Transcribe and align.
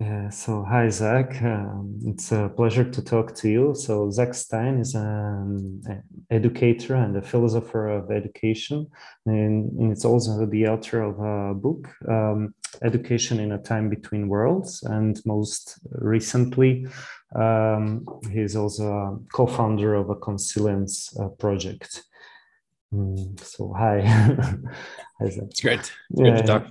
Yeah, 0.00 0.30
so 0.30 0.62
hi 0.62 0.88
Zach, 0.90 1.42
um, 1.42 1.98
it's 2.06 2.30
a 2.30 2.52
pleasure 2.54 2.88
to 2.88 3.02
talk 3.02 3.34
to 3.34 3.48
you. 3.48 3.74
So 3.74 4.08
Zach 4.10 4.32
Stein 4.32 4.78
is 4.78 4.94
an 4.94 5.82
educator 6.30 6.94
and 6.94 7.16
a 7.16 7.22
philosopher 7.22 7.88
of 7.88 8.12
education, 8.12 8.86
and, 9.26 9.72
and 9.72 9.90
it's 9.90 10.04
also 10.04 10.46
the 10.46 10.68
author 10.68 11.02
of 11.02 11.18
a 11.18 11.52
book, 11.52 11.88
um, 12.08 12.54
Education 12.82 13.40
in 13.40 13.50
a 13.50 13.58
Time 13.58 13.88
Between 13.88 14.28
Worlds, 14.28 14.84
and 14.84 15.20
most 15.26 15.80
recently, 15.90 16.86
um, 17.34 18.06
he's 18.30 18.54
also 18.54 18.92
a 18.92 19.18
co-founder 19.32 19.96
of 19.96 20.10
a 20.10 20.14
Consilience 20.14 21.12
uh, 21.18 21.26
project. 21.26 22.04
Mm, 22.94 23.40
so 23.40 23.74
hi, 23.76 24.02
hi 25.18 25.28
Zach. 25.28 25.44
It's 25.50 25.60
great. 25.60 25.80
It's 25.80 25.92
yeah, 26.10 26.24
good 26.24 26.36
to 26.36 26.42
talk. 26.44 26.66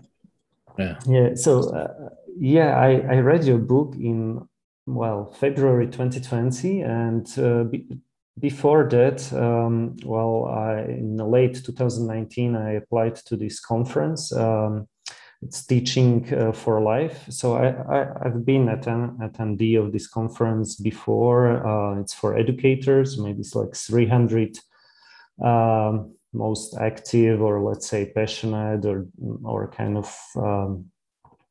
Yeah. 0.80 1.00
Yeah. 1.05 1.36
So. 1.36 1.75
Uh, 1.75 2.09
yeah, 2.40 2.77
I, 2.77 3.16
I 3.16 3.20
read 3.20 3.46
your 3.46 3.58
book 3.58 3.96
in 3.96 4.48
well 4.86 5.34
February 5.40 5.88
2020, 5.88 6.82
and 6.82 7.40
uh, 7.40 7.64
be, 7.64 8.00
before 8.40 8.88
that, 8.90 9.32
um, 9.34 9.95
well, 10.05 10.45
I, 10.45 10.81
in 10.81 11.18
late 11.18 11.64
2019, 11.64 12.55
I 12.55 12.73
applied 12.73 13.16
to 13.16 13.36
this 13.36 13.59
conference. 13.59 14.31
Um, 14.31 14.88
it's 15.42 15.66
teaching 15.66 16.34
uh, 16.34 16.52
for 16.52 16.81
life. 16.81 17.26
So 17.30 17.58
I, 17.58 18.08
have 18.23 18.45
been 18.45 18.70
at 18.70 18.88
an 18.88 19.17
attendee 19.22 19.80
of 19.80 19.92
this 19.92 20.08
conference 20.08 20.76
before. 20.76 21.66
Uh, 21.66 22.00
it's 22.00 22.14
for 22.14 22.36
educators. 22.36 23.20
Maybe 23.20 23.42
it's 23.42 23.56
like 23.56 23.76
300 23.76 24.58
um, 25.44 26.16
most 26.34 26.76
active 26.78 27.42
or 27.42 27.62
let's 27.62 27.88
say 27.88 28.12
passionate 28.14 28.86
or 28.86 29.08
or 29.44 29.70
kind 29.70 29.98
of 29.98 30.16
um, 30.36 30.86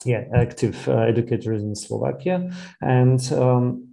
yeah 0.07 0.25
active 0.35 0.89
uh, 0.89 1.01
educators 1.01 1.63
in 1.63 1.75
Slovakia, 1.75 2.51
and 2.81 3.21
um, 3.33 3.89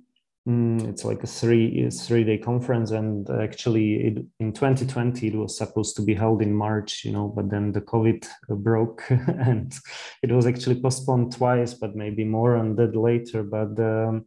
mm, 0.47 0.87
it's 0.87 1.03
like 1.03 1.23
a 1.23 1.27
three 1.27 1.89
three 1.89 2.23
day 2.23 2.37
conference. 2.37 2.91
And 2.91 3.29
actually, 3.29 3.95
it, 4.07 4.25
in 4.39 4.53
2020 4.53 5.27
it 5.27 5.35
was 5.35 5.57
supposed 5.57 5.95
to 5.97 6.01
be 6.01 6.13
held 6.13 6.41
in 6.41 6.53
March, 6.53 7.03
you 7.03 7.11
know, 7.11 7.27
but 7.27 7.49
then 7.49 7.71
the 7.71 7.81
COVID 7.81 8.27
broke, 8.49 9.03
and 9.09 9.73
it 10.21 10.31
was 10.31 10.45
actually 10.45 10.79
postponed 10.79 11.33
twice, 11.33 11.73
but 11.73 11.95
maybe 11.95 12.23
more 12.23 12.55
on 12.55 12.75
that 12.75 12.95
later. 12.95 13.43
But 13.43 13.79
um, 13.79 14.25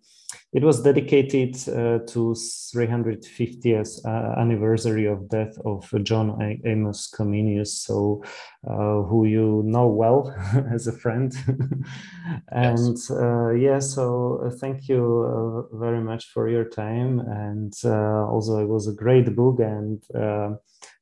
it 0.52 0.62
was 0.64 0.82
dedicated 0.82 1.54
uh, 1.68 1.98
to 2.06 2.34
350th 2.34 4.04
uh, 4.04 4.40
anniversary 4.40 5.06
of 5.06 5.28
death 5.28 5.56
of 5.64 5.92
John 6.02 6.58
Amos 6.64 7.10
Comenius, 7.10 7.68
so 7.68 8.22
uh, 8.66 9.02
who 9.02 9.26
you 9.26 9.62
know 9.64 9.86
well 9.86 10.34
as 10.72 10.86
a 10.86 10.92
friend. 10.92 11.34
and 12.48 12.96
yes. 12.96 13.10
Uh, 13.10 13.50
yeah, 13.50 13.78
so 13.78 14.40
uh, 14.46 14.50
thank 14.50 14.88
you 14.88 15.66
uh, 15.72 15.76
very 15.76 16.00
much 16.00 16.26
for 16.26 16.48
your 16.48 16.64
time. 16.64 17.20
And 17.20 17.72
also, 17.84 18.58
it 18.58 18.68
was 18.68 18.88
a 18.88 18.94
great 18.94 19.34
book 19.36 19.60
and 19.60 20.02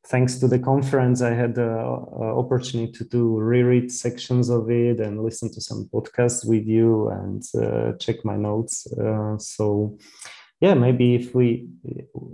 thanks 0.06 0.38
to 0.38 0.48
the 0.48 0.58
conference, 0.58 1.22
I 1.22 1.30
had 1.30 1.54
the 1.54 1.70
uh, 1.70 2.38
opportunity 2.38 3.04
to 3.04 3.38
reread 3.38 3.90
sections 3.90 4.50
of 4.50 4.70
it 4.70 5.00
and 5.00 5.22
listen 5.22 5.52
to 5.52 5.60
some 5.60 5.88
podcasts 5.92 6.46
with 6.46 6.66
you 6.66 7.08
and 7.08 7.42
uh, 7.54 7.92
check 7.98 8.24
my 8.24 8.36
notes. 8.36 8.86
Uh, 8.92 9.38
so, 9.38 9.98
yeah, 10.60 10.74
maybe 10.74 11.14
if 11.14 11.34
we 11.34 11.68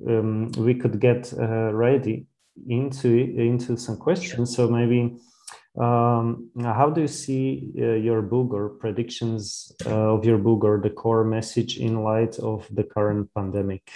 um, 0.06 0.50
we 0.58 0.74
could 0.74 1.00
get 1.00 1.32
uh, 1.38 1.72
ready 1.72 2.26
into 2.68 3.08
into 3.08 3.76
some 3.76 3.96
questions. 3.96 4.56
So 4.56 4.68
maybe. 4.68 5.16
Um, 5.78 6.50
how 6.60 6.91
do 6.91 7.02
you 7.02 7.06
see 7.06 7.70
uh, 7.78 7.92
your 7.92 8.22
book 8.22 8.52
or 8.52 8.70
predictions 8.70 9.70
uh, 9.86 10.14
of 10.14 10.24
your 10.24 10.36
book 10.36 10.64
or 10.64 10.80
the 10.80 10.91
core 10.91 11.22
message 11.22 11.78
in 11.78 12.02
light 12.02 12.41
of 12.41 12.66
the 12.72 12.82
current 12.82 13.30
pandemic? 13.36 13.88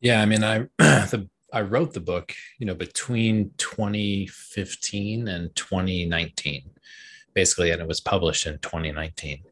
Yeah, 0.00 0.22
I 0.22 0.26
mean, 0.26 0.42
I 0.42 0.60
the 0.78 1.28
I 1.52 1.60
wrote 1.60 1.92
the 1.92 2.00
book, 2.00 2.34
you 2.58 2.66
know, 2.66 2.74
between 2.74 3.52
2015 3.58 5.28
and 5.28 5.54
2019, 5.54 6.70
basically, 7.34 7.70
and 7.70 7.80
it 7.80 7.88
was 7.88 8.00
published 8.00 8.46
in 8.46 8.58
2019 8.58 9.42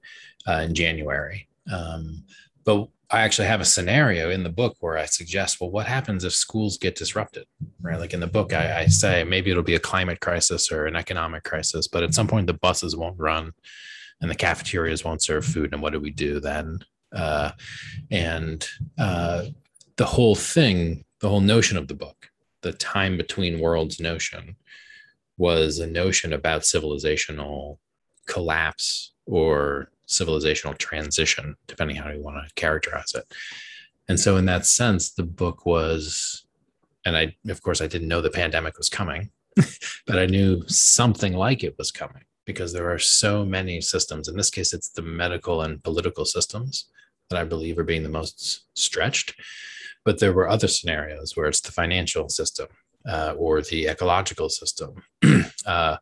uh, 0.48 0.53
in 0.53 0.75
January. 0.75 1.48
Um, 1.72 2.25
but 2.64 2.88
I 3.10 3.20
actually 3.20 3.48
have 3.48 3.60
a 3.60 3.66
scenario 3.66 4.30
in 4.30 4.42
the 4.42 4.48
book 4.48 4.76
where 4.80 4.97
I 4.97 5.04
suggest, 5.04 5.60
well, 5.60 5.70
what 5.70 5.86
happens 5.86 6.25
if 6.25 6.32
schools 6.32 6.78
get 6.78 6.97
disrupted? 6.97 7.47
Right? 7.80 7.98
Like 7.98 8.14
in 8.14 8.20
the 8.20 8.26
book, 8.26 8.54
I, 8.54 8.80
I 8.80 8.86
say 8.86 9.22
maybe 9.22 9.50
it'll 9.50 9.62
be 9.62 9.74
a 9.74 9.80
climate 9.80 10.20
crisis 10.20 10.72
or 10.72 10.86
an 10.86 10.97
economic 10.97 11.44
crisis, 11.44 11.88
but 11.88 12.03
at 12.03 12.14
some 12.14 12.26
point 12.26 12.47
the 12.47 12.54
buses 12.54 12.97
won't 12.97 13.19
run 13.19 13.53
and 14.22 14.30
the 14.30 14.34
cafeterias 14.34 15.04
won't 15.04 15.22
serve 15.22 15.44
food. 15.44 15.72
And 15.72 15.82
what 15.82 15.92
do 15.92 16.00
we 16.00 16.10
do 16.10 16.41
then? 16.41 16.78
Uh, 17.14 17.50
and 18.10 18.66
uh, 18.98 19.44
the 19.97 20.06
whole 20.06 20.34
thing 20.34 21.04
the 21.22 21.28
whole 21.28 21.41
notion 21.41 21.78
of 21.78 21.88
the 21.88 21.94
book, 21.94 22.31
the 22.60 22.72
time 22.72 23.16
between 23.16 23.60
worlds 23.60 24.00
notion, 24.00 24.56
was 25.38 25.78
a 25.78 25.87
notion 25.87 26.33
about 26.33 26.62
civilizational 26.62 27.78
collapse 28.27 29.12
or 29.25 29.91
civilizational 30.09 30.77
transition, 30.77 31.56
depending 31.69 31.97
how 31.97 32.10
you 32.10 32.22
want 32.22 32.37
to 32.37 32.55
characterize 32.55 33.15
it. 33.15 33.25
And 34.09 34.19
so, 34.19 34.37
in 34.37 34.47
that 34.47 34.66
sense, 34.66 35.12
the 35.12 35.22
book 35.22 35.65
was, 35.65 36.44
and 37.06 37.16
I, 37.16 37.37
of 37.49 37.62
course, 37.62 37.81
I 37.81 37.87
didn't 37.87 38.09
know 38.09 38.21
the 38.21 38.28
pandemic 38.28 38.77
was 38.77 38.89
coming, 38.89 39.31
but 40.06 40.19
I 40.19 40.27
knew 40.27 40.65
something 40.66 41.34
like 41.34 41.62
it 41.62 41.78
was 41.78 41.93
coming 41.93 42.25
because 42.47 42.72
there 42.72 42.91
are 42.91 42.99
so 42.99 43.44
many 43.44 43.81
systems. 43.81 44.27
In 44.27 44.37
this 44.37 44.50
case, 44.50 44.75
it's 44.75 44.89
the 44.89 45.03
medical 45.03 45.62
and 45.62 45.83
political 45.83 46.25
systems 46.25 46.91
that 47.31 47.39
I 47.39 47.44
believe 47.44 47.78
are 47.78 47.84
being 47.84 48.03
the 48.03 48.09
most 48.09 48.65
stretched. 48.75 49.34
But 50.05 50.19
there 50.19 50.33
were 50.33 50.49
other 50.49 50.69
scenarios 50.69 51.37
where 51.37 51.47
it's 51.47 51.61
the 51.61 51.73
financial 51.73 52.29
system 52.29 52.69
uh, 53.09 53.35
or 53.37 53.63
the 53.63 53.87
ecological 53.89 54.49
system 54.49 55.03
uh, 55.67 55.97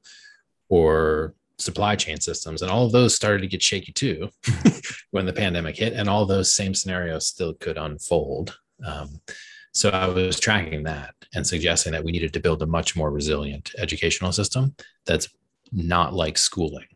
or 0.68 1.34
supply 1.58 1.96
chain 1.96 2.20
systems. 2.20 2.62
And 2.62 2.70
all 2.70 2.86
of 2.86 2.92
those 2.92 3.14
started 3.14 3.42
to 3.42 3.48
get 3.48 3.62
shaky 3.62 3.92
too 3.92 4.30
when 5.10 5.26
the 5.26 5.32
pandemic 5.32 5.76
hit. 5.76 5.92
And 5.92 6.08
all 6.08 6.24
those 6.24 6.52
same 6.52 6.74
scenarios 6.74 7.26
still 7.26 7.54
could 7.54 7.76
unfold. 7.76 8.58
Um, 8.84 9.20
so 9.72 9.90
I 9.90 10.08
was 10.08 10.40
tracking 10.40 10.82
that 10.84 11.14
and 11.34 11.46
suggesting 11.46 11.92
that 11.92 12.02
we 12.02 12.12
needed 12.12 12.32
to 12.32 12.40
build 12.40 12.62
a 12.62 12.66
much 12.66 12.96
more 12.96 13.10
resilient 13.10 13.72
educational 13.78 14.32
system 14.32 14.74
that's 15.06 15.28
not 15.70 16.12
like 16.12 16.36
schooling. 16.36 16.86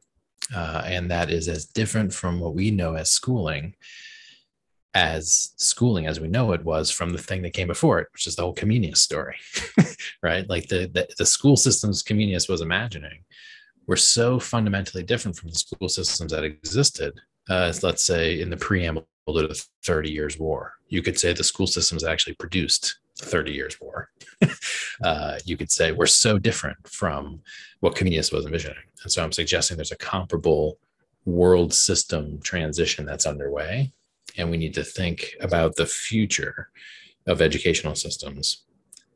Uh, 0.54 0.82
and 0.84 1.10
that 1.10 1.30
is 1.30 1.48
as 1.48 1.66
different 1.66 2.12
from 2.12 2.40
what 2.40 2.54
we 2.54 2.70
know 2.70 2.94
as 2.94 3.10
schooling 3.10 3.74
as 4.94 5.52
schooling 5.56 6.06
as 6.06 6.20
we 6.20 6.28
know 6.28 6.52
it 6.52 6.64
was 6.64 6.90
from 6.90 7.10
the 7.10 7.18
thing 7.18 7.42
that 7.42 7.52
came 7.52 7.66
before 7.66 7.98
it, 7.98 8.08
which 8.12 8.26
is 8.26 8.36
the 8.36 8.42
whole 8.42 8.54
Comenius 8.54 8.98
story, 8.98 9.36
right? 10.22 10.48
Like 10.48 10.68
the, 10.68 10.88
the, 10.92 11.08
the 11.18 11.26
school 11.26 11.56
systems 11.56 12.02
Comenius 12.02 12.48
was 12.48 12.60
imagining 12.60 13.24
were 13.86 13.96
so 13.96 14.38
fundamentally 14.38 15.02
different 15.02 15.36
from 15.36 15.50
the 15.50 15.58
school 15.58 15.88
systems 15.88 16.32
that 16.32 16.44
existed. 16.44 17.20
Uh, 17.50 17.72
let's 17.82 18.04
say 18.04 18.40
in 18.40 18.50
the 18.50 18.56
preamble 18.56 19.06
to 19.26 19.46
the 19.46 19.66
30 19.84 20.10
Years' 20.10 20.38
War, 20.38 20.74
you 20.88 21.02
could 21.02 21.18
say 21.18 21.32
the 21.32 21.44
school 21.44 21.66
systems 21.66 22.04
actually 22.04 22.34
produced 22.34 22.98
the 23.18 23.26
30 23.26 23.52
Years' 23.52 23.80
War. 23.80 24.10
uh, 25.04 25.38
you 25.44 25.56
could 25.56 25.70
say 25.70 25.92
we're 25.92 26.06
so 26.06 26.38
different 26.38 26.76
from 26.86 27.40
what 27.80 27.96
Comenius 27.96 28.32
was 28.32 28.46
envisioning. 28.46 28.78
And 29.02 29.12
so 29.12 29.22
I'm 29.22 29.32
suggesting 29.32 29.76
there's 29.76 29.92
a 29.92 29.96
comparable 29.96 30.78
world 31.26 31.74
system 31.74 32.38
transition 32.42 33.04
that's 33.04 33.26
underway 33.26 33.92
and 34.36 34.50
we 34.50 34.56
need 34.56 34.74
to 34.74 34.84
think 34.84 35.34
about 35.40 35.76
the 35.76 35.86
future 35.86 36.68
of 37.26 37.40
educational 37.40 37.94
systems 37.94 38.64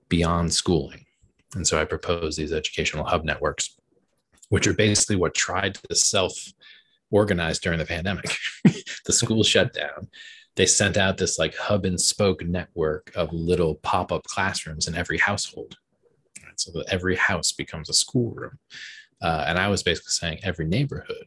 beyond 0.08 0.52
schooling. 0.52 1.04
And 1.54 1.66
so 1.66 1.80
I 1.80 1.84
propose 1.84 2.36
these 2.36 2.52
educational 2.52 3.04
hub 3.04 3.24
networks, 3.24 3.76
which 4.48 4.66
are 4.66 4.74
basically 4.74 5.16
what 5.16 5.34
tried 5.34 5.74
to 5.74 5.94
self 5.94 6.32
organize 7.10 7.58
during 7.58 7.78
the 7.78 7.87
pandemic. 7.87 8.31
the 8.64 9.12
schools 9.12 9.46
shut 9.46 9.72
down. 9.72 10.08
They 10.56 10.66
sent 10.66 10.96
out 10.96 11.16
this 11.16 11.38
like 11.38 11.56
hub 11.56 11.84
and 11.84 12.00
spoke 12.00 12.44
network 12.44 13.12
of 13.14 13.32
little 13.32 13.76
pop 13.76 14.12
up 14.12 14.25
classrooms 14.25 14.88
in 14.88 14.94
every 14.94 15.19
household. 15.19 15.76
So 16.56 16.72
that 16.72 16.93
every 16.93 17.14
house 17.14 17.52
becomes 17.52 17.88
a 17.88 17.93
schoolroom. 17.93 18.58
Uh, 19.22 19.44
and 19.46 19.58
I 19.58 19.69
was 19.69 19.84
basically 19.84 20.10
saying 20.10 20.40
every 20.43 20.66
neighborhood 20.66 21.26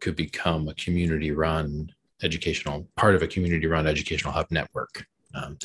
could 0.00 0.16
become 0.16 0.66
a 0.66 0.74
community 0.74 1.30
run 1.30 1.92
educational 2.22 2.88
part 2.96 3.14
of 3.14 3.22
a 3.22 3.26
community 3.26 3.66
run 3.66 3.86
educational 3.86 4.32
hub 4.32 4.46
network. 4.50 5.06
Um, 5.34 5.58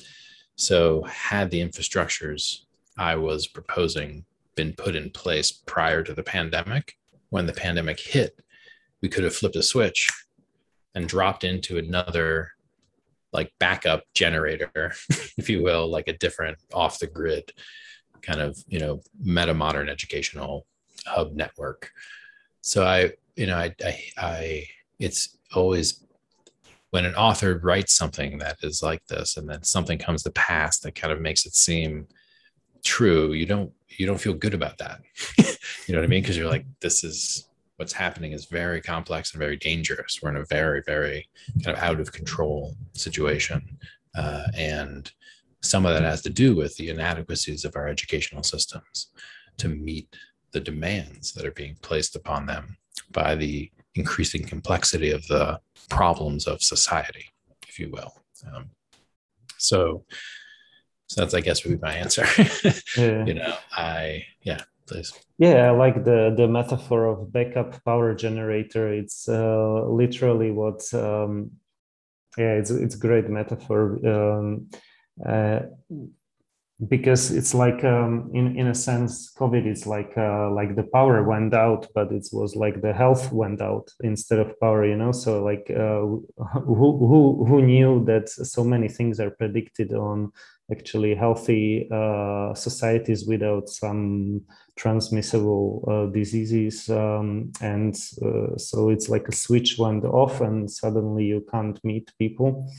so, 0.56 1.04
had 1.04 1.52
the 1.52 1.62
infrastructures 1.62 2.62
I 2.98 3.16
was 3.16 3.48
proposing 3.48 4.26
been 4.56 4.74
put 4.74 4.96
in 4.96 5.12
place 5.12 5.52
prior 5.52 6.04
to 6.04 6.14
the 6.14 6.24
pandemic, 6.24 6.96
when 7.30 7.46
the 7.46 7.54
pandemic 7.54 8.00
hit, 8.00 8.40
we 9.02 9.10
could 9.10 9.24
have 9.24 9.36
flipped 9.36 9.56
a 9.56 9.64
switch 9.64 10.10
and 10.96 11.08
dropped 11.08 11.44
into 11.44 11.78
another 11.78 12.52
like 13.32 13.54
backup 13.60 14.04
generator, 14.14 14.94
if 15.38 15.50
you 15.50 15.62
will, 15.62 15.88
like 15.88 16.08
a 16.08 16.18
different 16.18 16.58
off 16.74 17.00
the 17.00 17.08
grid 17.08 17.52
kind 18.22 18.42
of, 18.42 18.58
you 18.68 18.80
know, 18.80 19.02
meta 19.20 19.54
modern 19.54 19.90
educational 19.90 20.66
hub 21.06 21.34
network. 21.34 21.92
So 22.62 22.84
I, 22.84 23.12
you 23.36 23.46
know, 23.46 23.58
I, 23.58 23.76
I, 23.86 24.04
I 24.18 24.64
it's 25.00 25.38
always 25.54 26.04
when 26.92 27.06
an 27.06 27.16
author 27.16 27.58
writes 27.58 27.94
something 27.94 28.38
that 28.38 28.58
is 28.64 28.82
like 28.82 29.06
this 29.08 29.38
and 29.38 29.50
then 29.50 29.64
something 29.64 29.98
comes 29.98 30.24
to 30.24 30.32
pass 30.32 30.80
that 30.80 30.96
kind 30.96 31.12
of 31.12 31.22
makes 31.22 31.46
it 31.46 31.56
seem 31.56 32.08
true 32.84 33.34
you 33.34 33.46
don't 33.46 33.72
you 33.90 34.06
don't 34.06 34.22
feel 34.22 34.34
good 34.34 34.54
about 34.54 34.78
that. 34.78 35.02
You 35.88 35.94
know 35.94 36.02
what 36.02 36.08
i 36.08 36.10
mean? 36.10 36.22
Because 36.22 36.36
you're 36.36 36.50
like 36.50 36.66
this 36.82 37.06
is 37.06 37.48
what's 37.78 37.94
happening 37.94 38.34
is 38.34 38.46
very 38.46 38.82
complex 38.82 39.32
and 39.32 39.40
very 39.40 39.56
dangerous. 39.56 40.20
We're 40.22 40.32
in 40.32 40.38
a 40.38 40.46
very 40.46 40.82
very 40.86 41.30
kind 41.64 41.78
of 41.78 41.82
out 41.82 42.02
of 42.02 42.12
control 42.12 42.76
situation. 42.94 43.78
Uh, 44.14 44.48
and 44.54 45.10
some 45.62 45.86
of 45.86 45.94
that 45.94 46.04
has 46.04 46.22
to 46.24 46.30
do 46.30 46.56
with 46.56 46.76
the 46.76 46.90
inadequacies 46.90 47.64
of 47.64 47.76
our 47.78 47.88
educational 47.88 48.44
systems 48.44 49.12
to 49.58 49.70
meet 49.70 50.14
the 50.52 50.60
demands 50.60 51.34
that 51.34 51.46
are 51.46 51.52
being 51.52 51.78
placed 51.82 52.16
upon 52.16 52.46
them 52.46 52.78
by 53.12 53.36
the 53.36 53.72
increasing 53.98 54.44
complexity 54.44 55.12
of 55.12 55.26
the 55.28 55.60
problems 55.90 56.48
of 56.48 56.62
society, 56.62 57.26
if 57.68 57.80
you 57.80 57.90
will. 57.92 58.14
Um, 58.54 58.70
so, 59.58 60.06
so 61.08 61.22
that's, 61.22 61.34
I 61.34 61.42
guess, 61.42 61.64
would 61.64 61.80
be 61.80 61.86
my 61.86 61.94
answer. 61.94 62.26
yeah. 62.98 63.26
You 63.26 63.34
know, 63.34 63.56
I, 63.72 64.26
yeah, 64.42 64.62
please. 64.88 65.14
Yeah, 65.38 65.68
I 65.68 65.72
like 65.72 66.04
the 66.04 66.34
the 66.36 66.48
metaphor 66.48 67.06
of 67.06 67.32
backup 67.32 67.84
power 67.86 68.16
generator. 68.16 68.92
It's 68.92 69.30
uh, 69.30 69.86
literally 69.88 70.52
what, 70.52 70.82
um, 70.94 71.52
yeah, 72.38 72.54
it's 72.54 72.72
it's 72.72 72.96
a 72.96 73.00
great 73.00 73.30
metaphor. 73.30 74.00
Um, 74.06 74.70
uh, 75.24 75.60
because 76.88 77.32
it's 77.32 77.56
like 77.56 77.84
um, 77.84 78.30
in 78.36 78.56
in 78.56 78.68
a 78.68 78.76
sense 78.76 79.34
covid 79.34 79.66
is 79.66 79.88
like 79.88 80.14
uh, 80.16 80.52
like 80.52 80.76
the 80.76 80.88
power 80.94 81.24
went 81.24 81.54
out 81.54 81.88
but 81.96 82.12
it 82.12 82.28
was 82.32 82.56
like 82.56 82.82
the 82.82 82.94
health 82.94 83.32
went 83.32 83.62
out 83.62 83.92
instead 84.02 84.38
of 84.38 84.60
power 84.60 84.86
you 84.86 84.96
know? 84.96 85.12
So 85.12 85.44
like 85.44 85.66
uh, 85.72 86.02
who 86.02 86.98
who 87.10 87.46
who 87.48 87.62
knew 87.64 88.06
that 88.06 88.30
so 88.30 88.64
many 88.64 88.90
things 88.90 89.20
are 89.20 89.32
predicted 89.32 89.92
on 89.94 90.32
actually 90.72 91.16
healthy 91.16 91.88
uh, 91.92 92.54
societies 92.54 93.26
without 93.26 93.70
some 93.70 94.42
transmissible 94.76 95.84
uh, 95.88 96.12
diseases 96.12 96.90
um, 96.90 97.52
and 97.62 97.96
uh, 98.24 98.56
so 98.58 98.90
it's 98.90 99.10
like 99.10 99.28
a 99.28 99.32
switch 99.32 99.78
went 99.80 100.04
off 100.06 100.42
and 100.42 100.70
suddenly 100.70 101.26
you 101.26 101.44
can't 101.50 101.84
meet 101.84 102.12
people. 102.20 102.70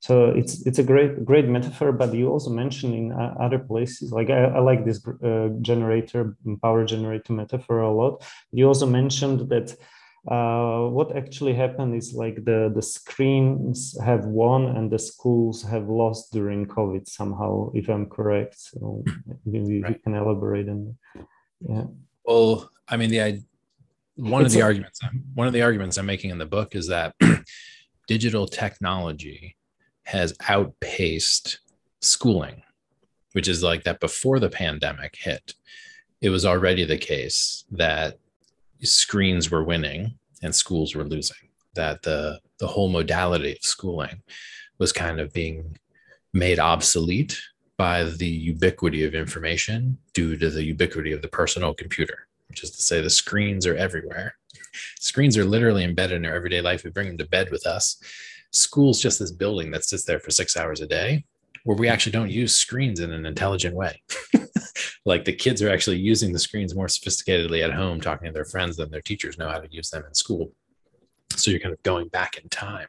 So 0.00 0.26
it's 0.30 0.66
it's 0.66 0.78
a 0.78 0.82
great 0.82 1.24
great 1.24 1.48
metaphor 1.48 1.92
but 1.92 2.12
you 2.14 2.28
also 2.28 2.50
mentioned 2.50 2.94
in 2.94 3.12
other 3.40 3.58
places 3.58 4.12
like 4.12 4.28
i, 4.30 4.44
I 4.44 4.60
like 4.60 4.84
this 4.84 5.00
uh, 5.24 5.48
generator 5.62 6.36
power 6.62 6.84
generator 6.84 7.32
metaphor 7.32 7.80
a 7.80 7.92
lot. 7.92 8.24
You 8.52 8.66
also 8.66 8.86
mentioned 8.86 9.48
that 9.50 9.76
uh, 10.28 10.88
what 10.88 11.16
actually 11.16 11.54
happened 11.54 11.94
is 11.94 12.12
like 12.12 12.44
the 12.44 12.72
the 12.74 12.82
screens 12.82 13.96
have 14.04 14.24
won 14.24 14.76
and 14.76 14.90
the 14.90 14.98
schools 14.98 15.62
have 15.62 15.88
lost 15.88 16.32
during 16.32 16.66
covid 16.66 17.08
somehow 17.08 17.70
if 17.74 17.88
i'm 17.88 18.06
correct. 18.06 18.58
So 18.58 19.04
maybe 19.44 19.82
right. 19.82 19.92
you 19.92 20.00
can 20.02 20.14
elaborate 20.14 20.68
on 20.68 20.96
that. 21.14 21.26
Yeah. 21.60 21.84
Well 22.24 22.70
i 22.88 22.96
mean 22.96 23.10
the 23.10 23.22
I, 23.22 23.40
one 24.16 24.44
it's 24.44 24.54
of 24.54 24.58
the 24.58 24.64
a, 24.64 24.68
arguments 24.68 25.00
one 25.34 25.46
of 25.46 25.52
the 25.52 25.62
arguments 25.62 25.96
i'm 25.96 26.06
making 26.06 26.30
in 26.30 26.38
the 26.38 26.46
book 26.46 26.74
is 26.74 26.88
that 26.88 27.14
digital 28.08 28.46
technology 28.46 29.56
has 30.04 30.34
outpaced 30.48 31.60
schooling 32.00 32.62
which 33.32 33.48
is 33.48 33.62
like 33.62 33.84
that 33.84 34.00
before 34.00 34.38
the 34.40 34.50
pandemic 34.50 35.14
hit 35.16 35.54
it 36.20 36.30
was 36.30 36.44
already 36.44 36.84
the 36.84 36.98
case 36.98 37.64
that 37.70 38.18
screens 38.82 39.50
were 39.50 39.64
winning 39.64 40.18
and 40.42 40.54
schools 40.54 40.94
were 40.94 41.04
losing 41.04 41.48
that 41.74 42.02
the 42.02 42.40
the 42.58 42.66
whole 42.66 42.88
modality 42.88 43.52
of 43.52 43.58
schooling 43.62 44.22
was 44.78 44.92
kind 44.92 45.20
of 45.20 45.32
being 45.32 45.78
made 46.32 46.58
obsolete 46.58 47.38
by 47.76 48.04
the 48.04 48.26
ubiquity 48.26 49.04
of 49.04 49.14
information 49.14 49.98
due 50.14 50.36
to 50.36 50.48
the 50.48 50.64
ubiquity 50.64 51.12
of 51.12 51.20
the 51.20 51.28
personal 51.28 51.74
computer 51.74 52.26
which 52.48 52.62
is 52.62 52.70
to 52.70 52.82
say 52.82 53.00
the 53.00 53.10
screens 53.10 53.66
are 53.66 53.76
everywhere. 53.76 54.36
Screens 54.98 55.36
are 55.36 55.44
literally 55.44 55.84
embedded 55.84 56.16
in 56.18 56.26
our 56.26 56.34
everyday 56.34 56.60
life. 56.60 56.84
We 56.84 56.90
bring 56.90 57.08
them 57.08 57.18
to 57.18 57.26
bed 57.26 57.50
with 57.50 57.66
us. 57.66 58.00
School's 58.50 59.00
just 59.00 59.18
this 59.18 59.32
building 59.32 59.70
that 59.72 59.84
sits 59.84 60.04
there 60.04 60.20
for 60.20 60.30
six 60.30 60.56
hours 60.56 60.80
a 60.80 60.86
day 60.86 61.24
where 61.64 61.76
we 61.76 61.88
actually 61.88 62.12
don't 62.12 62.30
use 62.30 62.56
screens 62.56 63.00
in 63.00 63.12
an 63.12 63.26
intelligent 63.26 63.74
way 63.74 64.02
like 65.04 65.24
the 65.24 65.32
kids 65.32 65.62
are 65.62 65.70
actually 65.70 65.98
using 65.98 66.32
the 66.32 66.38
screens 66.38 66.74
more 66.74 66.86
sophisticatedly 66.86 67.62
at 67.62 67.72
home 67.72 68.00
talking 68.00 68.26
to 68.26 68.32
their 68.32 68.44
friends 68.44 68.76
than 68.76 68.90
their 68.90 69.00
teachers 69.00 69.38
know 69.38 69.48
how 69.48 69.58
to 69.58 69.72
use 69.72 69.90
them 69.90 70.04
in 70.06 70.14
school. 70.14 70.52
So 71.30 71.50
you're 71.50 71.60
kind 71.60 71.74
of 71.74 71.82
going 71.82 72.08
back 72.08 72.38
in 72.38 72.48
time 72.48 72.88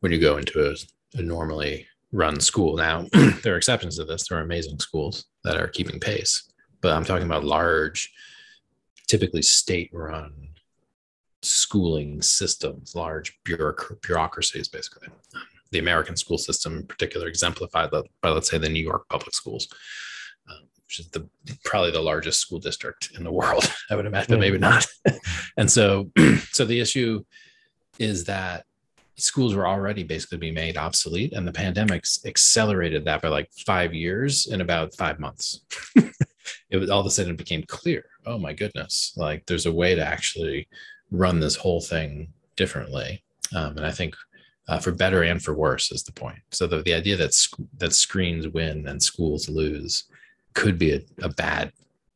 when 0.00 0.12
you 0.12 0.20
go 0.20 0.38
into 0.38 0.70
a, 0.70 0.74
a 1.18 1.22
normally 1.22 1.86
run 2.12 2.40
school. 2.40 2.76
Now 2.76 3.06
there 3.42 3.54
are 3.54 3.58
exceptions 3.58 3.96
to 3.96 4.04
this. 4.04 4.28
There 4.28 4.38
are 4.38 4.42
amazing 4.42 4.78
schools 4.78 5.26
that 5.44 5.56
are 5.56 5.68
keeping 5.68 6.00
pace 6.00 6.48
but 6.80 6.92
i'm 6.92 7.04
talking 7.04 7.26
about 7.26 7.44
large 7.44 8.12
typically 9.06 9.42
state 9.42 9.90
run 9.92 10.48
schooling 11.42 12.20
systems 12.20 12.94
large 12.94 13.38
bureauc- 13.44 14.00
bureaucracies 14.02 14.68
basically. 14.68 15.08
The 15.70 15.78
american 15.78 16.16
school 16.16 16.38
system 16.38 16.78
in 16.78 16.86
particular 16.86 17.28
exemplified 17.28 17.90
by 17.90 18.02
let's 18.28 18.50
say 18.50 18.58
the 18.58 18.68
new 18.68 18.82
york 18.82 19.08
public 19.08 19.34
schools 19.34 19.68
which 20.88 21.00
is 21.00 21.08
the 21.08 21.28
probably 21.64 21.90
the 21.90 22.00
largest 22.00 22.40
school 22.40 22.58
district 22.58 23.10
in 23.14 23.22
the 23.22 23.30
world, 23.30 23.70
I 23.90 23.96
would 23.96 24.06
imagine, 24.06 24.34
but 24.34 24.40
maybe 24.40 24.58
not. 24.58 24.86
and 25.58 25.70
so, 25.70 26.10
so 26.50 26.64
the 26.64 26.80
issue 26.80 27.22
is 27.98 28.24
that 28.24 28.64
schools 29.16 29.54
were 29.54 29.68
already 29.68 30.02
basically 30.02 30.38
being 30.38 30.54
made 30.54 30.78
obsolete, 30.78 31.34
and 31.34 31.46
the 31.46 31.52
pandemic 31.52 32.04
accelerated 32.24 33.04
that 33.04 33.20
by 33.20 33.28
like 33.28 33.50
five 33.66 33.92
years 33.92 34.46
in 34.46 34.62
about 34.62 34.94
five 34.94 35.20
months. 35.20 35.60
it 36.70 36.78
was 36.78 36.88
all 36.88 37.00
of 37.00 37.06
a 37.06 37.10
sudden 37.10 37.32
it 37.32 37.38
became 37.38 37.64
clear. 37.64 38.06
Oh 38.24 38.38
my 38.38 38.54
goodness! 38.54 39.12
Like 39.14 39.44
there's 39.44 39.66
a 39.66 39.72
way 39.72 39.94
to 39.94 40.04
actually 40.04 40.68
run 41.10 41.38
this 41.38 41.56
whole 41.56 41.82
thing 41.82 42.32
differently, 42.56 43.22
um, 43.54 43.76
and 43.76 43.86
I 43.86 43.92
think. 43.92 44.16
Uh, 44.70 44.78
for 44.78 44.92
better 44.92 45.22
and 45.22 45.42
for 45.42 45.54
worse 45.54 45.90
is 45.90 46.02
the 46.02 46.12
point. 46.12 46.40
So 46.50 46.66
the, 46.66 46.82
the 46.82 46.92
idea 46.92 47.16
that 47.16 47.32
sc- 47.32 47.58
that 47.78 47.94
screens 47.94 48.46
win 48.48 48.86
and 48.86 49.02
schools 49.02 49.48
lose 49.48 50.04
could 50.58 50.78
be 50.78 50.92
a, 50.92 51.00
a 51.22 51.28
bad 51.28 51.72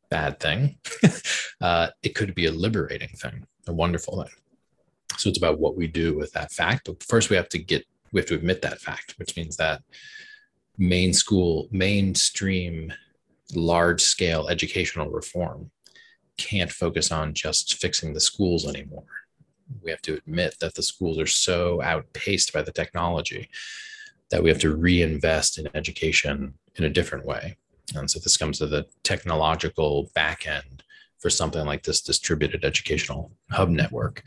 bad 0.09 0.39
thing. 0.39 0.77
Uh, 1.61 1.87
it 2.01 2.13
could 2.13 2.35
be 2.35 2.47
a 2.47 2.51
liberating 2.51 3.15
thing 3.15 3.47
a 3.67 3.73
wonderful 3.73 4.21
thing. 4.21 4.33
So 5.17 5.29
it's 5.29 5.37
about 5.37 5.59
what 5.59 5.77
we 5.77 5.87
do 5.87 6.17
with 6.17 6.33
that 6.33 6.51
fact. 6.51 6.87
But 6.87 7.01
first 7.01 7.29
we 7.29 7.37
have 7.37 7.47
to 7.49 7.57
get 7.57 7.85
we 8.11 8.19
have 8.19 8.27
to 8.27 8.35
admit 8.35 8.61
that 8.63 8.81
fact 8.81 9.15
which 9.17 9.37
means 9.37 9.55
that 9.55 9.81
main 10.77 11.13
school 11.13 11.69
mainstream 11.71 12.91
large 13.55 14.01
scale 14.01 14.49
educational 14.49 15.09
reform 15.09 15.71
can't 16.37 16.71
focus 16.71 17.13
on 17.13 17.33
just 17.33 17.75
fixing 17.75 18.13
the 18.13 18.19
schools 18.19 18.67
anymore. 18.67 19.05
We 19.81 19.91
have 19.91 20.01
to 20.01 20.15
admit 20.15 20.57
that 20.59 20.75
the 20.75 20.83
schools 20.83 21.17
are 21.17 21.27
so 21.27 21.81
outpaced 21.81 22.51
by 22.51 22.63
the 22.63 22.73
technology 22.73 23.49
that 24.31 24.43
we 24.43 24.49
have 24.49 24.59
to 24.59 24.75
reinvest 24.75 25.59
in 25.59 25.69
education 25.73 26.55
in 26.75 26.83
a 26.83 26.89
different 26.89 27.25
way 27.25 27.55
and 27.95 28.09
so 28.09 28.19
this 28.19 28.37
comes 28.37 28.59
to 28.59 28.67
the 28.67 28.85
technological 29.03 30.09
back 30.15 30.47
end 30.47 30.83
for 31.19 31.29
something 31.29 31.65
like 31.65 31.83
this 31.83 32.01
distributed 32.01 32.65
educational 32.65 33.31
hub 33.49 33.69
network, 33.69 34.23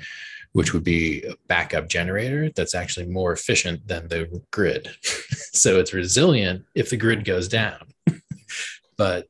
which 0.53 0.73
would 0.73 0.85
be 0.85 1.23
a 1.25 1.35
backup 1.47 1.89
generator 1.89 2.51
that's 2.57 2.75
actually 2.75 3.07
more 3.07 3.33
efficient 3.33 3.87
than 3.87 4.09
the 4.09 4.43
grid. 4.51 4.89
so 5.03 5.79
it's 5.79 5.93
resilient 5.93 6.65
if 6.75 6.91
the 6.91 6.97
grid 6.97 7.25
goes 7.25 7.49
down. 7.49 7.81
but 8.97 9.27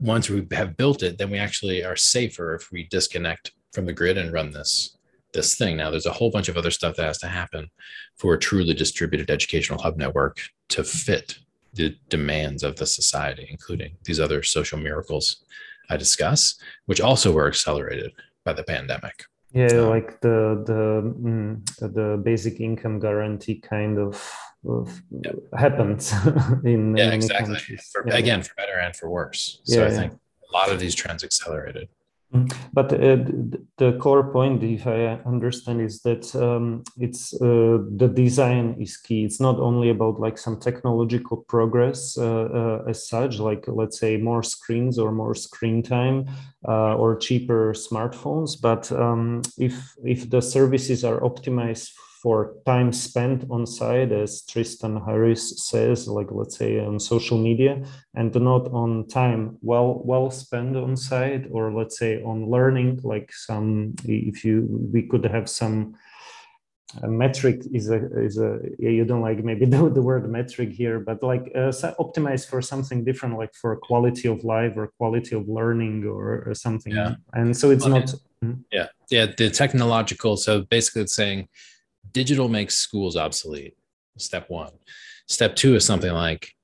once 0.00 0.28
we 0.28 0.46
have 0.52 0.76
built 0.76 1.02
it, 1.02 1.18
then 1.18 1.30
we 1.30 1.38
actually 1.38 1.84
are 1.84 1.96
safer 1.96 2.54
if 2.54 2.72
we 2.72 2.84
disconnect 2.84 3.52
from 3.72 3.86
the 3.86 3.92
grid 3.92 4.18
and 4.18 4.32
run 4.32 4.50
this 4.50 4.96
this 5.32 5.54
thing. 5.54 5.78
Now, 5.78 5.90
there's 5.90 6.06
a 6.06 6.12
whole 6.12 6.30
bunch 6.30 6.48
of 6.48 6.58
other 6.58 6.70
stuff 6.70 6.96
that 6.96 7.06
has 7.06 7.18
to 7.18 7.26
happen 7.26 7.70
for 8.16 8.34
a 8.34 8.38
truly 8.38 8.74
distributed 8.74 9.30
educational 9.30 9.80
hub 9.80 9.96
network 9.96 10.42
to 10.68 10.84
fit 10.84 11.38
the 11.72 11.96
demands 12.08 12.62
of 12.62 12.76
the 12.76 12.86
society, 12.86 13.46
including 13.50 13.96
these 14.04 14.20
other 14.20 14.42
social 14.42 14.78
miracles 14.78 15.44
I 15.90 15.96
discuss, 15.96 16.54
which 16.86 17.00
also 17.00 17.32
were 17.32 17.48
accelerated 17.48 18.12
by 18.44 18.52
the 18.52 18.62
pandemic. 18.62 19.24
Yeah, 19.52 19.66
um, 19.66 19.90
like 19.90 20.20
the 20.20 20.62
the 20.66 21.02
mm, 21.02 21.66
the 21.80 22.20
basic 22.22 22.60
income 22.60 22.98
guarantee 23.00 23.56
kind 23.60 23.98
of, 23.98 24.32
of 24.66 25.02
yeah. 25.10 25.32
happens 25.56 26.12
in 26.64 26.96
yeah 26.96 27.10
exactly 27.10 27.56
for, 27.92 28.04
yeah. 28.06 28.16
again 28.16 28.42
for 28.42 28.54
better 28.56 28.78
and 28.78 28.96
for 28.96 29.10
worse. 29.10 29.60
So 29.64 29.80
yeah, 29.80 29.88
I 29.88 29.90
think 29.90 30.12
a 30.12 30.52
lot 30.56 30.70
of 30.70 30.80
these 30.80 30.94
trends 30.94 31.22
accelerated. 31.22 31.88
Mm-hmm. 32.34 32.68
But 32.72 32.92
uh, 32.94 33.16
the 33.76 33.98
core 34.00 34.32
point, 34.32 34.62
if 34.62 34.86
I 34.86 35.20
understand, 35.26 35.82
is 35.82 36.00
that 36.00 36.34
um, 36.34 36.82
it's 36.98 37.34
uh, 37.34 37.78
the 37.96 38.08
design 38.08 38.76
is 38.80 38.96
key. 38.96 39.24
It's 39.24 39.38
not 39.38 39.58
only 39.58 39.90
about 39.90 40.18
like 40.18 40.38
some 40.38 40.58
technological 40.58 41.44
progress 41.48 42.16
uh, 42.16 42.48
uh 42.60 42.84
as 42.88 43.06
such, 43.06 43.38
like 43.38 43.64
let's 43.68 43.98
say 44.00 44.16
more 44.16 44.42
screens 44.42 44.98
or 44.98 45.12
more 45.12 45.34
screen 45.34 45.82
time 45.82 46.26
uh, 46.66 46.94
or 46.96 47.16
cheaper 47.16 47.74
smartphones. 47.74 48.58
But 48.60 48.90
um, 48.92 49.42
if 49.58 49.74
if 50.02 50.30
the 50.30 50.40
services 50.40 51.04
are 51.04 51.20
optimized 51.20 51.90
for 52.22 52.54
time 52.64 52.92
spent 52.92 53.44
on 53.50 53.66
site, 53.66 54.12
as 54.12 54.42
Tristan 54.42 55.00
Harris 55.04 55.66
says, 55.66 56.06
like 56.06 56.28
let's 56.30 56.56
say 56.56 56.78
on 56.78 57.00
social 57.00 57.36
media, 57.36 57.84
and 58.14 58.32
not 58.36 58.68
on 58.72 59.08
time 59.08 59.58
well 59.60 60.00
well 60.04 60.30
spent 60.30 60.76
on 60.76 60.96
site, 60.96 61.46
or 61.50 61.72
let's 61.72 61.98
say 61.98 62.22
on 62.22 62.48
learning, 62.48 63.00
like 63.02 63.32
some 63.32 63.94
if 64.04 64.44
you 64.44 64.66
we 64.92 65.02
could 65.02 65.24
have 65.24 65.48
some 65.50 65.96
a 67.02 67.08
metric 67.08 67.62
is 67.72 67.88
a 67.90 67.98
is 68.20 68.38
a 68.38 68.58
yeah, 68.78 68.90
you 68.90 69.04
don't 69.04 69.22
like 69.22 69.42
maybe 69.42 69.64
the, 69.74 69.88
the 69.88 70.02
word 70.02 70.28
metric 70.30 70.70
here 70.70 71.00
but 71.00 71.22
like 71.22 71.50
uh, 71.54 71.72
optimize 71.98 72.46
for 72.46 72.60
something 72.60 73.02
different 73.02 73.38
like 73.38 73.54
for 73.54 73.74
quality 73.76 74.28
of 74.28 74.44
life 74.44 74.74
or 74.76 74.88
quality 74.98 75.34
of 75.34 75.48
learning 75.48 76.04
or, 76.04 76.44
or 76.46 76.54
something 76.54 76.94
yeah. 76.94 77.14
and 77.32 77.56
so 77.56 77.70
it's 77.70 77.86
not 77.86 78.14
mm-hmm. 78.44 78.60
yeah 78.70 78.88
yeah 79.10 79.24
the 79.38 79.48
technological 79.48 80.36
so 80.36 80.62
basically 80.68 81.00
it's 81.00 81.14
saying 81.14 81.48
digital 82.12 82.48
makes 82.48 82.76
schools 82.76 83.16
obsolete 83.16 83.76
step 84.18 84.48
one 84.50 84.72
step 85.26 85.56
two 85.56 85.74
is 85.74 85.84
something 85.84 86.12
like 86.12 86.54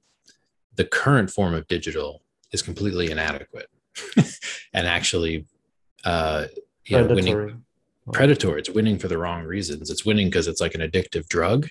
the 0.76 0.85
current 0.85 1.31
form 1.31 1.55
of 1.55 1.67
digital 1.69 2.23
is 2.52 2.62
completely 2.62 3.11
inadequate 3.11 3.69
and 4.75 4.87
actually 4.87 5.47
uh 6.05 6.47
you 6.85 6.97
know, 6.97 7.07
winning 7.07 7.62
predatory. 8.12 8.61
It's 8.61 8.71
winning 8.71 8.99
for 8.99 9.09
the 9.09 9.19
wrong 9.19 9.45
reasons. 9.45 9.90
It's 9.90 10.05
winning 10.05 10.28
because 10.28 10.49
it's 10.49 10.61
like 10.61 10.75
an 10.75 10.81
addictive 10.81 11.28
drug. 11.28 11.69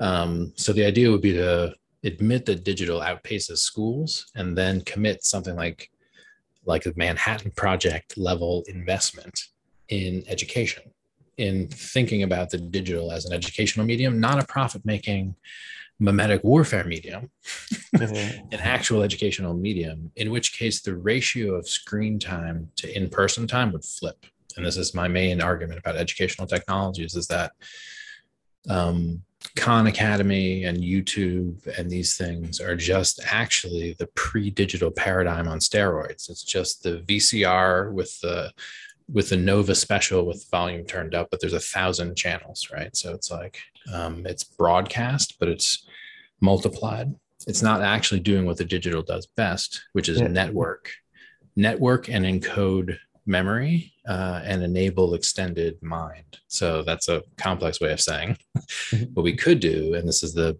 Um, 0.00 0.52
so 0.56 0.72
the 0.72 0.84
idea 0.84 1.10
would 1.10 1.20
be 1.20 1.32
to 1.34 1.74
admit 2.04 2.46
that 2.46 2.64
digital 2.64 3.00
outpaces 3.00 3.58
schools 3.58 4.30
and 4.34 4.56
then 4.56 4.80
commit 4.82 5.24
something 5.24 5.56
like 5.56 5.90
like 6.64 6.86
a 6.86 6.92
Manhattan 6.94 7.50
Project 7.56 8.16
level 8.16 8.62
investment 8.68 9.48
in 9.88 10.22
education, 10.28 10.84
in 11.42 11.68
thinking 11.68 12.22
about 12.22 12.50
the 12.50 12.58
digital 12.58 13.12
as 13.12 13.24
an 13.24 13.32
educational 13.32 13.86
medium, 13.86 14.20
not 14.20 14.42
a 14.42 14.46
profit 14.46 14.84
making 14.84 15.34
mimetic 15.98 16.42
warfare 16.42 16.84
medium, 16.84 17.30
mm-hmm. 17.94 18.54
an 18.54 18.60
actual 18.60 19.02
educational 19.02 19.54
medium, 19.54 20.10
in 20.16 20.30
which 20.30 20.52
case 20.52 20.80
the 20.80 20.96
ratio 20.96 21.54
of 21.54 21.68
screen 21.68 22.18
time 22.18 22.70
to 22.76 22.96
in 22.96 23.08
person 23.08 23.46
time 23.46 23.72
would 23.72 23.84
flip 23.84 24.26
and 24.56 24.66
this 24.66 24.76
is 24.76 24.94
my 24.94 25.08
main 25.08 25.40
argument 25.40 25.78
about 25.78 25.96
educational 25.96 26.46
technologies 26.46 27.14
is 27.14 27.26
that 27.28 27.52
um, 28.68 29.22
Khan 29.56 29.86
Academy 29.86 30.64
and 30.64 30.78
YouTube 30.78 31.66
and 31.78 31.90
these 31.90 32.16
things 32.16 32.60
are 32.60 32.76
just 32.76 33.20
actually 33.26 33.96
the 33.98 34.06
pre-digital 34.08 34.90
paradigm 34.90 35.48
on 35.48 35.58
steroids. 35.58 36.30
It's 36.30 36.44
just 36.44 36.82
the 36.82 37.02
VCR 37.08 37.92
with 37.92 38.20
the 38.20 38.52
with 39.12 39.28
the 39.28 39.36
Nova 39.36 39.74
special 39.74 40.26
with 40.26 40.48
volume 40.50 40.84
turned 40.84 41.14
up, 41.14 41.28
but 41.30 41.40
there's 41.40 41.52
a 41.52 41.60
thousand 41.60 42.16
channels, 42.16 42.68
right? 42.72 42.96
So 42.96 43.12
it's 43.12 43.30
like 43.30 43.60
um, 43.92 44.26
it's 44.26 44.44
broadcast, 44.44 45.36
but 45.38 45.48
it's 45.48 45.86
multiplied. 46.40 47.14
It's 47.46 47.62
not 47.62 47.82
actually 47.82 48.20
doing 48.20 48.46
what 48.46 48.56
the 48.56 48.64
digital 48.64 49.02
does 49.02 49.26
best, 49.26 49.82
which 49.92 50.08
is 50.08 50.20
yeah. 50.20 50.28
network, 50.28 50.90
network 51.56 52.08
and 52.08 52.24
encode 52.24 52.96
memory 53.26 53.92
uh, 54.08 54.40
and 54.44 54.62
enable 54.62 55.14
extended 55.14 55.80
mind. 55.82 56.38
So 56.48 56.82
that's 56.82 57.08
a 57.08 57.22
complex 57.36 57.80
way 57.80 57.92
of 57.92 58.00
saying 58.00 58.38
mm-hmm. 58.56 59.04
what 59.14 59.22
we 59.22 59.36
could 59.36 59.60
do, 59.60 59.94
and 59.94 60.08
this 60.08 60.22
is 60.22 60.34
the 60.34 60.58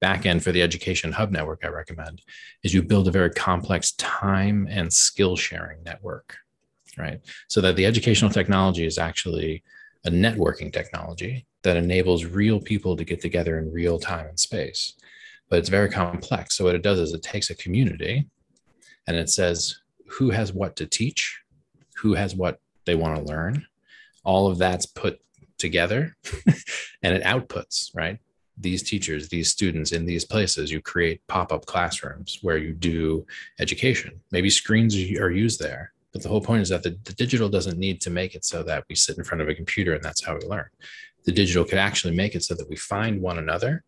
back 0.00 0.26
end 0.26 0.42
for 0.44 0.52
the 0.52 0.62
education 0.62 1.12
hub 1.12 1.30
network 1.30 1.64
I 1.64 1.68
recommend, 1.68 2.22
is 2.62 2.74
you 2.74 2.82
build 2.82 3.08
a 3.08 3.12
very 3.12 3.30
complex 3.30 3.92
time 3.92 4.68
and 4.70 4.92
skill 4.92 5.34
sharing 5.34 5.82
network, 5.82 6.36
right? 6.98 7.20
So 7.48 7.60
that 7.60 7.76
the 7.76 7.86
educational 7.86 8.30
technology 8.30 8.86
is 8.86 8.98
actually 8.98 9.62
a 10.04 10.10
networking 10.10 10.72
technology 10.72 11.46
that 11.62 11.76
enables 11.76 12.24
real 12.24 12.60
people 12.60 12.96
to 12.96 13.04
get 13.04 13.20
together 13.20 13.58
in 13.58 13.72
real 13.72 13.98
time 13.98 14.26
and 14.26 14.38
space. 14.38 14.94
But 15.48 15.58
it's 15.58 15.68
very 15.68 15.88
complex. 15.88 16.56
So 16.56 16.64
what 16.64 16.74
it 16.74 16.82
does 16.82 16.98
is 16.98 17.12
it 17.12 17.22
takes 17.22 17.50
a 17.50 17.54
community 17.54 18.26
and 19.06 19.16
it 19.16 19.30
says 19.30 19.80
who 20.06 20.30
has 20.30 20.52
what 20.52 20.76
to 20.76 20.86
teach 20.86 21.44
who 22.04 22.12
has 22.12 22.34
what 22.34 22.60
they 22.84 22.94
want 22.94 23.16
to 23.16 23.24
learn. 23.24 23.66
All 24.24 24.46
of 24.46 24.58
that's 24.58 24.84
put 24.84 25.22
together 25.56 26.14
and 27.02 27.14
it 27.14 27.22
outputs, 27.22 27.88
right? 27.94 28.18
These 28.58 28.82
teachers, 28.82 29.30
these 29.30 29.50
students 29.50 29.92
in 29.92 30.04
these 30.04 30.26
places, 30.26 30.70
you 30.70 30.82
create 30.82 31.26
pop 31.28 31.50
up 31.50 31.64
classrooms 31.64 32.40
where 32.42 32.58
you 32.58 32.74
do 32.74 33.26
education. 33.58 34.20
Maybe 34.30 34.50
screens 34.50 34.94
are 35.18 35.30
used 35.30 35.60
there. 35.60 35.93
But 36.14 36.22
the 36.22 36.28
whole 36.28 36.40
point 36.40 36.62
is 36.62 36.68
that 36.70 36.84
the, 36.84 36.96
the 37.04 37.12
digital 37.12 37.48
doesn't 37.48 37.76
need 37.76 38.00
to 38.02 38.10
make 38.10 38.34
it 38.34 38.44
so 38.44 38.62
that 38.62 38.84
we 38.88 38.94
sit 38.94 39.18
in 39.18 39.24
front 39.24 39.42
of 39.42 39.48
a 39.48 39.54
computer 39.54 39.94
and 39.94 40.02
that's 40.02 40.24
how 40.24 40.34
we 40.36 40.46
learn. 40.46 40.68
The 41.24 41.32
digital 41.32 41.64
could 41.64 41.78
actually 41.78 42.14
make 42.14 42.34
it 42.34 42.44
so 42.44 42.54
that 42.54 42.70
we 42.70 42.76
find 42.76 43.20
one 43.20 43.38
another 43.38 43.82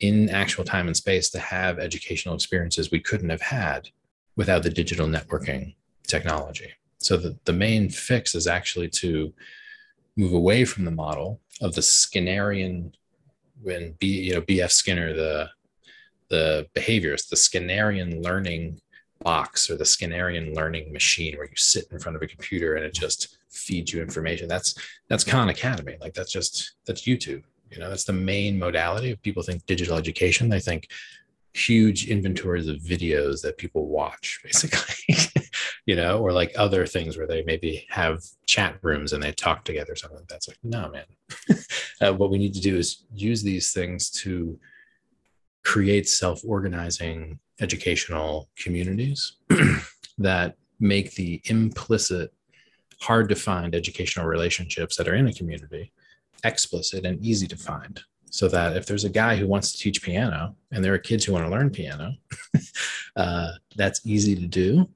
in 0.00 0.28
actual 0.28 0.64
time 0.64 0.88
and 0.88 0.96
space 0.96 1.30
to 1.30 1.38
have 1.38 1.78
educational 1.78 2.34
experiences 2.34 2.90
we 2.90 3.00
couldn't 3.00 3.30
have 3.30 3.40
had 3.40 3.88
without 4.34 4.64
the 4.64 4.70
digital 4.70 5.06
networking 5.06 5.76
technology. 6.06 6.72
So 6.98 7.16
the, 7.16 7.38
the 7.44 7.52
main 7.52 7.90
fix 7.90 8.34
is 8.34 8.48
actually 8.48 8.88
to 8.90 9.32
move 10.16 10.32
away 10.32 10.64
from 10.64 10.84
the 10.84 10.90
model 10.90 11.40
of 11.60 11.74
the 11.74 11.80
Skinnerian, 11.80 12.92
when 13.62 13.94
B, 13.98 14.06
you 14.06 14.34
know, 14.34 14.40
B.F. 14.40 14.70
Skinner, 14.70 15.14
the 15.14 15.50
the 16.28 16.66
behaviors, 16.74 17.26
the 17.26 17.36
Skinnerian 17.36 18.22
learning 18.22 18.80
box 19.20 19.70
or 19.70 19.76
the 19.76 19.84
Skinnerian 19.84 20.54
learning 20.54 20.92
machine 20.92 21.36
where 21.36 21.46
you 21.46 21.56
sit 21.56 21.86
in 21.90 21.98
front 21.98 22.16
of 22.16 22.22
a 22.22 22.26
computer 22.26 22.74
and 22.74 22.84
it 22.84 22.94
just 22.94 23.38
feeds 23.50 23.92
you 23.92 24.02
information. 24.02 24.48
That's 24.48 24.74
that's 25.08 25.24
Khan 25.24 25.48
Academy. 25.48 25.96
Like 26.00 26.14
that's 26.14 26.32
just 26.32 26.74
that's 26.86 27.02
YouTube. 27.02 27.42
You 27.70 27.78
know, 27.78 27.88
that's 27.88 28.04
the 28.04 28.12
main 28.12 28.58
modality. 28.58 29.10
If 29.10 29.22
people 29.22 29.42
think 29.42 29.66
digital 29.66 29.96
education, 29.96 30.48
they 30.48 30.60
think 30.60 30.88
huge 31.52 32.08
inventories 32.08 32.68
of 32.68 32.76
videos 32.76 33.42
that 33.42 33.56
people 33.56 33.88
watch, 33.88 34.40
basically. 34.44 35.16
you 35.86 35.96
know, 35.96 36.18
or 36.18 36.32
like 36.32 36.52
other 36.56 36.86
things 36.86 37.16
where 37.16 37.26
they 37.26 37.42
maybe 37.44 37.86
have 37.90 38.22
chat 38.46 38.76
rooms 38.82 39.12
and 39.12 39.22
they 39.22 39.32
talk 39.32 39.64
together, 39.64 39.94
something 39.96 40.18
like 40.18 40.28
that's 40.28 40.48
like, 40.48 40.58
no, 40.62 40.90
man. 40.90 41.04
uh, 42.00 42.12
what 42.12 42.30
we 42.30 42.38
need 42.38 42.54
to 42.54 42.60
do 42.60 42.76
is 42.76 43.04
use 43.12 43.42
these 43.42 43.72
things 43.72 44.10
to 44.10 44.58
create 45.64 46.08
self 46.08 46.40
organizing 46.44 47.38
educational 47.60 48.48
communities 48.56 49.36
that 50.18 50.56
make 50.80 51.14
the 51.14 51.40
implicit, 51.44 52.32
hard 53.00 53.28
to 53.28 53.34
find 53.34 53.74
educational 53.74 54.26
relationships 54.26 54.96
that 54.96 55.08
are 55.08 55.14
in 55.14 55.28
a 55.28 55.32
community 55.32 55.92
explicit 56.44 57.04
and 57.04 57.22
easy 57.24 57.46
to 57.46 57.56
find 57.56 58.00
so 58.30 58.48
that 58.48 58.76
if 58.76 58.86
there's 58.86 59.04
a 59.04 59.10
guy 59.10 59.36
who 59.36 59.46
wants 59.46 59.72
to 59.72 59.78
teach 59.78 60.02
piano 60.02 60.54
and 60.70 60.84
there 60.84 60.92
are 60.92 60.98
kids 60.98 61.24
who 61.24 61.32
want 61.32 61.44
to 61.44 61.50
learn 61.50 61.70
piano, 61.70 62.12
uh, 63.16 63.52
that's 63.76 64.04
easy 64.04 64.34
to 64.34 64.46
do 64.46 64.88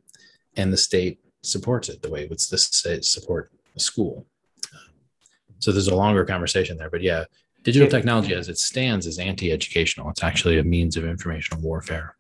and 0.57 0.73
the 0.73 0.77
state 0.77 1.21
supports 1.43 1.89
it 1.89 2.03
the 2.03 2.11
way 2.11 2.23
it 2.23 2.31
would 2.31 2.41
support 2.41 3.51
a 3.77 3.81
school. 3.81 4.27
So 5.59 5.73
there's 5.73 5.89
a 5.89 5.95
longer 5.95 6.25
conversation 6.25 6.77
there, 6.77 6.91
but 6.91 7.03
yeah, 7.03 7.25
digital 7.63 7.89
technology 7.89 8.35
as 8.35 8.49
it 8.49 8.59
stands 8.59 9.07
is 9.07 9.19
anti-educational. 9.19 10.11
It's 10.11 10.23
actually 10.23 10.59
a 10.59 10.65
means 10.65 10.97
of 10.97 11.05
informational 11.05 11.63
warfare 11.63 12.17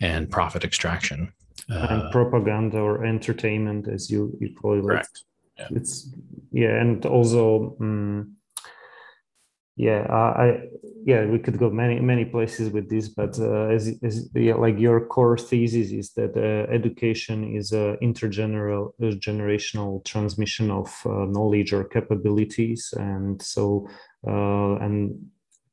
and 0.00 0.30
profit 0.30 0.64
extraction. 0.64 1.32
And 1.68 2.02
uh, 2.02 2.10
propaganda 2.10 2.78
or 2.78 3.04
entertainment, 3.04 3.86
as 3.86 4.10
you, 4.10 4.36
you 4.40 4.54
call 4.54 4.78
it. 4.78 4.82
Correct. 4.82 5.24
Yeah. 5.58 5.68
It's 5.72 6.12
yeah, 6.52 6.80
and 6.80 7.04
also 7.06 7.76
um, 7.80 8.36
yeah 9.80 10.06
uh, 10.10 10.32
i 10.44 10.46
yeah 11.06 11.24
we 11.24 11.38
could 11.38 11.58
go 11.58 11.70
many 11.70 11.98
many 12.00 12.24
places 12.24 12.70
with 12.70 12.90
this 12.90 13.08
but 13.08 13.38
uh, 13.38 13.74
as, 13.76 13.82
as 14.02 14.28
yeah, 14.34 14.54
like 14.54 14.78
your 14.78 15.06
core 15.06 15.38
thesis 15.38 15.90
is 15.92 16.12
that 16.12 16.36
uh, 16.36 16.70
education 16.70 17.56
is 17.56 17.72
a 17.72 17.96
intergenerational 18.02 18.92
generational 19.28 20.04
transmission 20.04 20.70
of 20.70 20.88
uh, 21.06 21.24
knowledge 21.34 21.72
or 21.72 21.84
capabilities 21.84 22.92
and 22.98 23.40
so 23.40 23.88
uh, 24.26 24.74
and 24.84 24.98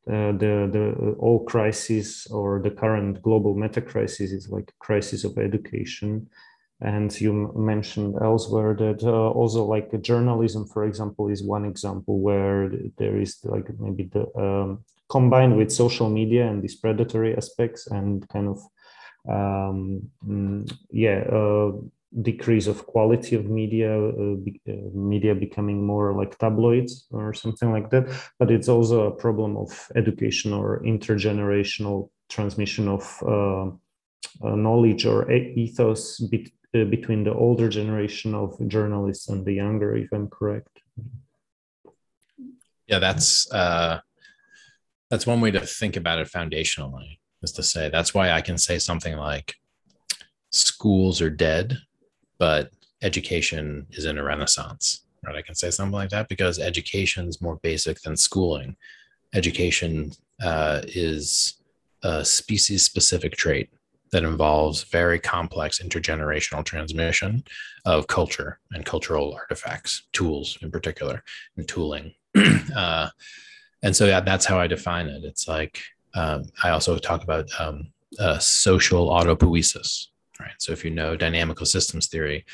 uh, 0.08 0.32
the 0.32 0.70
the 0.72 1.16
all 1.20 1.44
crisis 1.44 2.28
or 2.28 2.62
the 2.62 2.72
current 2.72 3.22
global 3.22 3.56
meta 3.56 3.82
crisis 3.82 4.32
is 4.32 4.50
like 4.50 4.70
a 4.70 4.86
crisis 4.86 5.24
of 5.24 5.38
education. 5.38 6.30
And 6.80 7.10
you 7.20 7.52
mentioned 7.56 8.16
elsewhere 8.22 8.76
that 8.76 9.04
uh, 9.04 9.32
also 9.32 9.66
like 9.66 10.02
journalism 10.02 10.68
for 10.68 10.86
example 10.86 11.28
is 11.28 11.44
one 11.44 11.66
example 11.66 12.20
where 12.20 12.72
there 12.98 13.20
is 13.20 13.40
like 13.44 13.68
maybe 13.80 14.04
the 14.14 14.26
um, 14.38 14.86
combined 15.10 15.58
with 15.58 15.72
social 15.72 16.10
media 16.10 16.48
and 16.48 16.62
these 16.62 16.76
predatory 16.76 17.36
aspects 17.36 17.88
and 17.88 18.28
kind 18.30 18.48
of 18.48 18.60
um, 19.28 20.02
mm, 20.26 20.72
yeah 20.92 21.24
uh, 21.32 21.72
decrease 22.22 22.68
of 22.68 22.86
quality 22.86 23.36
of 23.36 23.46
media 23.46 23.92
uh, 23.92 24.36
be, 24.36 24.62
uh, 24.68 24.74
media 24.94 25.36
becoming 25.36 25.86
more 25.86 26.14
like 26.14 26.38
tabloids 26.38 27.06
or 27.12 27.34
something 27.34 27.72
like 27.72 27.90
that 27.90 28.08
but 28.40 28.50
it's 28.50 28.70
also 28.70 29.08
a 29.08 29.12
problem 29.12 29.58
of 29.58 29.92
education 29.96 30.54
or 30.54 30.82
intergenerational 30.84 32.10
transmission 32.30 32.88
of 32.88 33.24
uh, 33.28 33.68
uh, 34.44 34.56
knowledge 34.56 35.06
or 35.06 35.32
ethos 35.32 36.20
be- 36.20 36.54
uh, 36.76 36.84
between 36.86 37.24
the 37.24 37.34
older 37.34 37.70
generation 37.70 38.36
of 38.36 38.56
journalists 38.68 39.30
and 39.30 39.46
the 39.46 39.54
younger, 39.54 39.96
if 39.96 40.12
I'm 40.12 40.28
correct. 40.28 40.82
Yeah, 42.88 43.00
that's 43.00 43.52
uh, 43.52 44.00
that's 45.10 45.26
one 45.26 45.42
way 45.42 45.52
to 45.52 45.62
think 45.62 45.96
about 45.96 46.20
it 46.20 46.28
foundationally. 46.28 47.20
Is 47.42 47.52
to 47.54 47.64
say 47.64 47.90
that's 47.90 48.14
why 48.14 48.32
I 48.32 48.42
can 48.42 48.58
say 48.58 48.80
something 48.80 49.16
like, 49.16 49.56
schools 50.52 51.22
are 51.22 51.30
dead, 51.30 51.78
but 52.38 52.72
education 53.02 53.88
is 53.92 54.06
in 54.06 54.18
a 54.18 54.24
renaissance. 54.24 55.02
Right? 55.26 55.36
I 55.36 55.42
can 55.42 55.56
say 55.56 55.72
something 55.72 55.94
like 55.94 56.10
that 56.10 56.30
because 56.30 56.60
education 56.60 57.28
is 57.28 57.42
more 57.42 57.58
basic 57.58 58.02
than 58.02 58.16
schooling. 58.16 58.76
Education 59.34 60.12
uh, 60.42 60.82
is 60.84 61.62
a 62.04 62.24
species 62.24 62.84
specific 62.84 63.36
trait 63.36 63.70
that 64.12 64.24
involves 64.24 64.84
very 64.84 65.20
complex 65.20 65.82
intergenerational 65.82 66.64
transmission 66.64 67.44
of 67.86 68.08
culture 68.08 68.60
and 68.72 68.86
cultural 68.86 69.34
artifacts, 69.34 70.04
tools 70.14 70.58
in 70.62 70.72
particular, 70.72 71.24
and 71.58 71.68
tooling. 71.68 72.14
uh, 72.76 73.10
and 73.84 73.96
so 73.96 74.06
yeah, 74.06 74.22
that's 74.22 74.46
how 74.46 74.60
I 74.60 74.68
define 74.68 75.08
it. 75.08 75.24
It's 75.24 75.48
like 75.48 75.82
um, 76.14 76.46
I 76.64 76.70
also 76.70 76.98
talk 76.98 77.24
about 77.24 77.50
um, 77.60 77.88
uh, 78.20 78.38
social 78.40 79.10
autopoiesis, 79.10 80.08
right? 80.40 80.56
So 80.60 80.72
if 80.72 80.84
you 80.84 80.92
know 80.92 81.16
dynamical 81.16 81.66
systems 81.66 82.08
theory, 82.08 82.46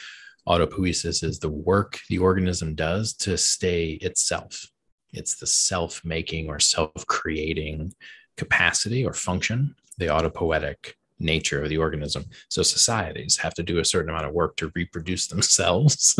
autopoiesis 0.48 1.24
is 1.24 1.40
the 1.40 1.50
work 1.50 2.00
the 2.10 2.18
organism 2.18 2.76
does 2.76 3.14
to 3.14 3.38
stay 3.38 3.92
itself. 4.02 4.66
It's 5.12 5.36
the 5.36 5.48
self-making 5.48 6.50
or 6.50 6.60
self-creating 6.60 7.94
capacity 8.36 9.06
or 9.06 9.14
function, 9.14 9.76
the 9.98 10.08
autopoietic 10.08 10.94
nature 11.20 11.64
of 11.64 11.70
the 11.70 11.78
organism. 11.78 12.26
So 12.50 12.62
societies 12.62 13.38
have 13.38 13.54
to 13.56 13.64
do 13.64 13.80
a 13.80 13.86
certain 13.86 14.10
amount 14.10 14.26
of 14.26 14.34
work 14.34 14.56
to 14.58 14.72
reproduce 14.76 15.28
themselves 15.34 16.18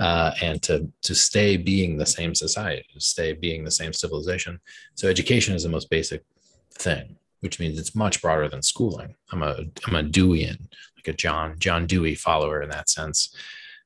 uh, 0.00 0.32
and 0.40 0.62
to 0.62 0.90
to 1.02 1.14
stay 1.14 1.56
being 1.56 1.96
the 1.96 2.06
same 2.06 2.34
society, 2.34 2.86
to 2.94 3.00
stay 3.00 3.32
being 3.34 3.64
the 3.64 3.70
same 3.70 3.92
civilization. 3.92 4.60
So 4.94 5.08
education 5.08 5.54
is 5.54 5.64
the 5.64 5.68
most 5.68 5.90
basic 5.90 6.24
thing, 6.72 7.16
which 7.40 7.60
means 7.60 7.78
it's 7.78 7.94
much 7.94 8.20
broader 8.20 8.48
than 8.48 8.62
schooling. 8.62 9.14
I'm 9.32 9.42
a 9.42 9.64
I'm 9.86 9.94
a 9.94 10.02
Deweyan, 10.02 10.58
like 10.96 11.08
a 11.08 11.12
John 11.12 11.56
John 11.58 11.86
Dewey 11.86 12.14
follower 12.14 12.62
in 12.62 12.70
that 12.70 12.88
sense, 12.88 13.34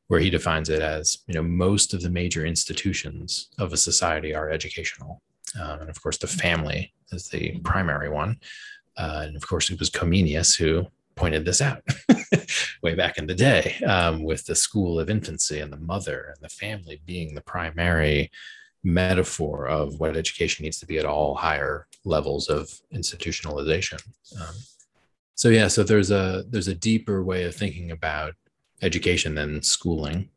where 0.09 0.21
he 0.21 0.31
defines 0.31 0.69
it 0.69 0.81
as 0.81 1.19
you 1.27 1.35
know 1.35 1.43
most 1.43 1.95
of 1.95 2.03
the 2.03 2.11
major 2.11 2.47
institutions 2.47 3.49
of 3.59 3.73
a 3.73 3.77
society 3.77 4.35
are 4.35 4.51
educational, 4.51 5.23
um, 5.61 5.81
and 5.81 5.91
of 5.91 6.03
course 6.03 6.19
the 6.19 6.27
family 6.27 6.93
is 7.13 7.29
the 7.29 7.59
primary 7.61 8.09
one. 8.09 8.39
Uh, 8.97 9.25
and 9.27 9.37
of 9.37 9.47
course, 9.47 9.71
it 9.71 9.79
was 9.79 9.91
Comenius 9.91 10.57
who 10.57 10.87
pointed 11.15 11.45
this 11.45 11.61
out 11.61 11.83
way 12.83 12.95
back 12.95 13.19
in 13.19 13.27
the 13.27 13.35
day 13.35 13.77
um, 13.87 14.23
with 14.23 14.45
the 14.47 14.55
school 14.55 14.99
of 14.99 15.11
infancy 15.11 15.61
and 15.61 15.73
the 15.73 15.79
mother 15.79 16.35
and 16.35 16.43
the 16.43 16.49
family 16.49 17.01
being 17.05 17.35
the 17.35 17.41
primary 17.43 18.31
metaphor 18.85 19.67
of 19.67 20.01
what 20.01 20.17
education 20.17 20.65
needs 20.65 20.79
to 20.81 20.87
be 20.87 20.99
at 20.99 21.05
all 21.05 21.35
higher 21.35 21.87
levels 22.05 22.49
of 22.49 22.81
institutionalization. 22.95 24.03
Um, 24.41 24.55
so 25.35 25.49
yeah, 25.49 25.69
so 25.69 25.83
there's 25.83 26.11
a 26.11 26.45
there's 26.49 26.69
a 26.69 26.75
deeper 26.75 27.23
way 27.25 27.45
of 27.45 27.55
thinking 27.55 27.91
about 27.91 28.35
education 28.83 29.35
than 29.35 29.63
schooling, 29.63 30.29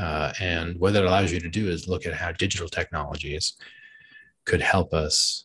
uh, 0.00 0.32
and 0.40 0.78
what 0.78 0.92
that 0.92 1.04
allows 1.04 1.32
you 1.32 1.40
to 1.40 1.48
do 1.48 1.68
is 1.68 1.88
look 1.88 2.06
at 2.06 2.14
how 2.14 2.32
digital 2.32 2.68
technologies 2.68 3.54
could 4.44 4.60
help 4.60 4.92
us 4.92 5.44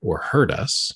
or 0.00 0.18
hurt 0.18 0.50
us 0.50 0.92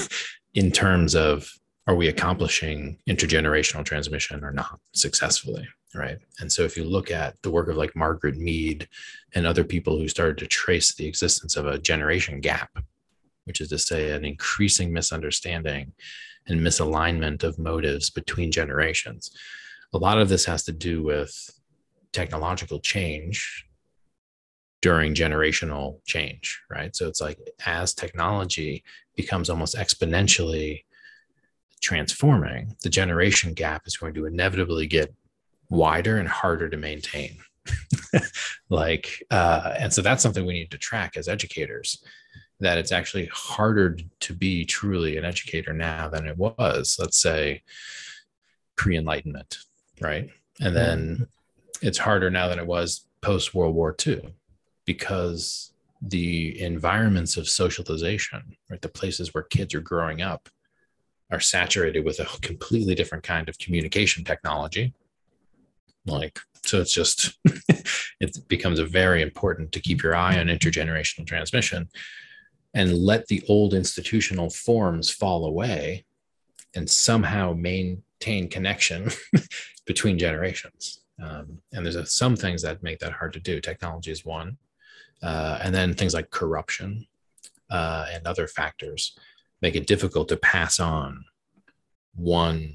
in 0.54 0.70
terms 0.70 1.14
of 1.14 1.52
are 1.86 1.94
we 1.94 2.08
accomplishing 2.08 2.98
intergenerational 3.08 3.84
transmission 3.84 4.44
or 4.44 4.52
not 4.52 4.78
successfully 4.92 5.66
right 5.94 6.18
and 6.40 6.52
so 6.52 6.62
if 6.62 6.76
you 6.76 6.84
look 6.84 7.10
at 7.10 7.40
the 7.42 7.50
work 7.50 7.68
of 7.68 7.76
like 7.76 7.94
margaret 7.96 8.36
mead 8.36 8.88
and 9.34 9.46
other 9.46 9.64
people 9.64 9.98
who 9.98 10.08
started 10.08 10.38
to 10.38 10.46
trace 10.46 10.94
the 10.94 11.06
existence 11.06 11.56
of 11.56 11.66
a 11.66 11.78
generation 11.78 12.40
gap 12.40 12.70
which 13.44 13.60
is 13.60 13.68
to 13.68 13.78
say 13.78 14.10
an 14.10 14.24
increasing 14.24 14.92
misunderstanding 14.92 15.92
and 16.46 16.60
misalignment 16.60 17.42
of 17.42 17.58
motives 17.58 18.10
between 18.10 18.52
generations 18.52 19.30
a 19.92 19.98
lot 19.98 20.18
of 20.18 20.28
this 20.28 20.44
has 20.44 20.64
to 20.64 20.72
do 20.72 21.02
with 21.02 21.50
technological 22.12 22.80
change 22.80 23.66
during 24.80 25.14
generational 25.14 26.00
change, 26.06 26.60
right? 26.70 26.94
So 26.94 27.08
it's 27.08 27.20
like 27.20 27.38
as 27.66 27.94
technology 27.94 28.84
becomes 29.16 29.50
almost 29.50 29.76
exponentially 29.76 30.84
transforming, 31.80 32.76
the 32.82 32.88
generation 32.88 33.54
gap 33.54 33.82
is 33.86 33.96
going 33.96 34.14
to 34.14 34.26
inevitably 34.26 34.86
get 34.86 35.12
wider 35.70 36.18
and 36.18 36.28
harder 36.28 36.68
to 36.68 36.76
maintain. 36.76 37.38
like, 38.68 39.22
uh, 39.30 39.74
and 39.78 39.92
so 39.92 40.02
that's 40.02 40.22
something 40.22 40.46
we 40.46 40.54
need 40.54 40.70
to 40.70 40.78
track 40.78 41.16
as 41.16 41.28
educators 41.28 42.02
that 42.60 42.78
it's 42.78 42.92
actually 42.92 43.26
harder 43.26 43.96
to 44.20 44.34
be 44.34 44.64
truly 44.64 45.16
an 45.16 45.24
educator 45.24 45.72
now 45.72 46.08
than 46.08 46.26
it 46.26 46.36
was, 46.36 46.96
let's 46.98 47.18
say, 47.18 47.62
pre 48.76 48.96
enlightenment, 48.96 49.58
right? 50.00 50.28
And 50.60 50.74
then 50.74 51.28
it's 51.82 51.98
harder 51.98 52.30
now 52.30 52.48
than 52.48 52.58
it 52.58 52.66
was 52.66 53.06
post 53.20 53.54
World 53.54 53.74
War 53.74 53.94
II 54.04 54.34
because 54.84 55.72
the 56.02 56.60
environments 56.60 57.36
of 57.36 57.48
socialization, 57.48 58.56
right, 58.70 58.80
the 58.80 58.88
places 58.88 59.34
where 59.34 59.44
kids 59.44 59.74
are 59.74 59.80
growing 59.80 60.22
up, 60.22 60.48
are 61.30 61.40
saturated 61.40 62.04
with 62.04 62.20
a 62.20 62.24
completely 62.40 62.94
different 62.94 63.22
kind 63.22 63.48
of 63.48 63.58
communication 63.58 64.24
technology. 64.24 64.94
Like, 66.08 66.38
so 66.64 66.80
it's 66.80 66.92
just, 66.92 67.38
it 68.20 68.48
becomes 68.48 68.80
very 68.80 69.22
important 69.22 69.72
to 69.72 69.80
keep 69.80 70.02
your 70.02 70.14
eye 70.14 70.38
on 70.38 70.46
intergenerational 70.46 71.26
transmission 71.26 71.88
and 72.74 72.98
let 72.98 73.26
the 73.26 73.42
old 73.48 73.74
institutional 73.74 74.50
forms 74.50 75.10
fall 75.10 75.46
away 75.46 76.04
and 76.74 76.88
somehow 76.88 77.52
maintain 77.54 78.48
connection 78.48 79.10
between 79.86 80.18
generations. 80.18 81.00
Um, 81.22 81.58
and 81.72 81.84
there's 81.84 81.96
a, 81.96 82.06
some 82.06 82.36
things 82.36 82.62
that 82.62 82.82
make 82.82 82.98
that 83.00 83.12
hard 83.12 83.32
to 83.32 83.40
do. 83.40 83.60
Technology 83.60 84.10
is 84.10 84.24
one 84.24 84.58
uh, 85.22 85.58
and 85.62 85.74
then 85.74 85.94
things 85.94 86.14
like 86.14 86.30
corruption 86.30 87.06
uh, 87.70 88.06
and 88.12 88.26
other 88.26 88.46
factors 88.46 89.18
make 89.60 89.74
it 89.74 89.86
difficult 89.86 90.28
to 90.28 90.36
pass 90.36 90.78
on 90.78 91.24
one 92.14 92.74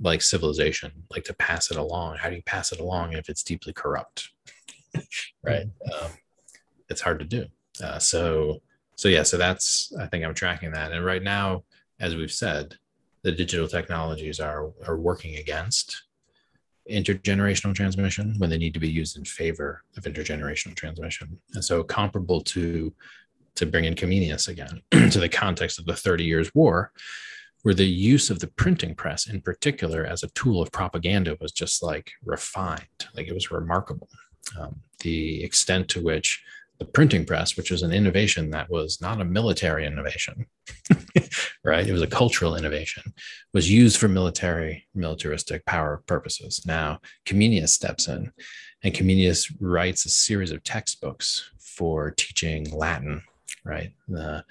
like 0.00 0.22
civilization, 0.22 0.90
like 1.10 1.24
to 1.24 1.34
pass 1.34 1.70
it 1.70 1.76
along. 1.76 2.16
How 2.16 2.30
do 2.30 2.36
you 2.36 2.42
pass 2.42 2.72
it 2.72 2.80
along 2.80 3.12
if 3.12 3.28
it's 3.28 3.42
deeply 3.42 3.72
corrupt? 3.72 4.30
right. 5.44 5.66
Um, 5.92 6.10
it's 6.88 7.00
hard 7.00 7.18
to 7.20 7.24
do. 7.24 7.46
Uh, 7.82 7.98
so, 7.98 8.60
so 8.96 9.08
yeah, 9.08 9.22
so 9.22 9.36
that's, 9.36 9.92
I 9.98 10.06
think 10.06 10.24
I'm 10.24 10.34
tracking 10.34 10.72
that. 10.72 10.92
And 10.92 11.04
right 11.04 11.22
now, 11.22 11.64
as 12.00 12.16
we've 12.16 12.32
said, 12.32 12.76
the 13.22 13.32
digital 13.32 13.68
technologies 13.68 14.40
are, 14.40 14.70
are 14.86 14.96
working 14.96 15.36
against 15.36 16.04
intergenerational 16.90 17.74
transmission 17.74 18.34
when 18.38 18.50
they 18.50 18.58
need 18.58 18.74
to 18.74 18.80
be 18.80 18.88
used 18.88 19.16
in 19.16 19.24
favor 19.24 19.82
of 19.96 20.04
intergenerational 20.04 20.74
transmission. 20.74 21.38
And 21.54 21.64
so 21.64 21.82
comparable 21.82 22.40
to 22.42 22.92
to 23.56 23.66
bring 23.66 23.84
in 23.84 23.94
Comenius 23.94 24.48
again 24.48 24.80
to 25.10 25.18
the 25.18 25.28
context 25.28 25.78
of 25.78 25.84
the 25.84 25.96
30 25.96 26.24
years 26.24 26.54
war, 26.54 26.92
where 27.62 27.74
the 27.74 27.86
use 27.86 28.30
of 28.30 28.40
the 28.40 28.46
printing 28.46 28.94
press 28.94 29.28
in 29.28 29.40
particular 29.40 30.04
as 30.04 30.22
a 30.22 30.28
tool 30.28 30.62
of 30.62 30.72
propaganda 30.72 31.36
was 31.40 31.52
just 31.52 31.82
like 31.82 32.12
refined, 32.24 33.08
like 33.14 33.28
it 33.28 33.34
was 33.34 33.50
remarkable. 33.50 34.08
Um, 34.58 34.80
the 35.00 35.42
extent 35.44 35.88
to 35.90 36.02
which 36.02 36.42
the 36.80 36.86
printing 36.86 37.26
press, 37.26 37.58
which 37.58 37.70
was 37.70 37.82
an 37.82 37.92
innovation 37.92 38.50
that 38.50 38.70
was 38.70 39.02
not 39.02 39.20
a 39.20 39.24
military 39.24 39.86
innovation, 39.86 40.46
right? 41.64 41.86
It 41.86 41.92
was 41.92 42.00
a 42.00 42.06
cultural 42.06 42.56
innovation, 42.56 43.02
was 43.52 43.70
used 43.70 43.98
for 43.98 44.08
military, 44.08 44.86
militaristic 44.94 45.64
power 45.66 46.02
purposes. 46.06 46.64
Now, 46.66 47.00
Comenius 47.26 47.68
steps 47.68 48.08
in, 48.08 48.32
and 48.82 48.94
Comenius 48.94 49.54
writes 49.60 50.06
a 50.06 50.08
series 50.08 50.50
of 50.50 50.64
textbooks 50.64 51.50
for 51.58 52.12
teaching 52.12 52.74
Latin, 52.74 53.22
right? 53.62 53.92
The 54.08 54.42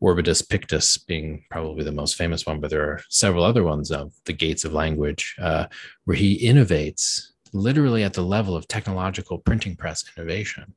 Orbis 0.00 0.42
Pictus 0.42 0.96
being 0.98 1.44
probably 1.50 1.84
the 1.84 1.92
most 1.92 2.16
famous 2.16 2.46
one, 2.46 2.60
but 2.60 2.70
there 2.70 2.84
are 2.84 3.00
several 3.08 3.44
other 3.44 3.64
ones 3.64 3.90
of 3.90 4.12
the 4.24 4.32
gates 4.32 4.64
of 4.64 4.72
language, 4.72 5.34
uh, 5.40 5.66
where 6.04 6.16
he 6.16 6.46
innovates 6.46 7.28
literally 7.52 8.04
at 8.04 8.12
the 8.12 8.22
level 8.22 8.54
of 8.54 8.68
technological 8.68 9.38
printing 9.38 9.74
press 9.74 10.04
innovation 10.16 10.74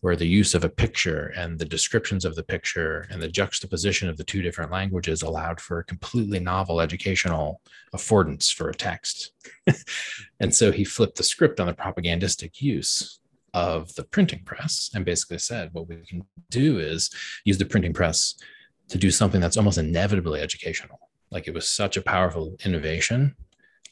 where 0.00 0.16
the 0.16 0.28
use 0.28 0.54
of 0.54 0.62
a 0.62 0.68
picture 0.68 1.32
and 1.36 1.58
the 1.58 1.64
descriptions 1.64 2.24
of 2.24 2.34
the 2.36 2.42
picture 2.42 3.06
and 3.10 3.20
the 3.20 3.28
juxtaposition 3.28 4.08
of 4.08 4.16
the 4.16 4.24
two 4.24 4.42
different 4.42 4.70
languages 4.70 5.22
allowed 5.22 5.60
for 5.60 5.78
a 5.78 5.84
completely 5.84 6.38
novel 6.38 6.80
educational 6.80 7.60
affordance 7.94 8.52
for 8.52 8.68
a 8.68 8.74
text. 8.74 9.32
and 10.40 10.54
so 10.54 10.70
he 10.70 10.84
flipped 10.84 11.16
the 11.16 11.22
script 11.22 11.60
on 11.60 11.66
the 11.66 11.72
propagandistic 11.72 12.60
use 12.60 13.20
of 13.54 13.94
the 13.94 14.04
printing 14.04 14.44
press 14.44 14.90
and 14.94 15.04
basically 15.04 15.38
said 15.38 15.70
what 15.72 15.88
we 15.88 15.96
can 16.06 16.22
do 16.50 16.78
is 16.78 17.10
use 17.44 17.56
the 17.56 17.64
printing 17.64 17.94
press 17.94 18.34
to 18.88 18.98
do 18.98 19.10
something 19.10 19.40
that's 19.40 19.56
almost 19.56 19.78
inevitably 19.78 20.40
educational. 20.40 21.00
Like 21.30 21.48
it 21.48 21.54
was 21.54 21.68
such 21.68 21.96
a 21.96 22.02
powerful 22.02 22.56
innovation. 22.64 23.36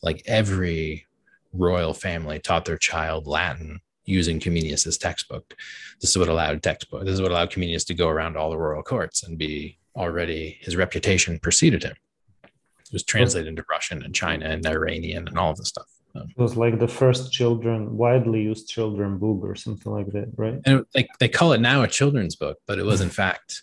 Like 0.02 0.22
every 0.26 1.06
royal 1.52 1.94
family 1.94 2.38
taught 2.38 2.64
their 2.64 2.78
child 2.78 3.26
Latin 3.26 3.80
using 4.04 4.38
Comenius's 4.38 4.98
textbook. 4.98 5.54
This 6.00 6.10
is 6.10 6.18
what 6.18 6.28
allowed 6.28 6.62
textbook. 6.62 7.04
This 7.04 7.14
is 7.14 7.22
what 7.22 7.30
allowed 7.30 7.50
Comenius 7.50 7.86
to 7.86 7.94
go 7.94 8.08
around 8.08 8.36
all 8.36 8.50
the 8.50 8.58
royal 8.58 8.82
courts 8.82 9.22
and 9.22 9.38
be 9.38 9.78
already 9.96 10.58
his 10.60 10.76
reputation 10.76 11.38
preceded 11.38 11.82
him. 11.82 11.96
It 12.42 12.92
was 12.92 13.02
translated 13.02 13.48
into 13.48 13.64
Russian 13.70 14.02
and 14.02 14.14
China 14.14 14.46
and 14.46 14.66
Iranian 14.66 15.26
and 15.26 15.38
all 15.38 15.50
of 15.50 15.56
this 15.56 15.68
stuff. 15.68 15.86
Um, 16.14 16.28
it 16.28 16.40
was 16.40 16.56
like 16.56 16.78
the 16.78 16.86
first 16.86 17.32
children, 17.32 17.96
widely 17.96 18.42
used 18.42 18.68
children 18.68 19.18
book 19.18 19.40
or 19.42 19.56
something 19.56 19.90
like 19.90 20.12
that, 20.12 20.28
right? 20.36 20.60
And 20.64 20.84
they, 20.94 21.08
they 21.18 21.28
call 21.28 21.52
it 21.52 21.60
now 21.60 21.82
a 21.82 21.88
children's 21.88 22.36
book, 22.36 22.58
but 22.66 22.78
it 22.78 22.84
was 22.84 23.00
in 23.00 23.10
fact 23.10 23.62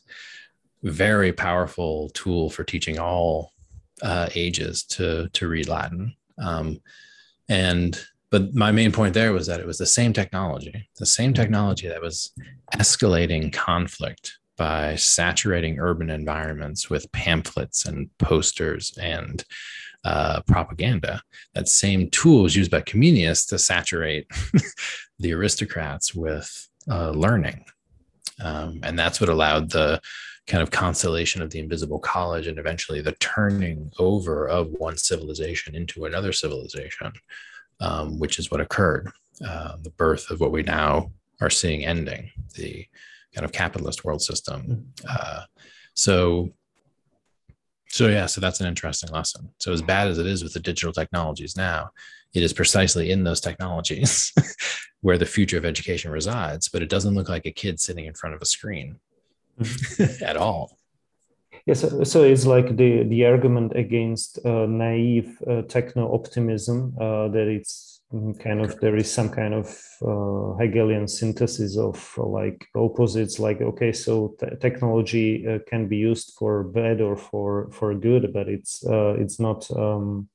very 0.83 1.31
powerful 1.31 2.09
tool 2.13 2.49
for 2.49 2.63
teaching 2.63 2.99
all 2.99 3.51
uh, 4.01 4.29
ages 4.35 4.83
to 4.83 5.29
to 5.29 5.47
read 5.47 5.67
Latin. 5.67 6.15
Um, 6.37 6.81
and 7.49 7.99
but 8.31 8.53
my 8.55 8.71
main 8.71 8.91
point 8.91 9.13
there 9.13 9.33
was 9.33 9.47
that 9.47 9.59
it 9.59 9.67
was 9.67 9.77
the 9.77 9.85
same 9.85 10.13
technology, 10.13 10.89
the 10.97 11.05
same 11.05 11.33
technology 11.33 11.87
that 11.87 12.01
was 12.01 12.31
escalating 12.73 13.51
conflict 13.51 14.37
by 14.57 14.95
saturating 14.95 15.79
urban 15.79 16.09
environments 16.09 16.89
with 16.89 17.11
pamphlets 17.11 17.85
and 17.85 18.09
posters 18.19 18.97
and 19.01 19.43
uh, 20.03 20.41
propaganda. 20.47 21.21
That 21.53 21.67
same 21.67 22.09
tool 22.09 22.43
was 22.43 22.55
used 22.55 22.71
by 22.71 22.81
Comenius 22.81 23.47
to 23.49 23.59
saturate 23.59 24.27
the 25.19 25.33
aristocrats 25.33 26.15
with 26.15 26.69
uh, 26.89 27.11
learning. 27.11 27.65
Um, 28.41 28.79
and 28.83 28.97
that's 28.97 29.19
what 29.19 29.29
allowed 29.29 29.71
the 29.71 30.01
kind 30.51 30.61
of 30.61 30.69
constellation 30.69 31.41
of 31.41 31.49
the 31.49 31.59
invisible 31.59 31.97
college 31.97 32.45
and 32.45 32.59
eventually 32.59 32.99
the 32.99 33.13
turning 33.13 33.89
over 33.99 34.49
of 34.49 34.69
one 34.73 34.97
civilization 34.97 35.73
into 35.73 36.03
another 36.03 36.33
civilization, 36.33 37.13
um, 37.79 38.19
which 38.19 38.37
is 38.37 38.51
what 38.51 38.59
occurred. 38.59 39.09
Uh, 39.47 39.77
the 39.81 39.91
birth 39.91 40.29
of 40.29 40.41
what 40.41 40.51
we 40.51 40.61
now 40.61 41.09
are 41.39 41.49
seeing 41.49 41.85
ending, 41.85 42.29
the 42.55 42.85
kind 43.33 43.45
of 43.45 43.53
capitalist 43.53 44.03
world 44.03 44.21
system. 44.21 44.61
Mm-hmm. 44.61 45.07
Uh, 45.09 45.43
so, 45.93 46.51
so 47.87 48.09
yeah, 48.09 48.25
so 48.25 48.41
that's 48.41 48.59
an 48.59 48.67
interesting 48.67 49.09
lesson. 49.09 49.49
So 49.57 49.71
as 49.71 49.81
bad 49.81 50.09
as 50.09 50.19
it 50.19 50.27
is 50.27 50.43
with 50.43 50.53
the 50.53 50.59
digital 50.59 50.91
technologies 50.91 51.55
now, 51.55 51.91
it 52.33 52.43
is 52.43 52.51
precisely 52.51 53.11
in 53.11 53.23
those 53.23 53.39
technologies 53.39 54.33
where 55.01 55.17
the 55.17 55.25
future 55.25 55.57
of 55.57 55.65
education 55.65 56.11
resides. 56.11 56.67
But 56.67 56.83
it 56.83 56.89
doesn't 56.89 57.15
look 57.15 57.29
like 57.29 57.45
a 57.45 57.51
kid 57.51 57.79
sitting 57.79 58.05
in 58.05 58.13
front 58.13 58.35
of 58.35 58.41
a 58.41 58.45
screen. 58.45 58.99
at 60.21 60.37
all. 60.37 60.77
Yes, 61.65 61.81
so, 61.81 62.03
so, 62.03 62.23
it's 62.23 62.45
like 62.45 62.75
the 62.75 63.03
the 63.03 63.25
argument 63.25 63.73
against 63.75 64.39
uh, 64.45 64.65
naive 64.65 65.37
uh, 65.47 65.61
techno 65.63 66.11
optimism 66.13 66.95
uh, 66.99 67.27
that 67.27 67.47
it's 67.47 68.01
kind 68.39 68.61
of 68.61 68.79
there 68.79 68.95
is 68.95 69.13
some 69.13 69.29
kind 69.29 69.53
of 69.53 69.67
uh, 70.01 70.57
Hegelian 70.57 71.07
synthesis 71.07 71.77
of 71.77 72.13
uh, 72.17 72.25
like 72.25 72.67
opposites. 72.75 73.37
Like 73.39 73.61
okay, 73.61 73.91
so 73.91 74.35
t- 74.39 74.55
technology 74.59 75.47
uh, 75.47 75.59
can 75.67 75.87
be 75.87 75.97
used 75.97 76.33
for 76.37 76.63
bad 76.63 76.99
or 76.99 77.15
for 77.15 77.69
for 77.71 77.93
good, 77.93 78.33
but 78.33 78.49
it's 78.49 78.83
it's 78.83 79.39
not. 79.39 79.69
Um, 79.71 80.29
uh, 80.29 80.30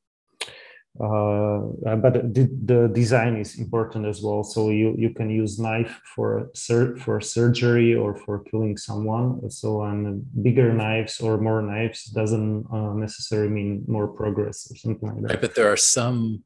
but 0.99 2.35
the, 2.35 2.49
the, 2.65 2.91
design 2.93 3.37
is 3.37 3.59
important 3.59 4.07
as 4.07 4.23
well. 4.23 4.43
So 4.43 4.71
you, 4.71 4.95
you 4.99 5.11
can 5.11 5.31
use 5.31 5.59
knife 5.59 6.01
for 6.15 6.51
sur- 6.55 6.97
for 6.97 7.21
surgery 7.21 7.95
or 7.95 8.17
for 8.17 8.45
killing 8.45 8.77
someone. 8.77 9.51
So 9.51 9.83
and 9.83 10.25
bigger 10.43 10.73
knives 10.73 11.21
or 11.21 11.39
more 11.39 11.63
knives 11.63 12.05
doesn't 12.05 12.67
uh, 12.73 12.95
necessarily 12.95 13.51
mean 13.51 13.85
more 13.87 14.09
progress 14.09 14.71
or 14.71 14.77
something 14.77 15.09
like 15.09 15.23
that. 15.23 15.31
Right, 15.31 15.41
but 15.41 15.55
there 15.55 15.71
are 15.71 15.77
some 15.77 16.45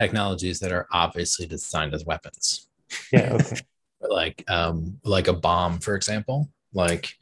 technologies 0.00 0.60
that 0.60 0.72
are 0.72 0.86
obviously 0.92 1.46
designed 1.46 1.94
as 1.94 2.04
weapons. 2.04 2.68
Yeah. 3.12 3.34
Okay. 3.34 3.56
like 4.00 4.44
um, 4.48 4.98
like 5.04 5.28
a 5.28 5.32
bomb, 5.32 5.78
for 5.78 5.94
example, 5.94 6.50
like 6.72 7.14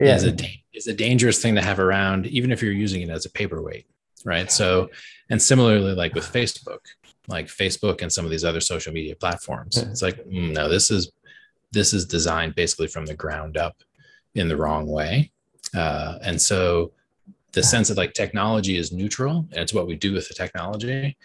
yeah. 0.00 0.16
is 0.16 0.26
a 0.26 0.36
is 0.72 0.86
a 0.86 0.94
dangerous 0.94 1.40
thing 1.40 1.54
to 1.54 1.62
have 1.62 1.78
around, 1.78 2.26
even 2.26 2.52
if 2.52 2.62
you're 2.62 2.72
using 2.72 3.02
it 3.02 3.10
as 3.10 3.24
a 3.24 3.30
paperweight 3.30 3.86
right? 4.24 4.50
So 4.50 4.90
and 5.30 5.40
similarly 5.40 5.94
like 5.94 6.14
with 6.14 6.30
facebook 6.30 6.80
like 7.28 7.46
facebook 7.46 8.02
and 8.02 8.12
some 8.12 8.26
of 8.26 8.30
these 8.30 8.44
other 8.44 8.60
social 8.60 8.92
media 8.92 9.16
platforms 9.16 9.78
it's 9.78 10.02
like 10.02 10.22
mm, 10.26 10.52
no 10.52 10.68
this 10.68 10.90
is 10.90 11.10
this 11.74 11.92
is 11.92 12.06
designed 12.06 12.54
basically 12.54 12.86
from 12.86 13.04
the 13.04 13.14
ground 13.14 13.58
up 13.58 13.76
in 14.34 14.48
the 14.48 14.56
wrong 14.56 14.86
way. 14.86 15.30
Uh, 15.76 16.18
and 16.22 16.40
so 16.40 16.92
the 17.52 17.62
sense 17.62 17.88
that 17.88 17.98
like 17.98 18.14
technology 18.14 18.76
is 18.76 18.92
neutral 18.92 19.46
and 19.52 19.60
it's 19.60 19.74
what 19.74 19.86
we 19.86 19.96
do 19.96 20.12
with 20.12 20.26
the 20.28 20.34
technology 20.34 21.16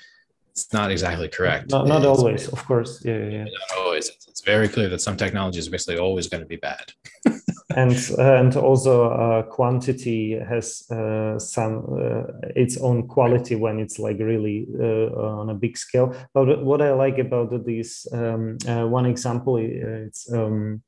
it's 0.64 0.74
not 0.74 0.92
exactly 0.92 1.28
correct 1.28 1.70
not, 1.70 1.88
not 1.88 2.06
always 2.06 2.48
of 2.48 2.64
course 2.66 3.02
yeah, 3.06 3.18
yeah, 3.18 3.30
yeah. 3.30 3.44
not 3.44 3.80
always 3.80 4.10
it's, 4.10 4.28
it's 4.28 4.42
very 4.42 4.68
clear 4.68 4.90
that 4.90 5.02
some 5.02 5.18
technology 5.18 5.60
is 5.60 5.70
basically 5.70 5.98
always 5.98 6.28
going 6.28 6.42
to 6.42 6.48
be 6.48 6.58
bad 6.58 6.92
and 7.76 7.96
and 8.18 8.56
also 8.56 9.12
uh, 9.12 9.44
quantity 9.44 10.38
has 10.38 10.90
uh, 10.92 11.38
some 11.38 11.86
uh, 11.92 12.24
its 12.56 12.78
own 12.78 13.08
quality 13.08 13.56
when 13.56 13.80
it's 13.80 14.00
like 14.00 14.18
really 14.20 14.68
uh, 14.80 15.40
on 15.40 15.50
a 15.50 15.54
big 15.54 15.78
scale. 15.78 16.16
But 16.34 16.64
what 16.64 16.82
I 16.82 16.94
like 16.94 17.20
about 17.20 17.66
this 17.66 18.08
um, 18.12 18.58
uh, 18.68 18.88
one 18.88 19.06
example, 19.06 19.58
it's 19.58 20.32
um, 20.34 20.82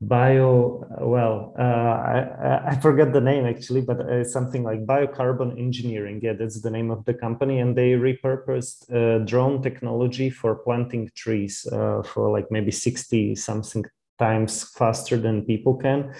bio. 0.00 0.84
Well, 1.00 1.54
uh, 1.58 1.62
I, 1.62 2.60
I 2.72 2.76
forget 2.80 3.12
the 3.12 3.20
name 3.20 3.46
actually, 3.46 3.82
but 3.82 4.00
uh, 4.00 4.24
something 4.24 4.62
like 4.62 4.86
biocarbon 4.86 5.58
engineering. 5.58 6.20
Yeah, 6.22 6.34
that's 6.34 6.60
the 6.60 6.70
name 6.70 6.90
of 6.90 7.04
the 7.04 7.14
company, 7.14 7.60
and 7.60 7.76
they 7.76 7.92
repurposed 7.92 8.92
uh, 8.92 9.24
drone 9.24 9.62
technology 9.62 10.30
for 10.30 10.56
planting 10.56 11.10
trees 11.14 11.66
uh, 11.72 12.02
for 12.02 12.30
like 12.30 12.50
maybe 12.50 12.70
sixty 12.70 13.34
something 13.34 13.84
times 14.18 14.70
faster 14.70 15.16
than 15.16 15.44
people 15.44 15.74
can 15.74 16.14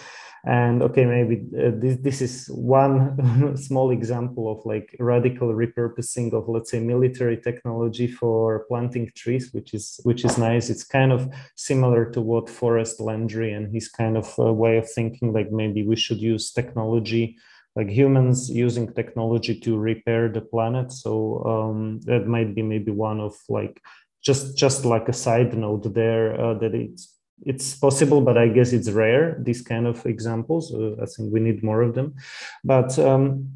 and 0.46 0.83
okay 0.83 1.07
maybe 1.07 1.46
uh, 1.57 1.70
this, 1.74 1.96
this 2.02 2.20
is 2.20 2.46
one 2.48 3.57
small 3.68 3.90
example 3.90 4.50
of 4.52 4.64
like 4.66 4.94
radical 4.98 5.48
repurposing 5.48 6.33
of 6.35 6.48
let's 6.48 6.70
say 6.70 6.80
military 6.80 7.38
technology 7.40 8.07
for 8.07 8.64
planting 8.68 9.11
trees 9.14 9.52
which 9.52 9.72
is 9.72 10.00
which 10.02 10.24
is 10.24 10.37
nice. 10.37 10.70
It's 10.70 10.85
kind 10.85 11.12
of 11.12 11.33
similar 11.57 12.11
to 12.12 12.20
what 12.20 12.50
forrest 12.50 13.00
landry 13.00 13.52
and 13.52 13.72
his 13.72 13.88
kind 13.88 14.16
of 14.16 14.35
uh, 14.38 14.52
way 14.52 14.76
of 14.76 14.90
thinking 14.90 15.33
like 15.33 15.50
maybe 15.50 15.83
we 15.87 15.96
should 15.96 16.20
use 16.20 16.52
technology 16.52 17.37
like 17.76 17.88
humans 17.88 18.50
using 18.50 18.92
technology 18.92 19.59
to 19.61 19.76
repair 19.76 20.28
the 20.28 20.40
planet. 20.40 20.92
So 20.92 21.42
um, 21.44 22.00
that 22.04 22.26
might 22.26 22.54
be 22.54 22.62
maybe 22.62 22.92
one 22.92 23.20
of 23.20 23.35
like 23.48 23.83
just 24.22 24.57
just 24.57 24.85
like 24.85 25.09
a 25.09 25.12
side 25.12 25.57
note 25.57 25.92
there 25.94 26.40
uh, 26.40 26.54
that 26.54 26.74
it's 26.74 27.14
it's 27.42 27.74
possible, 27.74 28.20
but 28.20 28.38
I 28.38 28.48
guess 28.48 28.72
it's 28.72 28.90
rare. 28.90 29.36
These 29.40 29.62
kind 29.62 29.86
of 29.86 30.04
examples. 30.06 30.72
Uh, 30.72 30.96
I 31.02 31.06
think 31.06 31.32
we 31.32 31.40
need 31.40 31.62
more 31.62 31.82
of 31.82 31.94
them. 31.94 32.14
But 32.62 32.98
um, 32.98 33.50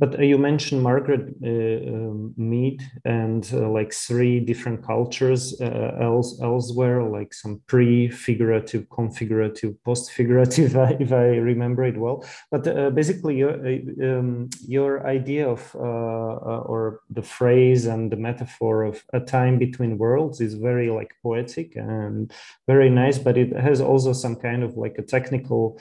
but 0.00 0.18
uh, 0.18 0.22
you 0.22 0.38
mentioned 0.38 0.82
Margaret 0.82 1.34
uh, 1.44 1.94
um, 1.94 2.32
Mead 2.38 2.82
and 3.04 3.48
uh, 3.52 3.68
like 3.68 3.92
three 3.92 4.40
different 4.40 4.82
cultures 4.82 5.60
else, 5.60 6.40
elsewhere, 6.42 7.02
like 7.02 7.34
some 7.34 7.60
pre-figurative, 7.66 8.88
configurative, 8.88 9.76
post-figurative, 9.84 10.74
if 11.00 11.12
I 11.12 11.26
remember 11.52 11.84
it 11.84 11.98
well. 11.98 12.24
But 12.50 12.94
basically, 12.94 13.36
your 13.36 13.54
um, 14.02 14.48
your 14.66 15.06
idea 15.06 15.46
of 15.46 15.60
or 15.74 17.00
the 17.10 17.22
phrase 17.22 17.84
and 17.84 18.10
the 18.10 18.16
metaphor 18.16 18.84
of 18.84 19.04
a 19.12 19.20
time 19.20 19.58
between 19.58 19.98
worlds 19.98 20.40
is 20.40 20.54
very 20.54 20.88
like 20.88 21.12
poetic 21.22 21.76
and 21.76 22.32
very 22.66 22.88
nice. 22.88 23.18
But 23.18 23.36
it 23.36 23.54
has 23.54 23.82
also 23.82 24.14
some 24.14 24.36
kind 24.36 24.62
of 24.62 24.78
like 24.78 24.96
a 24.96 25.02
technical 25.02 25.78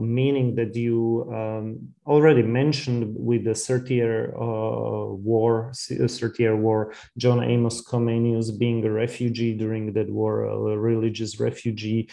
meaning 0.00 0.54
that 0.54 0.74
you 0.74 1.28
um, 1.30 1.92
already 2.06 2.42
mentioned 2.42 3.01
with 3.08 3.44
the 3.44 3.54
Thirty 3.54 3.94
Year 3.94 4.34
uh, 4.36 5.12
War, 5.14 5.72
Thirty 5.74 6.42
Year 6.42 6.56
War, 6.56 6.92
John 7.16 7.42
Amos 7.42 7.82
Comenius 7.82 8.56
being 8.58 8.84
a 8.84 8.90
refugee 8.90 9.54
during 9.54 9.92
that 9.92 10.10
war, 10.10 10.44
a 10.44 10.78
religious 10.78 11.40
refugee, 11.40 12.08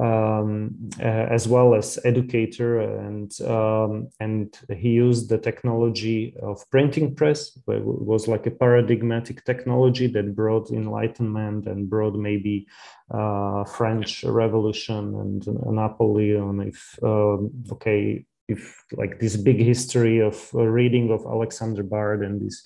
um, 0.00 0.74
uh, 1.00 1.26
as 1.36 1.46
well 1.48 1.74
as 1.74 1.98
educator, 2.04 2.80
and 2.80 3.40
um, 3.42 4.08
and 4.20 4.58
he 4.76 4.90
used 4.90 5.28
the 5.28 5.38
technology 5.38 6.34
of 6.42 6.68
printing 6.70 7.14
press, 7.14 7.56
it 7.68 7.84
was 7.84 8.28
like 8.28 8.46
a 8.46 8.50
paradigmatic 8.50 9.44
technology 9.44 10.06
that 10.06 10.34
brought 10.34 10.70
enlightenment 10.70 11.66
and 11.66 11.88
brought 11.88 12.14
maybe 12.14 12.66
uh, 13.10 13.64
French 13.64 14.24
Revolution 14.24 15.14
and 15.14 15.46
Napoleon. 15.66 16.60
If 16.60 16.98
um, 17.02 17.50
okay, 17.72 18.24
if 18.48 18.84
like 18.92 19.20
this 19.20 19.36
big 19.36 19.58
history 19.58 20.20
of 20.20 20.50
uh, 20.54 20.64
reading 20.64 21.10
of 21.10 21.24
Alexander 21.26 21.82
Bard 21.82 22.24
and 22.24 22.40
these 22.40 22.64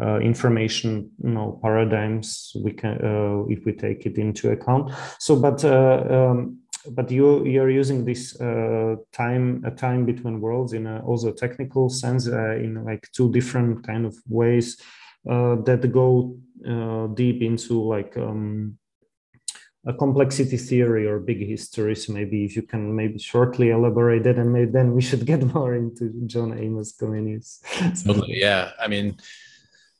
uh, 0.00 0.18
information 0.18 1.10
you 1.22 1.30
know, 1.30 1.58
paradigms 1.62 2.52
we 2.62 2.72
can 2.72 2.98
uh, 3.04 3.44
if 3.48 3.64
we 3.64 3.72
take 3.72 4.06
it 4.06 4.16
into 4.18 4.50
account. 4.50 4.92
So, 5.18 5.36
but 5.36 5.64
uh, 5.64 6.04
um, 6.08 6.58
but 6.90 7.10
you 7.10 7.44
you're 7.46 7.70
using 7.70 8.04
this 8.04 8.40
uh, 8.40 8.96
time 9.12 9.62
a 9.64 9.70
time 9.70 10.04
between 10.04 10.40
worlds 10.40 10.72
in 10.72 10.86
a 10.86 11.00
also 11.04 11.32
technical 11.32 11.88
sense 11.88 12.28
uh, 12.28 12.56
in 12.56 12.84
like 12.84 13.08
two 13.12 13.32
different 13.32 13.86
kind 13.86 14.06
of 14.06 14.16
ways 14.28 14.80
that 15.24 15.90
go 15.90 16.36
uh, 16.68 17.06
deep 17.14 17.42
into 17.42 17.82
like 17.82 18.16
um, 18.16 18.76
a 19.86 19.92
complexity 19.92 20.56
theory 20.56 21.06
or 21.06 21.18
big 21.18 21.46
history. 21.46 21.94
So 21.94 22.12
maybe 22.12 22.44
if 22.44 22.56
you 22.56 22.62
can 22.62 22.94
maybe 22.94 23.18
shortly 23.18 23.70
elaborate 23.70 24.26
it, 24.26 24.38
and 24.38 24.52
maybe 24.52 24.70
then 24.70 24.94
we 24.94 25.02
should 25.02 25.26
get 25.26 25.42
more 25.54 25.74
into 25.74 26.12
John 26.26 26.58
Amos 26.58 26.94
Comenius. 26.96 27.60
Totally, 28.04 28.40
yeah. 28.40 28.70
I 28.80 28.88
mean, 28.88 29.16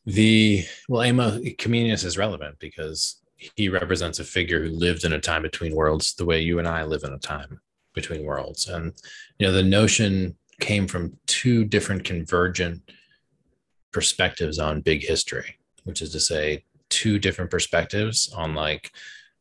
the 0.06 0.64
well, 0.88 1.02
Amos 1.02 1.40
Comenius 1.58 2.04
is 2.04 2.18
relevant 2.18 2.58
because 2.58 3.20
he 3.36 3.68
represents 3.68 4.18
a 4.18 4.24
figure 4.24 4.62
who 4.62 4.70
lived 4.70 5.04
in 5.04 5.12
a 5.12 5.20
time 5.20 5.42
between 5.42 5.74
worlds, 5.74 6.14
the 6.14 6.24
way 6.24 6.40
you 6.40 6.58
and 6.58 6.68
I 6.68 6.84
live 6.84 7.02
in 7.04 7.12
a 7.12 7.18
time 7.18 7.60
between 7.94 8.24
worlds, 8.24 8.68
and 8.68 8.92
you 9.38 9.46
know 9.46 9.52
the 9.52 9.62
notion 9.62 10.36
came 10.60 10.86
from 10.86 11.18
two 11.26 11.64
different 11.64 12.04
convergent 12.04 12.80
perspectives 13.92 14.58
on 14.58 14.80
big 14.80 15.02
history, 15.02 15.58
which 15.84 16.00
is 16.00 16.10
to 16.12 16.20
say, 16.20 16.64
two 16.90 17.18
different 17.18 17.50
perspectives 17.50 18.32
on 18.32 18.54
like 18.54 18.92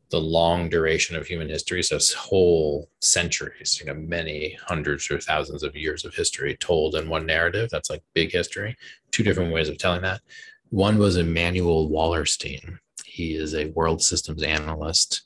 the 0.10 0.20
long 0.20 0.70
duration 0.70 1.16
of 1.16 1.26
human 1.26 1.50
history 1.50 1.82
so 1.82 1.98
whole 2.18 2.89
centuries 3.00 3.80
you 3.80 3.86
know 3.86 3.94
many 3.94 4.58
hundreds 4.66 5.10
or 5.10 5.20
thousands 5.20 5.63
of 5.63 5.76
years 5.76 6.06
of 6.06 6.13
history 6.13 6.56
told 6.58 6.96
in 6.96 7.10
one 7.10 7.26
narrative 7.26 7.70
that's 7.70 7.89
like 7.89 8.04
big 8.13 8.32
history. 8.32 8.76
Two 9.12 9.24
different 9.24 9.54
ways 9.54 9.70
of 9.70 9.78
telling 9.78 10.02
that. 10.02 10.22
One 10.70 10.98
was 10.98 11.18
Immanuel 11.18 11.89
Wallerstein. 11.89 12.80
He 13.06 13.36
is 13.36 13.54
a 13.54 13.68
world 13.68 14.02
systems 14.02 14.44
analyst 14.44 15.24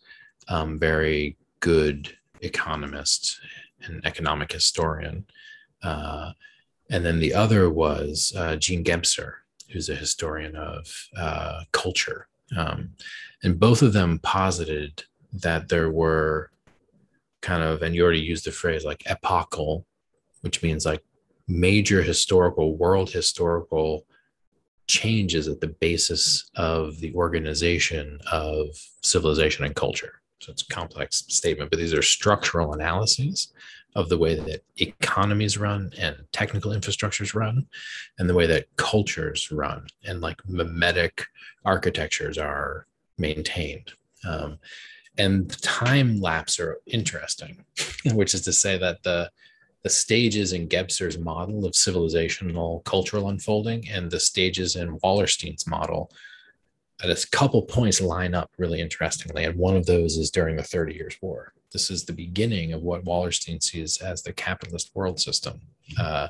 um, 0.49 0.79
very 0.79 1.37
good 1.59 2.15
economist 2.41 3.39
and 3.83 4.05
economic 4.05 4.51
historian 4.51 5.25
uh, 5.83 6.31
and 6.89 7.05
then 7.05 7.19
the 7.19 7.33
other 7.33 7.69
was 7.69 8.33
uh, 8.35 8.55
Jean 8.55 8.83
Gebser, 8.83 9.33
who's 9.69 9.89
a 9.89 9.95
historian 9.95 10.55
of 10.55 11.09
uh, 11.17 11.63
culture 11.71 12.27
um, 12.55 12.91
and 13.43 13.59
both 13.59 13.81
of 13.81 13.93
them 13.93 14.19
posited 14.19 15.03
that 15.33 15.69
there 15.69 15.91
were 15.91 16.51
kind 17.41 17.63
of, 17.63 17.81
and 17.81 17.95
you 17.95 18.03
already 18.03 18.19
used 18.19 18.45
the 18.45 18.51
phrase 18.51 18.85
like 18.85 19.03
epochal, 19.05 19.85
which 20.41 20.63
means 20.63 20.85
like 20.85 21.03
major 21.47 22.01
historical, 22.01 22.77
world 22.77 23.09
historical 23.09 24.05
changes 24.87 25.47
at 25.47 25.59
the 25.59 25.67
basis 25.67 26.49
of 26.55 26.99
the 26.99 27.13
organization 27.13 28.19
of 28.31 28.67
civilization 29.03 29.65
and 29.65 29.75
culture. 29.75 30.21
So 30.39 30.51
it's 30.51 30.61
a 30.61 30.67
complex 30.67 31.25
statement, 31.27 31.69
but 31.69 31.79
these 31.79 31.93
are 31.93 32.01
structural 32.01 32.73
analyses 32.73 33.51
of 33.95 34.09
the 34.09 34.17
way 34.17 34.35
that 34.35 34.63
economies 34.77 35.57
run 35.57 35.91
and 35.97 36.15
technical 36.31 36.71
infrastructures 36.71 37.33
run 37.33 37.65
and 38.19 38.29
the 38.29 38.33
way 38.33 38.45
that 38.45 38.67
cultures 38.75 39.51
run 39.51 39.87
and 40.03 40.21
like 40.21 40.37
mimetic 40.47 41.25
architectures 41.65 42.37
are 42.37 42.85
maintained. 43.17 43.91
Um, 44.27 44.59
and 45.17 45.49
the 45.49 45.59
time 45.61 46.19
lapse 46.21 46.59
are 46.59 46.79
interesting 46.85 47.65
which 48.13 48.33
is 48.33 48.41
to 48.41 48.53
say 48.53 48.77
that 48.77 49.03
the 49.03 49.31
the 49.83 49.89
stages 49.89 50.53
in 50.53 50.67
Gebser's 50.67 51.17
model 51.17 51.65
of 51.65 51.71
civilizational 51.71 52.83
cultural 52.83 53.29
unfolding 53.29 53.87
and 53.87 54.11
the 54.11 54.19
stages 54.19 54.75
in 54.75 54.99
Wallerstein's 54.99 55.65
model 55.65 56.11
at 57.01 57.09
a 57.09 57.27
couple 57.31 57.61
points 57.61 58.01
line 58.01 58.33
up 58.33 58.51
really 58.57 58.81
interestingly. 58.81 59.45
And 59.45 59.57
one 59.57 59.77
of 59.77 59.85
those 59.85 60.17
is 60.17 60.31
during 60.31 60.57
the 60.57 60.63
30 60.63 60.93
years 60.93 61.17
war 61.21 61.53
this 61.71 61.89
is 61.89 62.05
the 62.05 62.13
beginning 62.13 62.73
of 62.73 62.81
what 62.81 63.03
Wallerstein 63.03 63.61
sees 63.61 63.97
as 64.01 64.23
the 64.23 64.33
capitalist 64.33 64.91
world 64.93 65.19
system, 65.19 65.59
uh, 65.99 66.27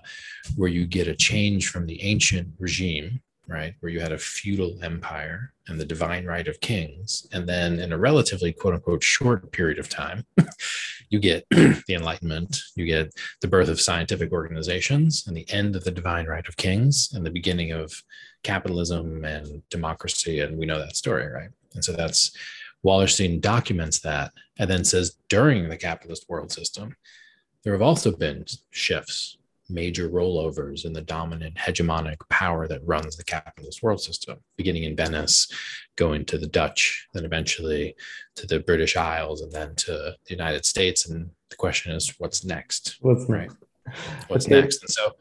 where 0.56 0.70
you 0.70 0.86
get 0.86 1.08
a 1.08 1.16
change 1.16 1.70
from 1.70 1.86
the 1.86 2.02
ancient 2.04 2.50
regime, 2.60 3.22
right, 3.48 3.76
where 3.80 3.92
you 3.92 4.00
had 4.00 4.12
a 4.12 4.18
feudal 4.18 4.78
empire 4.84 5.54
and 5.68 5.80
the 5.80 5.86
divine 5.86 6.26
right 6.26 6.48
of 6.48 6.60
kings. 6.60 7.28
And 7.32 7.48
then 7.48 7.80
in 7.80 7.94
a 7.94 7.98
relatively 7.98 8.52
quote 8.52 8.74
unquote 8.74 9.04
short 9.04 9.52
period 9.52 9.80
of 9.80 9.90
time, 9.90 10.26
you 11.10 11.20
get 11.20 11.46
the 11.52 11.84
Enlightenment, 11.94 12.60
you 12.76 12.86
get 12.86 13.14
the 13.42 13.48
birth 13.48 13.70
of 13.70 13.80
scientific 13.80 14.32
organizations 14.32 15.26
and 15.28 15.38
the 15.38 15.50
end 15.52 15.76
of 15.76 15.84
the 15.84 15.92
divine 15.92 16.26
right 16.26 16.48
of 16.48 16.58
kings 16.58 17.12
and 17.14 17.26
the 17.26 17.32
beginning 17.32 17.72
of 17.72 18.04
capitalism 18.44 19.24
and 19.24 19.62
democracy. 19.70 20.40
And 20.42 20.58
we 20.58 20.66
know 20.66 20.80
that 20.80 20.96
story, 20.96 21.28
right? 21.28 21.50
And 21.74 21.84
so 21.84 21.94
that's 21.94 22.32
Wallerstein 22.86 23.42
documents 23.42 24.00
that 24.00 24.32
and 24.60 24.70
then 24.70 24.84
says 24.84 25.18
during 25.30 25.70
the 25.70 25.78
capitalist 25.78 26.26
world 26.30 26.52
system, 26.52 26.96
there 27.64 27.74
have 27.74 27.82
also 27.82 28.12
been 28.12 28.46
shifts, 28.72 29.38
major 29.70 30.10
rollovers 30.10 30.86
in 30.86 30.94
the 30.94 31.02
dominant 31.02 31.56
hegemonic 31.56 32.18
power 32.30 32.68
that 32.68 32.86
runs 32.86 33.18
the 33.18 33.24
capitalist 33.24 33.84
world 33.84 34.00
system, 34.00 34.38
beginning 34.56 34.84
in 34.84 34.96
Venice, 34.96 35.52
going 35.98 36.24
to 36.26 36.38
the 36.38 36.48
Dutch, 36.48 37.08
then 37.14 37.26
eventually 37.26 37.96
to 38.36 38.48
the 38.48 38.60
British 38.60 38.96
Isles, 38.96 39.42
and 39.42 39.52
then 39.52 39.76
to 39.76 39.92
the 39.92 40.16
United 40.30 40.66
States. 40.66 41.10
And 41.10 41.30
the 41.50 41.58
question 41.58 41.92
is, 41.92 42.14
what's 42.20 42.46
next? 42.46 42.98
What's 43.02 43.28
right? 43.28 43.52
What's 44.28 44.48
next? 44.48 44.84
And 44.84 44.90
so 44.90 45.14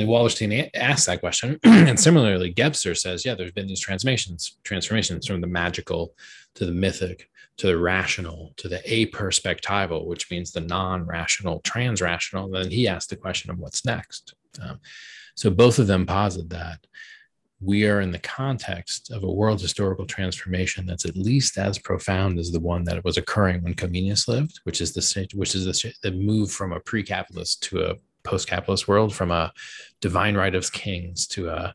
and 0.00 0.08
Wallerstein 0.08 0.70
asked 0.74 1.06
that 1.06 1.20
question. 1.20 1.58
and 1.64 1.98
similarly, 1.98 2.52
Gebser 2.52 2.96
says, 2.96 3.24
yeah, 3.24 3.34
there's 3.34 3.52
been 3.52 3.66
these 3.66 3.80
transformations, 3.80 4.58
transformations 4.64 5.26
from 5.26 5.40
the 5.40 5.46
magical 5.46 6.14
to 6.54 6.66
the 6.66 6.72
mythic 6.72 7.28
to 7.56 7.68
the 7.68 7.78
rational 7.78 8.52
to 8.56 8.68
the 8.68 8.78
aperspectival, 8.78 10.06
which 10.06 10.30
means 10.30 10.50
the 10.50 10.60
non-rational, 10.60 11.60
trans-rational. 11.60 12.50
Then 12.50 12.70
he 12.70 12.88
asked 12.88 13.10
the 13.10 13.16
question 13.16 13.50
of 13.50 13.58
what's 13.58 13.84
next. 13.84 14.34
Um, 14.60 14.80
so 15.36 15.50
both 15.50 15.78
of 15.78 15.86
them 15.86 16.06
posit 16.06 16.48
that 16.50 16.84
we 17.60 17.86
are 17.86 18.00
in 18.00 18.10
the 18.10 18.18
context 18.18 19.10
of 19.10 19.22
a 19.22 19.32
world 19.32 19.60
historical 19.60 20.04
transformation 20.04 20.84
that's 20.84 21.06
at 21.06 21.16
least 21.16 21.56
as 21.56 21.78
profound 21.78 22.38
as 22.38 22.50
the 22.50 22.60
one 22.60 22.84
that 22.84 23.02
was 23.04 23.16
occurring 23.16 23.62
when 23.62 23.74
Comenius 23.74 24.28
lived, 24.28 24.60
which 24.64 24.80
is 24.80 24.92
the 24.92 25.28
which 25.34 25.54
is 25.54 25.64
the, 25.64 25.92
the 26.02 26.12
move 26.12 26.50
from 26.50 26.72
a 26.72 26.80
pre-capitalist 26.80 27.62
to 27.64 27.84
a 27.84 27.94
post-capitalist 28.24 28.88
world, 28.88 29.14
from 29.14 29.30
a 29.30 29.52
divine 30.00 30.36
right 30.36 30.54
of 30.54 30.72
kings 30.72 31.26
to 31.28 31.48
a 31.48 31.74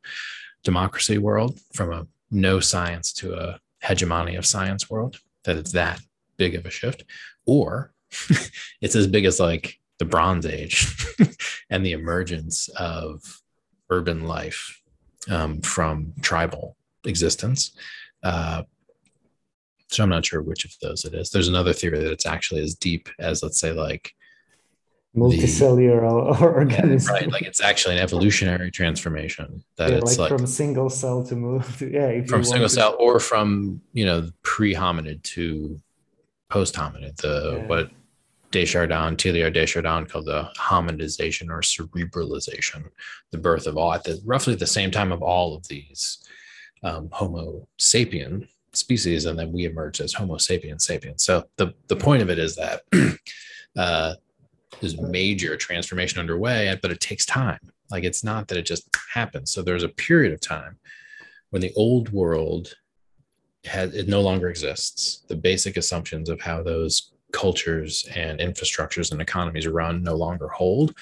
democracy 0.64 1.18
world, 1.18 1.60
from 1.74 1.92
a 1.92 2.08
no 2.32 2.60
science 2.60 3.14
to 3.14 3.34
a 3.34 3.60
hegemony 3.82 4.36
of 4.36 4.46
science 4.46 4.90
world 4.90 5.20
that 5.44 5.56
it's 5.56 5.72
that 5.72 6.00
big 6.38 6.56
of 6.56 6.66
a 6.66 6.70
shift. 6.70 7.04
Or 7.46 7.94
it's 8.82 8.96
as 8.96 9.08
big 9.08 9.26
as 9.26 9.40
like 9.40 9.80
the 10.00 10.06
bronze 10.06 10.46
age 10.46 10.88
and 11.70 11.86
the 11.86 11.92
emergence 11.92 12.70
of 12.70 13.42
urban 13.90 14.26
life 14.26 14.82
um, 15.30 15.62
from 15.62 16.14
tribal 16.22 16.76
existence. 17.06 17.72
Uh, 18.24 18.64
so 19.88 20.04
i'm 20.04 20.10
not 20.10 20.26
sure 20.26 20.42
which 20.42 20.66
of 20.66 20.74
those 20.82 21.04
it 21.06 21.14
is. 21.14 21.30
There's 21.30 21.48
another 21.48 21.74
theory 21.74 22.00
that 22.00 22.12
it's 22.12 22.26
actually 22.26 22.62
as 22.62 22.76
deep 22.76 23.10
as 23.18 23.42
let's 23.42 23.60
say 23.60 23.72
like 23.72 24.14
multicellular 25.16 26.38
the, 26.38 26.46
organism. 26.46 27.16
Yeah, 27.16 27.22
right, 27.22 27.32
like 27.32 27.42
it's 27.44 27.62
actually 27.62 27.98
an 27.98 28.04
evolutionary 28.04 28.72
transformation 28.72 29.64
that 29.78 29.92
yeah, 29.92 29.98
it's 29.98 30.18
like, 30.18 30.32
like, 30.32 30.40
from 30.40 30.48
single 30.48 30.90
cell 30.90 31.24
to 31.26 31.36
move 31.36 31.78
to 31.80 31.92
yeah, 31.92 32.24
from 32.26 32.44
single 32.44 32.68
to... 32.68 32.74
cell 32.74 32.96
or 33.00 33.20
from 33.20 33.82
you 33.94 34.06
know 34.06 34.30
pre-hominid 34.44 35.24
to 35.24 35.80
post-hominid. 36.50 37.16
The 37.18 37.58
yeah. 37.58 37.68
what 37.68 37.92
de 38.52 38.66
Chardin, 38.66 39.16
Teilhard 39.16 39.54
de 39.54 39.66
Chardin 39.66 40.06
called 40.06 40.26
the 40.26 40.50
hominidization 40.58 41.50
or 41.50 41.62
cerebralization, 41.62 42.90
the 43.32 43.38
birth 43.38 43.68
of 43.68 43.78
all 43.78 43.94
at 43.94 44.04
the 44.04 44.20
roughly 44.26 44.56
the 44.56 44.68
same 44.68 44.92
time 44.92 45.12
of 45.12 45.22
all 45.22 45.56
of 45.56 45.68
these 45.68 46.20
um, 46.84 47.10
Homo 47.12 47.68
sapien 47.80 48.48
species, 48.74 49.26
and 49.26 49.38
then 49.38 49.52
we 49.52 49.66
emerge 49.66 50.00
as 50.02 50.14
Homo 50.14 50.38
sapiens 50.38 50.86
sapiens. 50.86 51.24
So 51.24 51.46
the 51.58 51.74
the 51.88 51.96
point 51.96 52.22
of 52.22 52.30
it 52.30 52.38
is 52.38 52.56
that. 52.58 52.82
uh, 53.78 54.16
there's 54.80 55.00
major 55.00 55.56
transformation 55.56 56.20
underway, 56.20 56.78
but 56.82 56.92
it 56.92 57.00
takes 57.00 57.26
time. 57.26 57.60
Like 57.92 58.04
it's 58.04 58.24
not 58.24 58.48
that 58.48 58.58
it 58.58 58.66
just 58.66 58.88
happens. 59.14 59.52
So 59.52 59.62
there's 59.62 59.84
a 59.84 59.90
period 59.90 60.34
of 60.34 60.42
time 60.42 60.78
when 61.50 61.62
the 61.62 61.74
old 61.76 62.10
world 62.12 62.76
has 63.66 63.94
it 63.94 64.08
no 64.08 64.22
longer 64.22 64.50
exists. 64.50 65.24
The 65.28 65.36
basic 65.36 65.78
assumptions 65.78 66.30
of 66.30 66.42
how 66.42 66.64
those 66.64 67.12
cultures 67.32 68.08
and 68.16 68.40
infrastructures 68.40 69.12
and 69.12 69.22
economies 69.22 69.68
run 69.68 70.04
no 70.04 70.16
longer 70.16 70.48
hold, 70.48 70.96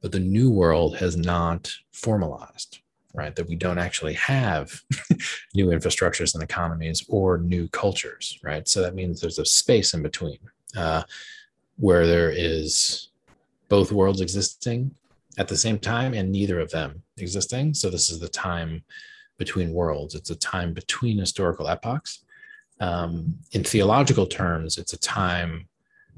but 0.00 0.12
the 0.12 0.20
new 0.20 0.50
world 0.50 0.96
has 0.96 1.16
not 1.16 1.70
formalized, 1.92 2.78
right? 3.14 3.34
That 3.34 3.48
we 3.48 3.56
don't 3.56 3.78
actually 3.78 4.14
have 4.14 4.80
new 5.54 5.66
infrastructures 5.66 6.34
and 6.34 6.42
economies 6.42 7.04
or 7.08 7.38
new 7.38 7.68
cultures, 7.68 8.38
right? 8.42 8.66
So 8.68 8.82
that 8.82 8.94
means 8.94 9.20
there's 9.20 9.38
a 9.38 9.44
space 9.44 9.92
in 9.92 10.02
between 10.02 10.38
uh, 10.76 11.02
where 11.76 12.06
there 12.06 12.30
is 12.30 13.08
both 13.68 13.92
worlds 13.92 14.20
existing 14.20 14.94
at 15.38 15.48
the 15.48 15.56
same 15.56 15.78
time 15.78 16.14
and 16.14 16.30
neither 16.30 16.60
of 16.60 16.70
them 16.70 17.02
existing. 17.18 17.74
So 17.74 17.90
this 17.90 18.10
is 18.10 18.20
the 18.20 18.28
time 18.28 18.82
between 19.38 19.72
worlds. 19.72 20.14
It's 20.14 20.30
a 20.30 20.36
time 20.36 20.72
between 20.72 21.18
historical 21.18 21.68
epochs. 21.68 22.24
Um, 22.80 23.34
in 23.52 23.64
theological 23.64 24.26
terms, 24.26 24.78
it's 24.78 24.92
a 24.92 24.98
time 24.98 25.68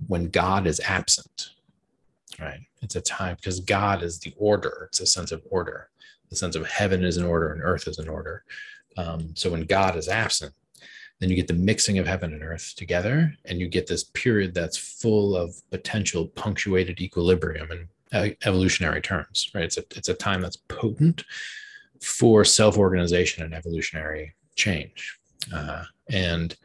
when 0.07 0.29
God 0.29 0.67
is 0.67 0.81
absent, 0.81 1.51
right? 2.39 2.61
It's 2.83 2.97
a 2.97 3.01
time 3.01 3.37
because 3.37 3.61
God 3.61 4.03
is 4.03 4.21
the 4.21 4.33
order. 4.37 4.87
It's 4.89 5.01
a 5.01 5.07
sense 5.07 5.33
of 5.33 5.43
order. 5.51 5.89
The 6.31 6.37
sense 6.37 6.55
of 6.55 6.67
heaven 6.67 7.05
is 7.05 7.17
in 7.17 7.25
order 7.25 7.53
and 7.53 7.63
earth 7.63 7.89
is 7.89 7.99
in 7.99 8.09
order. 8.09 8.45
Um, 8.97 9.35
so 9.35 9.51
when 9.51 9.63
God 9.63 9.97
is 9.97 10.09
absent, 10.09 10.53
then 11.21 11.31
you 11.31 11.37
get 11.37 11.49
the 11.49 11.55
mixing 11.55 11.99
of 11.99 12.07
heaven 12.07 12.33
and 12.33 12.43
earth 12.43 12.75
together, 12.77 13.35
and 13.45 13.59
you 13.59 13.69
get 13.69 13.87
this 13.87 14.05
period 14.05 14.55
that's 14.55 14.77
full 14.77 15.37
of 15.37 15.55
potential 15.71 16.27
punctuated 16.29 17.01
equilibrium 17.01 17.71
in 17.73 17.89
uh, 18.13 18.29
evolutionary 18.45 19.01
terms, 19.01 19.51
right? 19.55 19.65
It's 19.65 19.79
a, 19.79 19.85
it's 19.97 20.09
a 20.09 20.15
time 20.15 20.41
that's 20.41 20.57
potent 20.69 21.25
for 22.01 22.45
self 22.45 22.79
organization 22.79 23.45
and 23.45 23.55
evolutionary 23.55 24.35
change. 24.55 25.19
Uh, 25.53 25.85
and 26.11 26.57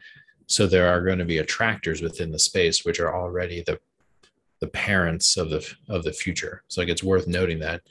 so 0.46 0.66
there 0.66 0.88
are 0.88 1.02
going 1.02 1.18
to 1.18 1.24
be 1.24 1.38
attractors 1.38 2.02
within 2.02 2.30
the 2.30 2.38
space 2.38 2.84
which 2.84 3.00
are 3.00 3.14
already 3.14 3.62
the 3.62 3.78
the 4.60 4.68
parents 4.68 5.36
of 5.36 5.50
the 5.50 5.74
of 5.88 6.04
the 6.04 6.12
future. 6.12 6.62
So 6.68 6.80
like 6.80 6.88
it's 6.88 7.02
worth 7.02 7.26
noting 7.26 7.58
that 7.60 7.82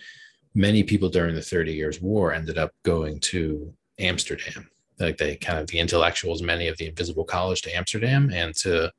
many 0.56 0.84
people 0.84 1.10
during 1.10 1.36
the 1.36 1.42
30 1.42 1.74
years 1.74 2.02
war 2.02 2.34
ended 2.34 2.58
up 2.58 2.72
going 2.84 3.20
to 3.20 3.74
Amsterdam. 4.00 4.70
Like 5.00 5.18
they 5.18 5.36
kind 5.36 5.60
of 5.60 5.68
the 5.68 5.80
intellectuals, 5.80 6.42
many 6.42 6.68
of 6.68 6.78
the 6.78 6.88
invisible 6.88 7.26
college 7.26 7.62
to 7.64 7.76
Amsterdam 7.76 8.32
and 8.34 8.56
to 8.58 8.92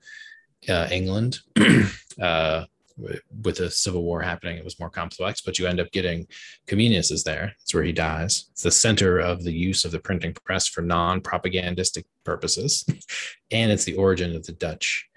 uh, 0.68 0.88
England. 0.90 1.40
uh, 2.20 2.64
with 2.96 3.57
the 3.57 3.70
civil 3.70 4.04
war 4.04 4.22
happening, 4.22 4.57
it 4.57 4.64
was 4.64 4.78
more 4.78 4.90
complex, 4.90 5.40
but 5.40 5.59
you 5.59 5.66
end 5.66 5.80
up 5.80 5.90
getting 5.90 6.26
Comenius 6.66 7.11
is 7.11 7.24
there. 7.24 7.52
It's 7.61 7.74
where 7.74 7.83
he 7.83 7.92
dies. 7.92 8.46
It's 8.52 8.62
the 8.62 8.70
center 8.70 9.18
of 9.18 9.42
the 9.42 9.52
use 9.52 9.85
of 9.85 9.90
the 9.90 9.98
printing 9.98 10.33
press 10.44 10.68
for 10.68 10.83
non-propagandistic 10.83 12.04
purposes. 12.22 12.85
and 13.50 13.72
it's 13.72 13.85
the 13.85 13.96
origin 13.96 14.37
of 14.37 14.46
the 14.46 14.52
Dutch 14.52 15.09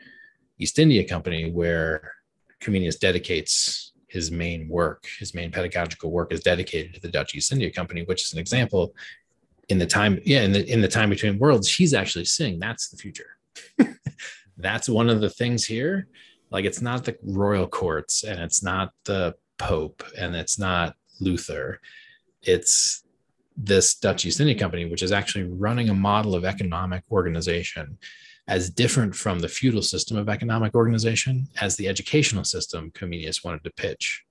East 0.58 0.80
India 0.80 1.08
Company, 1.08 1.52
where 1.52 2.14
Comenius 2.60 3.00
dedicates 3.00 3.92
his 4.08 4.32
main 4.32 4.68
work, 4.68 5.06
his 5.20 5.36
main 5.36 5.52
pedagogical 5.52 6.10
work 6.12 6.34
is 6.34 6.40
dedicated 6.40 6.96
to 6.96 7.02
the 7.02 7.10
Dutch 7.10 7.36
East 7.36 7.52
India 7.52 7.72
Company, 7.72 8.04
which 8.04 8.24
is 8.24 8.34
an 8.34 8.40
example 8.40 8.96
in 9.70 9.78
the 9.78 9.86
time, 9.86 10.20
yeah, 10.24 10.42
in 10.42 10.52
the 10.52 10.66
in 10.72 10.82
the 10.82 10.88
time 10.88 11.10
between 11.10 11.40
worlds, 11.40 11.74
he's 11.74 11.94
actually 11.94 12.26
seeing 12.26 12.60
that's 12.60 12.90
the 12.90 12.98
future. 12.98 13.38
that's 14.58 14.90
one 14.90 15.10
of 15.10 15.22
the 15.22 15.30
things 15.30 15.66
here. 15.66 16.08
Like 16.50 16.66
it's 16.66 16.82
not 16.82 17.04
the 17.04 17.18
royal 17.24 17.68
courts 17.68 18.24
and 18.24 18.40
it's 18.40 18.64
not 18.64 18.94
the 19.06 19.36
Pope 19.58 20.04
and 20.18 20.36
it's 20.36 20.58
not 20.58 20.96
Luther. 21.20 21.80
It's 22.42 23.04
this 23.58 23.96
Dutch 23.96 24.26
East 24.26 24.40
India 24.40 24.58
Company, 24.58 24.86
which 24.86 25.02
is 25.02 25.12
actually 25.12 25.46
running 25.46 25.90
a 25.90 25.94
model 25.94 26.36
of 26.36 26.46
economic 26.46 27.04
organization 27.12 27.98
as 28.48 28.70
different 28.70 29.14
from 29.14 29.40
the 29.40 29.50
feudal 29.50 29.82
system 29.82 30.16
of 30.16 30.30
economic 30.30 30.74
organization 30.76 31.48
as 31.60 31.76
the 31.76 31.88
educational 31.88 32.46
system 32.46 32.92
Comenius 32.92 33.44
wanted 33.44 33.64
to 33.64 33.72
pitch 33.72 34.24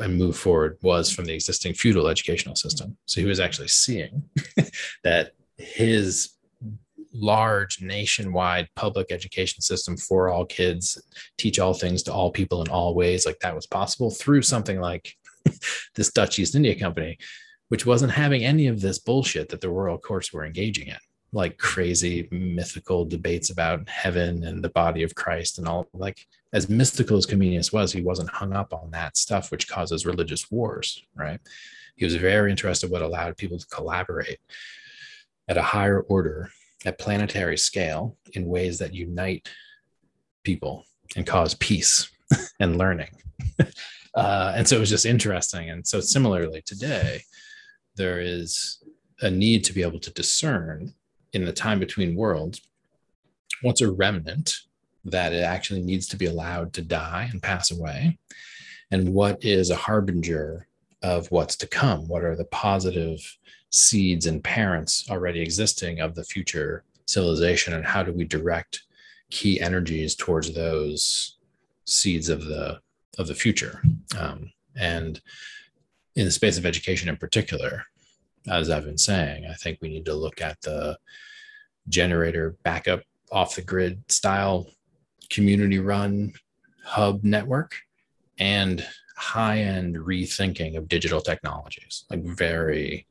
and 0.00 0.16
move 0.16 0.36
forward 0.36 0.78
was 0.82 1.10
from 1.10 1.24
the 1.24 1.34
existing 1.34 1.74
feudal 1.74 2.08
educational 2.08 2.56
system. 2.56 2.96
So 3.06 3.20
he 3.20 3.26
was 3.26 3.40
actually 3.40 3.68
seeing 3.68 4.22
that 5.04 5.32
his 5.58 6.36
large 7.12 7.80
nationwide 7.80 8.68
public 8.76 9.10
education 9.10 9.62
system 9.62 9.96
for 9.96 10.28
all 10.28 10.44
kids, 10.44 11.00
teach 11.38 11.58
all 11.58 11.74
things 11.74 12.02
to 12.04 12.12
all 12.12 12.30
people 12.30 12.62
in 12.62 12.68
all 12.68 12.94
ways, 12.94 13.24
like 13.24 13.38
that 13.40 13.54
was 13.54 13.66
possible 13.66 14.10
through 14.10 14.42
something 14.42 14.80
like 14.80 15.14
this 15.94 16.12
Dutch 16.12 16.38
East 16.38 16.54
India 16.54 16.78
Company, 16.78 17.18
which 17.68 17.86
wasn't 17.86 18.12
having 18.12 18.44
any 18.44 18.66
of 18.66 18.80
this 18.80 18.98
bullshit 18.98 19.48
that 19.48 19.60
the 19.60 19.70
royal 19.70 19.98
courts 19.98 20.32
were 20.32 20.44
engaging 20.44 20.88
in 20.88 20.98
like 21.36 21.58
crazy 21.58 22.26
mythical 22.30 23.04
debates 23.04 23.50
about 23.50 23.86
heaven 23.90 24.42
and 24.42 24.64
the 24.64 24.70
body 24.70 25.02
of 25.02 25.14
Christ 25.14 25.58
and 25.58 25.68
all 25.68 25.86
like 25.92 26.26
as 26.54 26.70
mystical 26.70 27.18
as 27.18 27.26
Comenius 27.26 27.74
was, 27.74 27.92
he 27.92 28.00
wasn't 28.00 28.30
hung 28.30 28.54
up 28.54 28.72
on 28.72 28.90
that 28.92 29.18
stuff 29.18 29.50
which 29.50 29.68
causes 29.68 30.06
religious 30.06 30.50
wars, 30.50 31.04
right? 31.14 31.38
He 31.94 32.06
was 32.06 32.16
very 32.16 32.50
interested 32.50 32.86
in 32.86 32.92
what 32.92 33.02
allowed 33.02 33.36
people 33.36 33.58
to 33.58 33.66
collaborate 33.66 34.38
at 35.46 35.58
a 35.58 35.62
higher 35.62 36.00
order, 36.00 36.50
at 36.86 36.98
planetary 36.98 37.58
scale, 37.58 38.16
in 38.32 38.46
ways 38.46 38.78
that 38.78 38.94
unite 38.94 39.46
people 40.42 40.84
and 41.16 41.26
cause 41.26 41.54
peace 41.54 42.10
and 42.60 42.78
learning. 42.78 43.10
uh, 44.14 44.54
and 44.56 44.66
so 44.66 44.76
it 44.76 44.80
was 44.80 44.90
just 44.90 45.04
interesting. 45.04 45.68
And 45.68 45.86
so 45.86 46.00
similarly 46.00 46.62
today, 46.64 47.20
there 47.94 48.20
is 48.20 48.82
a 49.20 49.30
need 49.30 49.64
to 49.64 49.74
be 49.74 49.82
able 49.82 50.00
to 50.00 50.12
discern 50.12 50.94
in 51.32 51.44
the 51.44 51.52
time 51.52 51.78
between 51.78 52.16
worlds, 52.16 52.60
what's 53.62 53.80
a 53.80 53.90
remnant 53.90 54.56
that 55.04 55.32
it 55.32 55.42
actually 55.42 55.82
needs 55.82 56.06
to 56.08 56.16
be 56.16 56.26
allowed 56.26 56.72
to 56.74 56.82
die 56.82 57.28
and 57.30 57.42
pass 57.42 57.70
away? 57.70 58.18
And 58.90 59.12
what 59.12 59.44
is 59.44 59.70
a 59.70 59.76
harbinger 59.76 60.66
of 61.02 61.30
what's 61.30 61.56
to 61.56 61.66
come? 61.66 62.08
What 62.08 62.24
are 62.24 62.36
the 62.36 62.44
positive 62.46 63.20
seeds 63.70 64.26
and 64.26 64.42
parents 64.42 65.08
already 65.10 65.40
existing 65.40 66.00
of 66.00 66.14
the 66.14 66.24
future 66.24 66.84
civilization? 67.06 67.74
And 67.74 67.84
how 67.84 68.02
do 68.02 68.12
we 68.12 68.24
direct 68.24 68.82
key 69.30 69.60
energies 69.60 70.14
towards 70.14 70.54
those 70.54 71.36
seeds 71.84 72.28
of 72.28 72.44
the 72.44 72.80
of 73.18 73.26
the 73.26 73.34
future? 73.34 73.82
Um, 74.18 74.52
and 74.76 75.20
in 76.14 76.24
the 76.24 76.30
space 76.30 76.58
of 76.58 76.66
education 76.66 77.08
in 77.08 77.16
particular, 77.16 77.84
as 78.48 78.70
I've 78.70 78.84
been 78.84 78.98
saying, 78.98 79.46
I 79.46 79.54
think 79.54 79.78
we 79.80 79.88
need 79.88 80.04
to 80.06 80.14
look 80.14 80.40
at 80.40 80.60
the 80.62 80.98
generator 81.88 82.56
backup 82.62 83.02
off 83.32 83.56
the 83.56 83.62
grid 83.62 84.10
style 84.10 84.66
community 85.30 85.78
run 85.78 86.32
hub 86.84 87.24
network 87.24 87.74
and 88.38 88.86
high 89.16 89.58
end 89.58 89.96
rethinking 89.96 90.76
of 90.76 90.88
digital 90.88 91.20
technologies 91.20 92.04
like 92.10 92.22
very 92.22 93.06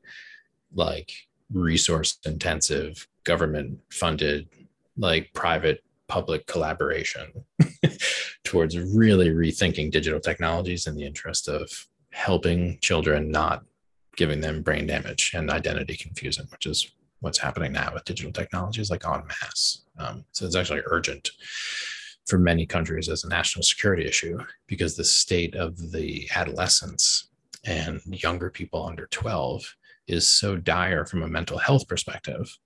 like 0.74 1.12
resource 1.52 2.18
intensive 2.24 3.06
government 3.24 3.78
funded 3.90 4.48
like 4.96 5.30
private 5.34 5.82
public 6.08 6.46
collaboration 6.46 7.26
towards 8.44 8.78
really 8.78 9.30
rethinking 9.30 9.90
digital 9.90 10.20
technologies 10.20 10.86
in 10.86 10.94
the 10.94 11.04
interest 11.04 11.48
of 11.48 11.68
helping 12.10 12.78
children 12.80 13.30
not 13.30 13.62
giving 14.16 14.40
them 14.40 14.62
brain 14.62 14.86
damage 14.86 15.32
and 15.34 15.50
identity 15.50 15.96
confusion 15.96 16.46
which 16.50 16.66
is 16.66 16.90
what's 17.20 17.38
happening 17.38 17.72
now 17.72 17.90
with 17.92 18.04
digital 18.04 18.32
technologies 18.32 18.90
like 18.90 19.06
en 19.06 19.22
masse. 19.26 19.82
Um, 19.98 20.24
so 20.32 20.46
it's 20.46 20.56
actually 20.56 20.82
urgent 20.86 21.30
for 22.26 22.38
many 22.38 22.66
countries 22.66 23.08
as 23.08 23.24
a 23.24 23.28
national 23.28 23.62
security 23.62 24.04
issue 24.06 24.38
because 24.66 24.96
the 24.96 25.04
state 25.04 25.54
of 25.54 25.92
the 25.92 26.28
adolescents 26.34 27.28
and 27.64 28.00
younger 28.06 28.50
people 28.50 28.84
under 28.84 29.06
12 29.06 29.62
is 30.06 30.26
so 30.28 30.56
dire 30.56 31.04
from 31.04 31.22
a 31.22 31.28
mental 31.28 31.58
health 31.58 31.88
perspective 31.88 32.56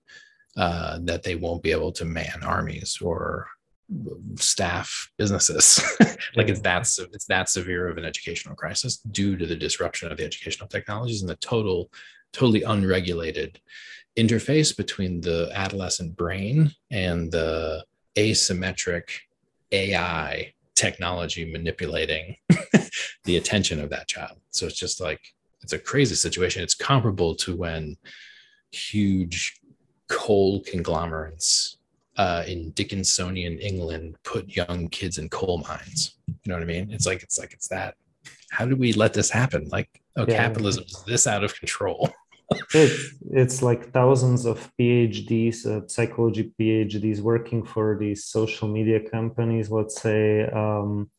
uh, 0.57 0.99
that 1.01 1.23
they 1.23 1.35
won't 1.35 1.63
be 1.63 1.71
able 1.71 1.91
to 1.91 2.05
man 2.05 2.43
armies 2.43 2.99
or 3.01 3.47
staff 4.35 5.11
businesses 5.17 5.83
like 6.35 6.47
it's 6.47 6.61
that 6.61 6.81
it's 7.13 7.25
that 7.25 7.49
severe 7.49 7.89
of 7.89 7.97
an 7.97 8.05
educational 8.05 8.55
crisis 8.55 8.97
due 9.11 9.35
to 9.35 9.45
the 9.45 9.55
disruption 9.55 10.09
of 10.11 10.17
the 10.17 10.23
educational 10.23 10.69
technologies 10.69 11.21
and 11.21 11.29
the 11.29 11.35
total 11.37 11.91
totally 12.31 12.63
unregulated 12.63 13.59
interface 14.17 14.75
between 14.75 15.21
the 15.21 15.49
adolescent 15.53 16.15
brain 16.15 16.71
and 16.89 17.31
the 17.31 17.83
asymmetric 18.17 19.03
AI 19.71 20.53
technology 20.75 21.49
manipulating 21.49 22.35
the 23.23 23.37
attention 23.37 23.79
of 23.79 23.89
that 23.89 24.07
child. 24.07 24.37
So 24.49 24.65
it's 24.65 24.77
just 24.77 24.99
like, 24.99 25.21
it's 25.61 25.73
a 25.73 25.79
crazy 25.79 26.15
situation. 26.15 26.63
It's 26.63 26.75
comparable 26.75 27.35
to 27.35 27.55
when 27.55 27.97
huge 28.71 29.59
coal 30.09 30.61
conglomerates 30.61 31.77
uh, 32.17 32.43
in 32.47 32.71
Dickensian 32.71 33.37
England 33.37 34.17
put 34.23 34.55
young 34.55 34.89
kids 34.89 35.17
in 35.17 35.29
coal 35.29 35.59
mines. 35.67 36.15
You 36.27 36.35
know 36.45 36.55
what 36.55 36.63
I 36.63 36.65
mean? 36.65 36.91
It's 36.91 37.05
like, 37.05 37.23
it's 37.23 37.39
like, 37.39 37.53
it's 37.53 37.67
that. 37.69 37.95
How 38.49 38.65
do 38.65 38.75
we 38.75 38.93
let 38.93 39.13
this 39.13 39.29
happen? 39.29 39.67
Like, 39.69 39.89
oh, 40.17 40.25
yeah. 40.27 40.35
capitalism 40.35 40.83
is 40.85 41.03
this 41.07 41.27
out 41.27 41.43
of 41.43 41.55
control. 41.55 42.09
it's, 42.73 43.15
it's 43.31 43.61
like 43.61 43.91
thousands 43.91 44.45
of 44.45 44.69
PhDs, 44.79 45.65
uh, 45.65 45.87
psychology 45.87 46.51
PhDs 46.59 47.21
working 47.21 47.63
for 47.63 47.97
these 47.97 48.25
social 48.25 48.67
media 48.67 48.99
companies, 48.99 49.71
let's 49.71 50.01
say, 50.01 50.49
um, 50.49 51.09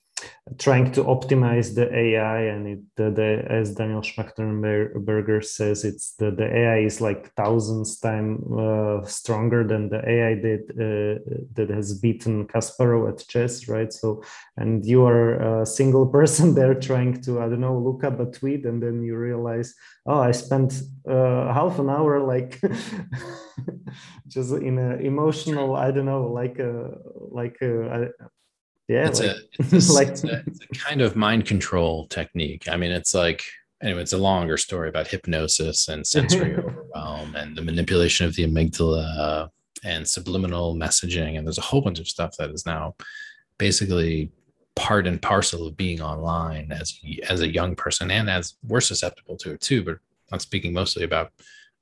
trying 0.59 0.91
to 0.93 1.05
optimize 1.05 1.75
the 1.75 1.93
AI 1.95 2.41
and 2.43 2.67
it, 2.67 2.81
the, 2.97 3.11
the, 3.11 3.45
as 3.49 3.75
Daniel 3.75 4.01
Schmachtenberger 4.01 5.45
says, 5.45 5.85
it's 5.85 6.15
the, 6.17 6.31
the 6.31 6.57
AI 6.57 6.79
is 6.79 7.01
like 7.01 7.33
thousands 7.35 7.99
times 7.99 8.41
uh, 8.53 9.05
stronger 9.07 9.65
than 9.65 9.89
the 9.89 9.99
AI 9.99 10.35
that 10.35 10.65
uh, 10.73 11.43
that 11.55 11.71
has 11.71 11.99
beaten 11.99 12.47
Kasparov 12.47 13.09
at 13.09 13.27
chess, 13.29 13.69
right? 13.69 13.93
So, 13.93 14.23
and 14.57 14.85
you 14.85 15.05
are 15.05 15.63
a 15.63 15.67
single 15.67 16.07
person 16.19 16.55
there 16.55 16.75
trying 16.75 17.23
to 17.23 17.41
I 17.41 17.49
don't 17.49 17.61
know 17.61 17.79
look 17.79 18.05
up 18.05 18.21
a 18.21 18.27
tweet, 18.27 18.65
and 18.67 18.83
then 18.83 19.03
you 19.03 19.17
realize, 19.17 19.75
oh, 20.07 20.21
I 20.21 20.33
spent 20.33 20.75
uh, 21.09 21.53
half 21.53 21.79
an 21.79 21.89
hour 21.89 22.21
like 22.21 22.61
just 24.29 24.53
in 24.53 24.79
an 24.79 25.01
emotional 25.05 25.77
I 25.77 25.91
don't 25.91 26.07
know 26.07 26.27
like 26.27 26.59
a 26.59 26.99
like 27.31 27.59
a 27.63 28.11
yeah 28.89 29.07
it's, 29.07 29.21
like, 29.21 29.31
a, 29.37 29.37
it's, 29.59 29.89
a, 29.89 29.93
like... 29.93 30.09
it's, 30.09 30.25
a, 30.25 30.43
it's 30.47 30.61
a 30.61 30.79
kind 30.79 31.01
of 31.01 31.17
mind 31.17 31.47
control 31.47 32.07
technique 32.09 32.69
i 32.69 32.77
mean 32.77 32.91
it's 32.91 33.15
like 33.15 33.45
anyway, 33.83 34.01
it's 34.01 34.13
a 34.13 34.19
longer 34.19 34.57
story 34.57 34.89
about 34.89 35.09
hypnosis 35.09 35.89
and 35.89 36.07
sensory 36.07 36.57
overwhelm 36.59 37.35
and 37.35 37.57
the 37.57 37.63
manipulation 37.63 38.27
of 38.27 38.35
the 38.37 38.47
amygdala 38.47 39.49
and 39.85 40.07
subliminal 40.07 40.77
messaging. 40.77 41.37
And 41.37 41.47
there's 41.47 41.59
a 41.59 41.63
whole 41.63 41.81
bunch 41.81 41.99
of 41.99 42.09
stuff 42.09 42.37
that 42.39 42.51
is 42.51 42.65
now 42.65 42.95
basically 43.59 44.31
part 44.75 45.07
and 45.07 45.21
parcel 45.21 45.67
of 45.67 45.77
being 45.77 46.01
online 46.01 46.73
as 46.73 46.99
as 47.29 47.43
a 47.43 47.53
young 47.53 47.75
person 47.75 48.11
and 48.11 48.31
as 48.31 48.55
we're 48.67 48.81
susceptible 48.81 49.37
to 49.39 49.53
it 49.53 49.61
too. 49.61 49.85
But 49.85 49.99
I'm 50.31 50.39
speaking 50.39 50.73
mostly 50.73 51.05
about 51.05 51.33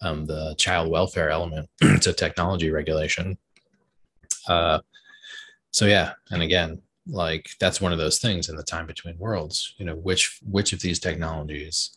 um, 0.02 0.24
the 0.26 0.54
child 0.56 0.88
welfare 0.88 1.30
element 1.30 1.68
to 2.00 2.12
technology 2.12 2.70
regulation. 2.70 3.36
Uh, 4.48 4.80
so 5.72 5.84
yeah, 5.84 6.14
and 6.30 6.42
again, 6.42 6.80
like 7.10 7.50
that's 7.58 7.80
one 7.80 7.92
of 7.92 7.98
those 7.98 8.18
things 8.18 8.48
in 8.48 8.56
the 8.56 8.62
time 8.62 8.86
between 8.86 9.18
worlds. 9.18 9.74
You 9.78 9.86
know, 9.86 9.96
which 9.96 10.40
which 10.48 10.72
of 10.72 10.80
these 10.80 10.98
technologies 10.98 11.96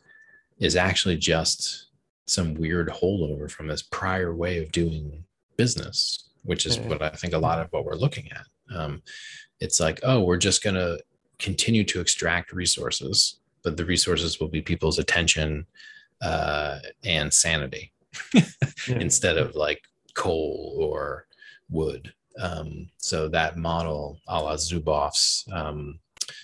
is 0.60 0.76
actually 0.76 1.18
just 1.18 1.88
some 2.26 2.54
weird 2.54 2.88
holdover 2.88 3.50
from 3.50 3.68
this 3.68 3.82
prior 3.82 4.34
way 4.34 4.62
of 4.62 4.72
doing 4.72 5.24
business, 5.58 6.30
which 6.44 6.66
is 6.66 6.80
what 6.80 7.02
I 7.02 7.10
think 7.10 7.34
a 7.34 7.38
lot 7.38 7.60
of 7.60 7.68
what 7.72 7.86
we're 7.86 7.96
looking 7.96 8.30
at. 8.32 8.76
Um, 8.76 9.02
it's 9.60 9.80
like, 9.80 10.00
oh, 10.04 10.22
we're 10.22 10.38
just 10.38 10.64
going 10.64 10.76
to 10.76 11.00
continue 11.40 11.84
to 11.86 12.00
extract 12.00 12.54
resources, 12.54 13.40
but 13.64 13.78
the 13.78 13.86
resources 13.86 14.40
will 14.40 14.48
be 14.48 14.62
people's 14.62 15.00
attention 15.00 15.66
uh, 16.22 16.80
and 17.04 17.34
sanity 17.34 17.92
yeah. 18.34 18.44
instead 18.88 19.38
of 19.38 19.56
like 19.56 19.82
coal 20.14 20.78
or 20.80 21.26
wood. 21.70 22.14
Um, 22.42 22.90
so 22.98 23.28
that 23.30 23.58
model, 23.58 24.20
a 24.28 24.42
la 24.42 24.56
Zuboff's 24.56 25.46
um, 25.52 26.00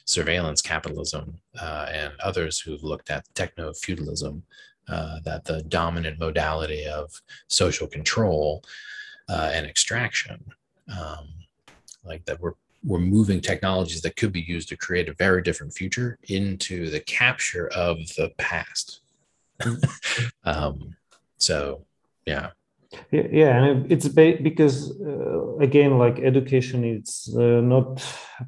surveillance 0.05 0.61
capitalism 0.61 1.39
uh, 1.59 1.87
and 1.91 2.13
others 2.23 2.59
who've 2.59 2.83
looked 2.83 3.09
at 3.09 3.25
techno 3.33 3.73
feudalism, 3.73 4.43
uh, 4.87 5.19
that 5.25 5.45
the 5.45 5.61
dominant 5.63 6.19
modality 6.19 6.85
of 6.85 7.11
social 7.47 7.87
control 7.87 8.63
uh, 9.29 9.51
and 9.53 9.65
extraction, 9.65 10.43
um, 10.89 11.27
like 12.03 12.25
that 12.25 12.39
we're 12.39 12.53
we're 12.83 12.99
moving 12.99 13.41
technologies 13.41 14.01
that 14.01 14.15
could 14.15 14.31
be 14.31 14.41
used 14.41 14.69
to 14.69 14.77
create 14.77 15.09
a 15.09 15.13
very 15.13 15.41
different 15.41 15.73
future 15.73 16.17
into 16.29 16.89
the 16.89 16.99
capture 17.01 17.67
of 17.69 17.97
the 18.15 18.31
past. 18.37 19.01
um, 20.45 20.95
so, 21.37 21.85
yeah. 22.25 22.51
Yeah, 23.11 23.63
and 23.63 23.91
it's 23.91 24.07
because 24.07 24.99
uh, 24.99 25.57
again, 25.57 25.99
like 25.99 26.19
education, 26.19 26.83
it's 26.83 27.31
uh, 27.35 27.61
not 27.61 28.03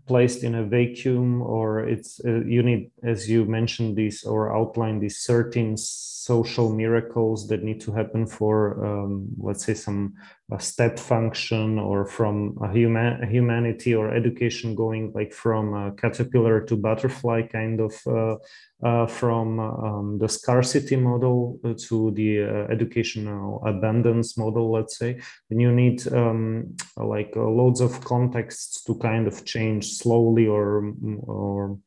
placed 0.07 0.43
in 0.43 0.55
a 0.55 0.63
vacuum, 0.65 1.41
or 1.43 1.81
it's 1.87 2.19
uh, 2.25 2.41
you 2.45 2.63
need, 2.63 2.89
as 3.03 3.29
you 3.29 3.45
mentioned, 3.45 3.95
these 3.95 4.23
or 4.23 4.55
outlined 4.55 5.01
these 5.01 5.19
certain 5.19 5.77
social 5.77 6.73
miracles 6.73 7.47
that 7.49 7.63
need 7.63 7.81
to 7.81 7.91
happen 7.91 8.25
for, 8.25 8.83
um, 8.83 9.27
let's 9.37 9.63
say, 9.63 9.75
some 9.75 10.15
step 10.59 10.99
function 10.99 11.79
or 11.79 12.05
from 12.05 12.57
a 12.61 12.71
human 12.71 13.29
humanity 13.29 13.95
or 13.95 14.13
education 14.13 14.75
going 14.75 15.11
like 15.13 15.33
from 15.33 15.73
a 15.73 15.91
caterpillar 15.93 16.61
to 16.61 16.75
butterfly, 16.75 17.41
kind 17.43 17.79
of 17.79 17.93
uh, 18.07 18.35
uh, 18.83 19.05
from 19.07 19.59
um, 19.59 20.17
the 20.19 20.27
scarcity 20.27 20.95
model 20.95 21.59
to 21.77 22.11
the 22.11 22.43
uh, 22.43 22.71
educational 22.71 23.63
abundance 23.65 24.37
model, 24.37 24.71
let's 24.71 24.97
say, 24.97 25.19
then 25.49 25.59
you 25.59 25.71
need 25.71 26.05
um, 26.13 26.75
like 26.97 27.31
uh, 27.35 27.41
loads 27.41 27.79
of 27.79 28.03
contexts 28.03 28.83
to 28.83 28.95
kind 28.95 29.27
of 29.27 29.45
change 29.45 29.93
slowly 29.93 30.47
or 30.47 30.93
or 31.23 31.79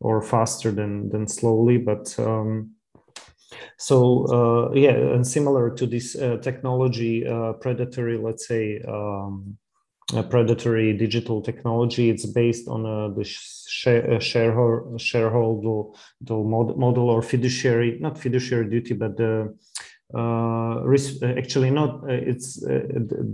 or 0.00 0.22
faster 0.22 0.70
than 0.70 1.08
than 1.10 1.26
slowly, 1.26 1.78
but. 1.78 2.18
Um, 2.18 2.75
so 3.78 4.26
uh, 4.28 4.74
yeah, 4.74 4.90
and 4.90 5.26
similar 5.26 5.70
to 5.70 5.86
this 5.86 6.16
uh, 6.16 6.38
technology, 6.42 7.26
uh, 7.26 7.52
predatory, 7.54 8.18
let's 8.18 8.46
say, 8.46 8.80
um, 8.88 9.56
predatory 10.30 10.96
digital 10.96 11.42
technology, 11.42 12.10
it's 12.10 12.26
based 12.26 12.68
on 12.68 12.82
the 13.14 13.24
share, 13.24 14.20
shareholder 14.20 14.98
shareholder 14.98 15.90
model 16.28 17.10
or 17.10 17.22
fiduciary, 17.22 17.98
not 18.00 18.16
fiduciary 18.18 18.70
duty, 18.70 18.94
but 18.94 19.16
the 19.16 19.56
uh, 20.14 20.84
uh, 21.22 21.26
actually 21.36 21.70
not 21.70 22.04
uh, 22.04 22.12
it's 22.12 22.64
uh, 22.64 22.80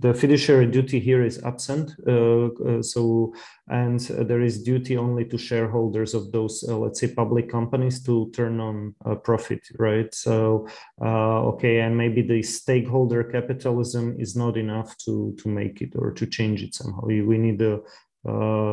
the 0.01 0.15
fiduciary 0.15 0.67
duty 0.67 0.99
here 0.99 1.23
is 1.23 1.43
absent 1.45 1.95
uh, 2.09 2.47
uh 2.47 2.83
so 2.83 3.35
and 3.69 4.01
there 4.01 4.41
is 4.41 4.63
duty 4.63 4.97
only 4.97 5.25
to 5.25 5.37
shareholders 5.37 6.15
of 6.15 6.33
those 6.33 6.65
let's 6.69 6.99
say 6.99 7.09
public 7.09 7.51
companies 7.51 8.03
to 8.03 8.31
turn 8.35 8.59
on 8.59 8.95
profit 9.23 9.61
right? 9.79 10.15
So 10.15 10.67
okay 11.03 11.81
and 11.81 11.97
maybe 11.97 12.23
the 12.23 12.43
stakeholder 12.43 13.23
capitalism 13.25 14.17
is 14.19 14.35
not 14.35 14.57
enough 14.57 14.97
to 15.05 15.35
to 15.43 15.49
make 15.49 15.83
it 15.83 15.93
or 15.95 16.11
to 16.13 16.27
change 16.27 16.63
it 16.63 16.75
somehow. 16.75 17.03
We, 17.05 17.21
we 17.23 17.39
need 17.39 17.61
a 17.61 17.81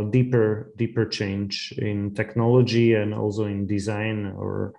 deeper 0.10 0.72
deeper 0.78 1.06
change 1.06 1.74
in 1.78 2.14
technology 2.16 2.94
and 2.94 3.14
also 3.14 3.46
in 3.46 3.68
design 3.68 4.34
or 4.38 4.74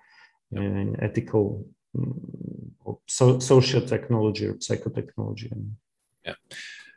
in 0.53 0.97
ethical 1.01 1.67
Mm, 1.97 2.71
so, 3.07 3.39
social 3.39 3.81
technology 3.81 4.47
or 4.47 4.55
psychotechnology. 4.55 5.51
Yeah. 6.25 6.35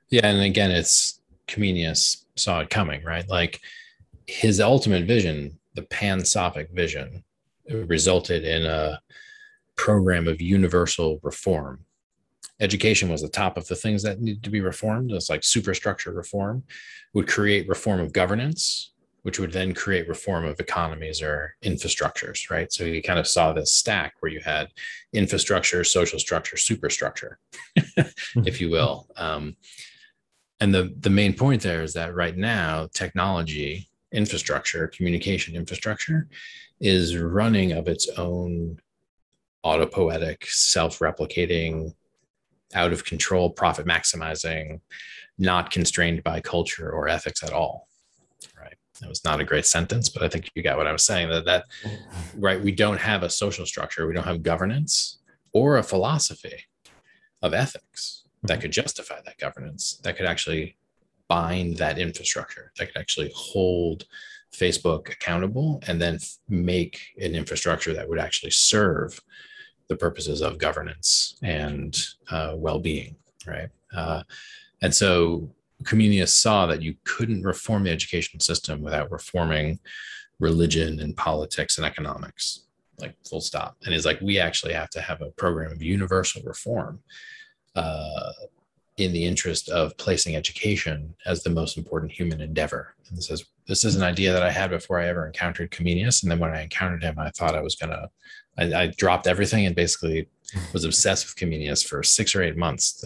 Yeah. 0.09 0.27
And 0.27 0.41
again, 0.41 0.71
it's 0.71 1.21
Comenius 1.47 2.25
saw 2.35 2.59
it 2.61 2.69
coming, 2.69 3.03
right? 3.03 3.27
Like 3.27 3.61
his 4.27 4.59
ultimate 4.59 5.05
vision, 5.05 5.59
the 5.75 5.83
pansophic 5.83 6.69
vision, 6.71 7.23
resulted 7.69 8.43
in 8.43 8.65
a 8.65 8.99
program 9.75 10.27
of 10.27 10.41
universal 10.41 11.19
reform. 11.23 11.85
Education 12.59 13.09
was 13.09 13.21
the 13.21 13.29
top 13.29 13.57
of 13.57 13.67
the 13.67 13.75
things 13.75 14.03
that 14.03 14.21
needed 14.21 14.43
to 14.43 14.49
be 14.49 14.61
reformed. 14.61 15.11
It's 15.11 15.29
like 15.29 15.43
superstructure 15.43 16.11
reform 16.11 16.63
would 17.13 17.27
create 17.27 17.67
reform 17.67 17.99
of 17.99 18.13
governance, 18.13 18.92
which 19.23 19.39
would 19.39 19.53
then 19.53 19.73
create 19.73 20.07
reform 20.07 20.45
of 20.45 20.59
economies 20.59 21.21
or 21.21 21.55
infrastructures, 21.63 22.49
right? 22.49 22.71
So 22.71 22.83
you 22.83 23.01
kind 23.01 23.19
of 23.19 23.27
saw 23.27 23.53
this 23.53 23.73
stack 23.73 24.15
where 24.19 24.31
you 24.31 24.41
had 24.41 24.67
infrastructure, 25.13 25.83
social 25.85 26.19
structure, 26.19 26.57
superstructure, 26.57 27.39
if 28.35 28.59
you 28.59 28.69
will. 28.69 29.07
Um, 29.15 29.55
and 30.59 30.73
the, 30.73 30.93
the 30.99 31.09
main 31.09 31.33
point 31.33 31.61
there 31.61 31.83
is 31.83 31.93
that 31.93 32.13
right 32.13 32.35
now, 32.35 32.89
technology, 32.93 33.89
infrastructure, 34.11 34.87
communication 34.87 35.55
infrastructure 35.55 36.27
is 36.81 37.17
running 37.17 37.71
of 37.71 37.87
its 37.87 38.09
own 38.17 38.77
autopoietic, 39.65 40.43
self 40.45 40.99
replicating, 40.99 41.93
out 42.75 42.91
of 42.91 43.05
control, 43.05 43.49
profit 43.49 43.85
maximizing, 43.85 44.81
not 45.37 45.71
constrained 45.71 46.23
by 46.23 46.41
culture 46.41 46.91
or 46.91 47.07
ethics 47.07 47.41
at 47.41 47.53
all 47.53 47.87
it 49.01 49.09
was 49.09 49.23
not 49.23 49.39
a 49.39 49.43
great 49.43 49.65
sentence, 49.65 50.09
but 50.09 50.23
I 50.23 50.29
think 50.29 50.51
you 50.55 50.63
got 50.63 50.77
what 50.77 50.87
I 50.87 50.91
was 50.91 51.03
saying 51.03 51.29
that 51.29 51.45
that 51.45 51.65
right 52.37 52.61
we 52.61 52.71
don't 52.71 52.99
have 52.99 53.23
a 53.23 53.29
social 53.29 53.65
structure, 53.65 54.07
we 54.07 54.13
don't 54.13 54.25
have 54.25 54.43
governance 54.43 55.19
or 55.51 55.77
a 55.77 55.83
philosophy 55.83 56.65
of 57.41 57.53
ethics 57.53 58.23
that 58.43 58.61
could 58.61 58.71
justify 58.71 59.19
that 59.25 59.37
governance, 59.37 59.99
that 60.03 60.17
could 60.17 60.25
actually 60.25 60.75
bind 61.27 61.77
that 61.77 61.97
infrastructure, 61.97 62.71
that 62.77 62.87
could 62.87 62.99
actually 62.99 63.31
hold 63.35 64.05
Facebook 64.53 65.11
accountable 65.11 65.81
and 65.87 66.01
then 66.01 66.19
make 66.47 66.99
an 67.19 67.35
infrastructure 67.35 67.93
that 67.93 68.07
would 68.07 68.19
actually 68.19 68.51
serve 68.51 69.19
the 69.87 69.95
purposes 69.95 70.41
of 70.41 70.57
governance 70.57 71.37
and 71.41 72.07
uh, 72.29 72.53
well-being, 72.55 73.15
right? 73.47 73.69
Uh, 73.95 74.23
and 74.81 74.93
so 74.93 75.49
Comenius 75.83 76.29
saw 76.29 76.65
that 76.67 76.81
you 76.81 76.95
couldn't 77.03 77.43
reform 77.43 77.83
the 77.83 77.91
education 77.91 78.39
system 78.39 78.81
without 78.81 79.11
reforming 79.11 79.79
religion 80.39 80.99
and 80.99 81.15
politics 81.15 81.77
and 81.77 81.85
economics, 81.85 82.65
like 82.99 83.15
full 83.27 83.41
stop. 83.41 83.75
And 83.83 83.93
he's 83.93 84.05
like, 84.05 84.21
we 84.21 84.39
actually 84.39 84.73
have 84.73 84.89
to 84.91 85.01
have 85.01 85.21
a 85.21 85.31
program 85.31 85.71
of 85.71 85.81
universal 85.81 86.41
reform 86.43 86.99
uh, 87.75 88.31
in 88.97 89.11
the 89.11 89.25
interest 89.25 89.69
of 89.69 89.97
placing 89.97 90.35
education 90.35 91.15
as 91.25 91.43
the 91.43 91.49
most 91.49 91.77
important 91.77 92.11
human 92.11 92.41
endeavor. 92.41 92.95
And 93.09 93.17
this 93.17 93.29
is 93.29 93.45
this 93.65 93.85
is 93.85 93.95
an 93.95 94.03
idea 94.03 94.33
that 94.33 94.43
I 94.43 94.51
had 94.51 94.71
before 94.71 94.99
I 94.99 95.07
ever 95.07 95.25
encountered 95.25 95.71
Comenius. 95.71 96.21
And 96.21 96.31
then 96.31 96.39
when 96.39 96.53
I 96.53 96.63
encountered 96.63 97.01
him, 97.01 97.17
I 97.17 97.29
thought 97.29 97.55
I 97.55 97.61
was 97.61 97.75
gonna, 97.75 98.09
I, 98.57 98.73
I 98.73 98.87
dropped 98.87 99.25
everything 99.25 99.65
and 99.65 99.75
basically 99.75 100.27
was 100.73 100.83
obsessed 100.83 101.25
with 101.25 101.37
Comenius 101.37 101.85
for 101.85 102.03
six 102.03 102.35
or 102.35 102.43
eight 102.43 102.57
months. 102.57 103.05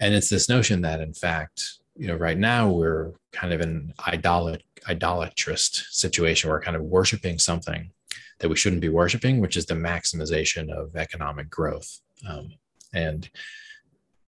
And 0.00 0.14
it's 0.14 0.28
this 0.28 0.48
notion 0.48 0.82
that 0.82 1.00
in 1.00 1.14
fact 1.14 1.78
you 1.96 2.08
know 2.08 2.16
right 2.16 2.38
now 2.38 2.70
we're 2.70 3.12
kind 3.32 3.52
of 3.52 3.60
in 3.60 3.92
idolat 4.00 4.60
idolatrous 4.88 5.86
situation. 5.90 6.50
We're 6.50 6.60
kind 6.60 6.76
of 6.76 6.82
worshiping 6.82 7.38
something 7.38 7.90
that 8.40 8.48
we 8.48 8.56
shouldn't 8.56 8.82
be 8.82 8.88
worshiping 8.88 9.40
which 9.40 9.56
is 9.56 9.66
the 9.66 9.74
maximization 9.74 10.70
of 10.70 10.96
economic 10.96 11.48
growth. 11.48 12.00
Um, 12.28 12.50
and 12.92 13.28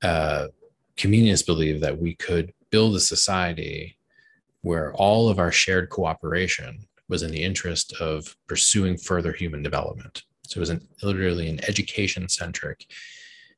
uh, 0.03 0.49
Comenius 0.97 1.45
believe 1.45 1.81
that 1.81 1.99
we 1.99 2.15
could 2.15 2.53
build 2.71 2.95
a 2.95 3.01
society 3.01 3.97
where 4.63 4.93
all 4.95 5.29
of 5.29 5.39
our 5.39 5.51
shared 5.51 5.89
cooperation 5.89 6.87
was 7.09 7.23
in 7.23 7.31
the 7.31 7.43
interest 7.43 7.95
of 8.01 8.37
pursuing 8.47 8.97
further 8.97 9.33
human 9.33 9.63
development. 9.63 10.23
So 10.47 10.59
it 10.59 10.61
was 10.61 10.71
an, 10.71 10.87
literally 11.03 11.49
an 11.49 11.61
education 11.69 12.29
centric, 12.29 12.87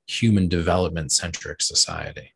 human 0.07 0.48
development 0.48 1.12
centric 1.12 1.62
society 1.62 2.32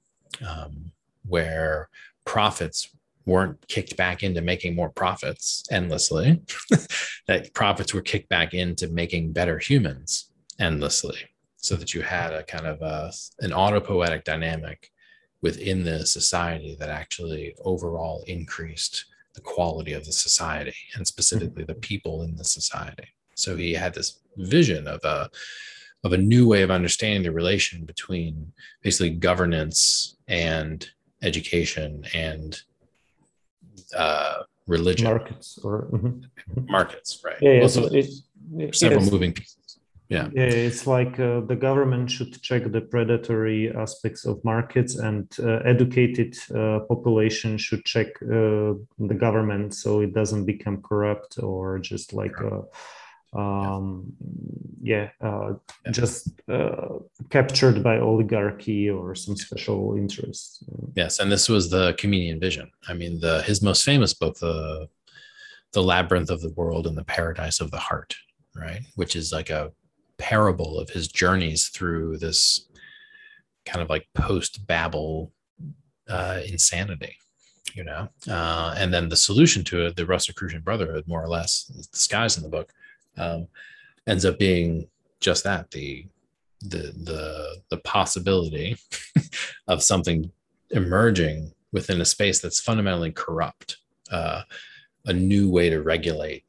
um, 0.47 0.93
where 1.27 1.89
profits 2.25 2.91
weren't 3.27 3.67
kicked 3.69 3.97
back 3.97 4.23
into 4.23 4.41
making 4.41 4.75
more 4.75 4.91
profits 4.91 5.65
endlessly, 5.71 6.41
that 7.27 7.53
profits 7.55 7.93
were 7.93 8.01
kicked 8.01 8.29
back 8.29 8.55
into 8.55 8.89
making 8.89 9.33
better 9.33 9.59
humans 9.59 10.31
endlessly, 10.61 11.19
so 11.57 11.75
that 11.75 11.93
you 11.93 12.03
had 12.03 12.33
a 12.33 12.45
kind 12.45 12.67
of 12.67 12.81
a, 12.81 13.13
an 13.41 13.51
autopoietic 13.51 14.25
dynamic 14.25 14.91
within 15.43 15.85
the 15.85 16.07
society 16.07 16.77
that 16.79 16.89
actually 16.89 17.55
overall 17.65 18.23
increased 18.27 19.05
the 19.35 19.41
quality 19.41 19.93
of 19.93 20.05
the 20.05 20.13
society 20.13 20.75
and 20.95 21.07
specifically 21.07 21.65
the 21.65 21.75
people 21.75 22.23
in 22.23 22.37
the 22.37 22.45
society. 22.45 23.07
So 23.35 23.55
he 23.55 23.75
had 23.75 23.93
this 23.93 24.21
vision 24.37 24.89
of 24.89 25.05
a 25.05 25.29
of 26.07 26.13
a 26.13 26.19
new 26.19 26.47
way 26.49 26.63
of 26.63 26.71
understanding 26.71 27.23
the 27.23 27.33
relation 27.33 27.85
between 27.85 28.53
basically 28.83 29.11
governance 29.11 30.17
and 30.29 30.89
education 31.23 32.05
and 32.15 32.63
uh, 33.97 34.43
religion. 34.67 35.05
Markets 35.05 35.59
or 35.63 35.89
mm-hmm. 35.93 36.71
markets 36.71 37.23
right. 37.25 37.37
Yeah, 37.41 37.61
yeah 37.61 37.67
so 37.67 37.89
it, 37.93 38.75
several 38.75 39.05
moving 39.05 39.33
pieces. 39.33 39.57
Yeah. 40.09 40.29
Yeah 40.33 40.45
it's 40.69 40.87
like 40.87 41.19
uh, 41.19 41.41
the 41.41 41.57
government 41.57 42.09
should 42.11 42.41
check 42.41 42.63
the 42.71 42.81
predatory 42.81 43.75
aspects 43.75 44.25
of 44.25 44.45
markets 44.45 44.95
and 45.09 45.27
uh, 45.41 45.73
educated 45.75 46.39
uh, 46.55 46.81
population 46.89 47.59
should 47.59 47.85
check 47.85 48.09
uh, 48.23 48.75
the 49.11 49.19
government 49.27 49.75
so 49.75 50.01
it 50.01 50.15
doesn't 50.15 50.45
become 50.45 50.81
corrupt 50.83 51.39
or 51.43 51.81
just 51.81 52.13
like 52.13 52.37
um, 53.37 54.13
yeah, 54.83 55.11
uh, 55.21 55.55
yeah. 55.85 55.91
just 55.91 56.29
uh, 56.49 56.99
captured 57.31 57.83
by 57.83 57.99
oligarchy 57.99 58.89
or 58.89 59.15
some 59.15 59.37
special 59.37 59.97
interest. 59.97 60.65
Yes, 60.95 61.19
and 61.19 61.31
this 61.31 61.49
was 61.49 61.71
the 61.71 61.95
Comenian 61.95 62.41
vision. 62.41 62.71
I 62.89 62.95
mean, 62.95 63.21
the 63.21 63.43
his 63.43 63.63
most 63.63 63.85
famous 63.85 64.15
book, 64.15 64.39
the 64.39 64.89
the 65.73 65.83
labyrinth 65.83 66.31
of 66.31 66.41
the 66.41 66.53
world 66.53 66.87
and 66.87 66.97
the 66.97 67.05
paradise 67.05 67.61
of 67.61 67.71
the 67.71 67.79
heart, 67.79 68.15
right? 68.55 68.81
Which 68.95 69.17
is 69.17 69.33
like 69.33 69.51
a 69.51 69.73
parable 70.19 70.79
of 70.79 70.89
his 70.89 71.09
journeys 71.09 71.69
through 71.69 72.19
this 72.19 72.69
kind 73.67 73.83
of 73.83 73.91
like 73.91 74.07
post 74.15 74.67
Babel 74.67 75.33
uh, 76.09 76.41
insanity 76.47 77.17
you 77.75 77.85
know 77.85 78.09
uh, 78.29 78.75
and 78.79 78.95
then 78.95 79.09
the 79.09 79.17
solution 79.17 79.65
to 79.65 79.87
it 79.87 79.97
the 79.97 80.07
rosicrucian 80.07 80.63
brotherhood 80.63 81.05
more 81.07 81.23
or 81.23 81.29
less 81.29 81.71
is 81.77 81.87
disguised 81.89 82.39
in 82.39 82.45
the 82.45 82.49
book 82.49 82.73
um, 83.17 83.49
ends 84.07 84.25
up 84.25 84.39
being 84.39 84.89
just 85.21 85.45
that 85.45 85.71
the 85.71 86.07
the 86.63 86.93
the 87.05 87.57
the 87.71 87.77
possibility 87.79 88.77
of 89.69 89.83
something 89.83 90.31
emerging 90.71 91.53
within 91.73 92.01
a 92.01 92.05
space 92.05 92.41
that's 92.41 92.61
fundamentally 92.61 93.13
corrupt 93.13 93.79
uh, 94.11 94.43
a 95.07 95.13
new 95.13 95.51
way 95.51 95.69
to 95.69 95.83
regulate 95.83 96.45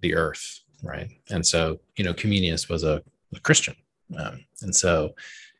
the 0.00 0.14
earth 0.14 0.60
right? 0.82 1.08
And 1.30 1.44
so 1.44 1.80
you 1.96 2.04
know 2.04 2.14
comenius 2.14 2.68
was 2.68 2.84
a, 2.84 3.02
a 3.34 3.40
christian 3.40 3.74
um, 4.16 4.44
and 4.62 4.74
so 4.74 5.14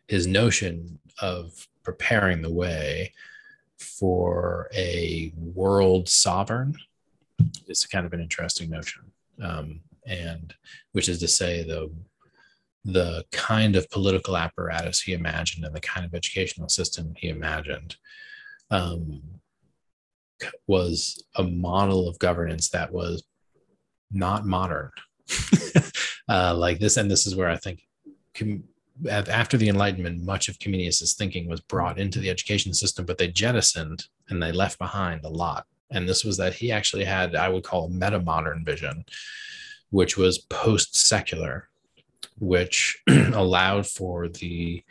his 0.09 0.27
notion 0.27 0.99
of 1.21 1.67
preparing 1.83 2.43
the 2.43 2.53
way 2.53 3.13
for 3.79 4.69
a 4.75 5.33
world 5.37 6.09
sovereign 6.09 6.77
is 7.69 7.87
kind 7.87 8.07
of 8.07 8.13
an 8.13 8.21
interesting 8.21 8.71
notion. 8.71 9.03
Um, 9.43 9.81
and 10.07 10.55
which 10.93 11.09
is 11.09 11.19
to 11.21 11.29
say 11.29 11.63
the 11.63 11.91
the 12.85 13.25
kind 13.33 13.75
of 13.75 13.91
political 13.91 14.37
apparatus 14.37 15.01
he 15.01 15.13
imagined 15.13 15.65
and 15.65 15.75
the 15.75 15.81
kind 15.81 16.07
of 16.07 16.15
educational 16.15 16.69
system 16.69 17.15
he 17.17 17.29
imagined 17.29 17.97
um, 18.71 19.21
was 20.69 21.25
a 21.35 21.43
model 21.43 22.09
of 22.09 22.19
governance 22.21 22.69
that 22.69 22.93
was 22.93 23.25
not 24.11 24.47
modern. 24.47 24.91
Uh, 26.29 26.53
like 26.53 26.81
this 26.81 26.97
and 26.97 27.09
this 27.09 27.25
is 27.25 27.37
where 27.37 27.49
i 27.49 27.57
think 27.57 27.87
com- 28.35 28.65
after 29.09 29.57
the 29.57 29.69
enlightenment 29.69 30.25
much 30.25 30.49
of 30.49 30.59
comenius's 30.59 31.15
thinking 31.15 31.49
was 31.49 31.61
brought 31.61 32.01
into 32.01 32.19
the 32.19 32.29
education 32.29 32.75
system 32.75 33.07
but 33.07 33.17
they 33.17 33.29
jettisoned 33.29 34.07
and 34.29 34.43
they 34.43 34.51
left 34.51 34.77
behind 34.77 35.25
a 35.25 35.29
lot. 35.29 35.67
And 35.93 36.09
this 36.09 36.25
was 36.25 36.37
that 36.39 36.55
he 36.55 36.73
actually 36.73 37.05
had 37.05 37.37
i 37.37 37.49
would 37.49 37.63
call 37.63 37.85
a 37.85 37.91
meta 37.91 38.19
modern 38.19 38.65
vision 38.65 39.05
which 39.91 40.17
was 40.17 40.39
post 40.39 40.97
secular, 40.97 41.69
which 42.39 43.03
allowed 43.09 43.87
for 43.87 44.29
the 44.29 44.83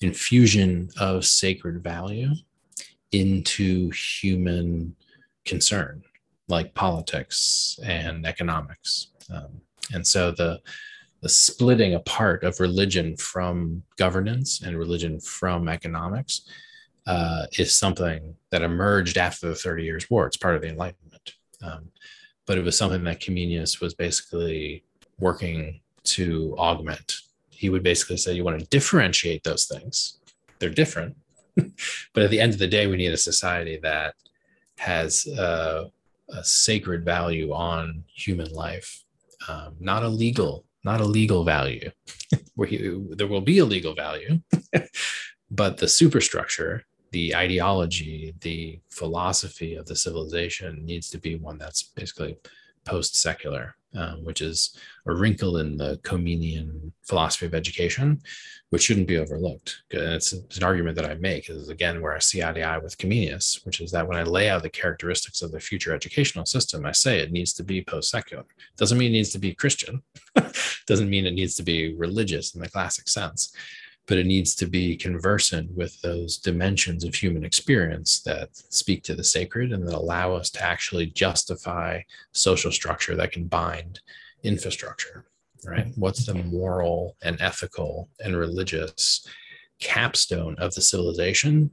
infusion 0.00 0.88
of 0.98 1.24
sacred 1.24 1.82
value 1.82 2.30
into 3.12 3.90
human 3.90 4.96
concern, 5.44 6.02
like 6.48 6.74
politics 6.74 7.78
and 7.84 8.26
economics. 8.26 9.08
Um, 9.32 9.60
and 9.92 10.06
so 10.06 10.30
the 10.30 10.60
the 11.22 11.28
splitting 11.28 11.94
apart 11.94 12.42
of 12.42 12.58
religion 12.58 13.16
from 13.16 13.84
governance 13.96 14.60
and 14.60 14.76
religion 14.76 15.20
from 15.20 15.68
economics 15.68 16.42
uh, 17.06 17.46
is 17.58 17.74
something 17.74 18.34
that 18.50 18.62
emerged 18.62 19.16
after 19.16 19.48
the 19.48 19.54
30 19.54 19.84
Years' 19.84 20.10
War. 20.10 20.26
It's 20.26 20.36
part 20.36 20.56
of 20.56 20.62
the 20.62 20.68
Enlightenment. 20.68 21.34
Um, 21.62 21.90
but 22.46 22.58
it 22.58 22.64
was 22.64 22.76
something 22.76 23.04
that 23.04 23.20
Comenius 23.20 23.80
was 23.80 23.94
basically 23.94 24.84
working 25.18 25.80
to 26.04 26.54
augment. 26.58 27.16
He 27.50 27.68
would 27.68 27.82
basically 27.82 28.16
say, 28.16 28.34
you 28.34 28.44
want 28.44 28.58
to 28.58 28.66
differentiate 28.66 29.44
those 29.44 29.66
things. 29.66 30.18
They're 30.58 30.70
different. 30.70 31.16
but 31.56 32.24
at 32.24 32.30
the 32.30 32.40
end 32.40 32.52
of 32.52 32.58
the 32.58 32.66
day, 32.66 32.86
we 32.86 32.96
need 32.96 33.12
a 33.12 33.16
society 33.16 33.78
that 33.82 34.14
has 34.78 35.26
uh, 35.26 35.84
a 36.30 36.44
sacred 36.44 37.04
value 37.04 37.52
on 37.52 38.04
human 38.12 38.52
life, 38.52 39.04
um, 39.48 39.76
not 39.78 40.02
a 40.02 40.08
legal, 40.08 40.64
not 40.84 41.00
a 41.00 41.04
legal 41.04 41.44
value. 41.44 41.90
Where 42.54 42.68
he, 42.68 42.78
there 43.10 43.26
will 43.26 43.40
be 43.40 43.58
a 43.58 43.64
legal 43.64 43.94
value, 43.94 44.40
but 45.50 45.78
the 45.78 45.88
superstructure 45.88 46.84
the 47.12 47.36
ideology, 47.36 48.34
the 48.40 48.80
philosophy 48.90 49.74
of 49.74 49.86
the 49.86 49.94
civilization 49.94 50.84
needs 50.84 51.08
to 51.10 51.18
be 51.18 51.36
one 51.36 51.58
that's 51.58 51.82
basically 51.82 52.36
post 52.84 53.14
secular, 53.14 53.76
um, 53.94 54.24
which 54.24 54.40
is 54.40 54.76
a 55.06 55.12
wrinkle 55.12 55.58
in 55.58 55.76
the 55.76 55.98
Comenian 56.02 56.90
philosophy 57.02 57.46
of 57.46 57.54
education, 57.54 58.20
which 58.70 58.82
shouldn't 58.82 59.06
be 59.06 59.18
overlooked. 59.18 59.82
It's, 59.90 60.32
it's, 60.32 60.56
an 60.56 60.64
argument 60.64 60.96
that 60.96 61.04
I 61.04 61.14
make 61.14 61.50
is 61.50 61.68
again 61.68 62.00
where 62.00 62.14
I 62.14 62.18
see 62.18 62.42
eye 62.42 62.52
to 62.52 62.62
eye 62.62 62.78
with 62.78 62.98
Comenius, 62.98 63.64
which 63.66 63.80
is 63.80 63.90
that 63.92 64.08
when 64.08 64.16
I 64.16 64.22
lay 64.22 64.48
out 64.48 64.62
the 64.62 64.70
characteristics 64.70 65.42
of 65.42 65.52
the 65.52 65.60
future 65.60 65.94
educational 65.94 66.46
system, 66.46 66.86
I 66.86 66.92
say 66.92 67.18
it 67.18 67.30
needs 67.30 67.52
to 67.54 67.62
be 67.62 67.84
post 67.84 68.10
secular. 68.10 68.44
Doesn't 68.78 68.98
mean 68.98 69.10
it 69.10 69.18
needs 69.18 69.30
to 69.30 69.38
be 69.38 69.54
Christian, 69.54 70.02
doesn't 70.86 71.10
mean 71.10 71.26
it 71.26 71.34
needs 71.34 71.54
to 71.56 71.62
be 71.62 71.94
religious 71.94 72.54
in 72.54 72.62
the 72.62 72.70
classic 72.70 73.08
sense 73.08 73.54
but 74.12 74.18
it 74.18 74.26
needs 74.26 74.54
to 74.54 74.66
be 74.66 74.94
conversant 74.94 75.70
with 75.74 75.98
those 76.02 76.36
dimensions 76.36 77.02
of 77.02 77.14
human 77.14 77.44
experience 77.44 78.20
that 78.20 78.54
speak 78.54 79.02
to 79.02 79.14
the 79.14 79.24
sacred 79.24 79.72
and 79.72 79.88
that 79.88 79.94
allow 79.94 80.34
us 80.34 80.50
to 80.50 80.62
actually 80.62 81.06
justify 81.06 81.98
social 82.32 82.70
structure 82.70 83.16
that 83.16 83.32
can 83.32 83.46
bind 83.46 84.00
infrastructure 84.42 85.24
right? 85.64 85.86
Mm-hmm. 85.86 86.00
What's 86.00 86.26
the 86.26 86.34
moral 86.34 87.16
and 87.22 87.40
ethical 87.40 88.10
and 88.22 88.36
religious 88.36 89.26
capstone 89.80 90.56
of 90.58 90.74
the 90.74 90.82
civilization 90.82 91.70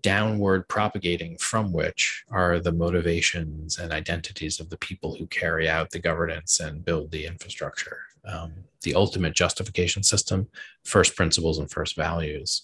downward 0.00 0.66
propagating 0.68 1.36
from 1.36 1.70
which 1.70 2.24
are 2.30 2.58
the 2.58 2.72
motivations 2.72 3.78
and 3.78 3.92
identities 3.92 4.58
of 4.58 4.70
the 4.70 4.78
people 4.78 5.14
who 5.14 5.26
carry 5.26 5.68
out 5.68 5.90
the 5.90 5.98
governance 5.98 6.60
and 6.60 6.84
build 6.84 7.10
the 7.10 7.26
infrastructure 7.26 7.98
um, 8.26 8.52
the 8.82 8.94
ultimate 8.94 9.34
justification 9.34 10.02
system, 10.02 10.48
first 10.84 11.16
principles 11.16 11.58
and 11.58 11.70
first 11.70 11.96
values, 11.96 12.62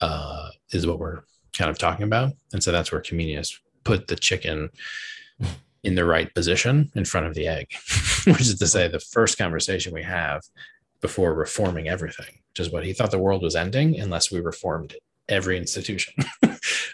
uh, 0.00 0.48
is 0.70 0.86
what 0.86 0.98
we're 0.98 1.20
kind 1.56 1.70
of 1.70 1.78
talking 1.78 2.04
about. 2.04 2.32
And 2.52 2.62
so 2.62 2.72
that's 2.72 2.92
where 2.92 3.00
Comenius 3.00 3.58
put 3.84 4.08
the 4.08 4.16
chicken 4.16 4.70
in 5.82 5.94
the 5.94 6.04
right 6.04 6.34
position 6.34 6.90
in 6.94 7.04
front 7.04 7.26
of 7.26 7.34
the 7.34 7.46
egg, 7.46 7.68
which 8.24 8.40
is 8.40 8.58
to 8.58 8.66
say, 8.66 8.88
the 8.88 9.00
first 9.00 9.38
conversation 9.38 9.92
we 9.92 10.02
have 10.02 10.42
before 11.00 11.34
reforming 11.34 11.88
everything, 11.88 12.38
which 12.50 12.60
is 12.60 12.72
what 12.72 12.84
he 12.84 12.92
thought 12.92 13.10
the 13.10 13.18
world 13.18 13.42
was 13.42 13.54
ending 13.54 14.00
unless 14.00 14.32
we 14.32 14.40
reformed 14.40 14.94
every 15.28 15.58
institution. 15.58 16.14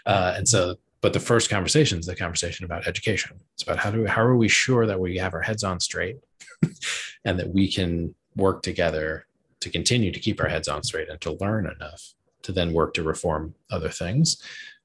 uh, 0.05 0.33
and 0.35 0.47
so, 0.47 0.75
but 0.99 1.13
the 1.13 1.19
first 1.19 1.49
conversation 1.49 1.99
is 1.99 2.05
the 2.05 2.15
conversation 2.15 2.65
about 2.65 2.87
education. 2.87 3.39
It's 3.53 3.63
about 3.63 3.79
how 3.79 3.89
do 3.89 4.01
we, 4.01 4.07
how 4.07 4.21
are 4.21 4.35
we 4.35 4.49
sure 4.49 4.85
that 4.85 4.99
we 4.99 5.17
have 5.17 5.33
our 5.33 5.41
heads 5.41 5.63
on 5.63 5.79
straight 5.79 6.17
and 7.25 7.39
that 7.39 7.49
we 7.49 7.71
can 7.71 8.15
work 8.35 8.61
together 8.61 9.25
to 9.59 9.69
continue 9.69 10.11
to 10.11 10.19
keep 10.19 10.41
our 10.41 10.49
heads 10.49 10.67
on 10.67 10.83
straight 10.83 11.09
and 11.09 11.21
to 11.21 11.37
learn 11.39 11.65
enough 11.65 12.13
to 12.43 12.51
then 12.51 12.73
work 12.73 12.93
to 12.95 13.03
reform 13.03 13.53
other 13.69 13.89
things. 13.89 14.41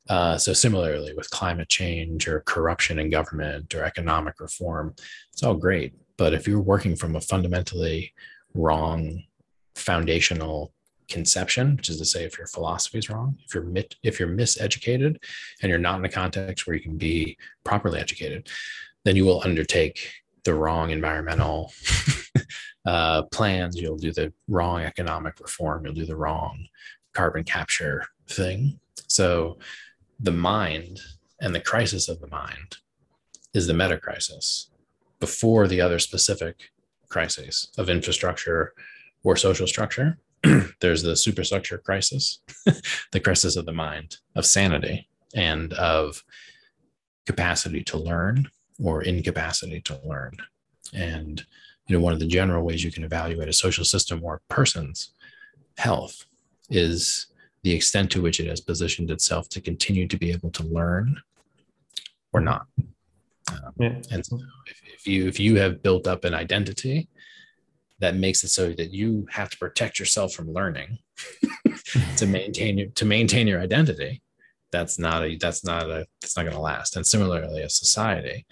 Uh, 0.08 0.38
so 0.38 0.52
similarly 0.52 1.12
with 1.14 1.30
climate 1.30 1.68
change 1.68 2.28
or 2.28 2.40
corruption 2.40 2.98
in 2.98 3.10
government 3.10 3.74
or 3.74 3.82
economic 3.82 4.38
reform, 4.40 4.94
it's 5.32 5.42
all 5.42 5.54
great. 5.54 5.94
But 6.16 6.32
if 6.32 6.46
you're 6.46 6.60
working 6.60 6.96
from 6.96 7.16
a 7.16 7.20
fundamentally 7.20 8.12
wrong 8.54 9.24
foundational 9.74 10.72
conception, 11.08 11.76
which 11.76 11.88
is 11.88 11.98
to 11.98 12.04
say, 12.04 12.24
if 12.24 12.38
your 12.38 12.46
philosophy 12.46 12.98
is 12.98 13.10
wrong, 13.10 13.36
if 13.44 13.54
you're 13.54 13.64
mit, 13.64 13.96
if 14.02 14.18
you're 14.18 14.28
miseducated, 14.28 15.16
and 15.62 15.70
you're 15.70 15.78
not 15.78 15.98
in 15.98 16.04
a 16.04 16.08
context 16.08 16.66
where 16.66 16.76
you 16.76 16.82
can 16.82 16.96
be 16.96 17.36
properly 17.64 17.98
educated, 18.00 18.48
then 19.04 19.16
you 19.16 19.24
will 19.24 19.42
undertake 19.44 20.12
the 20.46 20.54
wrong 20.54 20.90
environmental 20.90 21.72
uh, 22.86 23.22
plans. 23.24 23.78
You'll 23.78 23.98
do 23.98 24.12
the 24.12 24.32
wrong 24.48 24.80
economic 24.80 25.38
reform. 25.40 25.84
You'll 25.84 25.94
do 25.94 26.06
the 26.06 26.16
wrong 26.16 26.66
carbon 27.12 27.44
capture 27.44 28.06
thing. 28.28 28.80
So, 29.06 29.58
the 30.18 30.32
mind 30.32 31.00
and 31.42 31.54
the 31.54 31.60
crisis 31.60 32.08
of 32.08 32.20
the 32.20 32.28
mind 32.28 32.78
is 33.52 33.66
the 33.66 33.74
meta 33.74 33.98
crisis 33.98 34.70
before 35.20 35.68
the 35.68 35.82
other 35.82 35.98
specific 35.98 36.70
crises 37.08 37.68
of 37.76 37.90
infrastructure 37.90 38.72
or 39.22 39.36
social 39.36 39.66
structure 39.66 40.18
there's 40.80 41.02
the 41.02 41.16
superstructure 41.16 41.78
crisis, 41.78 42.40
the 43.12 43.20
crisis 43.20 43.56
of 43.56 43.66
the 43.66 43.72
mind, 43.72 44.18
of 44.34 44.46
sanity, 44.46 45.08
and 45.34 45.72
of 45.74 46.24
capacity 47.26 47.82
to 47.82 47.98
learn 47.98 48.48
or 48.82 49.02
incapacity 49.02 49.80
to 49.82 50.00
learn. 50.04 50.32
And 50.94 51.44
you 51.86 51.96
know, 51.96 52.02
one 52.02 52.12
of 52.12 52.20
the 52.20 52.26
general 52.26 52.64
ways 52.64 52.82
you 52.84 52.90
can 52.90 53.04
evaluate 53.04 53.48
a 53.48 53.52
social 53.52 53.84
system 53.84 54.20
or 54.22 54.34
a 54.34 54.54
person's 54.54 55.10
health 55.78 56.24
is 56.68 57.26
the 57.62 57.72
extent 57.72 58.10
to 58.12 58.22
which 58.22 58.40
it 58.40 58.48
has 58.48 58.60
positioned 58.60 59.10
itself 59.10 59.48
to 59.50 59.60
continue 59.60 60.06
to 60.08 60.16
be 60.16 60.30
able 60.30 60.50
to 60.50 60.64
learn 60.64 61.20
or 62.32 62.40
not. 62.40 62.66
Um, 63.52 63.72
yeah. 63.78 64.00
And 64.10 64.26
so 64.26 64.38
if, 64.66 64.80
if 64.94 65.06
you 65.06 65.26
if 65.28 65.38
you 65.38 65.56
have 65.56 65.82
built 65.82 66.06
up 66.06 66.24
an 66.24 66.34
identity 66.34 67.08
that 67.98 68.16
makes 68.16 68.44
it 68.44 68.48
so 68.48 68.72
that 68.72 68.92
you 68.92 69.26
have 69.30 69.50
to 69.50 69.58
protect 69.58 69.98
yourself 69.98 70.32
from 70.32 70.52
learning 70.52 70.98
to 72.16 72.26
maintain 72.26 72.76
your 72.78 72.88
to 72.88 73.04
maintain 73.04 73.46
your 73.46 73.60
identity 73.60 74.20
that's 74.70 74.98
not 74.98 75.24
a 75.24 75.36
that's 75.36 75.64
not 75.64 75.84
a 75.84 76.06
that's 76.20 76.36
not 76.36 76.44
going 76.44 76.54
to 76.54 76.60
last. 76.60 76.96
And 76.96 77.06
similarly 77.06 77.62
a 77.62 77.70
society 77.70 78.46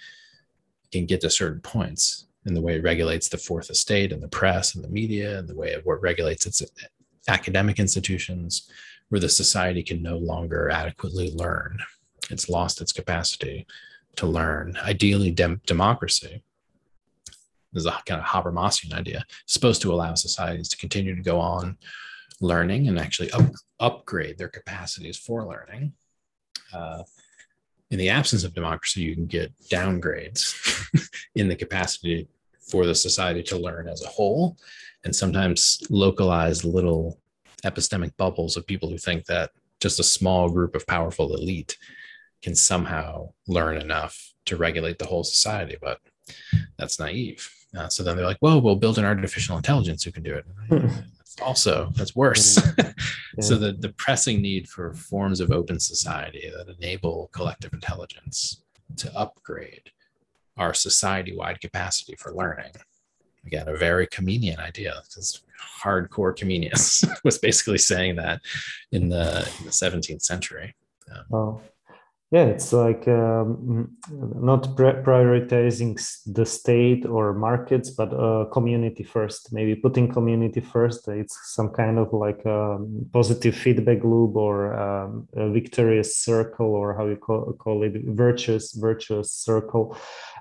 can 0.93 1.07
get 1.07 1.21
to 1.23 1.31
certain 1.31 1.61
points 1.61 2.27
in 2.47 2.55
the 2.55 2.61
way 2.61 2.77
it 2.77 2.85
regulates 2.85 3.29
the 3.29 3.39
fourth 3.39 3.71
estate 3.71 4.13
and 4.13 4.23
the 4.23 4.29
press 4.29 4.75
and 4.75 4.85
the 4.85 4.89
media 4.89 5.39
and 5.39 5.49
the 5.49 5.57
way 5.57 5.71
it 5.71 5.83
regulates 5.87 6.47
its 6.47 6.63
academic 7.29 7.79
institutions 7.79 8.71
where 9.09 9.21
the 9.21 9.29
society 9.29 9.83
can 9.83 10.03
no 10.03 10.19
longer 10.19 10.71
adequately 10.71 11.31
learn. 11.33 11.79
It's 12.31 12.49
lost 12.49 12.81
its 12.81 12.93
capacity 12.93 13.67
to 14.17 14.27
learn. 14.27 14.77
Ideally 14.83 15.31
dem- 15.31 15.61
democracy 15.67 16.43
is 17.75 17.87
a 17.87 17.93
kind 18.07 18.21
of 18.21 18.27
Habermasian 18.27 18.93
idea, 18.93 19.25
supposed 19.47 19.83
to 19.83 19.93
allow 19.93 20.15
societies 20.15 20.69
to 20.69 20.77
continue 20.77 21.15
to 21.15 21.23
go 21.23 21.41
on 21.41 21.77
learning 22.41 22.89
and 22.89 22.99
actually 22.99 23.31
up, 23.33 23.51
upgrade 23.81 24.39
their 24.39 24.49
capacities 24.49 25.19
for 25.19 25.45
learning. 25.47 25.93
Uh, 26.75 27.03
in 27.91 27.99
the 27.99 28.09
absence 28.09 28.45
of 28.45 28.55
democracy, 28.55 29.03
you 29.03 29.15
can 29.15 29.27
get 29.27 29.53
downgrades 29.71 30.55
in 31.35 31.49
the 31.49 31.57
capacity 31.57 32.27
for 32.61 32.87
the 32.87 32.95
society 32.95 33.43
to 33.43 33.59
learn 33.59 33.89
as 33.89 34.03
a 34.03 34.09
whole, 34.09 34.57
and 35.05 35.15
sometimes 35.15 35.83
localized 35.91 36.65
little 36.65 37.21
epistemic 37.65 38.17
bubbles 38.17 38.57
of 38.57 38.67
people 38.67 38.89
who 38.89 38.99
think 38.99 39.25
that 39.27 39.51
just 39.81 40.01
a 40.01 40.05
small 40.05 40.49
group 40.49 40.75
of 40.75 40.87
powerful 40.87 41.35
elite 41.35 41.77
can 42.43 42.55
somehow 42.55 43.31
learn 43.47 43.77
enough 43.77 44.33
to 44.47 44.57
regulate 44.57 44.99
the 44.99 45.07
whole 45.07 45.25
society. 45.25 45.77
But 45.81 46.01
that's 46.79 46.99
naive. 46.99 47.51
Uh, 47.77 47.89
so 47.89 48.03
then 48.03 48.17
they're 48.17 48.27
like, 48.27 48.39
well, 48.41 48.61
we'll 48.61 48.77
build 48.77 48.99
an 48.99 49.05
artificial 49.05 49.57
intelligence 49.57 50.05
who 50.05 50.13
can 50.13 50.23
do 50.23 50.35
it." 50.35 50.45
also 51.43 51.91
that's 51.95 52.15
worse. 52.15 52.61
yeah. 52.79 52.93
so 53.41 53.57
the 53.57 53.73
the 53.73 53.91
pressing 53.91 54.41
need 54.41 54.69
for 54.69 54.95
forms 54.95 55.41
of 55.41 55.51
open 55.51 55.81
society 55.81 56.51
that 56.57 56.75
enable 56.77 57.31
collective 57.33 57.73
intelligence 57.73 58.63
to 58.97 59.15
upgrade 59.17 59.91
our 60.57 60.75
society-wide 60.75 61.61
capacity 61.61 62.15
for 62.17 62.33
learning. 62.33 62.73
Again, 63.47 63.69
a 63.69 63.77
very 63.77 64.07
Comenian 64.07 64.59
idea. 64.59 64.95
Because 65.03 65.43
hardcore 65.83 66.37
Comenius 66.37 67.05
was 67.25 67.39
basically 67.39 67.79
saying 67.79 68.17
that 68.17 68.41
in 68.93 69.09
the, 69.09 69.39
in 69.59 69.65
the 69.65 69.71
17th 69.71 70.23
century. 70.23 70.75
Um, 71.11 71.25
oh 71.33 71.61
yeah 72.31 72.45
it's 72.45 72.73
like 72.73 73.07
um, 73.09 73.91
not 74.11 74.65
prioritizing 74.77 75.95
the 76.27 76.45
state 76.45 77.05
or 77.07 77.33
markets 77.33 77.91
but 77.91 78.13
uh, 78.13 78.47
community 78.53 79.05
first. 79.05 79.53
Maybe 79.53 79.75
putting 79.75 80.13
community 80.13 80.61
first 80.61 81.09
it's 81.09 81.39
some 81.55 81.71
kind 81.71 81.99
of 81.99 82.13
like 82.13 82.45
a 82.45 82.79
positive 83.13 83.55
feedback 83.55 84.03
loop 84.03 84.37
or 84.37 84.75
um, 84.75 85.29
a 85.37 85.51
victorious 85.51 86.17
circle 86.17 86.75
or 86.75 86.95
how 86.95 87.07
you 87.07 87.17
call, 87.17 87.53
call 87.55 87.83
it 87.83 87.95
virtuous 88.05 88.73
virtuous 88.73 89.31
circle 89.31 89.97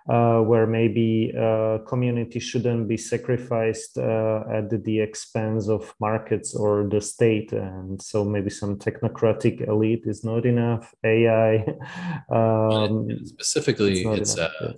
uh, 0.10 0.39
where 0.39 0.68
maybe 0.68 1.34
uh, 1.39 1.78
community 1.88 2.39
shouldn't 2.39 2.88
be 2.88 2.97
sacrificed 2.97 3.97
uh, 3.97 4.43
at 4.51 4.84
the 4.84 4.99
expense 4.99 5.70
of 5.70 5.93
markets 5.99 6.54
or 6.56 6.88
the 6.89 6.99
state. 6.99 7.54
And 7.54 8.01
so 8.01 8.26
maybe 8.26 8.49
some 8.49 8.78
technocratic 8.78 9.68
elite 9.68 10.04
is 10.06 10.24
not 10.24 10.45
enough. 10.45 10.93
AI. 11.04 11.66
Um, 12.30 13.26
specifically, 13.26 14.01
it's, 14.04 14.32
it's, 14.32 14.38
uh, 14.38 14.74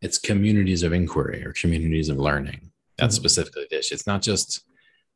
it's 0.00 0.18
communities 0.18 0.82
of 0.82 0.92
inquiry 0.92 1.44
or 1.44 1.52
communities 1.52 2.08
of 2.08 2.18
learning. 2.18 2.70
That's 2.98 3.14
mm-hmm. 3.14 3.22
specifically 3.22 3.66
this. 3.70 3.92
It's 3.92 4.06
not 4.06 4.22
just 4.22 4.64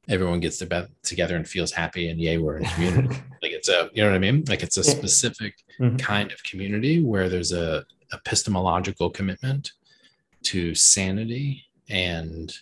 everyone 0.09 0.41
gets 0.41 0.63
together 1.03 1.37
and 1.37 1.49
feels 1.49 1.73
happy 1.73 2.09
and 2.09 2.21
yay 2.21 2.39
we're 2.39 2.59
in 2.59 2.65
community 2.75 3.09
like 3.43 3.53
it's 3.53 3.69
a 3.69 3.91
you 3.93 4.03
know 4.03 4.09
what 4.09 4.15
i 4.15 4.19
mean 4.21 4.45
like 4.49 4.63
it's 4.63 4.77
a 4.77 4.85
specific 4.85 5.55
mm-hmm. 5.81 5.97
kind 5.97 6.31
of 6.31 6.43
community 6.45 7.03
where 7.03 7.29
there's 7.29 7.53
a 7.53 7.85
epistemological 8.13 9.11
commitment 9.11 9.73
to 10.43 10.75
sanity 10.75 11.65
and 11.89 12.53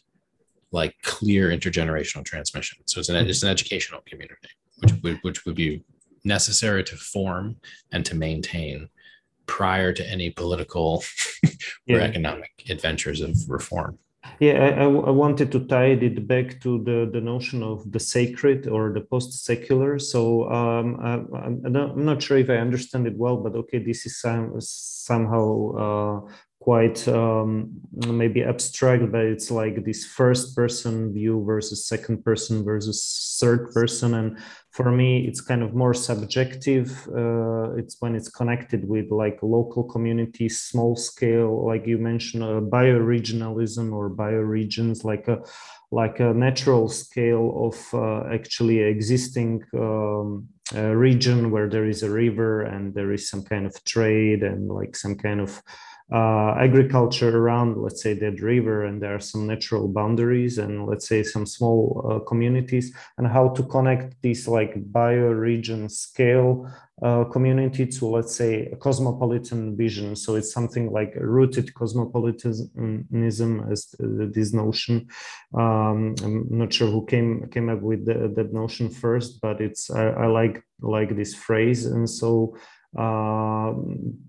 like 0.72 0.96
clear 1.02 1.50
intergenerational 1.50 2.24
transmission. 2.24 2.78
So 2.86 3.00
it's 3.00 3.08
an, 3.08 3.16
mm-hmm. 3.16 3.30
it's 3.30 3.42
an 3.42 3.50
educational 3.50 4.00
community, 4.06 4.48
which 4.78 4.92
would, 5.02 5.18
which 5.22 5.46
would 5.46 5.54
be 5.54 5.84
necessary 6.24 6.82
to 6.84 6.96
form 6.96 7.56
and 7.92 8.04
to 8.06 8.16
maintain 8.16 8.88
prior 9.46 9.92
to 9.92 10.08
any 10.08 10.30
political 10.30 11.04
yeah. 11.86 11.96
or 11.96 12.00
economic 12.00 12.50
adventures 12.70 13.20
of 13.20 13.36
reform. 13.48 13.98
Yeah, 14.40 14.74
I, 14.78 14.84
I, 14.84 15.10
wanted 15.10 15.52
to 15.52 15.60
tie 15.66 15.92
it 15.92 16.26
back 16.26 16.60
to 16.62 16.82
the, 16.82 17.08
the 17.12 17.20
notion 17.20 17.62
of 17.62 17.90
the 17.92 18.00
sacred 18.00 18.66
or 18.66 18.92
the 18.92 19.00
post 19.00 19.44
secular. 19.44 19.98
So 19.98 20.50
um, 20.50 20.98
I, 21.00 21.46
am 21.46 22.04
not 22.04 22.22
sure 22.22 22.38
if 22.38 22.50
I 22.50 22.56
understand 22.56 23.06
it 23.06 23.16
well, 23.16 23.36
but 23.36 23.54
okay, 23.54 23.78
this 23.78 24.06
is 24.06 24.20
some, 24.20 24.54
somehow 24.58 25.70
uh, 25.76 26.20
quite 26.64 27.06
um, 27.08 27.68
maybe 27.92 28.42
abstract, 28.42 29.12
but 29.12 29.20
it's 29.20 29.50
like 29.50 29.84
this 29.84 30.06
first 30.06 30.56
person 30.56 31.12
view 31.12 31.44
versus 31.44 31.86
second 31.86 32.24
person 32.24 32.64
versus 32.64 33.36
third 33.38 33.70
person. 33.74 34.14
And 34.14 34.38
for 34.70 34.90
me, 34.90 35.26
it's 35.28 35.42
kind 35.42 35.62
of 35.62 35.74
more 35.74 35.92
subjective. 35.92 36.88
Uh, 37.08 37.74
it's 37.76 37.96
when 38.00 38.14
it's 38.14 38.30
connected 38.30 38.88
with 38.88 39.10
like 39.10 39.38
local 39.42 39.84
communities, 39.84 40.58
small 40.58 40.96
scale, 40.96 41.66
like 41.66 41.86
you 41.86 41.98
mentioned, 41.98 42.42
uh, 42.42 42.62
bioregionalism 42.78 43.92
or 43.92 44.08
bioregions, 44.08 45.04
like 45.04 45.28
a 45.28 45.40
like 45.90 46.18
a 46.18 46.32
natural 46.32 46.88
scale 46.88 47.46
of 47.66 47.76
uh, 47.92 48.24
actually 48.32 48.78
existing 48.80 49.62
um, 49.74 50.48
region 50.72 51.50
where 51.50 51.68
there 51.68 51.86
is 51.86 52.02
a 52.02 52.10
river 52.10 52.62
and 52.62 52.94
there 52.94 53.12
is 53.12 53.28
some 53.28 53.44
kind 53.44 53.66
of 53.66 53.84
trade 53.84 54.42
and 54.42 54.68
like 54.68 54.96
some 54.96 55.14
kind 55.14 55.40
of 55.40 55.62
uh, 56.12 56.54
agriculture 56.58 57.36
around, 57.36 57.76
let's 57.76 58.02
say, 58.02 58.12
that 58.14 58.40
river, 58.42 58.84
and 58.84 59.00
there 59.00 59.14
are 59.14 59.20
some 59.20 59.46
natural 59.46 59.88
boundaries, 59.88 60.58
and 60.58 60.86
let's 60.86 61.08
say 61.08 61.22
some 61.22 61.46
small 61.46 62.06
uh, 62.10 62.18
communities, 62.28 62.94
and 63.16 63.26
how 63.26 63.48
to 63.48 63.62
connect 63.64 64.20
this 64.22 64.46
like 64.46 64.74
bioregion 64.92 65.90
scale 65.90 66.70
uh, 67.02 67.24
community 67.24 67.86
to, 67.86 68.06
let's 68.06 68.36
say, 68.36 68.66
a 68.66 68.76
cosmopolitan 68.76 69.76
vision. 69.76 70.14
So 70.14 70.36
it's 70.36 70.52
something 70.52 70.92
like 70.92 71.14
rooted 71.16 71.74
cosmopolitanism 71.74 73.66
as 73.72 73.94
this 73.98 74.52
notion. 74.52 75.08
Um, 75.54 76.14
I'm 76.22 76.46
not 76.50 76.72
sure 76.72 76.90
who 76.90 77.04
came 77.06 77.48
came 77.50 77.68
up 77.68 77.80
with 77.80 78.04
the, 78.04 78.32
that 78.36 78.52
notion 78.52 78.90
first, 78.90 79.40
but 79.40 79.60
it's 79.60 79.90
I, 79.90 80.08
I 80.08 80.26
like 80.26 80.62
like 80.80 81.16
this 81.16 81.34
phrase, 81.34 81.86
and 81.86 82.08
so 82.08 82.56
uh, 82.96 83.72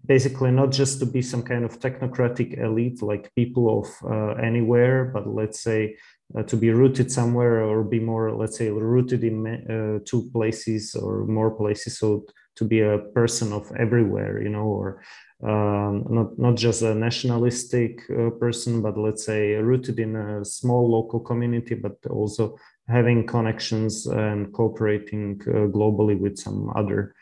basically 0.05 0.51
not 0.51 0.71
just 0.71 0.99
to 0.99 1.05
be 1.05 1.21
some 1.21 1.43
kind 1.43 1.63
of 1.63 1.79
technocratic 1.79 2.57
elite 2.57 3.01
like 3.01 3.33
people 3.35 3.79
of 3.79 4.11
uh, 4.11 4.33
anywhere 4.41 5.05
but 5.13 5.27
let's 5.27 5.59
say 5.59 5.95
uh, 6.37 6.43
to 6.43 6.57
be 6.57 6.71
rooted 6.71 7.11
somewhere 7.11 7.63
or 7.63 7.83
be 7.83 7.99
more 7.99 8.35
let's 8.35 8.57
say 8.57 8.69
rooted 8.69 9.23
in 9.23 9.45
uh, 9.47 9.99
two 10.05 10.29
places 10.31 10.95
or 10.95 11.25
more 11.25 11.51
places 11.51 11.97
so 11.99 12.25
to 12.55 12.65
be 12.65 12.81
a 12.81 12.99
person 13.13 13.53
of 13.53 13.71
everywhere 13.77 14.41
you 14.41 14.49
know 14.49 14.63
or 14.63 15.01
um, 15.43 16.05
not 16.09 16.39
not 16.39 16.55
just 16.55 16.81
a 16.81 16.95
nationalistic 16.95 18.01
uh, 18.09 18.29
person, 18.31 18.81
but 18.81 18.97
let's 18.97 19.25
say 19.25 19.53
rooted 19.55 19.99
in 19.99 20.15
a 20.15 20.45
small 20.45 20.89
local 20.89 21.19
community, 21.19 21.75
but 21.75 21.97
also 22.09 22.57
having 22.87 23.27
connections 23.27 24.07
and 24.07 24.53
cooperating 24.53 25.41
uh, 25.47 25.67
globally 25.67 26.17
with 26.17 26.37
some 26.37 26.71
other 26.75 27.13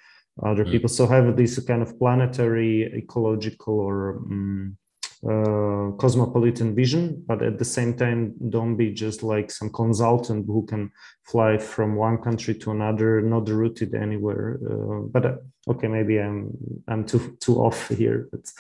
other 0.42 0.66
mm. 0.66 0.72
people. 0.72 0.90
So 0.90 1.06
have 1.08 1.36
this 1.36 1.60
kind 1.60 1.82
of 1.82 1.98
planetary, 2.00 2.92
ecological, 2.96 3.80
or 3.80 4.18
um, 4.18 4.78
uh, 5.26 5.92
cosmopolitan 5.98 6.76
vision, 6.76 7.24
but 7.26 7.42
at 7.42 7.58
the 7.58 7.66
same 7.66 7.96
time, 7.96 8.34
don't 8.50 8.76
be 8.76 8.92
just 8.92 9.24
like 9.24 9.50
some 9.50 9.70
consultant 9.70 10.46
who 10.48 10.66
can 10.66 10.92
fly 11.24 11.58
from 11.58 11.96
one 11.96 12.18
country 12.18 12.54
to 12.54 12.72
another, 12.72 13.22
not 13.22 13.48
rooted 13.48 13.96
anywhere. 13.96 14.60
Uh, 14.70 15.08
but 15.14 15.26
uh, 15.26 15.36
okay, 15.70 15.88
maybe 15.88 16.20
I'm 16.20 16.52
I'm 16.88 17.06
too 17.06 17.38
too 17.40 17.56
off 17.58 17.88
here. 17.90 18.28
But 18.32 18.52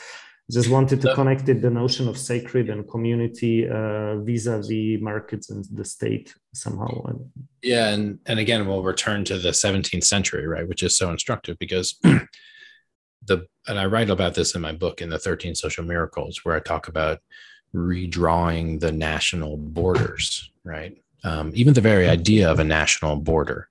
just 0.51 0.69
wanted 0.69 1.01
to 1.01 1.15
connect 1.15 1.47
it 1.47 1.61
the 1.61 1.69
notion 1.69 2.07
of 2.07 2.17
sacred 2.17 2.69
and 2.69 2.87
community 2.89 3.67
uh, 3.67 4.17
vis-a-vis 4.17 5.01
markets 5.01 5.49
and 5.49 5.65
the 5.71 5.85
state 5.85 6.35
somehow. 6.53 7.01
Yeah, 7.61 7.89
and 7.89 8.19
and 8.25 8.39
again, 8.39 8.67
we'll 8.67 8.83
return 8.83 9.23
to 9.25 9.37
the 9.37 9.49
17th 9.49 10.03
century, 10.03 10.45
right, 10.45 10.67
which 10.67 10.83
is 10.83 10.97
so 10.97 11.11
instructive 11.11 11.57
because 11.59 11.97
the 12.03 13.47
and 13.67 13.79
I 13.79 13.85
write 13.85 14.09
about 14.09 14.35
this 14.35 14.53
in 14.53 14.61
my 14.61 14.73
book 14.73 15.01
in 15.01 15.09
the 15.09 15.19
13 15.19 15.55
social 15.55 15.85
miracles 15.85 16.43
where 16.43 16.55
I 16.55 16.59
talk 16.59 16.89
about 16.89 17.19
redrawing 17.73 18.79
the 18.79 18.91
national 18.91 19.57
borders, 19.57 20.51
right? 20.63 20.97
Um, 21.23 21.51
even 21.55 21.73
the 21.73 21.81
very 21.81 22.09
idea 22.09 22.51
of 22.51 22.59
a 22.59 22.65
national 22.65 23.15
border 23.15 23.69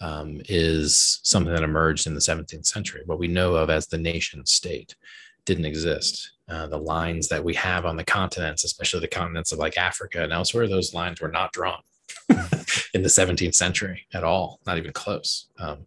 um, 0.00 0.40
is 0.48 1.20
something 1.22 1.52
that 1.52 1.62
emerged 1.62 2.06
in 2.06 2.14
the 2.14 2.20
17th 2.20 2.66
century. 2.66 3.02
What 3.04 3.18
we 3.18 3.28
know 3.28 3.54
of 3.54 3.68
as 3.68 3.86
the 3.86 3.98
nation 3.98 4.44
state 4.46 4.96
didn't 5.44 5.64
exist. 5.64 6.32
Uh, 6.48 6.66
the 6.66 6.78
lines 6.78 7.28
that 7.28 7.42
we 7.42 7.54
have 7.54 7.86
on 7.86 7.96
the 7.96 8.04
continents, 8.04 8.64
especially 8.64 9.00
the 9.00 9.08
continents 9.08 9.52
of 9.52 9.58
like 9.58 9.78
Africa 9.78 10.22
and 10.22 10.32
elsewhere, 10.32 10.68
those 10.68 10.92
lines 10.92 11.20
were 11.20 11.30
not 11.30 11.52
drawn 11.52 11.80
in 12.28 13.02
the 13.02 13.08
17th 13.08 13.54
century 13.54 14.06
at 14.12 14.24
all, 14.24 14.60
not 14.66 14.76
even 14.76 14.92
close. 14.92 15.48
Um, 15.58 15.86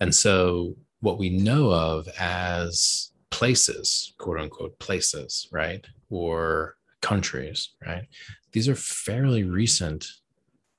and 0.00 0.14
so 0.14 0.74
what 1.00 1.18
we 1.18 1.30
know 1.30 1.70
of 1.70 2.08
as 2.18 3.12
places, 3.30 4.14
quote 4.18 4.40
unquote, 4.40 4.78
places, 4.78 5.48
right? 5.52 5.86
Or 6.10 6.76
countries, 7.00 7.70
right? 7.86 8.06
These 8.52 8.68
are 8.68 8.74
fairly 8.74 9.44
recent, 9.44 10.06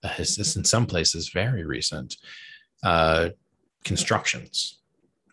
uh, 0.03 0.13
in 0.17 0.63
some 0.63 0.85
places, 0.85 1.29
very 1.29 1.63
recent 1.63 2.17
uh, 2.83 3.29
constructions, 3.83 4.79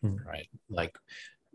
mm. 0.02 0.24
right? 0.24 0.48
Like, 0.70 0.96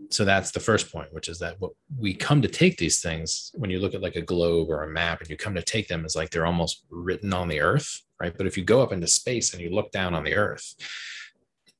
so 0.09 0.25
that's 0.25 0.51
the 0.51 0.59
first 0.59 0.91
point, 0.91 1.13
which 1.13 1.27
is 1.27 1.39
that 1.39 1.59
what 1.59 1.71
we 1.97 2.13
come 2.13 2.41
to 2.41 2.47
take 2.47 2.77
these 2.77 3.01
things 3.01 3.51
when 3.55 3.69
you 3.69 3.79
look 3.79 3.93
at 3.93 4.01
like 4.01 4.15
a 4.15 4.21
globe 4.21 4.69
or 4.69 4.83
a 4.83 4.89
map 4.89 5.19
and 5.19 5.29
you 5.29 5.37
come 5.37 5.55
to 5.55 5.61
take 5.61 5.87
them 5.87 6.05
as 6.05 6.15
like 6.15 6.29
they're 6.29 6.45
almost 6.45 6.85
written 6.89 7.33
on 7.33 7.47
the 7.47 7.59
earth, 7.59 8.01
right? 8.19 8.35
But 8.35 8.47
if 8.47 8.57
you 8.57 8.63
go 8.63 8.81
up 8.81 8.91
into 8.91 9.07
space 9.07 9.53
and 9.53 9.61
you 9.61 9.69
look 9.69 9.91
down 9.91 10.13
on 10.13 10.23
the 10.23 10.35
earth, 10.35 10.75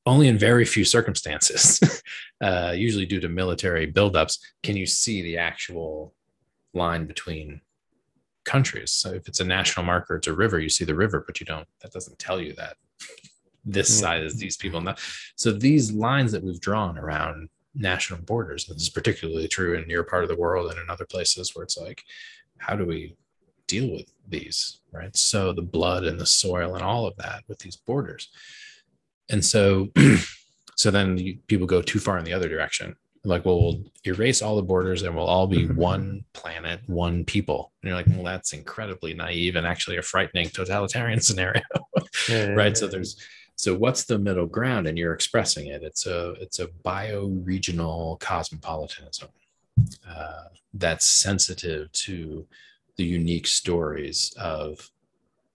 only 0.06 0.28
in 0.28 0.38
very 0.38 0.64
few 0.64 0.84
circumstances, 0.84 2.02
uh, 2.40 2.72
usually 2.76 3.06
due 3.06 3.20
to 3.20 3.28
military 3.28 3.90
buildups, 3.90 4.38
can 4.62 4.76
you 4.76 4.86
see 4.86 5.22
the 5.22 5.38
actual 5.38 6.14
line 6.72 7.06
between 7.06 7.60
countries. 8.44 8.90
So 8.92 9.10
if 9.12 9.28
it's 9.28 9.40
a 9.40 9.44
national 9.44 9.86
marker, 9.86 10.16
it's 10.16 10.26
a 10.26 10.32
river, 10.32 10.58
you 10.58 10.68
see 10.68 10.84
the 10.84 10.94
river, 10.94 11.22
but 11.26 11.40
you 11.40 11.46
don't, 11.46 11.66
that 11.82 11.92
doesn't 11.92 12.18
tell 12.18 12.40
you 12.40 12.54
that 12.54 12.76
this 13.64 13.90
yeah. 13.90 14.00
side 14.00 14.22
is 14.22 14.36
these 14.36 14.56
people. 14.56 14.82
So 15.36 15.52
these 15.52 15.92
lines 15.92 16.32
that 16.32 16.42
we've 16.42 16.60
drawn 16.60 16.98
around 16.98 17.48
national 17.80 18.20
borders, 18.20 18.66
this 18.66 18.82
is 18.82 18.90
particularly 18.90 19.48
true 19.48 19.74
in 19.74 19.90
your 19.90 20.04
part 20.04 20.22
of 20.22 20.28
the 20.28 20.36
world 20.36 20.70
and 20.70 20.78
in 20.78 20.88
other 20.88 21.06
places 21.06 21.54
where 21.54 21.64
it's 21.64 21.78
like, 21.78 22.04
how 22.58 22.76
do 22.76 22.84
we 22.84 23.16
deal 23.66 23.90
with 23.90 24.12
these? 24.28 24.80
Right. 24.92 25.16
So 25.16 25.52
the 25.52 25.62
blood 25.62 26.04
and 26.04 26.20
the 26.20 26.26
soil 26.26 26.74
and 26.74 26.84
all 26.84 27.06
of 27.06 27.16
that 27.16 27.44
with 27.48 27.58
these 27.58 27.76
borders 27.76 28.28
and 29.30 29.44
so 29.44 29.88
so 30.76 30.90
then 30.90 31.16
you, 31.16 31.38
people 31.46 31.66
go 31.66 31.80
too 31.80 31.98
far 31.98 32.18
in 32.18 32.24
the 32.24 32.32
other 32.32 32.48
direction 32.48 32.94
like 33.24 33.44
well 33.44 33.60
we'll 33.60 33.84
erase 34.06 34.42
all 34.42 34.56
the 34.56 34.62
borders 34.62 35.02
and 35.02 35.14
we'll 35.14 35.26
all 35.26 35.46
be 35.46 35.64
mm-hmm. 35.64 35.76
one 35.76 36.24
planet 36.32 36.80
one 36.86 37.24
people 37.24 37.72
and 37.82 37.88
you're 37.88 37.96
like 37.96 38.06
well 38.08 38.24
that's 38.24 38.52
incredibly 38.52 39.14
naive 39.14 39.56
and 39.56 39.66
actually 39.66 39.96
a 39.96 40.02
frightening 40.02 40.48
totalitarian 40.48 41.20
scenario 41.20 41.62
yeah, 42.28 42.46
right 42.48 42.68
yeah, 42.68 42.74
so 42.74 42.86
there's 42.86 43.16
so 43.60 43.74
what's 43.74 44.04
the 44.04 44.18
middle 44.18 44.46
ground 44.46 44.86
and 44.86 44.98
you're 44.98 45.14
expressing 45.14 45.66
it 45.66 45.82
it's 45.82 46.06
a 46.06 46.32
it's 46.40 46.58
a 46.58 46.66
bioregional 46.84 48.18
cosmopolitanism 48.20 49.28
uh, 50.08 50.44
that's 50.74 51.06
sensitive 51.06 51.90
to 51.92 52.46
the 52.96 53.04
unique 53.04 53.46
stories 53.46 54.34
of 54.38 54.90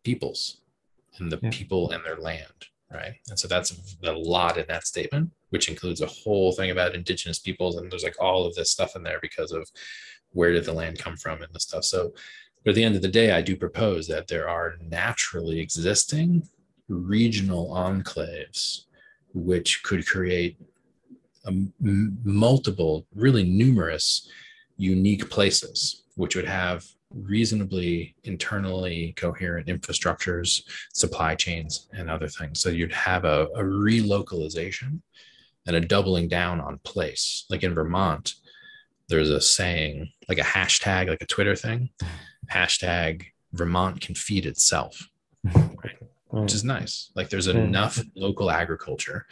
peoples 0.03 0.57
and 1.17 1.31
the 1.31 1.39
yeah. 1.41 1.49
people 1.51 1.91
and 1.91 2.03
their 2.03 2.17
land 2.17 2.69
right? 2.91 3.15
And 3.29 3.37
so 3.37 3.47
that's 3.47 3.95
a 4.03 4.11
lot 4.11 4.57
in 4.57 4.65
that 4.67 4.85
statement, 4.85 5.31
which 5.49 5.69
includes 5.69 6.01
a 6.01 6.07
whole 6.07 6.51
thing 6.51 6.71
about 6.71 6.95
indigenous 6.95 7.39
peoples. 7.39 7.75
And 7.75 7.91
there's 7.91 8.03
like 8.03 8.21
all 8.21 8.45
of 8.45 8.55
this 8.55 8.71
stuff 8.71 8.95
in 8.95 9.03
there 9.03 9.19
because 9.21 9.51
of 9.51 9.69
where 10.31 10.51
did 10.51 10.65
the 10.65 10.73
land 10.73 10.99
come 10.99 11.17
from 11.17 11.41
and 11.41 11.51
the 11.53 11.59
stuff. 11.59 11.83
So 11.83 12.13
but 12.63 12.71
at 12.71 12.75
the 12.75 12.83
end 12.83 12.95
of 12.95 13.03
the 13.03 13.07
day, 13.07 13.31
I 13.31 13.43
do 13.43 13.55
propose 13.55 14.07
that 14.07 14.27
there 14.27 14.49
are 14.49 14.75
naturally 14.81 15.59
existing 15.59 16.49
regional 16.87 17.69
enclaves 17.69 18.85
which 19.35 19.83
could 19.83 20.07
create 20.07 20.57
a 21.45 21.49
m- 21.49 22.17
multiple, 22.23 23.05
really 23.13 23.43
numerous, 23.43 24.27
unique 24.77 25.29
places, 25.29 26.03
which 26.15 26.35
would 26.35 26.47
have 26.47 26.85
reasonably 27.13 28.15
internally 28.23 29.13
coherent 29.17 29.67
infrastructures, 29.67 30.63
supply 30.93 31.35
chains, 31.35 31.87
and 31.93 32.09
other 32.09 32.27
things. 32.27 32.61
So 32.61 32.69
you'd 32.69 32.93
have 32.93 33.25
a, 33.25 33.47
a 33.55 33.63
relocalization 33.63 35.01
and 35.67 35.75
a 35.75 35.81
doubling 35.81 36.27
down 36.27 36.59
on 36.61 36.79
place. 36.83 37.45
Like 37.49 37.63
in 37.63 37.73
Vermont, 37.73 38.33
there's 39.09 39.29
a 39.29 39.41
saying, 39.41 40.11
like 40.27 40.39
a 40.39 40.43
hashtag, 40.43 41.09
like 41.09 41.21
a 41.21 41.27
Twitter 41.27 41.55
thing, 41.55 41.89
hashtag 42.51 43.25
Vermont 43.53 44.01
can 44.01 44.15
feed 44.15 44.45
itself, 44.45 45.07
right? 45.45 45.97
Which 46.43 46.53
is 46.53 46.63
nice. 46.63 47.11
Like 47.15 47.29
there's 47.29 47.47
enough 47.47 47.99
local 48.15 48.51
agriculture 48.51 49.25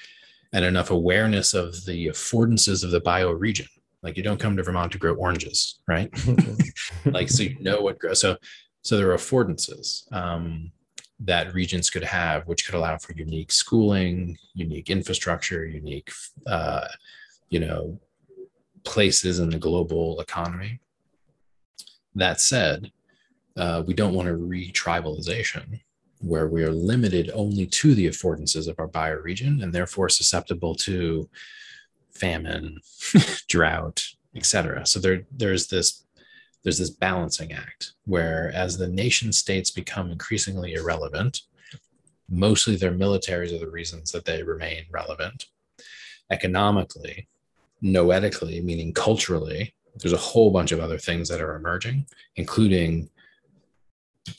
and 0.53 0.63
enough 0.63 0.91
awareness 0.91 1.53
of 1.53 1.85
the 1.85 2.07
affordances 2.07 2.83
of 2.83 2.91
the 2.91 3.01
bioregion 3.01 3.67
like 4.03 4.17
you 4.17 4.23
don't 4.23 4.39
come 4.39 4.55
to 4.57 4.63
Vermont 4.63 4.91
to 4.91 4.97
grow 4.97 5.15
oranges, 5.15 5.79
right? 5.87 6.11
like 7.05 7.29
so 7.29 7.43
you 7.43 7.57
know 7.61 7.81
what 7.81 7.97
grows. 7.97 8.19
So 8.19 8.37
so 8.81 8.97
there 8.97 9.09
are 9.11 9.15
affordances 9.15 10.11
um, 10.13 10.71
that 11.21 11.53
regions 11.53 11.89
could 11.89 12.03
have, 12.03 12.45
which 12.47 12.65
could 12.65 12.75
allow 12.75 12.97
for 12.97 13.13
unique 13.13 13.51
schooling, 13.51 14.37
unique 14.53 14.89
infrastructure, 14.89 15.65
unique 15.65 16.11
uh, 16.45 16.87
you 17.49 17.59
know 17.61 17.97
places 18.83 19.39
in 19.39 19.49
the 19.49 19.57
global 19.57 20.19
economy. 20.19 20.79
That 22.15 22.41
said, 22.41 22.91
uh, 23.55 23.83
we 23.87 23.93
don't 23.93 24.13
want 24.13 24.27
to 24.27 24.35
re-tribalization 24.35 25.79
where 26.24 26.47
we 26.47 26.63
are 26.63 26.71
limited 26.71 27.30
only 27.34 27.65
to 27.65 27.93
the 27.93 28.07
affordances 28.07 28.67
of 28.67 28.80
our 28.80 28.88
bioregion 28.88 29.61
and 29.61 29.74
therefore 29.74 30.07
susceptible 30.07 30.74
to 30.74 31.30
famine, 32.11 32.80
drought, 33.47 34.05
etc. 34.36 34.86
So 34.86 34.99
there 34.99 35.26
there's 35.32 35.67
this 35.67 36.05
there's 36.63 36.78
this 36.78 36.91
balancing 36.91 37.51
act 37.51 37.93
where 38.05 38.51
as 38.55 38.78
the 38.78 38.88
nation 38.88 39.34
states 39.34 39.69
become 39.69 40.11
increasingly 40.11 40.76
irrelevant, 40.76 41.41
mostly 42.30 42.78
their 42.78 42.93
militaries 42.93 43.53
are 43.53 43.59
the 43.59 43.69
reasons 43.69 44.11
that 44.11 44.24
they 44.24 44.43
remain 44.43 44.86
relevant. 44.91 45.47
Economically, 46.32 47.28
noetically, 47.82 48.61
meaning 48.61 48.93
culturally, 48.93 49.76
there's 49.97 50.13
a 50.13 50.17
whole 50.17 50.51
bunch 50.51 50.71
of 50.71 50.80
other 50.80 50.97
things 50.97 51.28
that 51.28 51.41
are 51.41 51.55
emerging, 51.55 52.05
including 52.38 53.09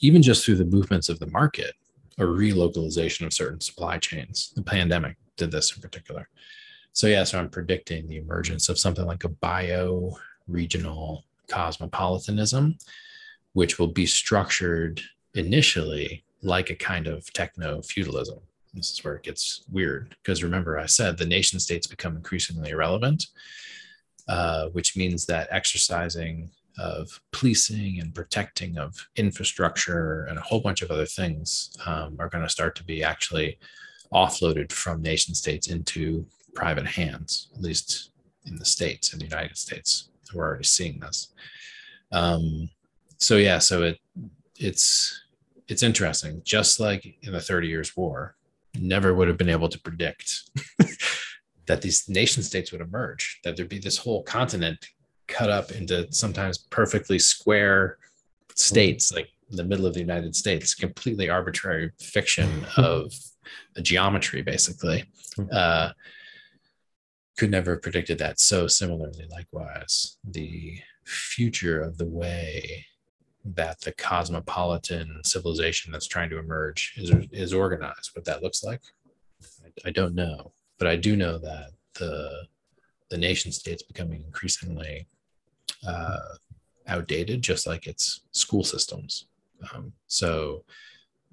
even 0.01 0.23
just 0.23 0.45
through 0.45 0.57
the 0.57 0.65
movements 0.65 1.09
of 1.09 1.19
the 1.19 1.27
market, 1.27 1.75
a 2.19 2.23
relocalization 2.23 3.27
of 3.27 3.33
certain 3.33 3.61
supply 3.61 3.99
chains. 3.99 4.53
The 4.55 4.63
pandemic 4.63 5.17
did 5.37 5.51
this 5.51 5.75
in 5.75 5.83
particular. 5.83 6.29
So 6.93 7.07
yeah, 7.09 7.25
so 7.25 7.39
I'm 7.39 7.51
predicting 7.51 8.07
the 8.07 8.19
emergence 8.19 8.69
of 8.69 8.79
something 8.79 9.05
like 9.05 9.25
a 9.25 9.29
bio 9.29 10.17
regional 10.47 11.25
cosmopolitanism, 11.49 12.79
which 13.53 13.79
will 13.79 13.89
be 13.89 14.07
structured 14.07 15.01
initially 15.35 16.25
like 16.43 16.71
a 16.71 16.77
kind 16.77 17.07
of 17.07 17.31
techno 17.33 17.83
feudalism. 17.83 18.39
This 18.75 18.93
is 18.93 19.05
where 19.05 19.17
it 19.17 19.23
gets 19.23 19.65
weird 19.71 20.15
because 20.23 20.43
remember, 20.43 20.79
I 20.79 20.87
said 20.87 21.17
the 21.17 21.27
nation 21.27 21.59
states 21.59 21.87
become 21.87 22.17
increasingly 22.17 22.71
irrelevant, 22.71 23.27
uh, 24.29 24.69
which 24.69 24.97
means 24.97 25.27
that 25.27 25.49
exercising 25.51 26.51
of 26.79 27.21
policing 27.33 28.01
and 28.01 28.15
protecting 28.15 28.79
of 28.79 29.09
infrastructure 29.17 30.25
and 30.29 30.39
a 30.39 30.43
whole 30.43 30.61
bunch 30.61 30.83
of 30.83 30.91
other 30.91 31.07
things 31.07 31.77
um, 31.87 32.17
are 32.19 32.29
going 32.29 32.43
to 32.43 32.51
start 32.51 32.75
to 32.77 32.85
be 32.85 33.03
actually 33.03 33.59
offloaded 34.13 34.73
from 34.73 35.03
nation 35.03 35.35
states 35.35 35.69
into 35.69 36.27
private 36.55 36.87
hands, 36.87 37.49
at 37.55 37.63
least 37.63 38.11
in 38.47 38.57
the 38.57 38.65
states 38.65 39.13
in 39.13 39.19
the 39.19 39.25
united 39.25 39.57
states. 39.57 40.11
We're 40.35 40.47
already 40.47 40.65
seeing 40.65 41.01
this. 41.01 41.33
Um, 42.13 42.69
so 43.19 43.37
yeah 43.37 43.59
so 43.59 43.83
it 43.83 43.99
it's 44.59 45.25
it's 45.69 45.83
interesting. 45.83 46.43
Just 46.45 46.79
like 46.79 47.17
in 47.23 47.33
the 47.33 47.41
30 47.41 47.69
years 47.69 47.97
war 47.97 48.37
never 48.79 49.15
would 49.15 49.29
have 49.29 49.39
been 49.39 49.49
able 49.49 49.69
to 49.69 49.81
predict 49.81 50.51
that 51.67 51.81
these 51.81 52.09
nation 52.09 52.43
states 52.43 52.73
would 52.73 52.81
emerge 52.81 53.41
that 53.45 53.57
there'd 53.57 53.69
be 53.69 53.79
this 53.79 53.97
whole 53.97 54.23
continent 54.25 54.85
cut 55.27 55.51
up 55.51 55.71
into 55.73 56.11
sometimes 56.13 56.59
perfectly 56.59 57.19
square 57.19 57.99
states 58.55 59.13
like 59.13 59.29
the 59.51 59.65
middle 59.65 59.87
of 59.87 59.95
the 59.95 60.01
united 60.01 60.35
states 60.35 60.75
completely 60.75 61.29
arbitrary 61.29 61.91
fiction 62.01 62.67
of 62.77 63.13
a 63.77 63.83
geometry 63.83 64.43
basically. 64.43 65.05
Hmm. 65.37 65.45
uh, 65.53 65.91
could 67.37 67.51
never 67.51 67.73
have 67.73 67.83
predicted 67.83 68.19
that. 68.19 68.39
So 68.39 68.69
similarly 68.69 69.27
likewise 69.31 70.19
the 70.25 70.79
future 71.05 71.81
of 71.81 71.99
the 71.99 72.07
way 72.07 72.87
that 73.45 73.81
the 73.81 73.93
cosmopolitan 73.93 75.21
civilization 75.25 75.93
that's 75.93 76.07
trying 76.07 76.31
to 76.31 76.39
emerge 76.39 76.95
is, 76.97 77.11
is 77.31 77.53
organized 77.53 78.11
what 78.15 78.25
that 78.25 78.43
looks 78.43 78.65
like 78.65 78.81
I, 79.65 79.89
I 79.89 79.91
don't 79.91 80.15
know. 80.15 80.53
But 80.79 80.89
i 80.89 80.97
do 80.97 81.17
know 81.17 81.39
that 81.39 81.71
the 81.95 82.47
the 83.11 83.19
nation 83.19 83.53
state's 83.53 83.83
becoming 83.83 84.25
increasingly 84.25 85.07
uh, 85.87 86.19
outdated 86.87 87.43
just 87.43 87.67
like 87.67 87.87
its 87.87 88.21
school 88.33 88.65
systems. 88.65 89.27
Um, 89.73 89.93
so 90.07 90.65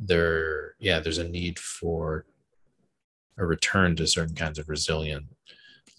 there 0.03 0.75
yeah 0.79 0.99
there's 0.99 1.19
a 1.19 1.27
need 1.27 1.59
for 1.59 2.25
a 3.37 3.45
return 3.45 3.95
to 3.95 4.07
certain 4.07 4.35
kinds 4.35 4.57
of 4.57 4.69
resilient 4.69 5.25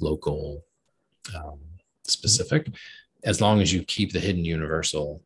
local 0.01 0.65
um, 1.37 1.61
specific. 2.03 2.69
As 3.25 3.41
long 3.41 3.61
as 3.61 3.73
you 3.73 3.85
keep 3.85 4.13
the 4.13 4.19
hidden 4.19 4.45
universal 4.45 5.23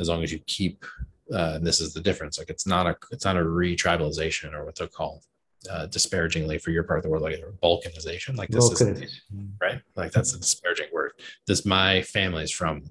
as 0.00 0.08
long 0.08 0.22
as 0.22 0.32
you 0.32 0.38
keep 0.46 0.84
uh, 1.32 1.52
and 1.56 1.66
this 1.66 1.80
is 1.80 1.92
the 1.92 2.00
difference 2.00 2.38
like 2.38 2.50
it's 2.50 2.66
not 2.66 2.86
a 2.86 2.96
it's 3.10 3.24
not 3.24 3.36
a 3.36 3.44
re-tribalization 3.44 4.54
or 4.54 4.64
what 4.64 4.74
they're 4.76 4.86
called 4.86 5.24
uh, 5.70 5.86
disparagingly 5.86 6.58
for 6.58 6.70
your 6.70 6.84
part 6.84 6.98
of 6.98 7.02
the 7.02 7.08
world 7.08 7.22
like 7.22 7.36
balkanization 7.62 8.36
like 8.36 8.48
this 8.48 8.80
is 8.80 9.22
right 9.60 9.80
like 9.96 10.12
that's 10.12 10.34
a 10.34 10.38
disparaging 10.38 10.86
word 10.92 11.12
this 11.46 11.64
my 11.64 12.02
family 12.02 12.44
is 12.44 12.52
from 12.52 12.82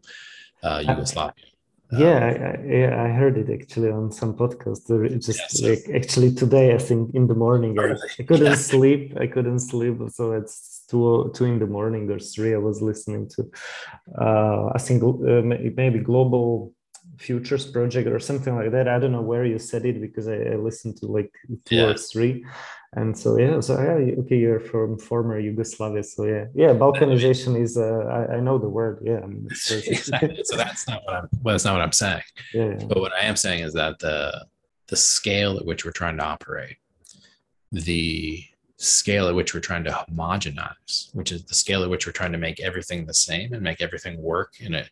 uh, 0.64 0.84
yugoslavia 0.86 1.46
yeah, 1.92 2.18
um, 2.18 2.70
I, 2.70 3.06
I, 3.06 3.10
heard 3.14 3.38
it 3.38 3.50
actually 3.50 3.90
on 3.90 4.12
some 4.12 4.34
podcast. 4.34 4.88
Just 5.26 5.40
yes. 5.40 5.62
like 5.62 5.96
actually 5.96 6.34
today, 6.34 6.76
I 6.76 6.80
think 6.80 7.16
in 7.16 7.28
the 7.28 7.34
morning, 7.34 7.80
I, 7.80 7.94
I 7.94 8.24
couldn't 8.28 8.46
yeah. 8.46 8.56
sleep. 8.56 9.16
I 9.18 9.28
couldn't 9.28 9.60
sleep, 9.60 9.98
so 10.10 10.34
it's 10.34 10.84
two 10.90 11.32
two 11.34 11.46
in 11.46 11.60
the 11.60 11.66
morning 11.66 12.12
or 12.12 12.20
three. 12.20 12.54
I 12.54 12.58
was 12.58 12.82
listening 12.82 13.30
to, 13.30 13.50
uh, 14.20 14.72
I 14.76 14.80
think 14.80 15.02
uh, 15.02 15.42
maybe 15.78 16.00
global 16.00 16.74
futures 17.18 17.66
project 17.66 18.08
or 18.08 18.20
something 18.20 18.56
like 18.56 18.72
that. 18.72 18.88
I 18.88 19.00
don't 19.00 19.12
know 19.12 19.22
where 19.22 19.46
you 19.46 19.60
said 19.60 19.86
it 19.86 20.00
because 20.00 20.28
I, 20.28 20.36
I 20.36 20.56
listened 20.56 20.98
to 20.98 21.08
like 21.08 21.34
two 21.66 21.76
yeah. 21.76 21.86
or 21.86 21.94
three. 21.96 22.46
And 22.96 23.18
so 23.18 23.38
yeah, 23.38 23.60
so 23.60 23.74
yeah, 23.82 24.16
okay, 24.22 24.38
you're 24.38 24.60
from 24.60 24.98
former 24.98 25.38
Yugoslavia. 25.38 26.04
So 26.04 26.24
yeah, 26.24 26.46
yeah, 26.56 26.70
Balkanization 26.70 27.60
is 27.62 27.78
uh, 27.78 28.06
I, 28.10 28.36
I 28.36 28.40
know 28.40 28.58
the 28.58 28.70
word. 28.70 29.02
Yeah, 29.04 29.20
I 29.24 29.28
mean, 29.28 29.48
exactly. 29.52 30.42
so 30.44 30.56
that's 30.56 30.88
not 30.88 31.04
what 31.04 31.16
I'm. 31.16 31.30
Well, 31.44 31.54
that's 31.54 31.66
not 31.66 31.74
what 31.74 31.82
I'm 31.82 31.92
saying. 31.92 32.24
Yeah, 32.54 32.70
yeah. 32.80 32.86
But 32.88 33.00
what 33.00 33.14
I 33.14 33.26
am 33.26 33.36
saying 33.36 33.64
is 33.64 33.74
that 33.74 34.00
the 34.00 34.46
the 34.88 34.96
scale 34.96 35.58
at 35.58 35.66
which 35.66 35.84
we're 35.84 35.92
trying 35.92 36.18
to 36.18 36.24
operate, 36.24 36.78
the 37.72 38.44
scale 38.78 39.28
at 39.28 39.36
which 39.36 39.54
we're 39.54 39.60
trying 39.60 39.84
to 39.84 39.92
homogenize, 39.92 41.14
which 41.14 41.32
is 41.32 41.44
the 41.44 41.56
scale 41.56 41.84
at 41.84 41.90
which 41.90 42.06
we're 42.06 42.14
trying 42.14 42.32
to 42.32 42.38
make 42.38 42.62
everything 42.62 43.06
the 43.06 43.14
same 43.14 43.52
and 43.52 43.62
make 43.62 43.82
everything 43.82 44.22
work 44.22 44.54
in 44.62 44.74
it. 44.74 44.90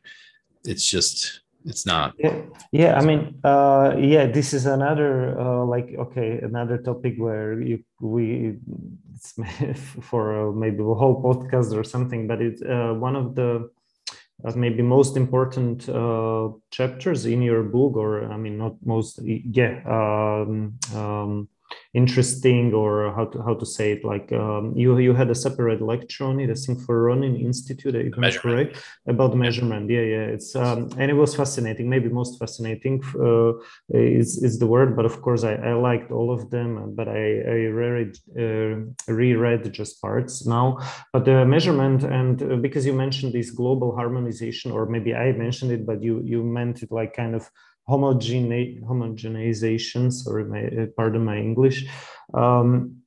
It's 0.66 0.90
just 0.90 1.42
it's 1.66 1.86
not. 1.86 2.14
Yeah, 2.18 2.42
yeah 2.72 2.96
i 3.00 3.04
mean 3.04 3.40
uh 3.44 3.96
yeah 3.98 4.26
this 4.28 4.54
is 4.54 4.66
another 4.66 5.38
uh, 5.40 5.66
like 5.66 5.90
okay 5.98 6.40
another 6.42 6.78
topic 6.78 7.16
where 7.18 7.60
you 7.60 7.84
we 8.00 8.56
it's 9.14 9.34
for 10.02 10.50
uh, 10.50 10.52
maybe 10.52 10.80
a 10.80 10.94
whole 11.02 11.22
podcast 11.22 11.76
or 11.76 11.84
something 11.84 12.28
but 12.28 12.42
it's 12.42 12.62
uh, 12.62 12.94
one 12.94 13.16
of 13.16 13.36
the 13.36 13.70
uh, 14.46 14.52
maybe 14.56 14.82
most 14.82 15.18
important 15.18 15.88
uh, 15.90 16.50
chapters 16.72 17.26
in 17.26 17.42
your 17.42 17.64
book 17.64 17.96
or 17.96 18.32
i 18.32 18.38
mean 18.38 18.58
not 18.58 18.76
most 18.86 19.20
yeah 19.24 19.82
um, 19.86 20.78
um, 20.94 21.48
interesting 21.94 22.74
or 22.74 23.14
how 23.16 23.26
to 23.26 23.42
how 23.42 23.54
to 23.54 23.66
say 23.66 23.92
it 23.94 24.04
like 24.04 24.32
um, 24.34 24.74
you 24.76 24.98
you 24.98 25.14
had 25.14 25.30
a 25.30 25.36
separate 25.36 25.82
lecture 25.82 26.26
on 26.26 26.40
it 26.40 26.50
i 26.50 26.54
think 26.54 26.82
for 26.86 26.96
Ronin 27.04 27.36
Institute 27.36 27.96
if 27.96 28.14
I'm 28.18 28.32
correct 28.32 28.78
about 29.08 29.36
measurement. 29.36 29.90
Yeah 29.90 30.06
yeah 30.14 30.26
it's 30.36 30.56
um, 30.56 30.90
and 31.00 31.08
it 31.12 31.18
was 31.24 31.36
fascinating 31.36 31.90
maybe 31.90 32.10
most 32.10 32.40
fascinating 32.40 32.96
uh, 33.20 33.54
is, 33.90 34.44
is 34.44 34.60
the 34.60 34.68
word 34.68 34.96
but 34.96 35.06
of 35.06 35.22
course 35.22 35.44
I, 35.44 35.54
I 35.56 35.74
liked 35.74 36.12
all 36.12 36.32
of 36.32 36.50
them 36.50 36.94
but 36.96 37.08
I, 37.08 37.24
I 37.56 37.58
reread 37.82 38.12
uh, 38.38 38.76
reread 39.08 39.72
just 39.72 40.02
parts 40.02 40.46
now. 40.46 40.80
But 41.14 41.26
the 41.26 41.46
measurement 41.46 42.04
and 42.04 42.42
uh, 42.42 42.56
because 42.58 42.86
you 42.86 42.94
mentioned 42.94 43.34
this 43.34 43.52
global 43.52 43.96
harmonization 43.96 44.72
or 44.72 44.86
maybe 44.86 45.14
I 45.14 45.32
mentioned 45.32 45.72
it 45.72 45.86
but 45.86 46.02
you 46.02 46.22
you 46.24 46.44
meant 46.44 46.84
it 46.84 46.92
like 46.92 47.14
kind 47.14 47.36
of 47.36 47.50
homogene 47.88 48.82
homogenization. 48.84 50.12
Sorry, 50.12 50.46
my, 50.46 50.88
pardon 50.98 51.24
my 51.24 51.38
English. 51.38 51.86
Um, 52.34 53.02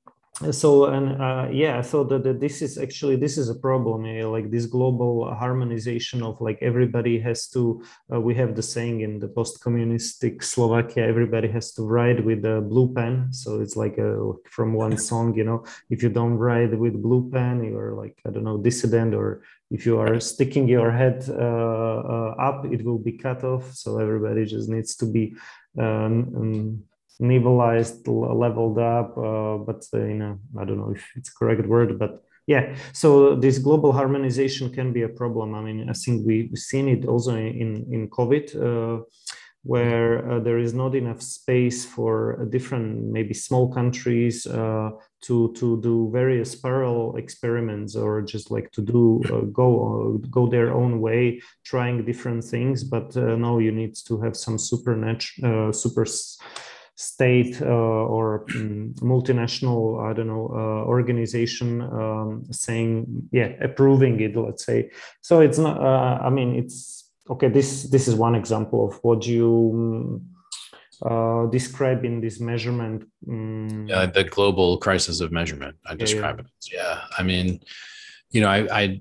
so 0.52 0.84
and 0.84 1.20
uh, 1.20 1.48
yeah, 1.50 1.78
I 1.78 1.82
thought 1.82 2.10
that, 2.10 2.22
that, 2.22 2.38
this 2.38 2.62
is 2.62 2.78
actually 2.78 3.16
this 3.16 3.36
is 3.38 3.48
a 3.48 3.56
problem. 3.56 4.06
Eh? 4.06 4.24
Like 4.24 4.52
this 4.52 4.66
global 4.66 5.34
harmonization 5.34 6.22
of 6.22 6.40
like 6.40 6.58
everybody 6.62 7.18
has 7.18 7.48
to. 7.48 7.82
Uh, 8.12 8.20
we 8.20 8.36
have 8.36 8.54
the 8.54 8.62
saying 8.62 9.00
in 9.00 9.18
the 9.18 9.26
post-communistic 9.26 10.44
Slovakia, 10.44 11.08
everybody 11.08 11.48
has 11.48 11.72
to 11.72 11.82
write 11.82 12.24
with 12.24 12.44
a 12.44 12.60
blue 12.60 12.94
pen. 12.94 13.32
So 13.32 13.60
it's 13.60 13.74
like 13.74 13.98
a, 13.98 14.32
from 14.48 14.74
one 14.74 14.96
song, 14.96 15.34
you 15.34 15.42
know, 15.42 15.64
if 15.90 16.04
you 16.04 16.08
don't 16.08 16.34
write 16.34 16.78
with 16.78 17.02
blue 17.02 17.28
pen, 17.30 17.64
you're 17.64 17.94
like 17.94 18.16
I 18.24 18.30
don't 18.30 18.44
know 18.44 18.58
dissident 18.58 19.14
or 19.14 19.42
if 19.70 19.84
you 19.84 19.98
are 19.98 20.18
sticking 20.20 20.66
your 20.68 20.90
head 20.90 21.24
uh, 21.28 21.32
uh, 21.34 22.34
up, 22.38 22.64
it 22.66 22.84
will 22.84 22.98
be 22.98 23.12
cut 23.12 23.44
off. 23.44 23.72
So 23.74 23.98
everybody 23.98 24.44
just 24.44 24.68
needs 24.68 24.96
to 24.96 25.06
be 25.06 25.34
um, 25.78 26.34
um, 26.36 26.82
nivelized, 27.20 28.06
leveled 28.06 28.78
up. 28.78 29.16
Uh, 29.16 29.58
but 29.58 29.84
uh, 29.92 29.98
in 29.98 30.22
a, 30.22 30.38
I 30.58 30.64
don't 30.64 30.78
know 30.78 30.92
if 30.94 31.04
it's 31.16 31.30
correct 31.30 31.66
word, 31.66 31.98
but 31.98 32.22
yeah. 32.46 32.74
So 32.92 33.34
this 33.34 33.58
global 33.58 33.92
harmonization 33.92 34.72
can 34.72 34.92
be 34.92 35.02
a 35.02 35.08
problem. 35.08 35.54
I 35.54 35.60
mean, 35.60 35.90
I 35.90 35.92
think 35.92 36.26
we've 36.26 36.56
seen 36.56 36.88
it 36.88 37.04
also 37.04 37.36
in 37.36 37.86
in 37.92 38.08
COVID. 38.08 38.46
Uh, 38.56 39.04
where 39.62 40.30
uh, 40.30 40.40
there 40.40 40.58
is 40.58 40.72
not 40.72 40.94
enough 40.94 41.20
space 41.20 41.84
for 41.84 42.46
different 42.50 43.04
maybe 43.04 43.34
small 43.34 43.72
countries 43.72 44.46
uh, 44.46 44.90
to 45.20 45.52
to 45.54 45.80
do 45.80 46.08
various 46.12 46.54
parallel 46.54 47.16
experiments 47.16 47.96
or 47.96 48.22
just 48.22 48.50
like 48.50 48.70
to 48.70 48.80
do 48.80 49.20
uh, 49.32 49.40
go 49.52 50.20
go 50.30 50.46
their 50.46 50.72
own 50.72 51.00
way 51.00 51.40
trying 51.64 52.04
different 52.04 52.44
things. 52.44 52.84
But 52.84 53.16
uh, 53.16 53.36
now 53.36 53.58
you 53.58 53.72
need 53.72 53.94
to 54.06 54.20
have 54.20 54.36
some 54.36 54.58
supernatural 54.58 55.68
uh, 55.68 55.72
super 55.72 56.06
state 56.98 57.62
uh, 57.62 57.66
or 57.66 58.44
um, 58.56 58.92
multinational 58.98 60.04
i 60.04 60.12
don't 60.12 60.26
know 60.26 60.50
uh, 60.52 60.84
organization 60.84 61.80
um, 61.80 62.42
saying 62.50 63.06
yeah 63.30 63.50
approving 63.60 64.18
it 64.20 64.36
let's 64.36 64.64
say. 64.64 64.90
So 65.20 65.40
it's 65.40 65.58
not 65.58 65.80
uh, 65.80 66.18
i 66.26 66.28
mean 66.28 66.56
it's 66.56 66.97
okay 67.30 67.48
this 67.48 67.84
this 67.84 68.08
is 68.08 68.14
one 68.14 68.34
example 68.34 68.88
of 68.88 68.98
what 69.02 69.26
you 69.26 70.22
uh, 71.02 71.46
describe 71.46 72.04
in 72.04 72.20
this 72.20 72.40
measurement? 72.40 73.04
Um... 73.28 73.86
Yeah, 73.88 74.06
the 74.06 74.24
global 74.24 74.78
crisis 74.78 75.20
of 75.20 75.32
measurement. 75.32 75.76
I 75.86 75.94
describe 75.94 76.38
yeah, 76.38 76.44
yeah. 76.72 76.92
it. 76.92 76.98
Yeah, 76.98 77.00
I 77.18 77.22
mean, 77.22 77.60
you 78.30 78.40
know, 78.40 78.48
I, 78.48 78.66
I 78.70 79.00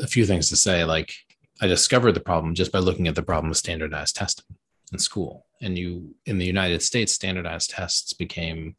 a 0.00 0.06
few 0.06 0.24
things 0.24 0.48
to 0.48 0.56
say. 0.56 0.84
Like, 0.84 1.12
I 1.60 1.66
discovered 1.66 2.12
the 2.12 2.20
problem 2.20 2.54
just 2.54 2.72
by 2.72 2.78
looking 2.78 3.08
at 3.08 3.14
the 3.14 3.22
problem 3.22 3.50
of 3.50 3.56
standardized 3.56 4.16
testing 4.16 4.56
in 4.92 4.98
school. 4.98 5.46
And 5.60 5.78
you, 5.78 6.14
in 6.26 6.38
the 6.38 6.46
United 6.46 6.82
States, 6.82 7.12
standardized 7.12 7.70
tests 7.70 8.12
became 8.12 8.76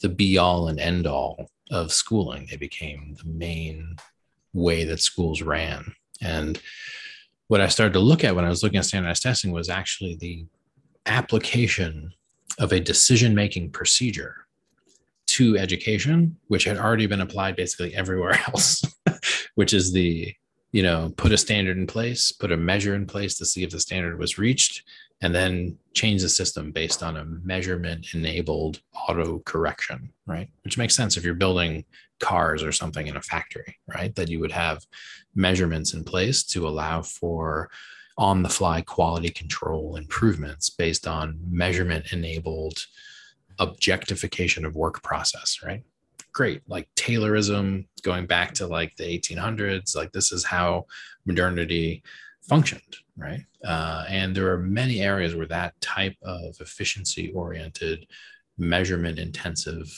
the 0.00 0.08
be 0.08 0.38
all 0.38 0.68
and 0.68 0.78
end 0.78 1.06
all 1.06 1.50
of 1.70 1.92
schooling. 1.92 2.46
They 2.48 2.56
became 2.56 3.16
the 3.18 3.28
main 3.28 3.96
way 4.52 4.84
that 4.84 5.00
schools 5.00 5.42
ran. 5.42 5.94
And 6.20 6.60
what 7.52 7.60
I 7.60 7.68
started 7.68 7.92
to 7.92 7.98
look 7.98 8.24
at 8.24 8.34
when 8.34 8.46
I 8.46 8.48
was 8.48 8.62
looking 8.62 8.78
at 8.78 8.86
standardized 8.86 9.24
testing 9.24 9.52
was 9.52 9.68
actually 9.68 10.16
the 10.16 10.46
application 11.04 12.14
of 12.58 12.72
a 12.72 12.80
decision 12.80 13.34
making 13.34 13.72
procedure 13.72 14.46
to 15.26 15.58
education, 15.58 16.38
which 16.48 16.64
had 16.64 16.78
already 16.78 17.06
been 17.06 17.20
applied 17.20 17.54
basically 17.54 17.94
everywhere 17.94 18.40
else, 18.48 18.82
which 19.54 19.74
is 19.74 19.92
the, 19.92 20.34
you 20.70 20.82
know, 20.82 21.12
put 21.18 21.30
a 21.30 21.36
standard 21.36 21.76
in 21.76 21.86
place, 21.86 22.32
put 22.32 22.52
a 22.52 22.56
measure 22.56 22.94
in 22.94 23.04
place 23.04 23.34
to 23.36 23.44
see 23.44 23.62
if 23.62 23.68
the 23.68 23.80
standard 23.80 24.18
was 24.18 24.38
reached, 24.38 24.84
and 25.20 25.34
then 25.34 25.76
change 25.92 26.22
the 26.22 26.30
system 26.30 26.72
based 26.72 27.02
on 27.02 27.18
a 27.18 27.24
measurement 27.26 28.14
enabled 28.14 28.80
auto 29.10 29.40
correction, 29.40 30.10
right? 30.26 30.48
Which 30.64 30.78
makes 30.78 30.96
sense 30.96 31.18
if 31.18 31.22
you're 31.22 31.34
building 31.34 31.84
cars 32.22 32.62
or 32.62 32.72
something 32.72 33.08
in 33.08 33.16
a 33.16 33.22
factory, 33.22 33.76
right? 33.86 34.14
That 34.14 34.30
you 34.30 34.40
would 34.40 34.52
have 34.52 34.86
measurements 35.34 35.92
in 35.92 36.04
place 36.04 36.42
to 36.44 36.66
allow 36.66 37.02
for 37.02 37.70
on 38.16 38.42
the 38.42 38.48
fly 38.48 38.80
quality 38.80 39.28
control 39.28 39.96
improvements 39.96 40.70
based 40.70 41.06
on 41.06 41.38
measurement 41.50 42.12
enabled 42.12 42.86
objectification 43.58 44.64
of 44.64 44.76
work 44.76 45.02
process, 45.02 45.60
right? 45.64 45.82
Great. 46.32 46.62
Like 46.66 46.88
Taylorism 46.96 47.86
going 48.02 48.26
back 48.26 48.54
to 48.54 48.66
like 48.66 48.96
the 48.96 49.04
1800s, 49.04 49.94
like 49.94 50.12
this 50.12 50.32
is 50.32 50.44
how 50.44 50.86
modernity 51.26 52.02
functioned, 52.48 52.96
right? 53.16 53.40
Uh, 53.64 54.04
and 54.08 54.34
there 54.34 54.52
are 54.52 54.58
many 54.58 55.00
areas 55.00 55.34
where 55.34 55.46
that 55.46 55.78
type 55.80 56.16
of 56.22 56.56
efficiency 56.60 57.32
oriented, 57.32 58.06
measurement 58.58 59.18
intensive 59.18 59.88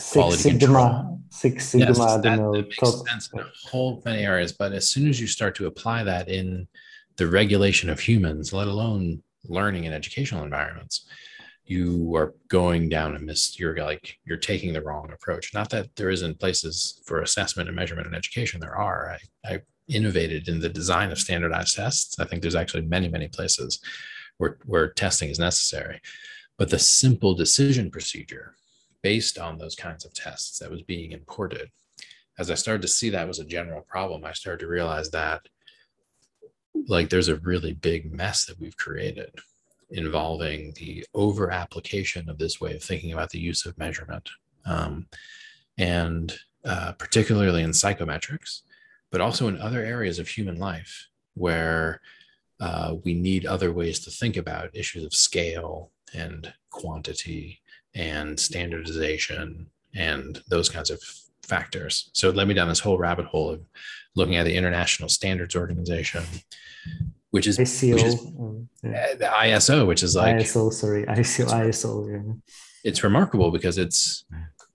Six 0.00 0.38
Sigma, 0.38 0.58
control. 0.58 1.20
Six 1.30 1.68
Sigma, 1.68 1.86
yes, 1.86 1.98
that, 1.98 2.22
that 2.22 2.50
makes 2.52 2.76
top. 2.76 3.08
sense 3.08 3.30
in 3.32 3.40
a 3.40 3.46
whole 3.68 4.02
many 4.04 4.24
areas. 4.24 4.52
But 4.52 4.72
as 4.72 4.88
soon 4.88 5.08
as 5.08 5.20
you 5.20 5.26
start 5.26 5.54
to 5.56 5.66
apply 5.66 6.04
that 6.04 6.28
in 6.28 6.66
the 7.16 7.26
regulation 7.26 7.90
of 7.90 8.00
humans, 8.00 8.52
let 8.52 8.66
alone 8.66 9.22
learning 9.44 9.86
and 9.86 9.94
educational 9.94 10.44
environments, 10.44 11.06
you 11.64 12.14
are 12.16 12.34
going 12.48 12.88
down 12.88 13.14
a 13.14 13.18
miss. 13.18 13.58
You're 13.58 13.76
like 13.76 14.16
you're 14.24 14.38
taking 14.38 14.72
the 14.72 14.82
wrong 14.82 15.12
approach. 15.12 15.54
Not 15.54 15.70
that 15.70 15.94
there 15.96 16.10
isn't 16.10 16.40
places 16.40 17.00
for 17.04 17.20
assessment 17.20 17.68
and 17.68 17.76
measurement 17.76 18.06
and 18.06 18.16
education. 18.16 18.60
There 18.60 18.76
are. 18.76 19.16
I, 19.44 19.54
I 19.54 19.60
innovated 19.86 20.48
in 20.48 20.60
the 20.60 20.68
design 20.68 21.10
of 21.10 21.18
standardized 21.18 21.76
tests. 21.76 22.18
I 22.18 22.24
think 22.24 22.42
there's 22.42 22.54
actually 22.54 22.86
many, 22.86 23.08
many 23.08 23.28
places 23.28 23.80
where, 24.38 24.56
where 24.64 24.88
testing 24.88 25.30
is 25.30 25.38
necessary. 25.38 26.00
But 26.56 26.70
the 26.70 26.78
simple 26.78 27.34
decision 27.34 27.90
procedure 27.90 28.54
based 29.02 29.38
on 29.38 29.58
those 29.58 29.74
kinds 29.74 30.04
of 30.04 30.14
tests 30.14 30.58
that 30.58 30.70
was 30.70 30.82
being 30.82 31.12
imported, 31.12 31.70
as 32.38 32.50
I 32.50 32.54
started 32.54 32.82
to 32.82 32.88
see 32.88 33.10
that 33.10 33.28
was 33.28 33.38
a 33.38 33.44
general 33.44 33.82
problem, 33.82 34.24
I 34.24 34.32
started 34.32 34.60
to 34.60 34.70
realize 34.70 35.10
that 35.10 35.42
like 36.88 37.10
there's 37.10 37.28
a 37.28 37.36
really 37.36 37.74
big 37.74 38.12
mess 38.12 38.46
that 38.46 38.58
we've 38.58 38.76
created 38.76 39.30
involving 39.90 40.72
the 40.76 41.04
over 41.14 41.50
application 41.50 42.28
of 42.30 42.38
this 42.38 42.60
way 42.60 42.74
of 42.74 42.82
thinking 42.82 43.12
about 43.12 43.30
the 43.30 43.40
use 43.40 43.66
of 43.66 43.76
measurement. 43.76 44.28
Um, 44.64 45.06
and 45.78 46.34
uh, 46.64 46.92
particularly 46.92 47.62
in 47.62 47.70
psychometrics, 47.70 48.60
but 49.10 49.20
also 49.20 49.48
in 49.48 49.58
other 49.58 49.82
areas 49.82 50.18
of 50.18 50.28
human 50.28 50.58
life 50.58 51.08
where 51.34 52.00
uh, 52.60 52.94
we 53.04 53.14
need 53.14 53.46
other 53.46 53.72
ways 53.72 53.98
to 54.00 54.10
think 54.10 54.36
about 54.36 54.74
issues 54.74 55.04
of 55.04 55.14
scale 55.14 55.90
and 56.12 56.52
quantity 56.68 57.60
and 57.94 58.38
standardization 58.38 59.66
and 59.94 60.42
those 60.48 60.68
kinds 60.68 60.90
of 60.90 61.02
factors. 61.42 62.10
So 62.12 62.28
it 62.28 62.36
led 62.36 62.48
me 62.48 62.54
down 62.54 62.68
this 62.68 62.80
whole 62.80 62.98
rabbit 62.98 63.26
hole 63.26 63.50
of 63.50 63.60
looking 64.14 64.36
at 64.36 64.44
the 64.44 64.56
International 64.56 65.08
Standards 65.08 65.56
Organization, 65.56 66.24
which 67.30 67.46
is, 67.46 67.58
ISO, 67.58 67.94
which 67.94 68.02
is 68.04 68.20
um, 68.20 68.68
yeah. 68.82 69.14
the 69.14 69.24
ISO, 69.24 69.86
which 69.86 70.02
is 70.02 70.14
like 70.16 70.36
ISO. 70.36 70.72
Sorry, 70.72 71.04
ISO. 71.06 71.46
ISO. 71.46 72.12
Yeah. 72.12 72.34
It's 72.84 73.04
remarkable 73.04 73.50
because 73.50 73.78
it's 73.78 74.24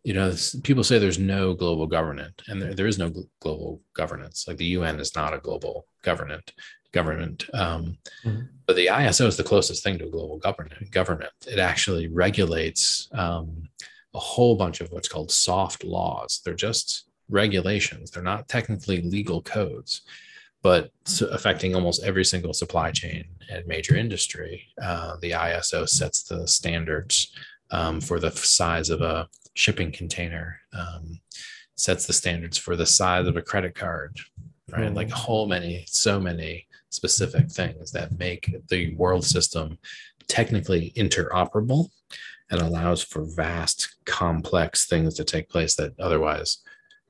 you 0.03 0.13
know 0.13 0.33
people 0.63 0.83
say 0.83 0.99
there's 0.99 1.17
no 1.17 1.55
global 1.55 1.87
government 1.87 2.43
and 2.47 2.61
there, 2.61 2.75
there 2.75 2.87
is 2.87 2.99
no 2.99 3.11
global 3.41 3.81
governance 3.95 4.47
like 4.47 4.57
the 4.57 4.67
un 4.67 4.99
is 4.99 5.15
not 5.15 5.33
a 5.33 5.39
global 5.39 5.87
government 6.03 6.53
government 6.95 7.45
um, 7.53 7.97
mm-hmm. 8.23 8.41
but 8.65 8.75
the 8.75 8.87
iso 8.87 9.27
is 9.27 9.37
the 9.37 9.43
closest 9.43 9.83
thing 9.83 9.97
to 9.99 10.07
a 10.07 10.09
global 10.09 10.37
government 10.39 10.89
government 10.91 11.31
it 11.47 11.59
actually 11.59 12.07
regulates 12.07 13.07
um, 13.13 13.69
a 14.15 14.19
whole 14.19 14.55
bunch 14.55 14.81
of 14.81 14.91
what's 14.91 15.07
called 15.07 15.31
soft 15.31 15.83
laws 15.83 16.41
they're 16.43 16.53
just 16.53 17.09
regulations 17.29 18.09
they're 18.09 18.23
not 18.23 18.47
technically 18.47 19.01
legal 19.01 19.41
codes 19.41 20.01
but 20.63 20.89
affecting 21.31 21.75
almost 21.75 22.03
every 22.03 22.25
single 22.25 22.53
supply 22.53 22.89
chain 22.89 23.23
and 23.51 23.67
major 23.67 23.95
industry 23.95 24.67
uh, 24.81 25.15
the 25.21 25.31
iso 25.31 25.87
sets 25.87 26.23
the 26.23 26.47
standards 26.47 27.35
um, 27.71 27.99
for 27.99 28.19
the 28.19 28.31
size 28.31 28.89
of 28.89 29.01
a 29.01 29.27
shipping 29.53 29.91
container, 29.91 30.59
um, 30.73 31.19
sets 31.75 32.05
the 32.05 32.13
standards 32.13 32.57
for 32.57 32.75
the 32.75 32.85
size 32.85 33.27
of 33.27 33.37
a 33.37 33.41
credit 33.41 33.75
card, 33.75 34.19
right? 34.71 34.91
Mm. 34.91 34.95
Like 34.95 35.09
a 35.09 35.15
whole 35.15 35.47
many, 35.47 35.85
so 35.87 36.19
many 36.19 36.64
specific 36.95 37.51
things 37.51 37.91
that 37.91 38.17
make 38.17 38.55
the 38.69 38.95
world 38.95 39.23
system 39.23 39.77
technically 40.27 40.93
interoperable 40.95 41.89
and 42.49 42.61
allows 42.61 43.03
for 43.03 43.25
vast, 43.35 43.95
complex 44.05 44.85
things 44.85 45.15
to 45.15 45.23
take 45.23 45.49
place 45.49 45.75
that 45.75 45.99
otherwise 45.99 46.59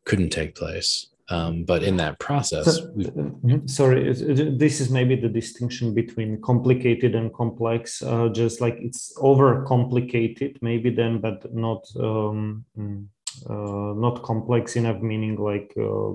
couldn't 0.05 0.29
take 0.29 0.55
place. 0.55 1.07
Um, 1.27 1.63
but 1.63 1.81
in 1.81 1.97
that 1.97 2.19
process, 2.19 2.75
so, 2.75 2.87
mm-hmm. 2.89 3.65
sorry, 3.65 4.13
this 4.13 4.79
is 4.79 4.91
maybe 4.91 5.15
the 5.15 5.27
distinction 5.27 5.91
between 5.95 6.39
complicated 6.41 7.15
and 7.15 7.33
complex. 7.33 8.03
Uh, 8.03 8.29
just 8.29 8.61
like 8.61 8.77
it's 8.79 9.11
over 9.17 9.65
complicated, 9.65 10.59
maybe 10.61 10.91
then, 10.91 11.19
but 11.19 11.51
not 11.51 11.83
um, 11.99 12.63
mm, 12.77 13.07
uh, 13.49 13.93
not 13.99 14.21
complex 14.21 14.75
enough. 14.75 15.01
Meaning 15.01 15.37
like 15.37 15.73
uh, 15.81 16.13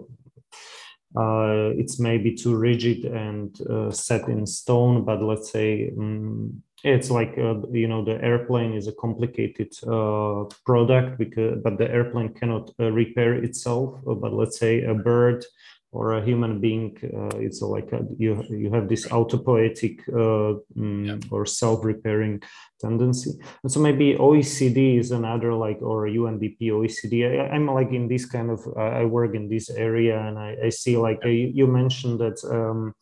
uh, 1.16 1.70
it's 1.76 1.98
maybe 1.98 2.34
too 2.34 2.56
rigid 2.56 3.04
and 3.04 3.60
uh, 3.68 3.90
set 3.90 4.28
in 4.28 4.46
stone. 4.46 5.04
But 5.04 5.22
let's 5.22 5.50
say 5.50 5.92
um, 5.98 6.62
it's 6.84 7.10
like 7.10 7.36
uh, 7.38 7.60
you 7.72 7.88
know 7.88 8.04
the 8.04 8.22
airplane 8.22 8.72
is 8.72 8.86
a 8.86 8.92
complicated 8.92 9.72
uh, 9.86 10.44
product 10.64 11.18
because 11.18 11.58
but 11.62 11.78
the 11.78 11.90
airplane 11.90 12.32
cannot 12.32 12.70
uh, 12.80 12.90
repair 12.90 13.34
itself 13.34 14.00
uh, 14.08 14.14
but 14.14 14.32
let's 14.32 14.58
say 14.58 14.84
a 14.84 14.94
bird 14.94 15.44
or 15.92 16.14
a 16.14 16.24
human 16.24 16.60
being 16.60 16.96
uh, 17.16 17.36
it's 17.38 17.60
like 17.60 17.92
a, 17.92 18.00
you 18.16 18.42
you 18.48 18.70
have 18.72 18.88
this 18.88 19.06
autopoietic 19.08 20.00
uh, 20.08 20.58
mm, 20.76 21.06
yeah. 21.06 21.18
or 21.30 21.44
self-repairing 21.44 22.40
tendency. 22.80 23.32
And 23.62 23.70
so 23.70 23.80
maybe 23.80 24.14
oecd 24.14 24.98
is 24.98 25.10
another 25.10 25.54
like 25.54 25.80
or 25.82 26.06
undp 26.06 26.58
oecd 26.60 27.14
I, 27.52 27.54
am 27.54 27.66
like 27.66 27.92
in 27.92 28.08
this 28.08 28.24
kind 28.24 28.50
of 28.50 28.60
i 28.76 29.04
work 29.04 29.34
in 29.34 29.48
this 29.48 29.70
area 29.70 30.20
and 30.20 30.38
i, 30.38 30.56
I 30.64 30.68
see 30.70 30.96
like 30.96 31.20
you 31.24 31.66
mentioned 31.66 32.20
that 32.20 32.38
um, 32.50 32.94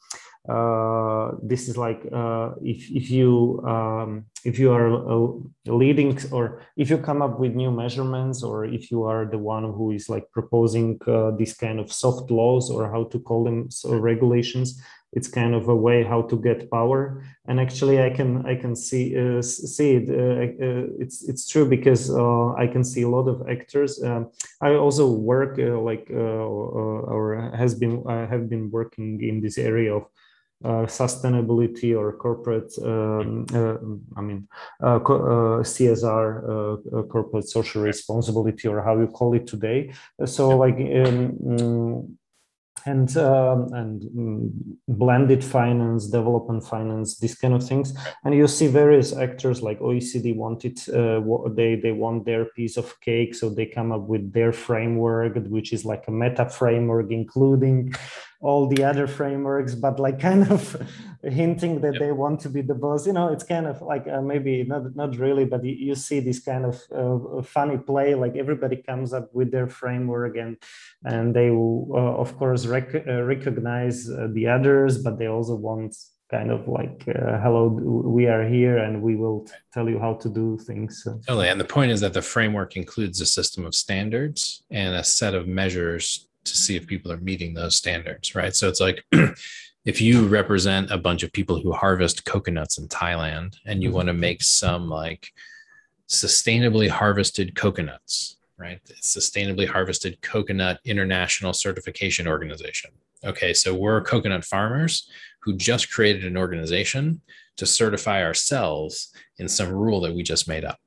uh, 0.48 1.32
this 1.42 1.68
is 1.68 1.76
like 1.76 2.00
uh, 2.10 2.52
if 2.62 2.90
if 2.90 3.10
you 3.10 3.62
um, 3.66 4.24
if 4.44 4.58
you 4.58 4.72
are 4.72 4.88
uh, 4.88 5.28
leading 5.66 6.18
or 6.32 6.62
if 6.76 6.88
you 6.88 6.96
come 6.96 7.20
up 7.20 7.38
with 7.38 7.52
new 7.54 7.70
measurements 7.70 8.42
or 8.42 8.64
if 8.64 8.90
you 8.90 9.04
are 9.04 9.26
the 9.26 9.36
one 9.36 9.64
who 9.64 9.90
is 9.90 10.08
like 10.08 10.24
proposing 10.32 10.98
uh, 11.06 11.32
this 11.32 11.52
kind 11.52 11.78
of 11.78 11.92
soft 11.92 12.30
laws 12.30 12.70
or 12.70 12.90
how 12.90 13.04
to 13.04 13.18
call 13.18 13.44
them 13.44 13.70
so 13.70 13.94
regulations 13.96 14.80
it's 15.12 15.28
kind 15.28 15.54
of 15.54 15.68
a 15.68 15.74
way 15.74 16.02
how 16.02 16.22
to 16.22 16.36
get 16.36 16.70
power 16.70 17.22
and 17.46 17.59
actually 17.61 18.02
i 18.02 18.11
can 18.11 18.44
i 18.46 18.54
can 18.54 18.74
see 18.76 19.16
uh, 19.16 19.40
see 19.42 19.96
it 19.96 20.09
uh, 20.09 20.86
it's 20.98 21.28
it's 21.28 21.48
true 21.48 21.68
because 21.68 22.11
i 22.59 22.66
can 22.66 22.84
see 22.84 23.02
a 23.02 23.09
lot 23.09 23.26
of 23.28 23.48
actors 23.48 24.02
um, 24.02 24.30
i 24.61 24.74
also 24.74 25.11
work 25.11 25.59
like 25.59 26.11
or 26.11 27.50
has 27.56 27.74
been 27.74 28.02
i 28.06 28.26
have 28.26 28.48
been 28.48 28.70
working 28.70 29.22
in 29.22 29.40
this 29.40 29.59
area 29.59 29.94
of 29.94 30.04
uh, 30.64 30.86
sustainability 30.86 31.96
or 31.96 32.12
corporate, 32.16 32.72
um, 32.82 33.46
uh, 33.54 33.76
I 34.18 34.22
mean, 34.22 34.48
uh, 34.82 34.96
uh, 34.96 35.62
CSR, 35.62 36.42
uh, 36.42 36.98
uh, 36.98 37.02
corporate 37.04 37.48
social 37.48 37.82
responsibility, 37.82 38.66
or 38.66 38.82
how 38.82 38.98
you 38.98 39.06
call 39.06 39.34
it 39.34 39.46
today. 39.46 39.92
So, 40.24 40.48
like, 40.56 40.74
um, 40.74 41.32
mm, 41.44 42.11
and 42.86 43.16
um, 43.16 43.72
and 43.72 44.02
um, 44.18 44.78
blended 44.88 45.44
finance, 45.44 46.06
development 46.06 46.64
finance, 46.64 47.18
these 47.18 47.34
kind 47.34 47.54
of 47.54 47.66
things. 47.66 47.96
And 48.24 48.34
you 48.34 48.46
see 48.46 48.66
various 48.66 49.16
actors 49.16 49.62
like 49.62 49.80
OECD 49.80 50.36
wanted 50.36 50.78
uh, 50.88 51.20
they 51.54 51.76
they 51.76 51.92
want 51.92 52.24
their 52.24 52.46
piece 52.46 52.76
of 52.76 52.98
cake, 53.00 53.34
so 53.34 53.48
they 53.48 53.66
come 53.66 53.92
up 53.92 54.02
with 54.02 54.32
their 54.32 54.52
framework, 54.52 55.36
which 55.48 55.72
is 55.72 55.84
like 55.84 56.04
a 56.08 56.10
meta 56.10 56.48
framework, 56.48 57.10
including 57.10 57.92
all 58.41 58.68
the 58.68 58.84
other 58.84 59.07
frameworks, 59.07 59.74
but 59.74 59.99
like 59.99 60.20
kind 60.20 60.51
of 60.51 60.80
hinting 61.22 61.80
that 61.80 61.95
yep. 61.95 62.01
they 62.01 62.12
want 62.12 62.41
to 62.41 62.49
be 62.49 62.62
the 62.62 62.74
boss. 62.74 63.07
You 63.07 63.12
know, 63.12 63.28
it's 63.32 63.45
kind 63.45 63.66
of 63.66 63.82
like 63.82 64.07
uh, 64.07 64.22
maybe 64.22 64.64
not 64.64 64.95
not 64.95 65.16
really, 65.16 65.45
but 65.45 65.64
you, 65.64 65.72
you 65.72 65.95
see 65.95 66.20
this 66.20 66.41
kind 66.41 66.64
of 66.64 66.82
uh, 66.95 67.43
funny 67.43 67.78
play. 67.78 68.14
Like 68.14 68.36
everybody 68.36 68.76
comes 68.76 69.12
up 69.12 69.34
with 69.34 69.51
their 69.51 69.68
framework, 69.68 70.36
and 70.36 70.57
and 71.05 71.34
they 71.34 71.51
will 71.51 71.89
uh, 71.93 72.20
of 72.20 72.36
course 72.39 72.66
rec- 72.66 73.07
uh, 73.07 73.22
recognize 73.22 74.09
uh, 74.09 74.28
the 74.32 74.47
others, 74.47 75.03
but 75.03 75.18
they 75.18 75.26
also 75.26 75.57
want 75.57 75.97
kind 76.30 76.51
of 76.51 76.68
like 76.68 77.05
uh, 77.09 77.41
hello 77.41 77.68
we 77.68 78.26
are 78.26 78.47
here 78.47 78.76
and 78.76 79.01
we 79.01 79.16
will 79.16 79.47
tell 79.72 79.89
you 79.89 79.99
how 79.99 80.12
to 80.12 80.28
do 80.28 80.59
things 80.59 81.03
so. 81.03 81.18
totally 81.26 81.49
and 81.49 81.59
the 81.59 81.64
point 81.64 81.91
is 81.91 82.03
that 82.03 82.12
the 82.12 82.20
framework 82.20 82.76
includes 82.76 83.22
a 83.22 83.26
system 83.26 83.64
of 83.64 83.74
standards 83.74 84.62
and 84.70 84.95
a 84.95 85.03
set 85.03 85.34
of 85.34 85.49
measures 85.49 86.27
to 86.51 86.57
see 86.57 86.76
if 86.76 86.86
people 86.86 87.12
are 87.12 87.18
meeting 87.18 87.55
those 87.55 87.76
standards, 87.76 88.34
right? 88.34 88.55
So 88.55 88.68
it's 88.68 88.80
like 88.80 89.05
if 89.84 90.01
you 90.01 90.26
represent 90.26 90.90
a 90.90 90.99
bunch 90.99 91.22
of 91.22 91.32
people 91.32 91.61
who 91.61 91.72
harvest 91.72 92.24
coconuts 92.24 92.78
in 92.78 92.88
Thailand 92.88 93.57
and 93.64 93.82
you 93.82 93.88
mm-hmm. 93.88 93.96
want 93.96 94.09
to 94.09 94.14
make 94.14 94.42
some 94.42 94.88
like 94.88 95.28
sustainably 96.09 96.88
harvested 96.88 97.55
coconuts 97.55 98.38
right? 98.59 98.80
Sustainably 99.01 99.66
Harvested 99.66 100.20
Coconut 100.20 100.80
International 100.84 101.53
Certification 101.53 102.26
Organization. 102.26 102.90
Okay, 103.24 103.55
so 103.55 103.74
we're 103.74 104.03
coconut 104.03 104.44
farmers 104.44 105.09
who 105.42 105.57
just 105.57 105.90
created 105.90 106.24
an 106.24 106.36
organization 106.36 107.20
to 107.57 107.66
certify 107.66 108.22
ourselves 108.22 109.12
in 109.38 109.49
some 109.49 109.70
rule 109.70 110.01
that 110.01 110.14
we 110.14 110.22
just 110.22 110.49
made 110.49 110.64
up. 110.64 110.78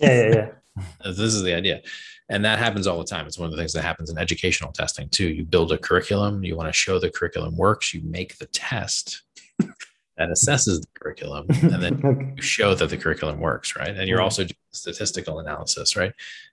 Yeah, 0.00 0.28
yeah, 0.28 0.34
yeah. 0.34 0.82
this 1.04 1.34
is 1.34 1.42
the 1.42 1.54
idea. 1.54 1.82
And 2.28 2.44
that 2.44 2.58
happens 2.58 2.86
all 2.86 2.98
the 2.98 3.04
time. 3.04 3.26
It's 3.26 3.38
one 3.38 3.46
of 3.46 3.50
the 3.52 3.58
things 3.58 3.72
that 3.74 3.82
happens 3.82 4.10
in 4.10 4.18
educational 4.18 4.72
testing 4.72 5.08
too. 5.10 5.28
You 5.28 5.44
build 5.44 5.72
a 5.72 5.78
curriculum, 5.78 6.42
you 6.42 6.56
want 6.56 6.68
to 6.68 6.72
show 6.72 6.98
the 6.98 7.10
curriculum 7.10 7.56
works, 7.56 7.92
you 7.92 8.00
make 8.02 8.38
the 8.38 8.46
test 8.46 9.22
that 9.58 10.30
assesses 10.30 10.80
the 10.80 10.86
curriculum, 10.98 11.46
and 11.62 11.82
then 11.82 12.34
you 12.36 12.42
show 12.42 12.74
that 12.74 12.88
the 12.88 12.96
curriculum 12.96 13.40
works, 13.40 13.76
right? 13.76 13.94
And 13.94 14.08
you're 14.08 14.22
also 14.22 14.44
doing 14.44 14.56
statistical 14.72 15.40
analysis, 15.40 15.96
right? 15.96 16.12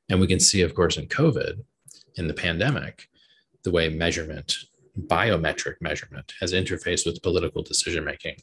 And 0.10 0.20
we 0.20 0.28
can 0.28 0.40
see, 0.40 0.62
of 0.62 0.76
course, 0.76 0.98
in 0.98 1.08
COVID, 1.08 1.64
in 2.16 2.28
the 2.28 2.34
pandemic, 2.34 3.08
the 3.64 3.72
way 3.72 3.88
measurement, 3.88 4.56
biometric 5.00 5.76
measurement, 5.80 6.34
has 6.42 6.52
interfaced 6.52 7.06
with 7.06 7.22
political 7.22 7.64
decision 7.64 8.04
making 8.04 8.36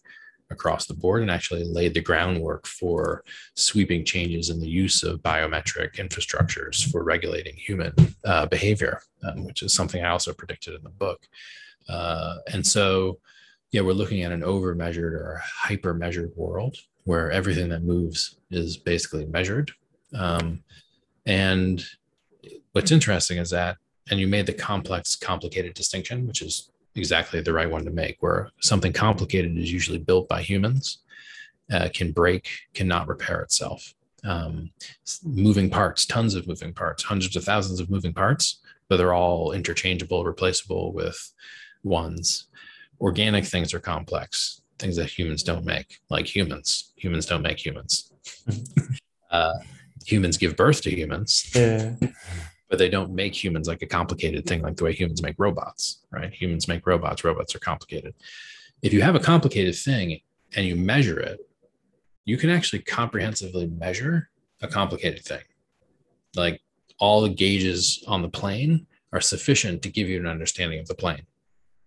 across 0.50 0.86
the 0.86 0.94
board 0.94 1.22
and 1.22 1.30
actually 1.30 1.64
laid 1.64 1.94
the 1.94 2.00
groundwork 2.00 2.66
for 2.66 3.22
sweeping 3.54 4.04
changes 4.04 4.50
in 4.50 4.60
the 4.60 4.68
use 4.68 5.02
of 5.02 5.20
biometric 5.20 5.96
infrastructures 5.96 6.90
for 6.90 7.04
regulating 7.04 7.54
human 7.54 7.92
uh, 8.24 8.46
behavior, 8.46 9.00
um, 9.24 9.44
which 9.44 9.62
is 9.62 9.74
something 9.74 10.02
I 10.02 10.10
also 10.10 10.32
predicted 10.32 10.74
in 10.74 10.82
the 10.82 10.90
book. 10.90 11.26
Uh, 11.88 12.36
and 12.52 12.66
so, 12.66 13.18
yeah, 13.72 13.82
we're 13.82 13.92
looking 13.92 14.22
at 14.22 14.32
an 14.32 14.42
over 14.42 14.74
measured 14.74 15.14
or 15.14 15.40
hyper 15.44 15.94
measured 15.94 16.32
world 16.36 16.76
where 17.04 17.30
everything 17.30 17.68
that 17.70 17.82
moves 17.82 18.38
is 18.50 18.76
basically 18.76 19.26
measured. 19.26 19.70
Um, 20.14 20.62
and 21.26 21.84
what's 22.72 22.92
interesting 22.92 23.38
is 23.38 23.50
that, 23.50 23.76
and 24.10 24.18
you 24.18 24.26
made 24.26 24.46
the 24.46 24.54
complex, 24.54 25.16
complicated 25.16 25.74
distinction, 25.74 26.26
which 26.26 26.40
is 26.40 26.70
exactly 26.98 27.40
the 27.40 27.52
right 27.52 27.70
one 27.70 27.84
to 27.84 27.90
make, 27.90 28.16
where 28.20 28.50
something 28.60 28.92
complicated 28.92 29.56
is 29.56 29.72
usually 29.72 29.98
built 29.98 30.28
by 30.28 30.42
humans, 30.42 30.98
uh, 31.72 31.88
can 31.92 32.12
break, 32.12 32.48
cannot 32.74 33.08
repair 33.08 33.40
itself. 33.40 33.94
Um, 34.24 34.70
moving 35.24 35.70
parts, 35.70 36.04
tons 36.04 36.34
of 36.34 36.46
moving 36.46 36.72
parts, 36.72 37.02
hundreds 37.02 37.36
of 37.36 37.44
thousands 37.44 37.80
of 37.80 37.88
moving 37.88 38.12
parts, 38.12 38.60
but 38.88 38.96
they're 38.96 39.14
all 39.14 39.52
interchangeable, 39.52 40.24
replaceable 40.24 40.92
with 40.92 41.32
ones. 41.84 42.48
Organic 43.00 43.44
things 43.44 43.72
are 43.72 43.80
complex, 43.80 44.62
things 44.78 44.96
that 44.96 45.16
humans 45.16 45.42
don't 45.42 45.64
make, 45.64 46.00
like 46.10 46.26
humans. 46.26 46.92
Humans 46.96 47.26
don't 47.26 47.42
make 47.42 47.64
humans. 47.64 48.12
uh, 49.30 49.54
humans 50.04 50.36
give 50.36 50.56
birth 50.56 50.82
to 50.82 50.90
humans. 50.90 51.50
Yeah 51.54 51.94
but 52.68 52.78
they 52.78 52.88
don't 52.88 53.14
make 53.14 53.34
humans 53.34 53.68
like 53.68 53.82
a 53.82 53.86
complicated 53.86 54.46
thing 54.46 54.62
like 54.62 54.76
the 54.76 54.84
way 54.84 54.92
humans 54.92 55.22
make 55.22 55.36
robots, 55.38 56.04
right? 56.10 56.32
Humans 56.32 56.68
make 56.68 56.86
robots, 56.86 57.24
robots 57.24 57.54
are 57.54 57.60
complicated. 57.60 58.14
If 58.82 58.92
you 58.92 59.02
have 59.02 59.14
a 59.14 59.20
complicated 59.20 59.74
thing 59.74 60.20
and 60.54 60.66
you 60.66 60.76
measure 60.76 61.18
it, 61.18 61.40
you 62.24 62.36
can 62.36 62.50
actually 62.50 62.80
comprehensively 62.80 63.66
measure 63.66 64.28
a 64.60 64.68
complicated 64.68 65.24
thing. 65.24 65.42
Like 66.36 66.60
all 66.98 67.22
the 67.22 67.30
gauges 67.30 68.04
on 68.06 68.22
the 68.22 68.28
plane 68.28 68.86
are 69.12 69.20
sufficient 69.20 69.82
to 69.82 69.88
give 69.88 70.08
you 70.08 70.18
an 70.18 70.26
understanding 70.26 70.78
of 70.78 70.86
the 70.86 70.94
plane 70.94 71.22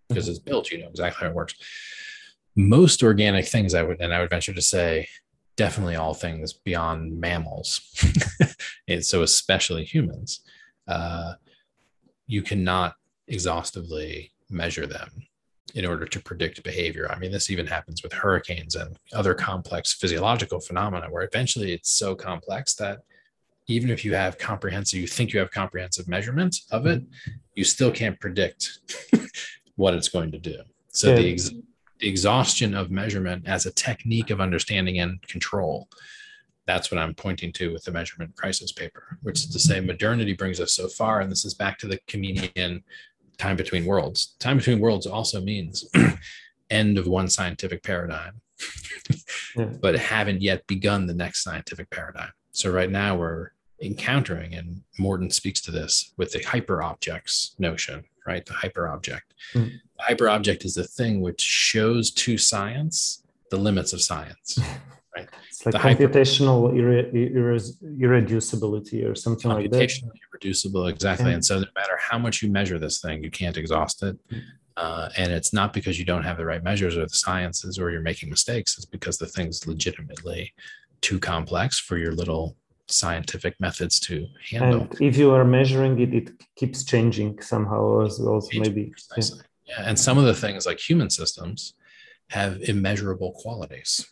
because 0.10 0.28
it's 0.28 0.40
built, 0.40 0.72
you 0.72 0.80
know 0.80 0.90
exactly 0.90 1.26
how 1.26 1.32
it 1.32 1.36
works. 1.36 1.54
Most 2.56 3.04
organic 3.04 3.46
things, 3.46 3.74
I 3.74 3.84
would, 3.84 4.02
and 4.02 4.14
I 4.14 4.20
would 4.20 4.30
venture 4.30 4.54
to 4.54 4.62
say, 4.62 5.08
definitely 5.56 5.96
all 5.96 6.14
things 6.14 6.54
beyond 6.54 7.20
mammals, 7.20 7.82
and 8.88 9.06
so 9.06 9.22
especially 9.22 9.86
humans, 9.86 10.42
uh, 10.88 11.34
you 12.28 12.42
cannot 12.42 12.96
exhaustively 13.28 14.32
measure 14.50 14.88
them 14.88 15.10
in 15.76 15.86
order 15.86 16.06
to 16.06 16.20
predict 16.20 16.64
behavior. 16.64 17.10
I 17.10 17.18
mean, 17.18 17.32
this 17.32 17.50
even 17.50 17.66
happens 17.66 18.04
with 18.04 18.14
hurricanes 18.14 18.76
and 18.76 18.98
other 19.14 19.34
complex 19.34 19.94
physiological 19.94 20.60
phenomena 20.60 21.08
where 21.10 21.24
eventually 21.24 21.74
it's 21.74 21.92
so 21.92 22.16
complex 22.16 22.74
that 22.76 23.00
even 23.68 23.90
if 23.90 24.04
you 24.04 24.14
have 24.14 24.38
comprehensive, 24.38 25.00
you 25.00 25.08
think 25.08 25.32
you 25.32 25.40
have 25.40 25.52
comprehensive 25.52 26.08
measurements 26.08 26.66
of 26.72 26.86
it, 26.86 27.04
you 27.56 27.64
still 27.64 27.92
can't 27.92 28.20
predict 28.20 28.80
what 29.76 29.94
it's 29.94 30.10
going 30.10 30.32
to 30.32 30.40
do. 30.40 30.58
So 30.90 31.10
yeah. 31.10 31.16
the, 31.16 31.32
ex- 31.32 31.52
the 32.00 32.10
exhaustion 32.10 32.74
of 32.74 32.92
measurement 32.92 33.48
as 33.48 33.66
a 33.66 33.72
technique 33.72 34.30
of 34.30 34.42
understanding 34.42 35.00
and 35.00 35.22
control 35.22 35.88
that's 36.72 36.90
what 36.90 37.00
I'm 37.00 37.14
pointing 37.14 37.52
to 37.54 37.74
with 37.74 37.84
the 37.84 37.92
measurement 37.92 38.34
crisis 38.38 38.72
paper, 38.72 39.18
which 39.24 39.40
is 39.40 39.48
to 39.48 39.60
say 39.60 39.82
modernity 39.82 40.34
brings 40.34 40.62
us 40.62 40.74
so 40.74 40.88
far. 40.88 41.20
And 41.20 41.30
this 41.30 41.44
is 41.44 41.54
back 41.54 41.78
to 41.80 41.88
the 41.88 42.00
Comenian 42.08 42.84
time 43.38 43.58
between 43.58 43.86
worlds. 43.86 44.36
Time 44.40 44.58
between 44.58 44.80
worlds 44.80 45.06
also 45.06 45.42
means 45.42 45.90
end 46.70 46.98
of 46.98 47.08
one 47.08 47.28
scientific 47.28 47.84
paradigm, 47.84 48.40
yeah. 49.58 49.66
but 49.82 49.96
haven't 49.98 50.42
yet 50.42 50.66
begun 50.66 51.08
the 51.08 51.14
next 51.14 51.44
scientific 51.44 51.90
paradigm. 51.90 52.32
So 52.52 52.72
right 52.72 52.90
now 52.90 53.18
we're 53.18 53.50
encountering, 53.82 54.54
and 54.54 54.82
Morton 54.98 55.30
speaks 55.30 55.60
to 55.62 55.72
this 55.72 56.14
with 56.16 56.32
the 56.32 56.42
hyper 56.42 56.82
objects 56.82 57.54
notion, 57.60 58.06
right? 58.26 58.46
The 58.46 58.54
hyper 58.54 58.88
object. 58.88 59.34
Mm. 59.54 59.72
The 59.98 60.04
hyper 60.04 60.30
object 60.30 60.64
is 60.64 60.76
the 60.76 60.86
thing 60.86 61.20
which 61.20 61.42
shows 61.42 62.12
to 62.12 62.38
science 62.38 63.24
the 63.50 63.58
limits 63.58 63.92
of 63.92 64.02
science. 64.02 64.58
right? 65.16 65.30
It's 65.48 65.66
like 65.66 65.74
the 65.74 65.80
computational 65.80 66.74
irre- 66.74 67.12
irreducibility 68.00 69.10
or 69.10 69.16
something 69.16 69.52
like 69.52 69.70
that. 69.72 69.78
Computational 69.78 70.12
irreducible, 70.32 70.88
exactly. 70.88 71.30
Yeah. 71.30 71.36
And 71.36 71.46
so 71.46 71.60
no 71.60 71.66
matter 71.76 71.98
how 72.00 72.18
much 72.18 72.42
you 72.42 72.50
measure 72.50 72.80
this 72.80 73.00
thing, 73.00 73.24
you 73.24 73.32
can't 73.32 73.58
exhaust 73.58 74.04
it. 74.04 74.18
Uh, 74.78 75.10
and 75.18 75.32
it's 75.32 75.54
not 75.54 75.74
because 75.74 76.00
you 76.00 76.06
don't 76.06 76.24
have 76.24 76.38
the 76.38 76.46
right 76.46 76.64
measures 76.64 76.98
or 76.98 77.06
the 77.06 77.10
sciences 77.10 77.78
or 77.78 77.92
you're 77.92 78.02
making 78.02 78.30
mistakes. 78.30 78.78
It's 78.78 78.86
because 78.86 79.18
the 79.18 79.28
thing's 79.28 79.68
legitimately 79.68 80.54
too 81.02 81.20
complex 81.20 81.80
for 81.80 81.98
your 81.98 82.14
little 82.14 82.56
scientific 82.88 83.60
methods 83.60 84.00
to 84.02 84.28
handle. 84.50 84.82
And 84.82 85.02
if 85.02 85.18
you 85.18 85.32
are 85.32 85.46
measuring 85.46 86.00
it, 86.00 86.14
it 86.14 86.32
keeps 86.56 86.84
changing 86.84 87.42
somehow 87.42 88.02
as 88.02 88.20
well. 88.20 88.42
maybe. 88.54 88.94
Yeah. 89.18 89.24
yeah. 89.66 89.84
And 89.86 90.00
some 90.00 90.18
of 90.18 90.26
the 90.26 90.34
things 90.34 90.66
like 90.66 90.80
human 90.80 91.10
systems 91.10 91.74
have 92.30 92.62
immeasurable 92.62 93.34
qualities 93.34 94.06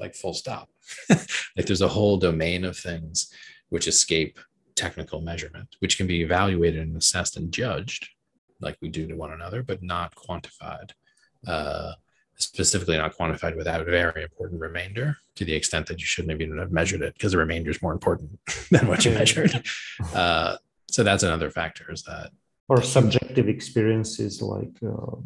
like 0.00 0.14
full 0.14 0.34
stop. 0.34 0.70
like 1.10 1.66
there's 1.66 1.82
a 1.82 1.88
whole 1.88 2.16
domain 2.16 2.64
of 2.64 2.76
things 2.76 3.32
which 3.68 3.86
escape 3.86 4.38
technical 4.74 5.20
measurement, 5.20 5.76
which 5.80 5.96
can 5.96 6.06
be 6.06 6.22
evaluated 6.22 6.80
and 6.80 6.96
assessed 6.96 7.36
and 7.36 7.52
judged 7.52 8.08
like 8.60 8.76
we 8.80 8.88
do 8.88 9.06
to 9.06 9.14
one 9.14 9.32
another, 9.32 9.62
but 9.62 9.82
not 9.82 10.14
quantified. 10.14 10.90
Uh, 11.46 11.92
specifically 12.36 12.96
not 12.96 13.16
quantified 13.16 13.56
without 13.56 13.80
a 13.80 13.84
very 13.84 14.22
important 14.22 14.60
remainder 14.60 15.18
to 15.34 15.44
the 15.44 15.54
extent 15.54 15.86
that 15.86 16.00
you 16.00 16.06
shouldn't 16.06 16.30
have 16.30 16.40
even 16.40 16.58
have 16.58 16.72
measured 16.72 17.02
it 17.02 17.12
because 17.14 17.32
the 17.32 17.38
remainder 17.38 17.70
is 17.70 17.82
more 17.82 17.92
important 17.92 18.38
than 18.70 18.86
what 18.86 19.04
you 19.04 19.10
measured. 19.12 19.62
Uh, 20.14 20.56
so 20.90 21.02
that's 21.02 21.22
another 21.22 21.50
factor 21.50 21.92
is 21.92 22.02
that 22.04 22.30
or 22.70 22.80
subjective 22.80 23.48
experiences 23.48 24.40
like 24.40 24.76
uh, 24.86 25.16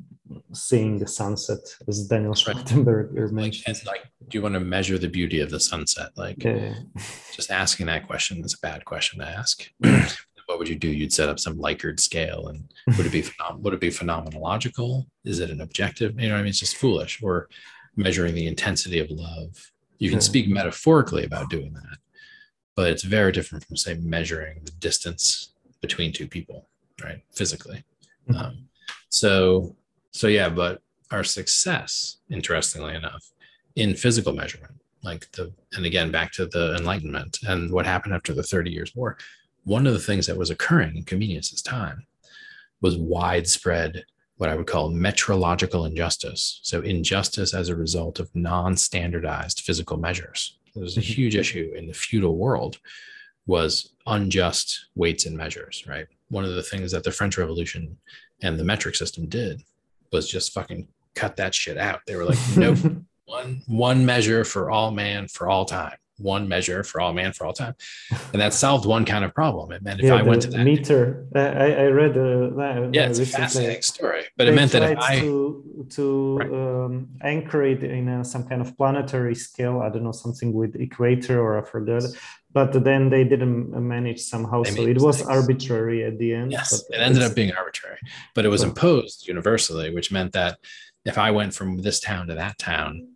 seeing 0.52 0.98
the 0.98 1.06
sunset 1.06 1.60
as 1.86 2.06
daniel 2.08 2.32
schmachtenberger 2.32 3.30
mentioned 3.30 3.76
like, 3.86 4.00
like, 4.00 4.04
do 4.28 4.38
you 4.38 4.42
want 4.42 4.54
to 4.54 4.60
measure 4.60 4.98
the 4.98 5.08
beauty 5.08 5.40
of 5.40 5.50
the 5.50 5.60
sunset? 5.60 6.10
Like 6.16 6.42
yeah. 6.42 6.74
just 7.32 7.50
asking 7.50 7.86
that 7.86 8.06
question 8.06 8.42
is 8.44 8.54
a 8.54 8.58
bad 8.58 8.84
question 8.84 9.20
to 9.20 9.28
ask. 9.28 9.70
What 10.46 10.58
would 10.58 10.68
you 10.68 10.76
do? 10.76 10.88
You'd 10.88 11.10
set 11.10 11.30
up 11.30 11.40
some 11.40 11.56
likert 11.56 11.98
scale 11.98 12.48
and 12.48 12.70
would 12.98 13.06
it 13.06 13.12
be 13.12 13.22
phenom- 13.22 13.60
would 13.60 13.72
it 13.72 13.80
be 13.80 13.88
phenomenological? 13.88 15.06
Is 15.24 15.40
it 15.40 15.48
an 15.48 15.62
objective? 15.62 16.20
You 16.20 16.28
know 16.28 16.34
i 16.34 16.38
mean? 16.40 16.48
It's 16.48 16.60
just 16.60 16.76
foolish. 16.76 17.22
Or 17.22 17.48
measuring 17.96 18.34
the 18.34 18.46
intensity 18.46 18.98
of 18.98 19.10
love. 19.10 19.72
You 19.96 20.10
can 20.10 20.18
yeah. 20.18 20.24
speak 20.24 20.48
metaphorically 20.48 21.24
about 21.24 21.48
doing 21.48 21.72
that 21.72 21.96
but 22.76 22.90
it's 22.90 23.02
very 23.02 23.32
different 23.32 23.64
from 23.64 23.76
say 23.76 23.94
measuring 23.94 24.60
the 24.64 24.72
distance 24.72 25.54
between 25.80 26.12
two 26.12 26.28
people 26.28 26.68
right? 27.04 27.22
Physically. 27.32 27.84
Mm-hmm. 28.28 28.40
um, 28.40 28.68
so 29.10 29.76
so 30.12 30.28
yeah 30.28 30.48
but 30.48 30.80
our 31.10 31.22
success 31.22 32.16
interestingly 32.30 32.94
enough 32.94 33.30
in 33.76 33.94
physical 33.94 34.32
measurement 34.32 34.74
like 35.02 35.30
the 35.32 35.52
and 35.74 35.84
again 35.84 36.10
back 36.10 36.32
to 36.32 36.46
the 36.46 36.74
enlightenment 36.76 37.38
and 37.46 37.70
what 37.70 37.84
happened 37.84 38.14
after 38.14 38.32
the 38.32 38.42
30 38.42 38.70
years 38.70 38.94
war 38.94 39.18
one 39.64 39.86
of 39.86 39.92
the 39.92 39.98
things 39.98 40.26
that 40.26 40.38
was 40.38 40.50
occurring 40.50 40.96
in 40.96 41.04
Comenius's 41.04 41.62
time 41.62 42.06
was 42.80 42.96
widespread 42.96 44.04
what 44.36 44.50
i 44.50 44.54
would 44.54 44.66
call 44.66 44.90
metrological 44.90 45.86
injustice. 45.86 46.60
So 46.62 46.80
injustice 46.80 47.54
as 47.54 47.68
a 47.68 47.76
result 47.76 48.18
of 48.18 48.34
non-standardized 48.34 49.60
physical 49.60 49.96
measures. 49.96 50.58
There's 50.74 50.96
a 50.96 51.00
mm-hmm. 51.00 51.12
huge 51.12 51.36
issue 51.36 51.72
in 51.76 51.86
the 51.86 51.94
feudal 51.94 52.36
world 52.36 52.78
was 53.46 53.90
unjust 54.06 54.86
weights 54.94 55.26
and 55.26 55.36
measures 55.36 55.84
right 55.86 56.06
one 56.34 56.44
of 56.44 56.54
the 56.54 56.62
things 56.62 56.90
that 56.90 57.04
the 57.04 57.12
French 57.12 57.38
Revolution 57.38 57.96
and 58.42 58.58
the 58.58 58.64
metric 58.64 58.96
system 58.96 59.26
did 59.26 59.62
was 60.12 60.28
just 60.28 60.52
fucking 60.52 60.88
cut 61.14 61.36
that 61.36 61.54
shit 61.54 61.78
out. 61.78 62.00
They 62.06 62.16
were 62.16 62.24
like, 62.24 62.38
nope, 62.56 62.78
one 63.24 63.62
one 63.66 64.04
measure 64.04 64.44
for 64.44 64.70
all 64.70 64.90
man 64.90 65.28
for 65.28 65.48
all 65.48 65.64
time. 65.64 65.96
one 66.18 66.46
measure 66.48 66.84
for 66.84 67.00
all 67.00 67.12
man 67.12 67.32
for 67.32 67.46
all 67.46 67.52
time, 67.52 67.74
and 68.32 68.40
that 68.42 68.52
solved 68.52 68.84
one 68.86 69.04
kind 69.04 69.24
of 69.24 69.32
problem. 69.34 69.72
It 69.72 69.82
meant 69.82 70.00
if 70.00 70.06
yeah, 70.06 70.16
I 70.16 70.22
went 70.22 70.42
to 70.42 70.50
that 70.50 70.64
meter, 70.64 71.26
I, 71.34 71.72
I 71.84 71.86
read 72.00 72.12
uh, 72.12 72.54
that. 72.56 72.90
yeah, 72.92 73.08
it's 73.08 73.18
a 73.18 73.26
fascinating 73.26 73.82
story. 73.82 74.24
But 74.36 74.48
it 74.48 74.54
meant 74.54 74.72
that 74.72 74.82
if 74.90 74.98
I 74.98 75.20
to 75.20 75.86
to 75.96 76.36
right. 76.38 76.50
um, 76.50 77.08
anchor 77.22 77.62
it 77.64 77.82
in 77.84 78.08
a, 78.08 78.24
some 78.24 78.44
kind 78.48 78.60
of 78.60 78.76
planetary 78.76 79.34
scale, 79.34 79.80
I 79.80 79.88
don't 79.88 80.04
know 80.04 80.12
something 80.12 80.52
with 80.52 80.74
equator 80.76 81.40
or 81.40 81.58
I 81.60 81.62
forgot. 81.62 82.02
But 82.54 82.84
then 82.84 83.10
they 83.10 83.24
didn't 83.24 83.70
manage 83.72 84.20
somehow, 84.20 84.62
they 84.62 84.70
so 84.70 84.82
it 84.82 84.94
mistakes. 84.94 85.02
was 85.02 85.22
arbitrary 85.22 86.04
at 86.04 86.18
the 86.18 86.32
end. 86.32 86.52
Yes, 86.52 86.84
it 86.88 87.00
ended 87.00 87.22
up 87.22 87.34
being 87.34 87.52
arbitrary, 87.52 87.98
but 88.34 88.44
it 88.44 88.48
was 88.48 88.62
imposed 88.62 89.26
universally, 89.26 89.92
which 89.92 90.12
meant 90.12 90.32
that 90.32 90.58
if 91.04 91.18
I 91.18 91.32
went 91.32 91.52
from 91.52 91.78
this 91.78 91.98
town 92.00 92.28
to 92.28 92.34
that 92.34 92.56
town, 92.58 93.08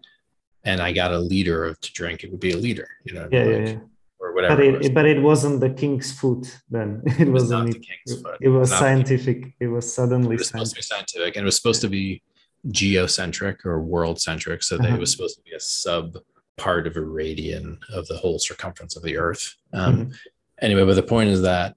and 0.64 0.80
I 0.80 0.92
got 0.92 1.12
a 1.12 1.18
liter 1.18 1.74
to 1.80 1.92
drink, 1.92 2.24
it 2.24 2.30
would 2.30 2.40
be 2.40 2.52
a 2.52 2.56
liter, 2.56 2.88
you 3.04 3.14
know, 3.14 3.28
yeah, 3.30 3.44
like, 3.44 3.50
yeah, 3.50 3.72
yeah. 3.72 3.78
or 4.18 4.34
whatever. 4.34 4.56
But 4.56 4.64
it, 4.64 4.86
it 4.86 4.94
but 4.94 5.06
it 5.06 5.22
wasn't 5.22 5.60
the 5.60 5.70
king's 5.70 6.12
foot 6.12 6.58
then. 6.68 7.02
It, 7.06 7.28
it 7.28 7.30
was 7.30 7.50
not 7.50 7.66
the 7.66 7.78
king's 7.78 8.20
foot. 8.20 8.38
It 8.40 8.48
was 8.48 8.70
scientific. 8.70 9.54
It 9.60 9.68
was 9.68 9.92
suddenly 9.92 10.34
it 10.34 10.40
was 10.40 10.48
supposed 10.48 10.74
to 10.74 10.78
be 10.78 10.82
scientific, 10.82 11.36
and 11.36 11.42
it 11.44 11.46
was 11.46 11.56
supposed 11.56 11.80
to 11.82 11.88
be 11.88 12.22
geocentric 12.70 13.64
or 13.64 13.80
world 13.80 14.20
centric, 14.20 14.62
so 14.62 14.76
that 14.76 14.86
uh-huh. 14.86 14.96
it 14.96 15.00
was 15.00 15.12
supposed 15.12 15.36
to 15.36 15.42
be 15.42 15.52
a 15.52 15.60
sub 15.60 16.18
part 16.58 16.86
of 16.86 16.96
a 16.96 17.00
radian 17.00 17.78
of 17.92 18.06
the 18.08 18.16
whole 18.16 18.38
circumference 18.38 18.96
of 18.96 19.02
the 19.02 19.16
Earth. 19.16 19.54
Um, 19.72 19.96
mm-hmm. 19.96 20.12
Anyway, 20.60 20.84
but 20.84 20.94
the 20.94 21.02
point 21.02 21.30
is 21.30 21.42
that 21.42 21.76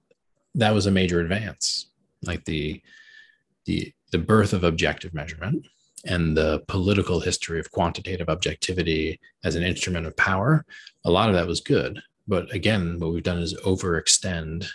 that 0.54 0.74
was 0.74 0.86
a 0.86 0.90
major 0.90 1.20
advance, 1.20 1.86
like 2.22 2.44
the 2.44 2.82
the 3.64 3.92
the 4.10 4.18
birth 4.18 4.52
of 4.52 4.64
objective 4.64 5.14
measurement 5.14 5.66
and 6.04 6.36
the 6.36 6.62
political 6.68 7.20
history 7.20 7.60
of 7.60 7.70
quantitative 7.70 8.28
objectivity 8.28 9.20
as 9.44 9.54
an 9.54 9.62
instrument 9.62 10.06
of 10.06 10.16
power, 10.16 10.64
a 11.04 11.10
lot 11.10 11.28
of 11.28 11.34
that 11.34 11.46
was 11.46 11.60
good. 11.60 12.02
But 12.26 12.52
again, 12.52 12.98
what 12.98 13.12
we've 13.12 13.22
done 13.22 13.38
is 13.38 13.54
overextend 13.60 14.68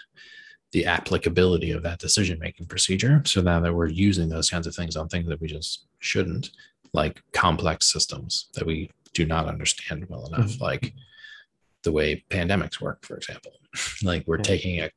the 0.71 0.85
applicability 0.85 1.71
of 1.71 1.83
that 1.83 1.99
decision 1.99 2.39
making 2.39 2.67
procedure. 2.67 3.21
So 3.25 3.41
now 3.41 3.59
that 3.59 3.73
we're 3.73 3.87
using 3.87 4.29
those 4.29 4.49
kinds 4.49 4.67
of 4.67 4.75
things 4.75 4.95
on 4.95 5.07
things 5.07 5.27
that 5.27 5.39
we 5.39 5.47
just 5.47 5.85
shouldn't, 5.99 6.51
like 6.93 7.21
complex 7.33 7.91
systems 7.91 8.47
that 8.53 8.65
we 8.65 8.89
do 9.13 9.25
not 9.25 9.47
understand 9.47 10.05
well 10.09 10.27
enough, 10.27 10.51
mm-hmm. 10.51 10.63
like 10.63 10.93
the 11.83 11.91
way 11.91 12.23
pandemics 12.29 12.81
work, 12.81 13.05
for 13.05 13.15
example. 13.17 13.51
like 14.03 14.25
we're 14.27 14.37
taking 14.37 14.79
a, 14.79 14.89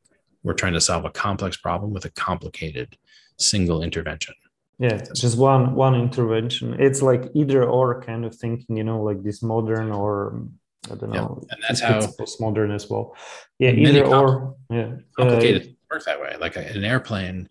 we're 0.43 0.55
trying 0.55 0.73
to 0.73 0.81
solve 0.81 1.05
a 1.05 1.11
complex 1.11 1.57
problem 1.57 1.93
with 1.93 2.05
a 2.05 2.11
complicated 2.11 2.97
single 3.37 3.83
intervention 3.83 4.35
yeah 4.81 4.99
just 5.15 5.39
one 5.39 5.75
one 5.75 5.95
intervention 5.95 6.75
it's 6.81 7.03
like 7.03 7.31
either 7.35 7.65
or 7.65 8.03
kind 8.03 8.25
of 8.25 8.35
thinking 8.35 8.79
you 8.79 8.83
know 8.83 9.03
like 9.03 9.23
this 9.23 9.43
modern 9.43 9.93
or 9.93 10.43
i 10.91 10.95
don't 10.95 11.11
know 11.11 11.41
yeah. 11.43 11.55
and 11.55 11.65
that's 11.69 11.81
how 11.81 12.01
postmodern 12.19 12.75
as 12.75 12.89
well 12.89 13.15
yeah 13.59 13.71
either 13.71 14.07
or 14.07 14.57
yeah 14.71 14.91
complicated 15.17 15.63
uh, 15.63 15.95
work 15.95 16.05
that 16.05 16.21
way 16.21 16.35
like 16.41 16.57
an 16.57 16.83
airplane 16.83 17.49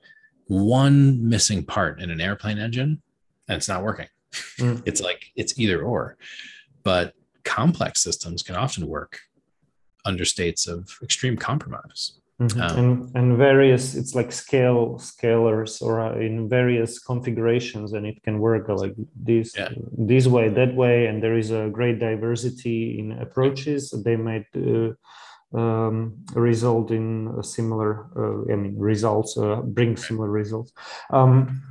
one 0.48 1.30
missing 1.30 1.64
part 1.64 2.02
in 2.02 2.10
an 2.10 2.19
airplane 2.19 2.57
engine 2.57 2.99
and 3.48 3.57
it's 3.57 3.69
not 3.69 3.84
working 3.84 4.07
mm. 4.34 4.81
it's 4.85 5.01
like 5.01 5.31
it's 5.35 5.57
either 5.60 5.81
or 5.81 6.18
but 6.84 7.14
complex 7.43 8.01
systems 8.01 8.43
can 8.43 8.56
often 8.56 8.88
work 8.88 9.19
under 10.06 10.26
states 10.26 10.68
of 10.68 10.89
extreme 11.03 11.38
compromise 11.38 12.19
Mm-hmm. 12.39 12.61
Um, 12.61 12.77
and 12.77 13.15
and 13.15 13.38
various 13.38 13.95
it's 13.95 14.15
like 14.15 14.31
scale 14.31 14.95
scalars 14.97 15.81
or 15.81 15.99
uh, 15.99 16.15
in 16.15 16.47
various 16.47 16.97
configurations 16.97 17.91
and 17.91 18.06
it 18.06 18.23
can 18.23 18.39
work 18.39 18.69
like 18.69 18.95
this 19.14 19.53
yeah. 19.57 19.68
this 19.97 20.26
way 20.26 20.47
that 20.47 20.73
way 20.73 21.07
and 21.07 21.22
there 21.22 21.38
is 21.38 21.51
a 21.51 21.68
great 21.69 21.99
diversity 21.99 22.97
in 22.97 23.11
approaches 23.19 23.91
they 24.06 24.15
might 24.15 24.45
uh, 24.56 24.91
um, 25.53 26.15
result 26.34 26.91
in 26.91 27.27
a 27.38 27.43
similar 27.43 28.07
uh, 28.15 28.53
i 28.53 28.56
mean 28.56 28.73
results 28.80 29.38
uh, 29.38 29.57
bring 29.57 29.97
similar 29.97 30.30
results 30.30 30.72
um, 31.10 31.61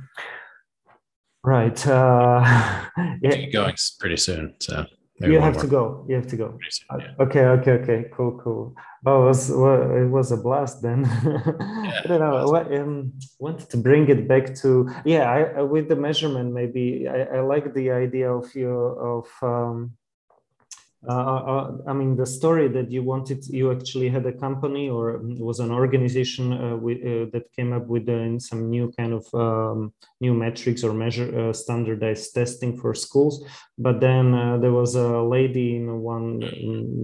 right 1.43 1.87
uh 1.87 2.85
yeah. 3.21 3.45
going 3.51 3.75
pretty 3.99 4.17
soon 4.17 4.53
so 4.59 4.85
you 5.21 5.39
have 5.39 5.55
more. 5.55 5.63
to 5.63 5.67
go. 5.67 6.05
You 6.07 6.15
have 6.15 6.27
to 6.27 6.37
go. 6.37 6.57
Soon, 6.69 6.99
yeah. 6.99 7.11
Okay, 7.19 7.45
okay, 7.45 7.71
okay. 7.71 8.05
Cool, 8.13 8.39
cool. 8.41 8.75
Oh, 9.05 9.23
it 9.23 9.25
was 9.25 9.51
well, 9.51 9.95
it 9.95 10.07
was 10.07 10.31
a 10.31 10.37
blast 10.37 10.81
then. 10.81 11.03
yeah, 11.03 12.01
I 12.03 12.07
don't 12.07 12.19
know. 12.19 12.55
I 12.55 12.77
um, 12.77 13.13
wanted 13.37 13.69
to 13.69 13.77
bring 13.77 14.07
it 14.09 14.27
back 14.27 14.55
to 14.55 14.89
yeah. 15.05 15.29
I, 15.29 15.61
with 15.61 15.89
the 15.89 15.95
measurement, 15.95 16.53
maybe 16.53 17.07
I, 17.07 17.37
I 17.37 17.39
like 17.41 17.73
the 17.73 17.91
idea 17.91 18.31
of 18.31 18.53
your 18.55 19.17
of 19.17 19.27
um, 19.41 19.91
uh, 21.07 21.11
uh, 21.11 21.43
uh, 21.53 21.77
I 21.87 21.93
mean, 21.93 22.17
the 22.17 22.25
story 22.25 22.67
that 22.67 22.91
you 22.91 23.03
wanted, 23.03 23.45
you 23.47 23.71
actually 23.71 24.09
had 24.09 24.25
a 24.25 24.33
company 24.33 24.89
or 24.89 25.19
was 25.21 25.59
an 25.61 25.71
organization 25.71 26.51
uh, 26.51 26.75
with, 26.75 26.97
uh, 26.97 27.29
that 27.31 27.43
came 27.55 27.71
up 27.71 27.87
with 27.87 28.09
uh, 28.09 28.37
some 28.39 28.69
new 28.69 28.91
kind 28.97 29.13
of 29.13 29.25
um, 29.33 29.93
new 30.19 30.33
metrics 30.33 30.83
or 30.83 30.93
measure 30.93 31.53
standardized 31.53 32.33
testing 32.33 32.75
for 32.75 32.93
schools. 32.93 33.45
But 33.77 34.01
then 34.01 34.31
there 34.59 34.73
was 34.73 34.95
a 34.95 35.21
lady 35.21 35.77
in 35.77 36.01
one 36.01 36.39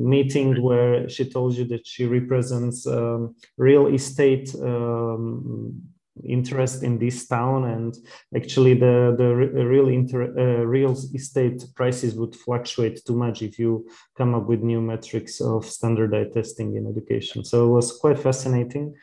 meeting 0.09 0.61
where 0.61 1.07
she 1.07 1.30
told 1.30 1.55
you 1.55 1.63
that 1.65 1.88
she 1.88 2.05
represents 2.05 2.85
um, 2.85 3.35
real 3.57 3.88
estate 3.88 4.53
um, 4.55 5.81
interest 6.24 6.84
in 6.84 6.98
this 6.98 7.28
town 7.28 7.66
and 7.66 7.98
actually 8.36 8.74
the 8.74 9.16
the 9.18 9.36
real 9.36 9.90
inter, 9.90 10.34
uh, 10.38 10.64
real 10.66 10.92
estate 11.14 11.64
prices 11.76 12.16
would 12.16 12.36
fluctuate 12.36 13.04
too 13.06 13.16
much 13.16 13.42
if 13.42 13.60
you 13.60 13.88
come 14.18 14.34
up 14.34 14.48
with 14.48 14.62
new 14.62 14.82
metrics 14.82 15.42
of 15.42 15.66
standardized 15.66 16.34
testing 16.34 16.76
in 16.76 16.88
education. 16.88 17.44
So 17.44 17.66
it 17.66 17.74
was 17.74 17.98
quite 17.98 18.20
fascinating. 18.20 18.96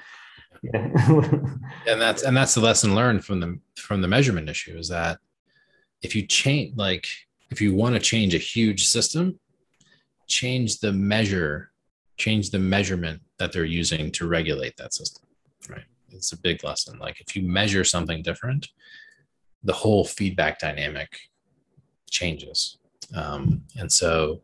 Yeah. 0.63 0.89
And 1.87 2.01
that's 2.01 2.23
and 2.23 2.37
that's 2.37 2.55
the 2.55 2.61
lesson 2.61 2.95
learned 2.95 3.25
from 3.25 3.41
the 3.41 3.59
from 3.77 4.01
the 4.01 4.09
measurement 4.09 4.49
issue 4.49 4.79
is 4.79 4.89
that 4.89 5.19
if 6.03 6.15
you 6.15 6.27
change 6.27 6.77
like 6.77 7.07
if 7.51 7.61
you 7.61 7.75
want 7.75 7.95
to 7.95 8.01
change 8.01 8.35
a 8.35 8.39
huge 8.39 8.87
system 8.87 9.39
change 10.29 10.79
the 10.79 10.93
measure 10.93 11.73
change 12.17 12.51
the 12.51 12.59
measurement 12.59 13.21
that 13.39 13.53
they're 13.53 13.65
using 13.65 14.11
to 14.13 14.27
regulate 14.27 14.77
that 14.77 14.95
system 14.95 15.22
it's 16.13 16.33
a 16.33 16.39
big 16.39 16.65
lesson. 16.65 16.99
Like 16.99 17.21
if 17.21 17.35
you 17.37 17.43
measure 17.43 17.85
something 17.85 18.23
different, 18.23 18.69
the 19.65 19.73
whole 19.73 20.05
feedback 20.05 20.59
dynamic 20.59 21.09
changes. 22.11 22.79
Um, 23.15 23.63
and 23.79 23.91
so 23.91 24.43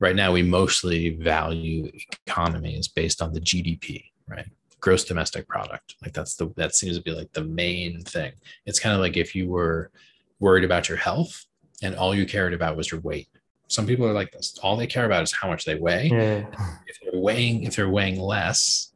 right 0.00 0.16
now 0.16 0.32
we 0.32 0.42
mostly 0.42 1.10
value 1.10 1.90
economies 2.26 2.88
based 2.88 3.22
on 3.22 3.32
the 3.32 3.40
GDP, 3.40 4.04
right? 4.28 4.48
Gross 4.80 5.04
domestic 5.04 5.48
product. 5.48 5.96
Like 6.02 6.12
that's 6.12 6.36
the 6.36 6.52
that 6.56 6.74
seems 6.74 6.96
to 6.96 7.02
be 7.02 7.12
like 7.12 7.32
the 7.32 7.44
main 7.44 8.02
thing. 8.02 8.32
It's 8.66 8.80
kind 8.80 8.94
of 8.94 9.00
like 9.00 9.16
if 9.16 9.34
you 9.34 9.48
were 9.48 9.90
worried 10.38 10.64
about 10.64 10.88
your 10.88 10.98
health 10.98 11.44
and 11.82 11.94
all 11.96 12.14
you 12.14 12.26
cared 12.26 12.54
about 12.54 12.76
was 12.76 12.90
your 12.90 13.00
weight. 13.00 13.28
Some 13.68 13.86
people 13.86 14.06
are 14.06 14.12
like 14.12 14.30
this. 14.30 14.58
All 14.62 14.76
they 14.76 14.86
care 14.86 15.06
about 15.06 15.24
is 15.24 15.32
how 15.32 15.48
much 15.48 15.64
they 15.64 15.74
weigh. 15.74 16.08
Yeah. 16.08 16.46
If 16.86 16.98
they're 17.02 17.20
weighing, 17.20 17.64
if 17.64 17.74
they're 17.74 17.90
weighing 17.90 18.20
less, 18.20 18.92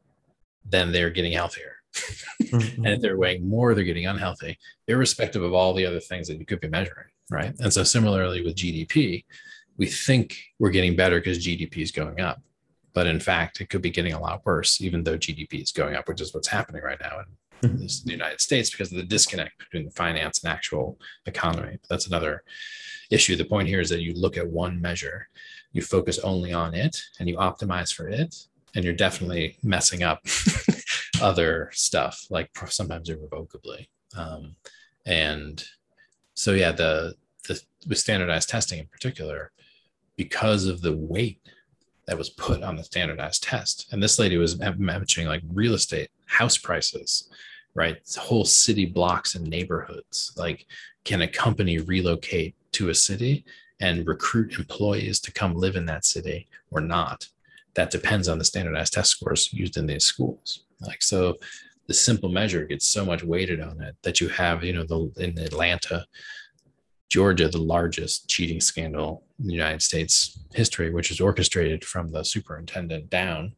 then 0.64 0.92
they're 0.92 1.10
getting 1.10 1.32
healthier 1.32 1.79
mm-hmm. 1.94 2.84
and 2.84 2.94
if 2.94 3.00
they're 3.00 3.18
weighing 3.18 3.48
more, 3.48 3.74
they're 3.74 3.84
getting 3.84 4.06
unhealthy, 4.06 4.58
irrespective 4.88 5.42
of 5.42 5.52
all 5.52 5.74
the 5.74 5.86
other 5.86 6.00
things 6.00 6.28
that 6.28 6.38
you 6.38 6.46
could 6.46 6.60
be 6.60 6.68
measuring. 6.68 7.06
Right. 7.30 7.54
And 7.60 7.72
so, 7.72 7.84
similarly 7.84 8.42
with 8.42 8.56
GDP, 8.56 9.24
we 9.76 9.86
think 9.86 10.36
we're 10.58 10.70
getting 10.70 10.96
better 10.96 11.20
because 11.20 11.44
GDP 11.44 11.78
is 11.78 11.92
going 11.92 12.20
up. 12.20 12.40
But 12.92 13.06
in 13.06 13.20
fact, 13.20 13.60
it 13.60 13.70
could 13.70 13.82
be 13.82 13.90
getting 13.90 14.14
a 14.14 14.20
lot 14.20 14.44
worse, 14.44 14.80
even 14.80 15.04
though 15.04 15.16
GDP 15.16 15.62
is 15.62 15.70
going 15.70 15.94
up, 15.94 16.08
which 16.08 16.20
is 16.20 16.34
what's 16.34 16.48
happening 16.48 16.82
right 16.82 17.00
now 17.00 17.20
in 17.20 17.70
mm-hmm. 17.70 17.86
the 18.04 18.12
United 18.12 18.40
States 18.40 18.70
because 18.70 18.90
of 18.90 18.98
the 18.98 19.04
disconnect 19.04 19.58
between 19.58 19.84
the 19.84 19.90
finance 19.92 20.42
and 20.42 20.52
actual 20.52 20.98
economy. 21.26 21.78
That's 21.88 22.08
another 22.08 22.42
issue. 23.10 23.36
The 23.36 23.44
point 23.44 23.68
here 23.68 23.80
is 23.80 23.90
that 23.90 24.02
you 24.02 24.14
look 24.14 24.36
at 24.36 24.48
one 24.48 24.80
measure, 24.80 25.28
you 25.72 25.82
focus 25.82 26.18
only 26.20 26.52
on 26.52 26.74
it, 26.74 27.00
and 27.18 27.28
you 27.28 27.36
optimize 27.36 27.92
for 27.92 28.08
it, 28.08 28.34
and 28.74 28.84
you're 28.84 28.94
definitely 28.94 29.56
messing 29.62 30.02
up 30.02 30.20
other 31.20 31.70
stuff, 31.72 32.26
like 32.30 32.50
sometimes 32.68 33.08
irrevocably. 33.08 33.88
Um, 34.16 34.56
and 35.06 35.64
so, 36.34 36.52
yeah, 36.52 36.72
the, 36.72 37.14
the 37.48 37.60
with 37.88 37.98
standardized 37.98 38.48
testing 38.48 38.78
in 38.78 38.86
particular, 38.86 39.52
because 40.16 40.66
of 40.66 40.82
the 40.82 40.96
weight 40.96 41.40
that 42.06 42.18
was 42.18 42.30
put 42.30 42.62
on 42.62 42.76
the 42.76 42.84
standardized 42.84 43.42
test, 43.42 43.92
and 43.92 44.02
this 44.02 44.18
lady 44.18 44.36
was 44.36 44.58
mentioning 44.58 45.28
like 45.28 45.42
real 45.52 45.74
estate, 45.74 46.10
house 46.26 46.58
prices, 46.58 47.30
right? 47.74 47.98
Whole 48.18 48.44
city 48.44 48.84
blocks 48.84 49.34
and 49.34 49.46
neighborhoods. 49.46 50.32
Like, 50.36 50.66
can 51.04 51.22
a 51.22 51.28
company 51.28 51.78
relocate 51.78 52.54
to 52.72 52.90
a 52.90 52.94
city 52.94 53.44
and 53.80 54.06
recruit 54.06 54.58
employees 54.58 55.20
to 55.20 55.32
come 55.32 55.54
live 55.54 55.76
in 55.76 55.86
that 55.86 56.04
city 56.04 56.48
or 56.70 56.80
not? 56.80 57.28
That 57.74 57.90
depends 57.90 58.28
on 58.28 58.38
the 58.38 58.44
standardized 58.44 58.92
test 58.92 59.10
scores 59.10 59.52
used 59.52 59.76
in 59.76 59.86
these 59.86 60.04
schools. 60.04 60.64
Like 60.80 61.02
so, 61.02 61.36
the 61.86 61.94
simple 61.94 62.28
measure 62.28 62.64
gets 62.64 62.86
so 62.86 63.04
much 63.04 63.24
weighted 63.24 63.60
on 63.60 63.80
it 63.82 63.96
that 64.02 64.20
you 64.20 64.28
have, 64.28 64.62
you 64.62 64.72
know, 64.72 64.84
the 64.84 65.12
in 65.22 65.38
Atlanta, 65.38 66.06
Georgia 67.08 67.48
the 67.48 67.58
largest 67.58 68.28
cheating 68.28 68.60
scandal 68.60 69.24
in 69.40 69.48
the 69.48 69.52
United 69.52 69.82
States 69.82 70.38
history, 70.54 70.90
which 70.90 71.10
is 71.10 71.20
orchestrated 71.20 71.84
from 71.84 72.12
the 72.12 72.24
superintendent 72.24 73.10
down 73.10 73.54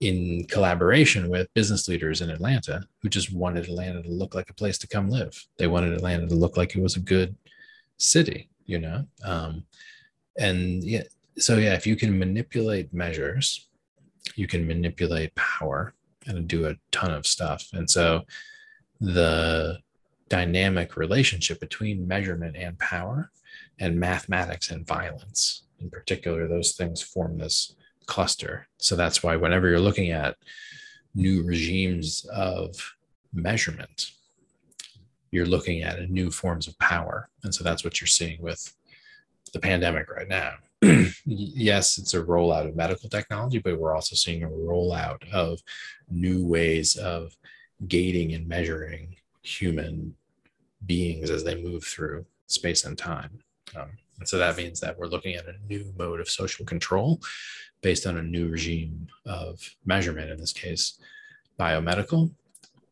in 0.00 0.44
collaboration 0.44 1.28
with 1.28 1.52
business 1.54 1.88
leaders 1.88 2.20
in 2.20 2.30
Atlanta 2.30 2.82
who 3.00 3.08
just 3.08 3.32
wanted 3.32 3.64
Atlanta 3.64 4.02
to 4.02 4.10
look 4.10 4.34
like 4.34 4.50
a 4.50 4.54
place 4.54 4.78
to 4.78 4.86
come 4.86 5.08
live. 5.08 5.46
They 5.56 5.66
wanted 5.66 5.92
Atlanta 5.92 6.26
to 6.28 6.34
look 6.34 6.56
like 6.56 6.76
it 6.76 6.82
was 6.82 6.96
a 6.96 7.00
good 7.00 7.34
city, 7.96 8.48
you 8.66 8.78
know? 8.78 9.06
Um, 9.24 9.64
and 10.38 10.84
yeah, 10.84 11.02
so 11.36 11.56
yeah, 11.56 11.74
if 11.74 11.86
you 11.86 11.96
can 11.96 12.16
manipulate 12.16 12.92
measures, 12.92 13.68
you 14.36 14.46
can 14.46 14.66
manipulate 14.66 15.34
power 15.34 15.94
and 16.28 16.46
do 16.46 16.66
a 16.66 16.76
ton 16.92 17.12
of 17.12 17.26
stuff. 17.26 17.68
And 17.72 17.90
so 17.90 18.24
the 19.00 19.78
dynamic 20.28 20.96
relationship 20.96 21.58
between 21.60 22.06
measurement 22.06 22.56
and 22.56 22.78
power 22.78 23.30
and 23.80 23.98
mathematics 23.98 24.70
and 24.70 24.86
violence 24.86 25.64
in 25.80 25.90
particular, 25.90 26.46
those 26.46 26.72
things 26.72 27.00
form 27.00 27.38
this 27.38 27.74
cluster. 28.06 28.66
So 28.78 28.96
that's 28.96 29.22
why 29.22 29.36
whenever 29.36 29.68
you're 29.68 29.80
looking 29.80 30.10
at 30.10 30.36
new 31.14 31.42
regimes 31.44 32.24
of 32.32 32.94
measurement, 33.32 34.12
you're 35.30 35.46
looking 35.46 35.82
at 35.82 36.10
new 36.10 36.30
forms 36.30 36.66
of 36.66 36.78
power. 36.78 37.28
And 37.44 37.54
so 37.54 37.62
that's 37.62 37.84
what 37.84 38.00
you're 38.00 38.08
seeing 38.08 38.40
with 38.40 38.74
the 39.52 39.60
pandemic 39.60 40.10
right 40.10 40.28
now. 40.28 40.54
yes, 41.24 41.98
it's 41.98 42.14
a 42.14 42.22
rollout 42.22 42.68
of 42.68 42.76
medical 42.76 43.08
technology, 43.08 43.58
but 43.58 43.78
we're 43.78 43.94
also 43.94 44.14
seeing 44.14 44.44
a 44.44 44.48
rollout 44.48 45.28
of 45.32 45.60
new 46.10 46.46
ways 46.46 46.96
of 46.96 47.36
gating 47.86 48.34
and 48.34 48.46
measuring 48.46 49.16
human 49.42 50.14
beings 50.86 51.30
as 51.30 51.44
they 51.44 51.60
move 51.60 51.84
through 51.84 52.24
space 52.46 52.84
and 52.84 52.96
time. 52.96 53.40
Um, 53.76 53.90
and 54.18 54.28
so 54.28 54.38
that 54.38 54.56
means 54.56 54.80
that 54.80 54.98
we're 54.98 55.06
looking 55.06 55.34
at 55.34 55.46
a 55.46 55.54
new 55.68 55.92
mode 55.96 56.20
of 56.20 56.28
social 56.28 56.64
control 56.64 57.20
based 57.82 58.06
on 58.06 58.16
a 58.16 58.22
new 58.22 58.48
regime 58.48 59.06
of 59.26 59.60
measurement, 59.84 60.30
in 60.30 60.38
this 60.38 60.52
case, 60.52 60.98
biomedical. 61.58 62.32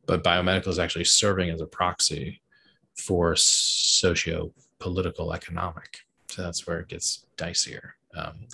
But 0.06 0.22
biomedical 0.22 0.68
is 0.68 0.78
actually 0.78 1.04
serving 1.04 1.50
as 1.50 1.60
a 1.60 1.66
proxy 1.66 2.40
for 2.96 3.34
socio 3.36 4.52
political 4.78 5.32
economic. 5.32 5.98
So 6.28 6.42
that's 6.42 6.66
where 6.66 6.80
it 6.80 6.88
gets 6.88 7.25
dicier. 7.36 7.92
Um, 8.16 8.48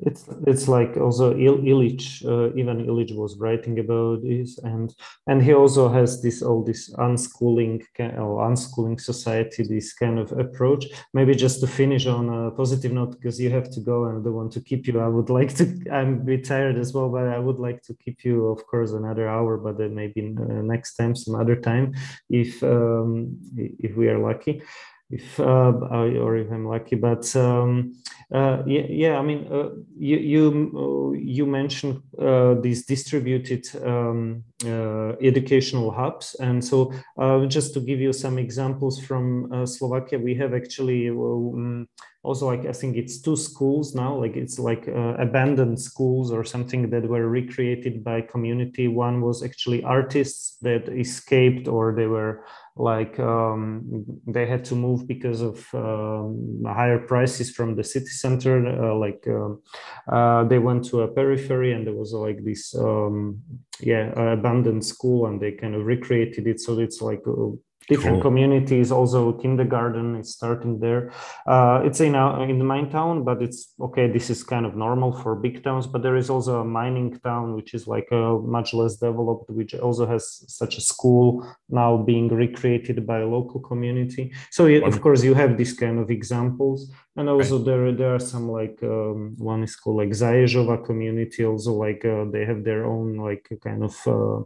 it's 0.00 0.28
it's 0.46 0.68
like 0.68 0.96
also 0.96 1.36
Il- 1.36 1.64
Illich, 1.64 2.24
uh, 2.24 2.56
Ivan 2.56 2.86
Illich 2.86 3.16
was 3.16 3.36
writing 3.38 3.80
about 3.80 4.22
this, 4.22 4.58
and 4.58 4.94
and 5.26 5.42
he 5.42 5.52
also 5.52 5.88
has 5.88 6.22
this 6.22 6.40
all 6.40 6.62
this 6.62 6.94
unschooling 6.94 7.82
or 7.98 8.48
unschooling 8.48 9.00
society, 9.00 9.64
this 9.64 9.92
kind 9.94 10.18
of 10.20 10.30
approach. 10.32 10.86
Maybe 11.12 11.34
just 11.34 11.60
to 11.60 11.66
finish 11.66 12.06
on 12.06 12.28
a 12.28 12.50
positive 12.52 12.92
note, 12.92 13.12
because 13.12 13.40
you 13.40 13.50
have 13.50 13.70
to 13.70 13.80
go 13.80 14.04
and 14.04 14.24
I 14.24 14.30
want 14.30 14.52
to 14.52 14.60
keep 14.60 14.86
you. 14.86 15.00
I 15.00 15.08
would 15.08 15.30
like 15.30 15.54
to. 15.56 15.64
I'm 15.90 16.14
a 16.14 16.24
bit 16.24 16.44
tired 16.44 16.78
as 16.78 16.92
well, 16.92 17.08
but 17.08 17.26
I 17.26 17.38
would 17.38 17.58
like 17.58 17.82
to 17.82 17.94
keep 17.94 18.24
you, 18.24 18.46
of 18.46 18.64
course, 18.66 18.92
another 18.92 19.28
hour, 19.28 19.56
but 19.56 19.78
then 19.78 19.96
maybe 19.96 20.20
uh, 20.38 20.62
next 20.62 20.94
time, 20.94 21.16
some 21.16 21.34
other 21.34 21.56
time, 21.56 21.94
if 22.30 22.62
um, 22.62 23.36
if 23.56 23.96
we 23.96 24.08
are 24.08 24.18
lucky 24.18 24.62
if 25.10 25.40
uh, 25.40 25.72
or 26.20 26.36
if 26.36 26.50
I'm 26.50 26.66
lucky. 26.66 26.96
But 26.96 27.34
um, 27.36 27.94
uh, 28.32 28.62
yeah, 28.66 28.86
yeah, 28.88 29.18
I 29.18 29.22
mean, 29.22 29.46
uh, 29.50 29.70
you 29.98 30.18
you 30.18 31.16
you 31.18 31.46
mentioned 31.46 32.02
uh, 32.18 32.54
these 32.60 32.84
distributed 32.84 33.66
um, 33.82 34.44
uh, 34.64 35.12
educational 35.20 35.90
hubs, 35.90 36.36
and 36.40 36.64
so 36.64 36.92
uh, 37.18 37.46
just 37.46 37.74
to 37.74 37.80
give 37.80 38.00
you 38.00 38.12
some 38.12 38.38
examples 38.38 39.00
from 39.00 39.66
Slovakia, 39.66 40.18
we 40.18 40.34
have 40.34 40.54
actually. 40.54 41.08
Um, 41.08 41.88
also 42.28 42.46
like 42.46 42.64
i 42.66 42.72
think 42.80 42.96
it's 42.96 43.16
two 43.26 43.36
schools 43.36 43.94
now 43.94 44.12
like 44.22 44.36
it's 44.36 44.58
like 44.58 44.84
uh, 44.88 45.14
abandoned 45.18 45.80
schools 45.80 46.30
or 46.30 46.44
something 46.44 46.90
that 46.90 47.08
were 47.08 47.28
recreated 47.28 48.04
by 48.04 48.20
community. 48.20 48.88
One 48.88 49.20
was 49.20 49.42
actually 49.42 49.82
artists 49.82 50.56
that 50.62 50.88
escaped 50.88 51.68
or 51.68 51.94
they 51.94 52.06
were 52.06 52.44
like 52.76 53.18
um, 53.18 54.04
they 54.26 54.46
had 54.46 54.64
to 54.66 54.74
move 54.74 55.08
because 55.08 55.40
of 55.40 55.66
um, 55.74 56.62
higher 56.64 56.98
prices 56.98 57.50
from 57.50 57.74
the 57.74 57.84
city 57.84 58.12
center. 58.24 58.54
Uh, 58.66 58.94
like 58.94 59.24
um, 59.28 59.62
uh, 60.08 60.44
they 60.44 60.58
went 60.58 60.84
to 60.86 61.02
a 61.02 61.08
periphery 61.08 61.72
and 61.72 61.86
there 61.86 61.94
was 61.94 62.12
like 62.12 62.44
this 62.44 62.74
um, 62.76 63.40
yeah 63.80 64.06
abandoned 64.36 64.84
school 64.84 65.26
and 65.26 65.40
they 65.40 65.52
kind 65.52 65.74
of 65.74 65.84
recreated 65.84 66.46
it. 66.46 66.60
So 66.60 66.78
it's 66.78 67.00
like 67.00 67.22
uh, 67.26 67.50
different 67.88 68.16
cool. 68.16 68.30
communities. 68.30 68.92
Also, 68.92 69.32
kindergarten 69.32 70.16
is 70.16 70.34
starting 70.34 70.78
there. 70.78 71.12
Uh, 71.46 71.80
it's 71.84 72.00
in 72.00 72.14
a, 72.14 72.42
in 72.42 72.64
my 72.64 72.84
town, 72.84 73.24
but 73.24 73.42
it's 73.42 73.74
okay. 73.80 74.06
This 74.10 74.30
is 74.30 74.42
kind 74.42 74.66
of 74.66 74.76
normal 74.76 75.12
for 75.12 75.34
big 75.34 75.64
towns. 75.64 75.86
But 75.86 76.02
there 76.02 76.16
is 76.16 76.30
also 76.30 76.60
a 76.60 76.64
mining 76.64 77.18
town, 77.20 77.54
which 77.54 77.74
is 77.74 77.86
like 77.86 78.08
a 78.12 78.24
uh, 78.24 78.38
much 78.38 78.74
less 78.74 78.96
developed, 78.96 79.50
which 79.50 79.74
also 79.74 80.06
has 80.06 80.44
such 80.48 80.76
a 80.76 80.80
school 80.80 81.46
now 81.68 81.96
being 81.96 82.28
recreated 82.28 83.06
by 83.06 83.20
a 83.20 83.26
local 83.26 83.60
community. 83.60 84.32
So 84.50 84.66
yeah, 84.66 84.86
of 84.86 85.00
course, 85.00 85.24
you 85.24 85.34
have 85.34 85.56
this 85.56 85.72
kind 85.72 85.98
of 85.98 86.10
examples, 86.10 86.92
and 87.16 87.28
also 87.28 87.56
right. 87.56 87.66
there 87.66 87.92
there 87.92 88.14
are 88.14 88.20
some 88.20 88.50
like 88.50 88.78
um, 88.82 89.34
one 89.38 89.62
is 89.62 89.76
called 89.76 89.96
like 89.96 90.10
Zaježova 90.10 90.84
community. 90.84 91.44
Also, 91.44 91.72
like 91.72 92.04
uh, 92.04 92.24
they 92.32 92.44
have 92.44 92.64
their 92.64 92.84
own 92.84 93.16
like 93.16 93.48
kind 93.62 93.82
of. 93.82 93.96
Uh, 94.06 94.44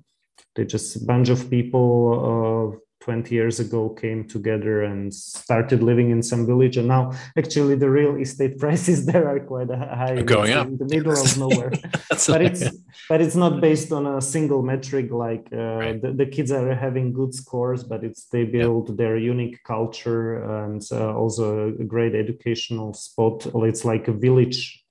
they 0.55 0.65
just 0.65 0.97
a 0.97 1.05
bunch 1.05 1.29
of 1.31 1.49
people 1.49 2.75
uh, 2.75 2.79
20 3.03 3.35
years 3.35 3.59
ago 3.59 3.89
came 3.89 4.25
together 4.29 4.85
and 4.85 5.13
started 5.13 5.83
living 5.83 6.11
in 6.11 6.23
some 6.23 6.47
village 6.47 6.77
and 6.77 6.87
now 6.87 7.13
actually 7.37 7.75
the 7.75 7.91
real 7.91 8.15
estate 8.17 8.59
prices 8.65 9.05
there 9.05 9.29
are 9.29 9.41
quite 9.41 9.69
high 9.71 10.23
going 10.23 10.53
up 10.53 10.69
in 10.69 10.79
the 10.79 10.85
middle 10.85 11.13
of 11.13 11.39
nowhere 11.39 11.73
but 12.29 12.41
it's 12.41 12.65
but 13.09 13.21
it's 13.21 13.35
not 13.35 13.61
based 13.61 13.91
on 13.93 14.07
a 14.07 14.21
single 14.21 14.63
metric 14.63 15.11
like 15.11 15.47
uh, 15.53 15.57
right. 15.57 16.03
the, 16.03 16.13
the, 16.13 16.27
kids 16.27 16.53
are 16.53 16.75
having 16.75 17.13
good 17.13 17.35
scores 17.35 17.83
but 17.83 18.05
it's 18.05 18.27
they 18.27 18.45
build 18.45 18.89
yeah. 18.89 18.95
their 19.01 19.17
unique 19.19 19.59
culture 19.65 20.27
and 20.61 20.83
uh, 20.93 21.13
also 21.13 21.75
a 21.81 21.85
great 21.85 22.15
educational 22.15 22.95
spot 22.95 23.47
it's 23.71 23.85
like 23.85 24.07
a 24.07 24.13
village 24.13 24.85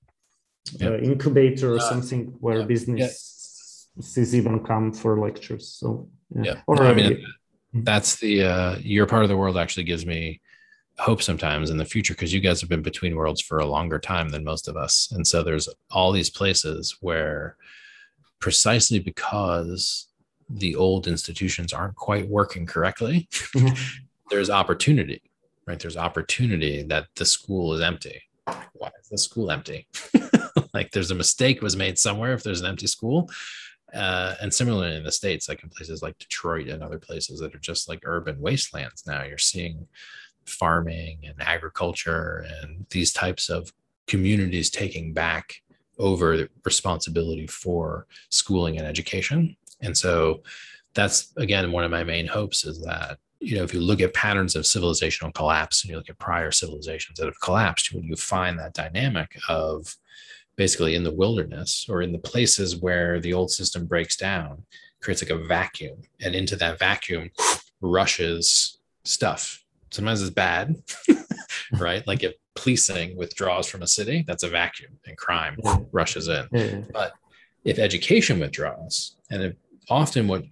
yeah. 0.78 0.88
uh, 0.88 0.98
incubator 0.98 1.72
or 1.74 1.78
uh, 1.78 1.90
something 1.92 2.26
where 2.40 2.62
business 2.64 3.88
is 4.16 4.34
even 4.34 4.60
come 4.60 4.92
for 4.92 5.18
lectures 5.18 5.66
so 5.80 6.08
yeah, 6.34 6.60
or 6.66 6.76
no, 6.76 6.82
I 6.84 6.94
mean. 6.94 7.24
That's 7.72 8.16
the 8.16 8.44
uh, 8.44 8.76
your 8.80 9.06
part 9.06 9.22
of 9.22 9.28
the 9.28 9.36
world 9.36 9.56
actually 9.56 9.84
gives 9.84 10.04
me 10.04 10.40
hope 10.98 11.22
sometimes 11.22 11.70
in 11.70 11.78
the 11.78 11.84
future 11.84 12.14
because 12.14 12.32
you 12.32 12.40
guys 12.40 12.60
have 12.60 12.68
been 12.68 12.82
between 12.82 13.16
worlds 13.16 13.40
for 13.40 13.58
a 13.58 13.66
longer 13.66 13.98
time 13.98 14.28
than 14.28 14.44
most 14.44 14.68
of 14.68 14.76
us. 14.76 15.10
And 15.12 15.26
so 15.26 15.42
there's 15.42 15.68
all 15.90 16.12
these 16.12 16.30
places 16.30 16.96
where 17.00 17.56
precisely 18.40 18.98
because 18.98 20.08
the 20.50 20.76
old 20.76 21.06
institutions 21.06 21.72
aren't 21.72 21.96
quite 21.96 22.28
working 22.28 22.66
correctly 22.66 23.26
mm-hmm. 23.32 23.74
there's 24.30 24.50
opportunity 24.50 25.22
right? 25.66 25.78
There's 25.78 25.96
opportunity 25.96 26.82
that 26.84 27.06
the 27.16 27.24
school 27.24 27.74
is 27.74 27.80
empty. 27.80 28.22
Why 28.46 28.90
is 29.00 29.08
the 29.10 29.18
school 29.18 29.50
empty? 29.50 29.86
Like 30.74 30.90
there's 30.90 31.10
a 31.10 31.14
mistake 31.14 31.60
was 31.60 31.76
made 31.76 31.98
somewhere 31.98 32.32
if 32.32 32.42
there's 32.42 32.62
an 32.62 32.66
empty 32.66 32.86
school 32.86 33.28
uh, 33.94 34.34
and 34.40 34.52
similarly 34.52 34.96
in 34.96 35.04
the 35.04 35.12
states, 35.12 35.48
like 35.48 35.62
in 35.62 35.68
places 35.68 36.02
like 36.02 36.18
Detroit 36.18 36.68
and 36.68 36.82
other 36.82 36.98
places 36.98 37.40
that 37.40 37.54
are 37.54 37.58
just 37.58 37.88
like 37.88 38.00
urban 38.04 38.40
wastelands 38.40 39.04
now, 39.06 39.22
you're 39.22 39.38
seeing 39.38 39.86
farming 40.46 41.20
and 41.24 41.34
agriculture 41.40 42.44
and 42.60 42.86
these 42.90 43.12
types 43.12 43.48
of 43.48 43.72
communities 44.06 44.70
taking 44.70 45.12
back 45.12 45.56
over 45.98 46.48
responsibility 46.64 47.46
for 47.46 48.06
schooling 48.30 48.78
and 48.78 48.86
education. 48.86 49.56
And 49.80 49.96
so 49.96 50.42
that's 50.94 51.32
again 51.36 51.72
one 51.72 51.84
of 51.84 51.90
my 51.90 52.04
main 52.04 52.26
hopes 52.26 52.64
is 52.64 52.82
that 52.82 53.18
you 53.40 53.56
know 53.56 53.62
if 53.62 53.72
you 53.72 53.80
look 53.80 54.00
at 54.00 54.12
patterns 54.14 54.54
of 54.54 54.64
civilizational 54.64 55.32
collapse 55.34 55.82
and 55.82 55.90
you 55.90 55.96
look 55.96 56.10
at 56.10 56.18
prior 56.18 56.50
civilizations 56.50 57.18
that 57.18 57.26
have 57.26 57.40
collapsed, 57.40 57.92
when 57.94 58.04
you 58.04 58.16
find 58.16 58.58
that 58.58 58.74
dynamic 58.74 59.38
of 59.48 59.96
basically 60.62 60.94
in 60.94 61.02
the 61.02 61.18
wilderness 61.22 61.86
or 61.88 62.02
in 62.02 62.12
the 62.12 62.24
places 62.32 62.76
where 62.76 63.18
the 63.18 63.32
old 63.32 63.50
system 63.50 63.84
breaks 63.84 64.16
down 64.16 64.62
creates 65.02 65.20
like 65.20 65.36
a 65.36 65.44
vacuum. 65.44 65.98
And 66.24 66.36
into 66.36 66.54
that 66.54 66.78
vacuum 66.78 67.30
rushes 67.80 68.78
stuff. 69.04 69.64
Sometimes 69.90 70.22
it's 70.22 70.30
bad 70.30 70.76
right? 71.72 72.06
Like 72.06 72.22
if 72.22 72.34
policing 72.54 73.16
withdraws 73.16 73.66
from 73.66 73.82
a 73.82 73.88
city 73.88 74.22
that's 74.24 74.44
a 74.44 74.48
vacuum 74.48 74.92
and 75.04 75.16
crime 75.16 75.56
rushes 75.90 76.28
in. 76.28 76.46
But 76.92 77.12
if 77.64 77.80
education 77.80 78.38
withdraws 78.38 79.16
and 79.32 79.42
if 79.42 79.54
often 79.90 80.28
what 80.28 80.44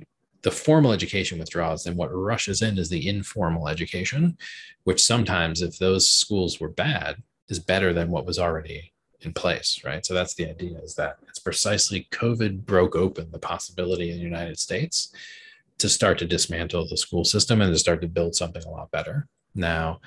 the 0.42 0.50
formal 0.50 0.92
education 0.92 1.38
withdraws 1.38 1.84
then 1.84 1.94
what 1.94 2.08
rushes 2.08 2.62
in 2.62 2.78
is 2.78 2.88
the 2.88 3.06
informal 3.06 3.68
education 3.68 4.36
which 4.84 5.04
sometimes 5.04 5.62
if 5.62 5.78
those 5.78 6.10
schools 6.10 6.58
were 6.58 6.70
bad 6.86 7.22
is 7.48 7.60
better 7.60 7.92
than 7.92 8.10
what 8.10 8.26
was 8.26 8.38
already 8.38 8.89
in 9.22 9.32
place, 9.32 9.82
right? 9.84 10.04
So 10.04 10.14
that's 10.14 10.34
the 10.34 10.48
idea 10.48 10.78
is 10.78 10.94
that 10.94 11.18
it's 11.28 11.38
precisely 11.38 12.08
COVID 12.10 12.64
broke 12.64 12.96
open 12.96 13.30
the 13.30 13.38
possibility 13.38 14.10
in 14.10 14.16
the 14.16 14.22
United 14.22 14.58
States 14.58 15.12
to 15.78 15.88
start 15.88 16.18
to 16.18 16.26
dismantle 16.26 16.88
the 16.88 16.96
school 16.96 17.24
system 17.24 17.60
and 17.60 17.72
to 17.72 17.78
start 17.78 18.00
to 18.02 18.08
build 18.08 18.34
something 18.34 18.62
a 18.64 18.70
lot 18.70 18.90
better. 18.90 19.26
Now, 19.54 20.00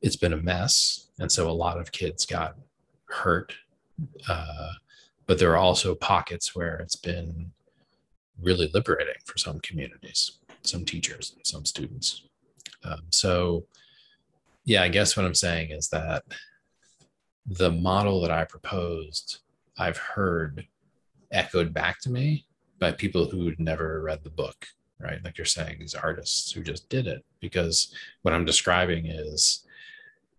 it's 0.00 0.16
been 0.16 0.32
a 0.32 0.36
mess. 0.36 1.08
And 1.18 1.30
so 1.30 1.48
a 1.48 1.52
lot 1.52 1.78
of 1.78 1.92
kids 1.92 2.26
got 2.26 2.56
hurt. 3.06 3.54
Uh, 4.28 4.72
but 5.26 5.38
there 5.38 5.52
are 5.52 5.56
also 5.56 5.94
pockets 5.94 6.54
where 6.54 6.76
it's 6.76 6.96
been 6.96 7.52
really 8.40 8.70
liberating 8.74 9.14
for 9.24 9.38
some 9.38 9.60
communities, 9.60 10.38
some 10.62 10.84
teachers, 10.84 11.36
some 11.44 11.64
students. 11.64 12.22
Um, 12.84 13.02
so, 13.10 13.64
yeah, 14.64 14.82
I 14.82 14.88
guess 14.88 15.16
what 15.16 15.26
I'm 15.26 15.34
saying 15.34 15.70
is 15.70 15.88
that 15.88 16.24
the 17.46 17.70
model 17.70 18.20
that 18.22 18.30
I 18.30 18.44
proposed, 18.44 19.38
I've 19.78 19.96
heard 19.96 20.66
echoed 21.30 21.72
back 21.72 22.00
to 22.00 22.10
me 22.10 22.46
by 22.78 22.92
people 22.92 23.26
who'd 23.26 23.58
never 23.58 24.02
read 24.02 24.22
the 24.22 24.30
book, 24.30 24.66
right? 24.98 25.22
Like 25.24 25.38
you're 25.38 25.44
saying, 25.44 25.78
these 25.78 25.94
artists 25.94 26.52
who 26.52 26.62
just 26.62 26.88
did 26.88 27.06
it. 27.06 27.24
Because 27.40 27.94
what 28.22 28.34
I'm 28.34 28.44
describing 28.44 29.06
is 29.06 29.66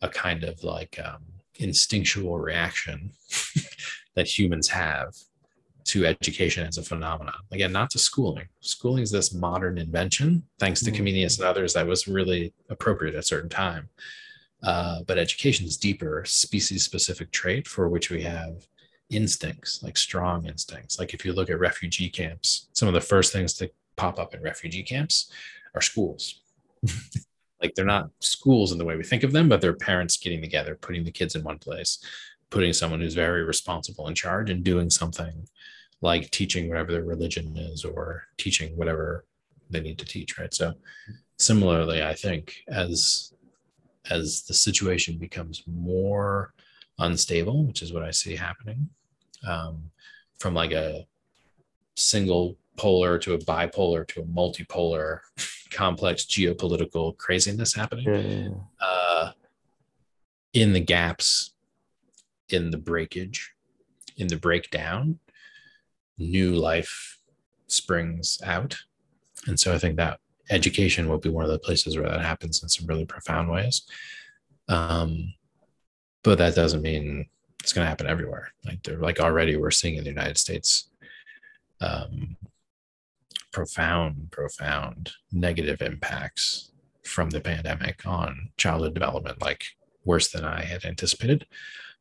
a 0.01 0.09
kind 0.09 0.43
of 0.43 0.63
like 0.63 0.99
um, 1.03 1.23
instinctual 1.55 2.37
reaction 2.37 3.11
that 4.15 4.27
humans 4.27 4.69
have 4.69 5.15
to 5.85 6.05
education 6.05 6.65
as 6.65 6.77
a 6.77 6.83
phenomenon. 6.83 7.35
Again, 7.51 7.71
not 7.71 7.89
to 7.91 7.99
schooling. 7.99 8.47
Schooling 8.61 9.03
is 9.03 9.11
this 9.11 9.33
modern 9.33 9.77
invention, 9.77 10.43
thanks 10.59 10.81
to 10.83 10.91
mm. 10.91 10.95
Comenius 10.95 11.39
and 11.39 11.47
others, 11.47 11.73
that 11.73 11.85
was 11.85 12.07
really 12.07 12.53
appropriate 12.69 13.15
at 13.15 13.19
a 13.19 13.23
certain 13.23 13.49
time. 13.49 13.89
Uh, 14.63 15.03
but 15.03 15.17
education 15.17 15.65
is 15.65 15.77
deeper, 15.77 16.23
species 16.25 16.83
specific 16.83 17.31
trait 17.31 17.67
for 17.67 17.89
which 17.89 18.09
we 18.09 18.21
have 18.21 18.65
instincts, 19.09 19.83
like 19.83 19.97
strong 19.97 20.45
instincts. 20.45 20.97
Like 20.97 21.13
if 21.13 21.25
you 21.25 21.33
look 21.33 21.49
at 21.49 21.59
refugee 21.59 22.09
camps, 22.09 22.67
some 22.73 22.87
of 22.87 22.93
the 22.93 23.01
first 23.01 23.33
things 23.33 23.53
to 23.55 23.69
pop 23.95 24.19
up 24.19 24.33
in 24.33 24.41
refugee 24.41 24.83
camps 24.83 25.31
are 25.75 25.81
schools. 25.81 26.41
like 27.61 27.75
they're 27.75 27.85
not 27.85 28.09
schools 28.19 28.71
in 28.71 28.77
the 28.77 28.85
way 28.85 28.95
we 28.95 29.03
think 29.03 29.23
of 29.23 29.31
them, 29.31 29.49
but 29.49 29.61
they're 29.61 29.73
parents 29.73 30.17
getting 30.17 30.41
together, 30.41 30.75
putting 30.75 31.03
the 31.03 31.11
kids 31.11 31.35
in 31.35 31.43
one 31.43 31.59
place, 31.59 31.99
putting 32.49 32.71
someone 32.71 33.01
who's 33.01 33.15
very 33.15 33.43
responsible 33.43 34.07
in 34.07 34.15
charge 34.15 34.49
and 34.49 34.63
doing 34.63 34.89
something 34.89 35.47
like 36.01 36.29
teaching 36.31 36.69
whatever 36.69 36.91
their 36.91 37.03
religion 37.03 37.57
is 37.57 37.83
or 37.85 38.25
teaching 38.37 38.77
whatever 38.77 39.25
they 39.69 39.79
need 39.79 39.97
to 39.97 40.05
teach 40.05 40.37
right 40.37 40.53
so 40.53 40.73
similarly 41.39 42.03
i 42.03 42.13
think 42.13 42.57
as 42.67 43.32
as 44.09 44.43
the 44.43 44.53
situation 44.53 45.17
becomes 45.17 45.63
more 45.67 46.53
unstable 46.99 47.65
which 47.65 47.81
is 47.81 47.93
what 47.93 48.03
i 48.03 48.11
see 48.11 48.35
happening 48.35 48.89
um, 49.47 49.89
from 50.39 50.53
like 50.53 50.71
a 50.71 51.05
single 51.95 52.57
polar 52.77 53.17
to 53.17 53.33
a 53.33 53.37
bipolar 53.39 54.07
to 54.07 54.21
a 54.21 54.25
multipolar 54.25 55.19
complex 55.71 56.25
geopolitical 56.25 57.17
craziness 57.17 57.73
happening 57.73 58.05
yeah. 58.05 58.49
Uh, 58.79 59.31
in 60.53 60.73
the 60.73 60.79
gaps 60.79 61.53
in 62.53 62.69
the 62.69 62.77
breakage, 62.77 63.53
in 64.17 64.27
the 64.27 64.37
breakdown, 64.37 65.19
new 66.17 66.53
life 66.53 67.17
springs 67.67 68.39
out. 68.45 68.77
And 69.47 69.59
so 69.59 69.73
I 69.73 69.79
think 69.79 69.97
that 69.97 70.19
education 70.53 71.09
will 71.09 71.17
be 71.17 71.29
one 71.29 71.45
of 71.45 71.51
the 71.51 71.59
places 71.59 71.97
where 71.97 72.09
that 72.09 72.21
happens 72.21 72.61
in 72.61 72.69
some 72.69 72.85
really 72.85 73.05
profound 73.05 73.49
ways. 73.49 73.83
Um, 74.69 75.33
but 76.23 76.37
that 76.37 76.55
doesn't 76.55 76.81
mean 76.81 77.27
it's 77.61 77.73
going 77.73 77.85
to 77.85 77.89
happen 77.89 78.07
everywhere. 78.07 78.53
Like 78.65 78.83
they're 78.83 78.97
like 78.97 79.19
already 79.19 79.55
we're 79.57 79.71
seeing 79.71 79.95
in 79.95 80.03
the 80.03 80.09
United 80.09 80.37
States 80.37 80.89
um, 81.81 82.37
profound, 83.51 84.31
profound 84.31 85.11
negative 85.31 85.81
impacts 85.81 86.71
from 87.03 87.29
the 87.29 87.41
pandemic 87.41 88.05
on 88.05 88.49
childhood 88.57 88.93
development, 88.93 89.41
like 89.41 89.65
worse 90.05 90.31
than 90.31 90.45
I 90.45 90.63
had 90.63 90.85
anticipated 90.85 91.45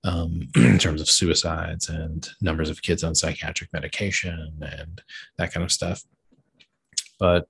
um, 0.05 0.49
in 0.57 0.79
terms 0.79 1.01
of 1.01 1.09
suicides 1.09 1.89
and 1.89 2.29
numbers 2.41 2.71
of 2.71 2.83
kids 2.83 3.05
on 3.05 3.15
psychiatric 3.15 3.73
medication 3.73 4.59
and 4.61 5.03
that 5.39 5.53
kind 5.53 5.65
of 5.65 5.73
stuff. 5.73 6.03
But 7.19 7.49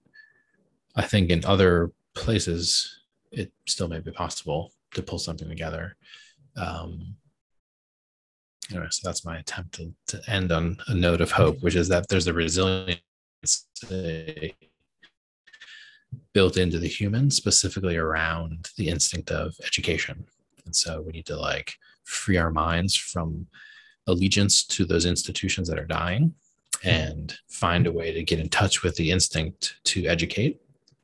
I 0.94 1.02
think 1.02 1.30
in 1.30 1.44
other 1.44 1.92
places, 2.14 3.00
it 3.30 3.52
still 3.66 3.88
may 3.88 4.00
be 4.00 4.10
possible 4.10 4.72
to 4.94 5.02
pull 5.02 5.18
something 5.18 5.48
together. 5.48 5.96
Um, 6.56 7.16
anyway, 8.70 8.86
so 8.90 9.08
that's 9.08 9.24
my 9.24 9.38
attempt 9.38 9.74
to, 9.76 9.92
to 10.08 10.30
end 10.30 10.52
on 10.52 10.76
a 10.88 10.94
note 10.94 11.20
of 11.20 11.32
hope, 11.32 11.62
which 11.62 11.76
is 11.76 11.88
that 11.88 12.08
there's 12.08 12.26
a 12.26 12.32
resilience 12.32 13.00
built 16.34 16.56
into 16.56 16.78
the 16.78 16.88
human, 16.88 17.30
specifically 17.30 17.96
around 17.96 18.68
the 18.76 18.88
instinct 18.88 19.30
of 19.30 19.54
education. 19.64 20.26
And 20.66 20.76
so 20.76 21.00
we 21.00 21.12
need 21.12 21.26
to 21.26 21.36
like 21.36 21.74
free 22.04 22.36
our 22.36 22.50
minds 22.50 22.94
from 22.94 23.46
allegiance 24.06 24.64
to 24.64 24.84
those 24.84 25.06
institutions 25.06 25.68
that 25.68 25.78
are 25.78 25.86
dying 25.86 26.34
and 26.84 27.34
find 27.48 27.86
a 27.86 27.92
way 27.92 28.12
to 28.12 28.22
get 28.24 28.40
in 28.40 28.48
touch 28.48 28.82
with 28.82 28.96
the 28.96 29.10
instinct 29.10 29.76
to 29.84 30.06
educate 30.06 30.60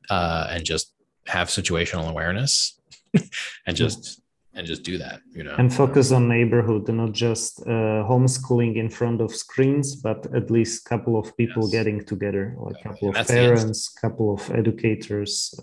uh, 0.09 0.47
and 0.49 0.63
just 0.65 0.93
have 1.27 1.47
situational 1.47 2.09
awareness 2.09 2.79
and 3.67 3.75
just 3.75 4.21
and 4.55 4.65
just 4.65 4.83
do 4.83 4.97
that 4.97 5.21
you 5.31 5.43
know 5.43 5.55
and 5.57 5.73
focus 5.73 6.11
on 6.11 6.27
neighborhood 6.27 6.87
and 6.89 6.97
not 6.97 7.11
just 7.11 7.61
uh, 7.67 8.01
homeschooling 8.11 8.75
in 8.75 8.89
front 8.89 9.21
of 9.21 9.33
screens 9.33 9.95
but 9.95 10.25
at 10.35 10.49
least 10.49 10.85
a 10.85 10.89
couple 10.89 11.17
of 11.17 11.35
people 11.37 11.63
yes. 11.63 11.71
getting 11.71 12.03
together 12.03 12.55
like 12.57 12.75
a 12.79 12.89
couple 12.89 13.09
of 13.09 13.27
parents 13.27 13.89
couple 13.89 14.33
of 14.33 14.51
educators 14.51 15.53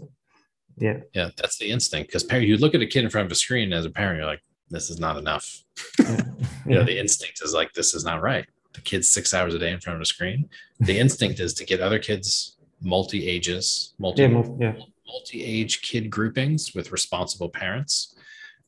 yeah 0.78 0.98
yeah 1.14 1.31
that's 1.36 1.59
the 1.59 1.68
instinct 1.68 2.09
because 2.09 2.23
parent 2.23 2.47
you 2.47 2.56
look 2.56 2.74
at 2.74 2.81
a 2.81 2.86
kid 2.86 3.02
in 3.02 3.10
front 3.10 3.27
of 3.27 3.32
a 3.32 3.35
screen 3.35 3.73
as 3.73 3.85
a 3.85 3.90
parent 3.90 4.18
you're 4.18 4.27
like 4.27 4.43
this 4.70 4.90
is 4.90 4.98
not 4.98 5.16
enough. 5.16 5.62
Yeah. 5.98 6.20
you 6.66 6.74
know, 6.74 6.85
the 6.85 6.98
instinct 6.98 7.40
is 7.43 7.55
like, 7.55 7.73
this 7.73 7.94
is 7.94 8.05
not 8.05 8.23
right. 8.23 8.47
The 8.74 8.81
kid's 8.81 9.09
six 9.09 9.32
hours 9.32 9.55
a 9.55 9.59
day 9.59 9.73
in 9.73 9.81
front 9.81 9.97
of 9.97 10.02
a 10.02 10.06
screen. 10.06 10.48
The 10.81 10.98
instinct 10.98 11.40
is 11.40 11.55
to 11.55 11.64
get 11.64 11.81
other 11.81 11.98
kids 11.98 12.56
multi 12.81 13.28
ages, 13.28 13.94
multi 13.98 14.23
yeah, 14.23 14.43
yeah. 14.59 14.74
multi 15.07 15.44
age 15.44 15.82
kid 15.82 16.11
groupings 16.11 16.74
with 16.74 16.93
responsible 16.93 17.48
parents, 17.48 18.16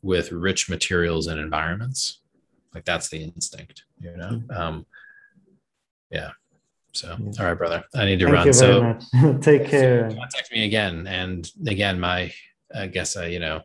with 0.03 0.33
rich 0.33 0.69
materials 0.69 1.27
and 1.27 1.41
environments. 1.41 2.21
Like 2.75 2.85
that's 2.85 3.09
the 3.09 3.23
instinct, 3.23 3.85
you 4.01 4.17
know. 4.17 4.31
Mm-hmm. 4.31 4.51
Um, 4.51 4.87
yeah. 6.11 6.31
So, 6.93 7.17
all 7.39 7.47
right, 7.47 7.55
brother, 7.55 7.85
I 7.95 8.07
need 8.07 8.19
to 8.21 8.27
Thank 8.27 8.37
run. 8.37 8.53
so, 8.53 8.99
take 9.41 9.67
care. 9.67 10.09
Contact 10.09 10.51
me 10.51 10.65
again, 10.65 11.07
and 11.07 11.51
again, 11.67 12.01
my 12.01 12.33
I 12.75 12.87
guess 12.87 13.17
I, 13.17 13.27
you 13.27 13.39
know, 13.39 13.63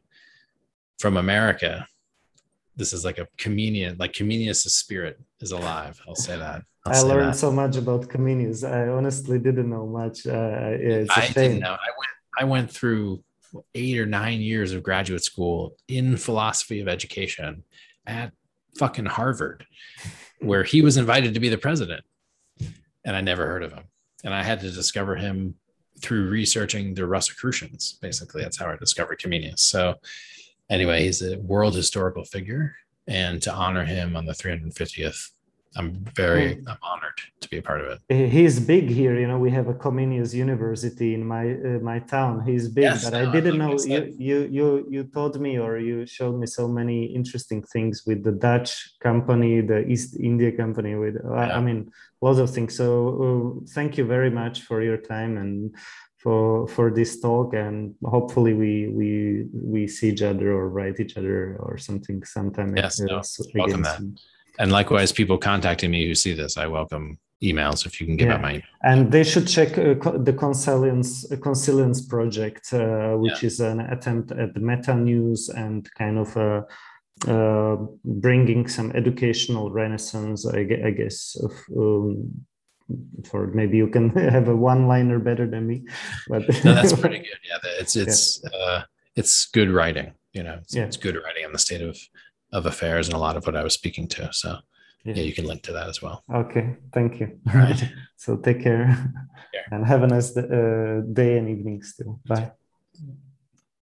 from 1.00 1.18
America, 1.18 1.88
this 2.76 2.94
is 2.94 3.06
like 3.06 3.18
a 3.18 3.28
Comenius, 3.38 4.00
like 4.00 4.14
Comenius' 4.14 4.70
spirit 4.70 5.20
is 5.40 5.52
alive. 5.52 6.00
I'll 6.08 6.16
say 6.16 6.38
that. 6.38 6.64
I'll 6.86 7.06
i 7.06 7.08
learned 7.08 7.34
that. 7.34 7.38
so 7.38 7.52
much 7.52 7.78
about 7.78 8.10
Comenius. 8.10 8.70
I 8.70 8.90
honestly 8.90 9.40
didn't 9.40 9.70
know 9.70 9.88
much. 9.88 10.28
Uh, 10.28 10.32
I 10.32 11.32
didn't 11.34 11.60
know. 11.60 11.72
I 11.72 11.92
went. 11.98 12.12
I 12.40 12.44
went 12.46 12.72
through 12.72 13.24
eight 13.76 13.98
or 13.98 14.06
nine 14.06 14.42
years 14.42 14.74
of 14.74 14.84
graduate 14.84 15.24
school 15.24 15.78
in 15.88 16.18
philosophy 16.18 16.82
of 16.82 16.88
education 16.88 17.64
at 18.06 18.34
fucking 18.78 19.06
Harvard, 19.06 19.66
where 20.40 20.64
he 20.64 20.82
was 20.82 20.98
invited 20.98 21.34
to 21.36 21.40
be 21.40 21.50
the 21.50 21.58
president, 21.58 22.04
and 23.06 23.16
I 23.16 23.22
never 23.22 23.46
heard 23.46 23.64
of 23.64 23.72
him. 23.72 23.84
And 24.24 24.34
I 24.34 24.44
had 24.44 24.60
to 24.62 24.72
discover 24.72 25.16
him 25.16 25.56
through 26.02 26.30
researching 26.30 26.94
the 26.94 27.06
Rosicrucians. 27.06 27.98
Basically, 28.02 28.42
that's 28.42 28.58
how 28.58 28.70
I 28.70 28.76
discovered 28.76 29.20
Comenius. 29.20 29.60
So 29.60 29.96
anyway, 30.70 31.04
he's 31.04 31.22
a 31.22 31.38
world 31.38 31.76
historical 31.76 32.26
figure, 32.26 32.76
and 33.08 33.42
to 33.44 33.54
honor 33.54 33.86
him 33.86 34.16
on 34.16 34.26
the 34.26 34.34
350th, 34.34 35.30
I'm 35.76 36.06
very 36.16 36.56
hmm. 36.56 36.68
I'm 36.68 36.78
honored 36.82 37.20
to 37.42 37.50
be 37.50 37.58
a 37.58 37.62
part 37.62 37.82
of 37.82 37.88
it. 38.10 38.30
He's 38.30 38.60
big 38.60 38.90
here. 38.90 39.20
You 39.20 39.28
know, 39.28 39.40
we 39.40 39.52
have 39.52 39.68
a 39.68 39.74
Comenius 39.74 40.34
University 40.34 41.14
in 41.14 41.26
my 41.26 41.54
uh, 41.54 41.80
my 41.82 42.00
town. 42.00 42.44
He's 42.46 42.68
big, 42.70 42.84
yes, 42.84 43.04
but 43.04 43.14
no, 43.14 43.30
I 43.30 43.32
didn't 43.32 43.58
know 43.58 43.78
you, 43.80 44.16
you 44.18 44.38
you 44.58 44.88
you 44.90 45.04
told 45.06 45.40
me 45.40 45.60
or 45.60 45.78
you 45.78 46.06
showed 46.06 46.40
me 46.40 46.48
so 46.48 46.68
many 46.68 47.06
interesting 47.06 47.64
things 47.64 48.04
with 48.06 48.24
the 48.24 48.32
Dutch 48.32 48.72
company, 49.00 49.62
the 49.62 49.86
East 49.88 50.18
India 50.20 50.52
company. 50.52 50.96
With 50.96 51.18
yeah. 51.24 51.58
I 51.58 51.62
mean, 51.62 51.92
lots 52.22 52.40
of 52.40 52.50
things. 52.52 52.76
So 52.76 52.88
uh, 53.26 53.66
thank 53.70 53.98
you 53.98 54.06
very 54.06 54.30
much 54.30 54.62
for 54.62 54.82
your 54.82 54.98
time 54.98 55.38
and 55.38 55.76
for 56.24 56.68
for 56.70 56.90
this 56.90 57.20
talk 57.20 57.54
and 57.54 57.96
hopefully 58.06 58.54
we 58.54 58.88
we 58.88 59.46
we 59.52 59.88
see 59.88 60.10
each 60.10 60.22
other 60.22 60.54
or 60.54 60.70
write 60.70 60.98
each 61.02 61.18
other 61.18 61.58
or 61.60 61.78
something 61.78 62.24
sometime 62.24 62.78
yes 62.78 62.98
no, 63.02 63.22
welcome 63.54 63.82
that 63.82 64.00
and 64.60 64.72
likewise 64.72 65.12
people 65.12 65.38
contacting 65.38 65.92
me 65.92 66.06
who 66.06 66.16
see 66.16 66.34
this 66.34 66.58
i 66.58 66.68
welcome 66.68 67.18
emails 67.42 67.86
if 67.86 68.00
you 68.00 68.08
can 68.08 68.16
give 68.16 68.30
yeah. 68.30 68.36
out 68.36 68.42
my 68.42 68.52
email. 68.52 68.64
and 68.84 69.12
they 69.12 69.24
should 69.24 69.48
check 69.48 69.78
uh, 69.78 69.96
the 70.18 70.34
consilience 70.34 71.30
uh, 71.32 71.36
consilience 71.38 72.06
project 72.06 72.74
uh, 72.74 73.16
which 73.16 73.44
yeah. 73.44 73.48
is 73.48 73.60
an 73.60 73.82
attempt 73.82 74.32
at 74.32 74.56
meta 74.56 74.96
news 74.96 75.50
and 75.50 75.90
kind 75.96 76.18
of 76.18 76.36
a 76.38 76.66
uh, 77.28 77.78
bringing 78.04 78.68
some 78.68 78.92
educational 78.96 79.72
renaissance, 79.72 80.46
I, 80.46 80.60
I 80.60 80.92
guess, 80.92 81.38
of 81.42 81.54
um, 81.78 82.46
for 83.26 83.48
maybe 83.48 83.78
you 83.78 83.88
can 83.88 84.10
have 84.32 84.48
a 84.48 84.56
one 84.56 84.88
liner 84.88 85.20
better 85.20 85.48
than 85.48 85.66
me 85.66 85.86
but 86.28 86.48
no, 86.66 86.74
that's 86.74 86.94
pretty 87.00 87.20
good 87.20 87.40
yeah 87.48 87.58
it's 87.80 87.96
it's 87.96 88.42
yeah. 88.44 88.60
uh 88.60 88.84
it's 89.16 89.46
good 89.46 89.70
writing 89.70 90.14
You 90.34 90.44
know, 90.44 90.60
it's, 90.62 90.76
it's 90.76 90.98
good 90.98 91.16
writing 91.16 91.46
on 91.46 91.54
the 91.54 91.60
state 91.60 91.82
of 91.82 91.98
of 92.54 92.66
affairs 92.66 93.08
and 93.08 93.16
a 93.16 93.20
lot 93.20 93.36
of 93.36 93.46
what 93.46 93.56
I 93.58 93.64
was 93.64 93.74
speaking 93.74 94.08
to. 94.10 94.32
So 94.32 94.50
Yeah. 95.04 95.16
yeah, 95.16 95.24
you 95.24 95.34
can 95.34 95.46
link 95.46 95.64
to 95.64 95.74
that 95.74 95.90
as 95.90 96.02
well. 96.02 96.24
Okay, 96.34 96.78
thank 96.94 97.20
you. 97.20 97.28
All 97.50 97.60
right. 97.60 97.82
so 98.16 98.38
take 98.38 98.64
care 98.64 98.86
care. 98.88 98.88
and 99.72 99.86
have 99.86 100.04
a 100.04 100.08
nice 100.08 100.38
uh, 100.38 101.02
day 101.12 101.38
and 101.38 101.50
evening 101.50 101.84
still. 101.84 102.20
Bye. 102.26 102.52